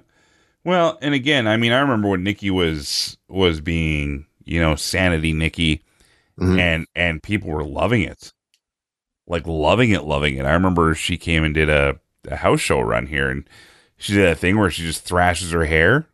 Well, 0.64 0.98
and 1.02 1.14
again, 1.14 1.48
I 1.48 1.58
mean, 1.58 1.72
I 1.72 1.80
remember 1.80 2.10
when 2.10 2.24
Nikki 2.24 2.52
was 2.52 3.18
was 3.30 3.62
being, 3.62 4.26
you 4.44 4.60
know, 4.60 4.76
sanity 4.76 5.32
Nikki, 5.34 5.82
Mhm. 6.40 6.60
and 6.60 6.88
and 6.96 7.24
people 7.24 7.50
were 7.50 7.64
loving 7.64 8.02
it, 8.02 8.32
like 9.28 9.48
loving 9.48 9.92
it, 9.92 10.04
loving 10.04 10.38
it. 10.38 10.46
I 10.46 10.54
remember 10.54 10.94
she 10.96 11.18
came 11.18 11.44
and 11.44 11.54
did 11.54 11.70
a, 11.70 12.00
a 12.28 12.36
house 12.38 12.60
show 12.62 12.80
run 12.80 13.08
here, 13.08 13.30
and 13.30 13.48
she 13.98 14.14
did 14.14 14.28
a 14.28 14.36
thing 14.36 14.58
where 14.58 14.70
she 14.70 14.84
just 14.84 15.04
thrashes 15.04 15.52
her 15.52 15.66
hair, 15.66 16.08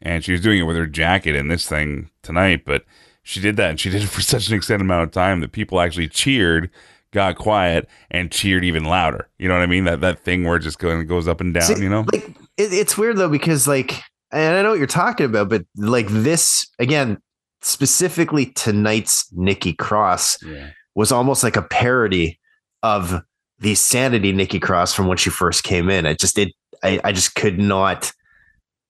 and 0.00 0.24
she 0.24 0.32
was 0.32 0.40
doing 0.40 0.58
it 0.60 0.62
with 0.64 0.76
her 0.76 0.86
jacket 0.86 1.34
in 1.36 1.48
this 1.48 1.68
thing 1.68 2.10
tonight, 2.22 2.64
but 2.64 2.84
she 3.22 3.40
did 3.40 3.56
that, 3.56 3.70
and 3.70 3.80
she 3.80 3.90
did 3.94 4.02
it 4.02 4.08
for 4.08 4.22
such 4.22 4.48
an 4.48 4.54
extended 4.54 4.84
amount 4.84 5.02
of 5.04 5.10
time 5.10 5.40
that 5.40 5.52
people 5.52 5.80
actually 5.80 6.08
cheered. 6.08 6.70
Got 7.12 7.36
quiet 7.36 7.88
and 8.10 8.32
cheered 8.32 8.64
even 8.64 8.82
louder. 8.82 9.28
You 9.38 9.46
know 9.46 9.54
what 9.54 9.62
I 9.62 9.66
mean? 9.66 9.84
That 9.84 10.00
that 10.00 10.18
thing 10.24 10.42
where 10.42 10.56
it 10.56 10.62
just 10.64 10.80
goes 10.80 11.04
goes 11.04 11.28
up 11.28 11.40
and 11.40 11.54
down. 11.54 11.62
See, 11.62 11.80
you 11.80 11.88
know? 11.88 12.04
like 12.12 12.28
it, 12.56 12.72
it's 12.72 12.98
weird 12.98 13.18
though 13.18 13.28
because 13.28 13.68
like, 13.68 14.00
and 14.32 14.56
I 14.56 14.62
know 14.62 14.70
what 14.70 14.78
you're 14.78 14.88
talking 14.88 15.26
about, 15.26 15.48
but 15.48 15.64
like 15.76 16.08
this 16.08 16.66
again, 16.80 17.18
specifically 17.64 18.46
tonight's 18.46 19.26
Nikki 19.32 19.72
Cross 19.72 20.38
Yeah. 20.42 20.70
was 20.94 21.10
almost 21.10 21.42
like 21.42 21.56
a 21.56 21.62
parody 21.62 22.38
of 22.82 23.22
the 23.58 23.74
sanity 23.74 24.32
Nikki 24.32 24.60
Cross 24.60 24.94
from 24.94 25.06
when 25.08 25.16
she 25.16 25.30
first 25.30 25.64
came 25.64 25.88
in. 25.90 26.06
It 26.06 26.18
just 26.18 26.38
it 26.38 26.52
I, 26.82 27.00
I 27.04 27.12
just 27.12 27.34
could 27.34 27.58
not 27.58 28.12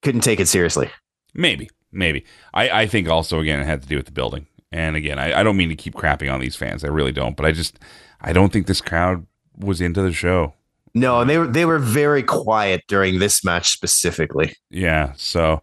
couldn't 0.02 0.22
take 0.22 0.40
it 0.40 0.48
seriously. 0.48 0.90
Maybe, 1.34 1.70
maybe. 1.92 2.24
I, 2.52 2.82
I 2.82 2.86
think 2.86 3.08
also 3.08 3.40
again 3.40 3.60
it 3.60 3.66
had 3.66 3.82
to 3.82 3.88
do 3.88 3.96
with 3.96 4.06
the 4.06 4.12
building. 4.12 4.46
And 4.72 4.96
again, 4.96 5.20
I, 5.20 5.40
I 5.40 5.42
don't 5.44 5.56
mean 5.56 5.68
to 5.68 5.76
keep 5.76 5.94
crapping 5.94 6.32
on 6.32 6.40
these 6.40 6.56
fans. 6.56 6.82
I 6.82 6.88
really 6.88 7.12
don't. 7.12 7.36
But 7.36 7.46
I 7.46 7.52
just 7.52 7.78
I 8.20 8.32
don't 8.32 8.52
think 8.52 8.66
this 8.66 8.80
crowd 8.80 9.24
was 9.56 9.80
into 9.80 10.02
the 10.02 10.12
show. 10.12 10.54
No, 10.94 11.20
and 11.20 11.30
they 11.30 11.38
were 11.38 11.46
they 11.46 11.64
were 11.64 11.78
very 11.78 12.22
quiet 12.24 12.82
during 12.88 13.20
this 13.20 13.44
match 13.44 13.68
specifically. 13.70 14.54
Yeah. 14.70 15.12
So 15.16 15.62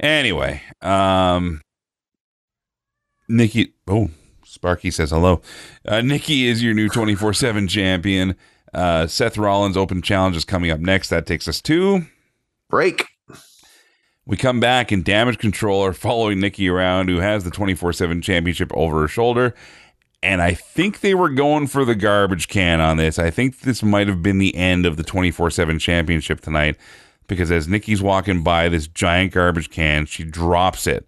anyway, 0.00 0.62
um 0.82 1.62
Nikki 3.32 3.72
oh 3.88 4.10
Sparky 4.44 4.90
says 4.90 5.10
hello. 5.10 5.40
Uh, 5.86 6.02
Nikki 6.02 6.46
is 6.46 6.62
your 6.62 6.74
new 6.74 6.88
24-7 6.88 7.68
champion. 7.68 8.36
Uh, 8.74 9.06
Seth 9.06 9.38
Rollins 9.38 9.76
Open 9.76 10.02
Challenge 10.02 10.36
is 10.36 10.44
coming 10.44 10.70
up 10.70 10.78
next. 10.78 11.08
That 11.08 11.26
takes 11.26 11.48
us 11.48 11.60
to 11.62 12.02
Break. 12.68 13.06
We 14.24 14.36
come 14.36 14.60
back 14.60 14.92
and 14.92 15.04
Damage 15.04 15.38
Control 15.38 15.82
are 15.84 15.92
following 15.92 16.38
Nikki 16.38 16.68
around, 16.68 17.08
who 17.08 17.18
has 17.18 17.44
the 17.44 17.50
24 17.50 17.92
7 17.92 18.22
championship 18.22 18.70
over 18.74 19.00
her 19.00 19.08
shoulder. 19.08 19.54
And 20.22 20.40
I 20.40 20.54
think 20.54 21.00
they 21.00 21.14
were 21.14 21.30
going 21.30 21.66
for 21.66 21.84
the 21.84 21.96
garbage 21.96 22.48
can 22.48 22.80
on 22.80 22.98
this. 22.98 23.18
I 23.18 23.30
think 23.30 23.60
this 23.60 23.82
might 23.82 24.06
have 24.06 24.22
been 24.22 24.38
the 24.38 24.54
end 24.54 24.86
of 24.86 24.96
the 24.96 25.02
24 25.02 25.50
7 25.50 25.78
championship 25.78 26.40
tonight 26.40 26.76
because 27.26 27.50
as 27.50 27.66
Nikki's 27.66 28.02
walking 28.02 28.42
by 28.42 28.68
this 28.68 28.86
giant 28.86 29.32
garbage 29.32 29.70
can, 29.70 30.06
she 30.06 30.22
drops 30.22 30.86
it. 30.86 31.06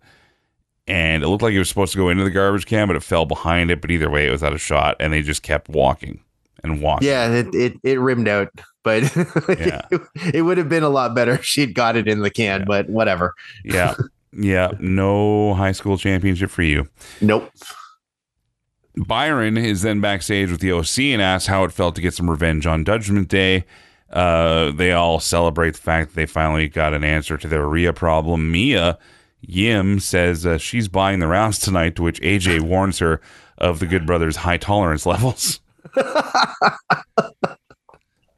And 0.86 1.23
it 1.23 1.28
looked 1.28 1.43
like 1.43 1.55
it 1.55 1.59
was 1.59 1.69
supposed 1.69 1.93
to 1.93 1.98
go 1.98 2.11
into 2.11 2.24
the 2.24 2.31
garbage 2.31 2.66
can, 2.66 2.86
but 2.86 2.97
it 2.97 3.02
fell 3.02 3.24
behind 3.24 3.70
it. 3.70 3.81
But 3.81 3.90
either 3.90 4.11
way, 4.11 4.27
it 4.27 4.31
was 4.31 4.43
out 4.43 4.52
of 4.52 4.61
shot. 4.61 4.97
And 5.01 5.12
they 5.12 5.23
just 5.23 5.43
kept 5.43 5.69
walking 5.70 6.20
and 6.62 6.82
walking. 6.82 7.09
Yeah, 7.09 7.28
it, 7.31 7.55
it 7.55 7.73
it 7.82 7.98
rimmed 8.01 8.28
out, 8.28 8.48
but 8.82 9.02
Yeah. 9.48 9.82
it, 9.90 10.01
it 10.35 10.43
would 10.43 10.59
have 10.59 10.69
been 10.69 10.82
a 10.82 10.89
lot 10.90 11.15
better 11.15 11.32
if 11.32 11.44
she'd 11.44 11.74
got 11.74 11.97
it 11.97 12.06
in 12.06 12.20
the 12.20 12.31
can, 12.31 12.61
Yeah. 12.61 12.65
but 12.66 12.89
whatever. 12.90 13.35
Yeah. 13.65 13.94
Yeah. 14.36 14.73
No 14.81 15.55
high 15.55 15.70
school 15.70 15.97
championship 15.97 16.51
for 16.51 16.62
you. 16.62 16.89
Nope. 17.20 17.52
Byron 18.97 19.56
is 19.56 19.82
then 19.82 20.01
backstage 20.01 20.51
with 20.51 20.61
the 20.61 20.73
OC 20.73 20.98
and 21.12 21.23
asks 21.23 21.47
how 21.47 21.62
it 21.65 21.70
felt 21.73 21.94
to 21.97 22.01
get 22.01 22.15
some 22.15 22.28
revenge 22.28 22.66
on 22.66 22.85
Judgment 22.85 23.28
Day. 23.28 23.65
Uh, 24.11 24.70
they 24.73 24.90
all 24.93 25.19
celebrate 25.20 25.73
the 25.74 25.81
fact 25.81 26.11
that 26.11 26.16
they 26.16 26.27
finally 26.27 26.69
got 26.69 26.94
an 26.94 27.02
answer 27.05 27.36
to 27.36 27.48
their 27.48 27.66
Rhea 27.66 27.93
problem. 27.93 28.51
Mia 28.52 28.98
Yim 29.49 30.01
says 30.01 30.47
uh, 30.47 30.59
she's 30.59 30.89
buying 30.89 31.21
the 31.21 31.27
rounds 31.27 31.59
tonight, 31.59 31.97
to 31.97 32.03
which 32.03 32.21
AJ 32.21 32.61
warns 32.61 32.99
her 32.99 33.21
of 33.59 33.79
the 33.79 33.87
Good 33.87 34.07
Brothers' 34.07 34.37
high 34.37 34.59
tolerance 34.59 35.07
levels. 35.07 35.61
we 35.97 36.03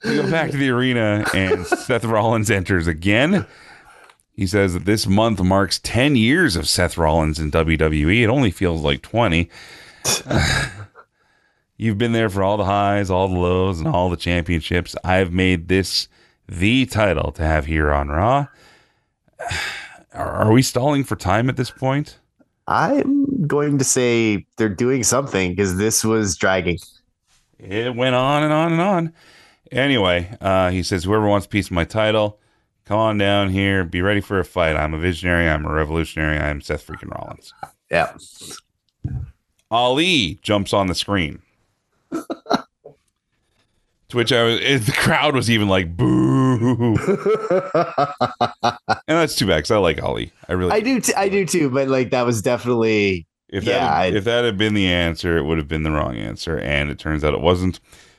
go 0.04 0.30
back 0.30 0.50
to 0.50 0.56
the 0.56 0.70
arena, 0.70 1.24
and 1.34 1.66
Seth 1.66 2.04
Rollins 2.04 2.50
enters 2.50 2.86
again. 2.86 3.46
He 4.32 4.46
says 4.46 4.74
that 4.74 4.84
this 4.84 5.06
month 5.06 5.42
marks 5.42 5.78
10 5.78 6.16
years 6.16 6.56
of 6.56 6.68
Seth 6.68 6.98
Rollins 6.98 7.38
in 7.38 7.50
WWE. 7.50 8.22
It 8.22 8.28
only 8.28 8.50
feels 8.50 8.82
like 8.82 9.00
20. 9.02 9.48
You've 11.78 11.98
been 11.98 12.12
there 12.12 12.28
for 12.28 12.42
all 12.42 12.56
the 12.56 12.64
highs, 12.64 13.10
all 13.10 13.28
the 13.28 13.38
lows, 13.38 13.80
and 13.80 13.88
all 13.88 14.10
the 14.10 14.16
championships. 14.16 14.94
I've 15.04 15.32
made 15.32 15.68
this 15.68 16.08
the 16.48 16.86
title 16.86 17.32
to 17.32 17.42
have 17.42 17.66
here 17.66 17.92
on 17.92 18.08
Raw. 18.08 18.46
Are, 20.16 20.32
are 20.32 20.52
we 20.52 20.62
stalling 20.62 21.04
for 21.04 21.14
time 21.14 21.48
at 21.48 21.56
this 21.56 21.70
point? 21.70 22.18
I'm 22.66 23.46
going 23.46 23.78
to 23.78 23.84
say 23.84 24.46
they're 24.56 24.68
doing 24.68 25.04
something 25.04 25.50
because 25.50 25.76
this 25.76 26.04
was 26.04 26.36
dragging. 26.36 26.78
It 27.58 27.94
went 27.94 28.14
on 28.14 28.42
and 28.42 28.52
on 28.52 28.72
and 28.72 28.80
on. 28.80 29.12
Anyway, 29.70 30.36
uh, 30.40 30.70
he 30.70 30.82
says, 30.82 31.04
Whoever 31.04 31.26
wants 31.28 31.46
a 31.46 31.48
piece 31.48 31.66
of 31.66 31.72
my 31.72 31.84
title, 31.84 32.40
come 32.84 32.98
on 32.98 33.18
down 33.18 33.50
here. 33.50 33.84
Be 33.84 34.02
ready 34.02 34.20
for 34.20 34.38
a 34.38 34.44
fight. 34.44 34.76
I'm 34.76 34.94
a 34.94 34.98
visionary. 34.98 35.48
I'm 35.48 35.64
a 35.64 35.72
revolutionary. 35.72 36.38
I'm 36.38 36.60
Seth 36.60 36.86
freaking 36.86 37.14
Rollins. 37.14 37.52
Yeah. 37.90 38.16
Ali 39.70 40.38
jumps 40.42 40.72
on 40.72 40.86
the 40.86 40.94
screen. 40.94 41.42
to 44.08 44.16
which 44.16 44.32
I 44.32 44.42
was, 44.44 44.60
eh, 44.62 44.78
the 44.78 44.92
crowd 44.92 45.34
was 45.34 45.50
even 45.50 45.68
like, 45.68 45.96
boo. 45.96 46.96
and 48.62 49.02
that's 49.06 49.34
too 49.36 49.46
bad 49.46 49.56
because 49.56 49.70
I 49.70 49.78
like 49.78 50.02
Ali. 50.02 50.32
I 50.48 50.52
really 50.52 50.72
I 50.72 50.80
do. 50.80 51.00
T- 51.00 51.14
I 51.14 51.28
do 51.28 51.44
too. 51.46 51.70
But 51.70 51.88
like 51.88 52.10
that 52.10 52.22
was 52.26 52.42
definitely. 52.42 53.26
If 53.48 53.64
Yeah, 53.64 53.74
that 53.74 53.80
had, 53.80 54.14
I- 54.14 54.16
if 54.16 54.24
that 54.24 54.44
had 54.44 54.58
been 54.58 54.74
the 54.74 54.86
answer, 54.88 55.36
it 55.36 55.44
would 55.44 55.58
have 55.58 55.68
been 55.68 55.82
the 55.84 55.90
wrong 55.92 56.16
answer, 56.16 56.58
and 56.58 56.90
it 56.90 56.98
turns 56.98 57.22
out 57.24 57.32
it 57.34 57.40
wasn't 57.40 57.78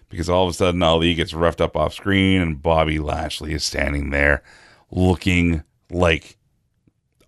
because 0.10 0.30
all 0.30 0.46
of 0.46 0.50
a 0.52 0.54
sudden 0.54 0.82
Ali 0.82 1.14
gets 1.14 1.34
roughed 1.34 1.60
up 1.62 1.76
off 1.76 1.94
screen, 1.94 2.42
and 2.42 2.62
Bobby 2.62 2.98
Lashley 3.00 3.54
is 3.54 3.64
standing 3.64 4.10
there 4.12 4.42
looking 4.92 5.64
like 5.92 6.38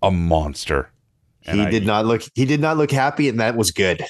a 0.02 0.10
monster. 0.10 0.90
And 1.46 1.58
he 1.60 1.66
I- 1.66 1.70
did 1.70 1.86
not 1.86 2.06
look. 2.06 2.22
He 2.34 2.44
did 2.46 2.60
not 2.60 2.76
look 2.76 2.90
happy, 2.90 3.28
and 3.28 3.38
that 3.40 3.56
was 3.56 3.70
good. 3.70 4.02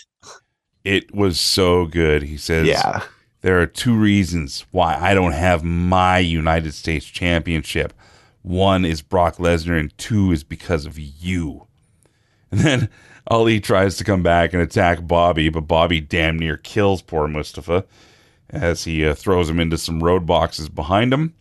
It 0.84 1.14
was 1.14 1.38
so 1.38 1.86
good. 1.86 2.22
He 2.22 2.36
says, 2.36 2.66
Yeah. 2.66 3.02
There 3.42 3.60
are 3.60 3.66
two 3.66 3.96
reasons 3.96 4.66
why 4.70 4.96
I 4.96 5.14
don't 5.14 5.32
have 5.32 5.64
my 5.64 6.18
United 6.18 6.74
States 6.74 7.06
Championship. 7.06 7.92
One 8.42 8.84
is 8.84 9.02
Brock 9.02 9.36
Lesnar, 9.36 9.78
and 9.78 9.96
two 9.96 10.32
is 10.32 10.44
because 10.44 10.86
of 10.86 10.98
you. 10.98 11.66
And 12.50 12.60
then 12.60 12.88
Ali 13.26 13.60
tries 13.60 13.96
to 13.96 14.04
come 14.04 14.22
back 14.22 14.52
and 14.52 14.62
attack 14.62 15.06
Bobby, 15.06 15.48
but 15.48 15.62
Bobby 15.62 16.00
damn 16.00 16.38
near 16.38 16.56
kills 16.56 17.02
poor 17.02 17.28
Mustafa 17.28 17.84
as 18.50 18.84
he 18.84 19.06
uh, 19.06 19.14
throws 19.14 19.48
him 19.48 19.60
into 19.60 19.78
some 19.78 20.02
road 20.02 20.26
boxes 20.26 20.68
behind 20.68 21.12
him. 21.12 21.34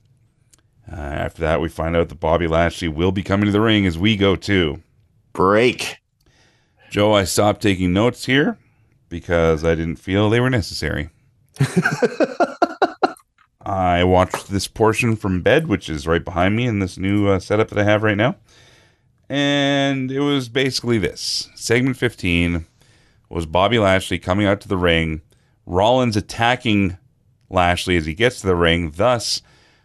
Uh, 0.92 0.96
after 0.96 1.42
that, 1.42 1.62
we 1.62 1.70
find 1.70 1.96
out 1.96 2.10
that 2.10 2.20
Bobby 2.20 2.48
Lashley 2.48 2.88
will 2.88 3.12
be 3.12 3.24
coming 3.24 3.46
to 3.46 3.52
the 3.52 3.62
ring 3.62 3.86
as 3.86 3.98
we 3.98 4.16
go 4.16 4.36
too. 4.36 4.82
Break. 5.34 5.98
Joe, 6.90 7.14
I 7.14 7.24
stopped 7.24 7.62
taking 7.62 7.94
notes 7.94 8.26
here 8.26 8.58
because 9.10 9.64
I 9.64 9.76
didn't 9.76 9.98
feel 9.98 10.30
they 10.30 10.40
were 10.40 10.50
necessary. 10.50 11.10
I 13.62 14.04
watched 14.04 14.48
this 14.48 14.68
portion 14.68 15.16
from 15.16 15.42
bed, 15.42 15.68
which 15.68 15.90
is 15.90 16.08
right 16.08 16.24
behind 16.24 16.56
me 16.56 16.66
in 16.66 16.80
this 16.80 16.98
new 16.98 17.28
uh, 17.28 17.40
setup 17.40 17.70
that 17.70 17.80
I 17.80 17.84
have 17.84 18.04
right 18.04 18.18
now. 18.18 18.36
And 19.30 20.12
it 20.12 20.22
was 20.22 20.50
basically 20.50 20.98
this 20.98 21.50
segment 21.56 21.98
15 21.98 22.66
was 23.30 23.46
Bobby 23.46 23.78
Lashley 23.78 24.18
coming 24.18 24.48
out 24.48 24.60
to 24.62 24.68
the 24.68 24.78
ring, 24.78 25.22
Rollins 25.66 26.18
attacking 26.18 26.98
Lashley 27.50 27.96
as 27.96 28.08
he 28.08 28.16
gets 28.16 28.42
to 28.42 28.48
the 28.48 28.56
ring. 28.56 28.92
Thus, 28.96 29.44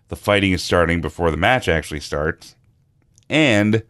the 0.08 0.16
fighting 0.16 0.52
is 0.52 0.62
starting 0.62 1.00
before 1.00 1.30
the 1.30 1.36
match 1.36 1.68
actually 1.68 2.00
starts. 2.00 2.56
And 3.28 3.82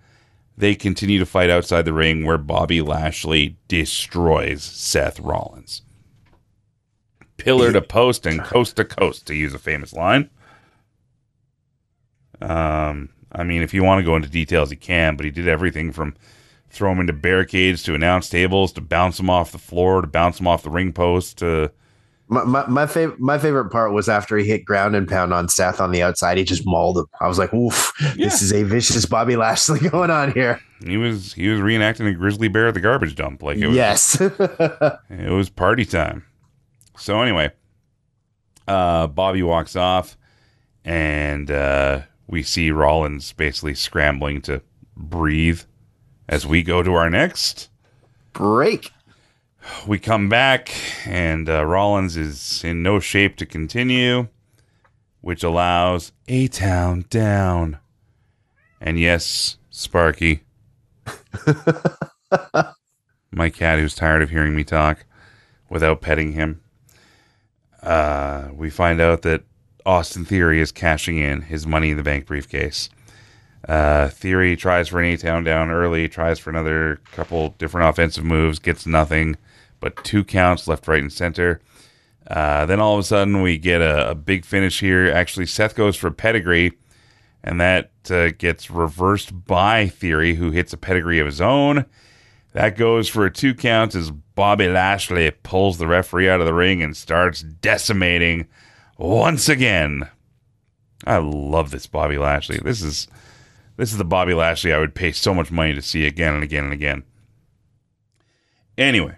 they 0.57 0.75
continue 0.75 1.19
to 1.19 1.27
fight 1.27 1.51
outside 1.51 1.85
the 1.85 1.93
ring 1.93 2.25
where 2.25 2.39
Bobby 2.39 2.81
Lashley 2.81 3.57
destroys 3.69 4.63
Seth 4.63 5.21
Rollins. 5.21 5.83
Pillar 7.37 7.73
to 7.73 7.81
post 7.83 8.27
and 8.27 8.43
coast 8.43 8.77
to 8.77 8.85
coast, 8.85 9.27
to 9.27 9.35
use 9.35 9.55
a 9.55 9.59
famous 9.59 9.93
line. 9.93 10.31
Um, 12.41 13.11
I 13.33 13.43
mean, 13.45 13.63
if 13.63 13.73
you 13.75 13.83
want 13.83 14.01
to 14.01 14.05
go 14.05 14.17
into 14.17 14.29
details, 14.29 14.71
he 14.71 14.77
can, 14.77 15.17
but 15.17 15.25
he 15.25 15.31
did 15.31 15.49
everything 15.49 15.93
from 15.93 16.15
throw 16.71 16.91
him 16.91 17.01
into 17.01 17.13
barricades 17.13 17.85
to 17.85 17.95
announce 17.95 18.29
tables 18.29 18.73
to 18.73 18.81
bounce 18.81 19.21
him 19.21 19.31
off 19.31 19.53
the 19.53 19.59
floor 19.59 20.01
to 20.01 20.09
bounce 20.09 20.41
him 20.41 20.49
off 20.49 20.65
the 20.65 20.71
ring 20.71 20.93
post 20.93 21.39
to 21.39 21.71
My 22.27 22.43
my 22.43 22.67
my, 22.67 22.85
fav- 22.85 23.17
my 23.21 23.39
favorite 23.39 23.71
part 23.71 23.93
was 23.93 24.09
after 24.09 24.37
he 24.37 24.45
hit 24.45 24.65
ground 24.65 24.97
and 24.97 25.07
pound 25.07 25.33
on 25.33 25.49
Seth 25.49 25.81
on 25.81 25.93
the 25.93 26.03
outside. 26.03 26.37
He 26.37 26.43
just 26.43 26.67
mauled 26.67 26.99
him. 26.99 27.07
I 27.21 27.29
was 27.29 27.39
like, 27.39 27.55
"Oof, 27.55 27.93
this 28.17 28.43
is 28.43 28.53
a 28.53 28.65
vicious 28.65 29.07
Bobby 29.07 29.37
Lashley 29.37 29.79
going 29.91 30.11
on 30.11 30.33
here." 30.33 30.61
he 30.85 30.97
was 30.97 31.33
he 31.35 31.49
was 31.49 31.61
reenacting 31.61 32.09
a 32.09 32.13
grizzly 32.13 32.49
bear 32.49 32.69
at 32.69 32.75
the 32.75 32.81
garbage 32.81 33.15
dump 33.15 33.43
like 33.43 33.59
it 33.59 33.69
was 33.69 33.77
Yes, 33.77 34.21
It 34.21 35.31
was 35.31 35.49
party 35.49 35.85
time. 35.85 36.25
So 36.97 37.21
anyway, 37.21 37.53
uh, 38.69 39.09
Bobby 39.09 39.43
walks 39.43 39.77
off, 39.77 40.17
and 40.85 41.51
uh, 41.51 42.03
we 42.27 42.43
see 42.43 42.71
Rollins 42.71 43.33
basically 43.33 43.75
scrambling 43.75 44.41
to 44.43 44.63
breathe 44.97 45.63
as 46.29 46.47
we 46.47 46.63
go 46.63 46.83
to 46.83 46.95
our 46.95 47.11
next. 47.11 47.69
break. 48.33 48.91
We 49.87 49.99
come 49.99 50.29
back, 50.29 50.75
and 51.07 51.49
uh, 51.49 51.65
Rollins 51.65 52.17
is 52.19 52.63
in 52.63 52.83
no 52.83 53.01
shape 53.01 53.37
to 53.37 53.47
continue, 53.47 54.29
which 55.23 55.43
allows 55.43 56.13
A 56.29 56.49
Town 56.49 57.07
down. 57.09 57.79
And 58.79 59.01
yes, 59.01 59.57
Sparky, 59.71 60.43
my 63.31 63.49
cat 63.49 63.79
who's 63.79 63.95
tired 63.95 64.21
of 64.23 64.29
hearing 64.29 64.55
me 64.55 64.65
talk 64.65 65.07
without 65.71 66.03
petting 66.03 66.33
him. 66.33 66.61
Uh, 67.85 68.49
we 68.55 68.71
find 68.71 69.01
out 69.01 69.23
that 69.23 69.45
Austin 69.85 70.25
Theory 70.25 70.61
is 70.61 70.73
cashing 70.73 71.19
in 71.19 71.43
his 71.43 71.67
money 71.67 71.91
in 71.91 71.97
the 71.97 72.03
bank 72.03 72.27
briefcase. 72.27 72.89
Uh, 73.69 74.09
Theory 74.09 74.57
tries 74.57 74.89
for 74.89 75.01
an 75.01 75.07
A 75.07 75.17
town 75.17 75.45
down 75.45 75.71
early, 75.71 76.09
tries 76.09 76.39
for 76.39 76.51
another 76.51 77.01
couple 77.13 77.51
different 77.59 77.89
offensive 77.89 78.25
moves, 78.25 78.59
gets 78.59 78.87
nothing, 78.87 79.37
but 79.81 80.03
two 80.05 80.25
counts 80.25 80.67
left, 80.67 80.89
right, 80.89 81.03
and 81.03 81.13
center. 81.13 81.61
Uh, 82.27 82.65
then 82.65 82.81
all 82.81 82.95
of 82.95 83.01
a 83.01 83.03
sudden, 83.03 83.43
we 83.43 83.59
get 83.59 83.83
a, 83.83 84.11
a 84.11 84.15
big 84.15 84.47
finish 84.47 84.81
here. 84.81 85.11
Actually, 85.11 85.47
Seth 85.47 85.75
goes 85.75 85.97
for 85.97 86.11
pedigree, 86.11 86.73
and 87.43 87.61
that 87.61 87.91
uh, 88.11 88.31
gets 88.39 88.71
reversed 88.71 89.45
by 89.45 89.89
Theory, 89.89 90.35
who 90.37 90.51
hits 90.51 90.73
a 90.73 90.79
pedigree 90.79 91.19
of 91.19 91.27
his 91.27 91.43
own. 91.43 91.85
That 92.55 92.77
goes 92.77 93.09
for 93.09 93.27
a 93.27 93.33
two 93.33 93.53
count 93.53 93.97
as 93.97 94.13
Bobby 94.13 94.69
Lashley 94.69 95.31
pulls 95.43 95.79
the 95.79 95.89
referee 95.89 96.29
out 96.29 96.41
of 96.41 96.47
the 96.47 96.55
ring 96.55 96.83
and 96.83 96.97
starts 96.97 97.43
decimating 97.43 98.47
once 98.97 99.49
again. 99.49 100.09
I 101.05 101.17
love 101.19 101.73
this 101.73 101.89
Bobby 101.89 102.17
Lashley. 102.17 102.59
This 102.59 102.81
is 102.81 103.09
this 103.77 103.91
is 103.91 103.99
the 103.99 104.05
Bobby 104.05 104.35
Lashley 104.35 104.73
I 104.73 104.79
would 104.79 104.95
pay 104.95 105.11
so 105.11 105.35
much 105.35 105.51
money 105.51 105.75
to 105.75 105.83
see 105.83 106.07
again 106.07 106.33
and 106.33 106.45
again 106.45 106.65
and 106.65 106.73
again. 106.73 107.03
Anyway, 108.79 109.17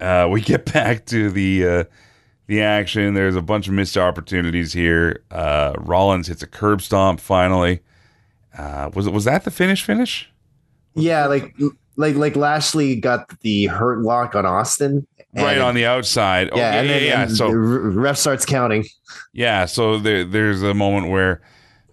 uh, 0.00 0.28
we 0.28 0.40
get 0.40 0.72
back 0.72 1.06
to 1.06 1.30
the 1.30 1.66
uh, 1.66 1.84
the 2.48 2.60
action. 2.60 3.14
There's 3.14 3.36
a 3.36 3.42
bunch 3.42 3.68
of 3.68 3.74
missed 3.74 3.96
opportunities 3.96 4.72
here. 4.72 5.22
Uh, 5.30 5.74
Rollins 5.78 6.26
hits 6.26 6.42
a 6.42 6.48
curb 6.48 6.82
stomp 6.82 7.20
finally. 7.20 7.82
Uh, 8.58 8.90
was 8.94 9.08
was 9.08 9.24
that 9.26 9.44
the 9.44 9.52
finish? 9.52 9.84
Finish? 9.84 10.28
Yeah, 10.96 11.26
like 11.26 11.54
like 11.96 12.16
like 12.16 12.36
Lashley 12.36 12.96
got 12.96 13.28
the 13.40 13.66
hurt 13.66 14.00
lock 14.00 14.34
on 14.34 14.44
Austin. 14.46 15.06
right 15.34 15.58
on 15.58 15.74
the 15.74 15.84
outside. 15.86 16.50
Oh, 16.52 16.56
Yeah, 16.56 16.72
yeah, 16.74 16.80
and 16.80 16.88
yeah, 16.88 16.94
then 16.94 17.02
yeah. 17.04 17.22
and 17.22 17.36
So 17.36 17.50
ref 17.50 18.16
starts 18.18 18.44
counting. 18.46 18.84
yeah, 19.32 19.64
so 19.66 19.98
there, 19.98 20.24
there's 20.24 20.62
a 20.62 20.74
moment 20.74 21.08
where 21.10 21.40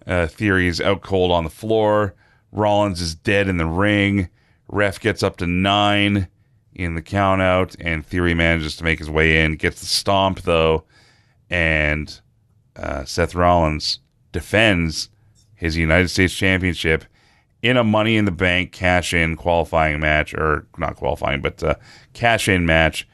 uh, 0.06 0.26
Theory 0.26 0.66
is 0.66 0.80
out 0.80 1.02
cold 1.02 1.30
on 1.30 1.44
the 1.44 1.50
floor. 1.50 2.14
Rollins 2.52 3.00
is 3.00 3.14
dead 3.14 3.48
in 3.48 3.56
the 3.56 3.66
ring. 3.66 4.28
Ref 4.68 5.00
gets 5.00 5.22
up 5.22 5.36
to 5.38 5.46
nine 5.46 6.28
in 6.74 6.94
the 6.94 7.02
count 7.02 7.40
out, 7.42 7.76
and 7.80 8.04
Theory 8.06 8.34
manages 8.34 8.76
to 8.76 8.84
make 8.84 8.98
his 8.98 9.10
way 9.10 9.44
in. 9.44 9.56
Gets 9.56 9.80
the 9.80 9.86
stomp 9.86 10.42
though, 10.42 10.84
and 11.50 12.20
uh, 12.76 13.04
Seth 13.04 13.34
Rollins 13.34 14.00
defends 14.32 15.08
his 15.54 15.76
United 15.76 16.08
States 16.08 16.34
Championship 16.34 17.04
in 17.62 17.76
a 17.76 17.84
Money 17.84 18.16
in 18.16 18.24
the 18.24 18.32
Bank 18.32 18.72
cash 18.72 19.14
in 19.14 19.36
qualifying 19.36 20.00
match, 20.00 20.34
or 20.34 20.66
not 20.76 20.96
qualifying, 20.96 21.40
but 21.40 21.62
uh, 21.62 21.76
cash 22.12 22.48
in 22.48 22.66
match, 22.66 23.08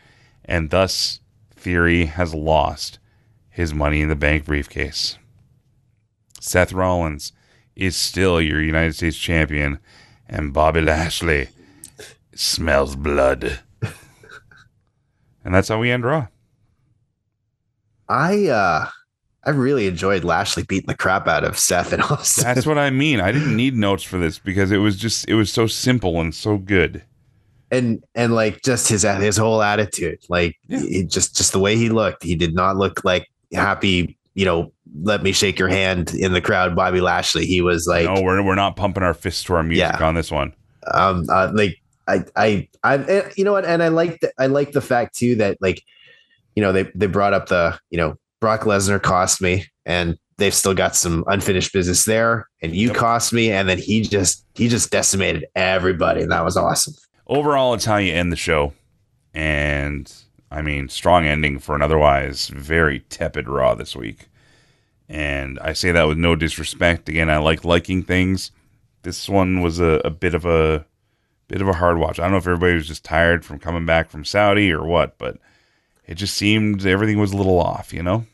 and 0.44 0.70
thus 0.70 1.20
Theory 1.54 2.06
has 2.06 2.34
lost 2.34 2.98
his 3.50 3.74
Money 3.74 4.00
in 4.00 4.08
the 4.08 4.16
Bank 4.16 4.46
briefcase. 4.46 5.18
Seth 6.40 6.72
Rollins 6.72 7.32
is 7.76 7.96
still 7.96 8.40
your 8.40 8.62
United 8.62 8.94
States 8.94 9.18
champion, 9.18 9.78
and 10.26 10.52
Bobby 10.54 10.80
Lashley 10.80 11.48
smells 12.34 12.96
blood. 12.96 13.60
and 15.44 15.54
that's 15.54 15.68
how 15.68 15.78
we 15.78 15.90
end 15.90 16.04
Raw. 16.04 16.28
I 18.08 18.46
uh 18.46 18.88
I 19.44 19.50
really 19.50 19.86
enjoyed 19.86 20.24
Lashley 20.24 20.64
beating 20.64 20.88
the 20.88 20.96
crap 20.96 21.26
out 21.28 21.44
of 21.44 21.58
Seth 21.58 21.92
and 21.92 22.02
Austin. 22.02 22.44
That's 22.44 22.66
what 22.66 22.78
I 22.78 22.90
mean. 22.90 23.20
I 23.20 23.32
didn't 23.32 23.56
need 23.56 23.74
notes 23.74 24.02
for 24.02 24.18
this 24.18 24.38
because 24.38 24.70
it 24.70 24.78
was 24.78 24.96
just 24.96 25.28
it 25.28 25.34
was 25.34 25.50
so 25.52 25.66
simple 25.66 26.20
and 26.20 26.34
so 26.34 26.58
good. 26.58 27.02
and 27.70 28.02
and 28.14 28.34
like 28.34 28.62
just 28.62 28.88
his 28.88 29.02
his 29.02 29.36
whole 29.36 29.62
attitude, 29.62 30.18
like 30.28 30.56
Yeah. 30.68 30.80
he 30.80 31.04
just 31.04 31.36
just 31.36 31.52
the 31.52 31.58
way 31.60 31.76
he 31.76 31.88
looked. 31.88 32.22
He 32.22 32.34
did 32.34 32.54
not 32.54 32.76
look 32.76 33.04
like 33.04 33.28
happy. 33.52 34.16
You 34.34 34.44
know, 34.44 34.72
let 35.02 35.22
me 35.22 35.32
shake 35.32 35.58
your 35.58 35.68
hand 35.68 36.14
in 36.14 36.32
the 36.32 36.40
crowd, 36.40 36.76
Bobby 36.76 37.00
Lashley. 37.00 37.44
He 37.46 37.60
was 37.60 37.86
like, 37.86 38.04
no, 38.04 38.20
we're 38.22 38.42
we're 38.44 38.54
not 38.54 38.76
pumping 38.76 39.02
our 39.02 39.14
fists 39.14 39.44
to 39.44 39.54
our 39.54 39.62
music 39.62 39.96
Yeah. 39.98 40.06
on 40.06 40.14
this 40.14 40.30
one. 40.30 40.52
um, 40.92 41.24
uh, 41.30 41.50
like 41.54 41.76
I 42.06 42.24
I 42.36 42.68
I 42.84 43.30
you 43.36 43.44
know 43.44 43.52
what? 43.52 43.64
And 43.64 43.82
I 43.82 43.88
like 43.88 44.20
the, 44.20 44.32
I 44.38 44.46
like 44.46 44.72
the 44.72 44.80
fact 44.80 45.16
too 45.16 45.36
that 45.36 45.58
like 45.60 45.82
you 46.56 46.62
know 46.62 46.72
they 46.72 46.84
they 46.94 47.06
brought 47.06 47.34
up 47.34 47.48
the 47.48 47.78
you 47.90 47.98
know 47.98 48.16
Brock 48.40 48.62
Lesnar 48.62 49.02
cost 49.02 49.40
me 49.40 49.66
and. 49.86 50.16
They've 50.36 50.54
still 50.54 50.72
got 50.72 50.94
some 50.94 51.24
unfinished 51.26 51.72
business 51.72 52.04
there, 52.04 52.46
and 52.62 52.72
you 52.72 52.86
Yep. 52.90 52.96
cost 52.96 53.32
me, 53.32 53.50
and 53.50 53.68
then 53.68 53.76
he 53.76 54.02
just 54.02 54.44
he 54.54 54.68
just 54.68 54.88
decimated 54.92 55.46
everybody, 55.56 56.22
and 56.22 56.30
that 56.30 56.44
was 56.44 56.56
awesome. 56.56 56.94
Overall, 57.26 57.74
it's 57.74 57.86
how 57.86 57.96
you 57.96 58.12
end 58.12 58.30
the 58.30 58.36
show. 58.36 58.72
And 59.34 60.12
I 60.52 60.62
mean, 60.62 60.88
strong 60.90 61.26
ending 61.26 61.58
for 61.58 61.74
an 61.74 61.82
otherwise 61.82 62.46
very 62.54 63.00
tepid 63.00 63.48
Raw 63.48 63.74
this 63.74 63.96
week. 63.96 64.28
And 65.08 65.58
I 65.58 65.72
say 65.72 65.90
that 65.90 66.06
with 66.06 66.18
no 66.18 66.36
disrespect. 66.36 67.08
Again, 67.08 67.30
I 67.30 67.38
like 67.38 67.64
liking 67.64 68.04
things. 68.04 68.52
This 69.02 69.28
one 69.28 69.60
was 69.60 69.80
a, 69.80 70.00
a 70.04 70.10
bit 70.10 70.34
of 70.34 70.44
a 70.44 70.86
bit 71.48 71.60
of 71.60 71.66
a 71.66 71.72
hard 71.72 71.98
watch. 71.98 72.20
I 72.20 72.22
don't 72.22 72.30
know 72.30 72.38
if 72.38 72.46
everybody 72.46 72.74
was 72.74 72.86
just 72.86 73.04
tired 73.04 73.44
from 73.44 73.58
coming 73.58 73.86
back 73.86 74.08
from 74.08 74.24
Saudi 74.24 74.70
or 74.70 74.84
what, 74.86 75.18
but 75.18 75.38
it 76.08 76.14
just 76.14 76.36
seemed 76.36 76.84
everything 76.86 77.18
was 77.18 77.32
a 77.32 77.36
little 77.36 77.60
off, 77.60 77.92
you 77.92 78.02
know? 78.02 78.26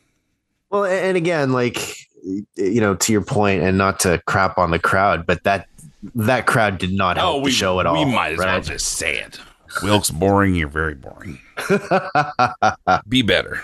Well, 0.69 0.85
and 0.85 1.15
again, 1.15 1.51
like 1.51 2.07
you 2.23 2.81
know, 2.81 2.95
to 2.95 3.11
your 3.11 3.21
point, 3.21 3.61
and 3.61 3.77
not 3.77 3.99
to 4.01 4.21
crap 4.25 4.57
on 4.57 4.71
the 4.71 4.79
crowd, 4.79 5.25
but 5.25 5.43
that 5.43 5.67
that 6.15 6.47
crowd 6.47 6.77
did 6.77 6.91
not 6.91 7.17
help 7.17 7.41
oh, 7.41 7.45
the 7.45 7.51
show 7.51 7.79
at 7.79 7.85
all. 7.85 7.97
Oh, 7.97 8.05
We 8.05 8.11
might 8.11 8.33
as 8.33 8.39
well 8.39 8.61
just 8.61 8.87
say 8.87 9.19
it. 9.19 9.39
Wilkes 9.83 10.09
boring, 10.09 10.55
you're 10.55 10.67
very 10.69 10.95
boring. 10.95 11.39
Be 13.09 13.21
better. 13.21 13.61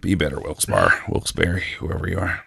Be 0.00 0.14
better, 0.16 0.40
Wilkes 0.40 0.64
Bar, 0.64 0.92
Wilkes 1.08 1.30
Barre, 1.30 1.62
whoever 1.78 2.08
you 2.08 2.18
are. 2.18 2.44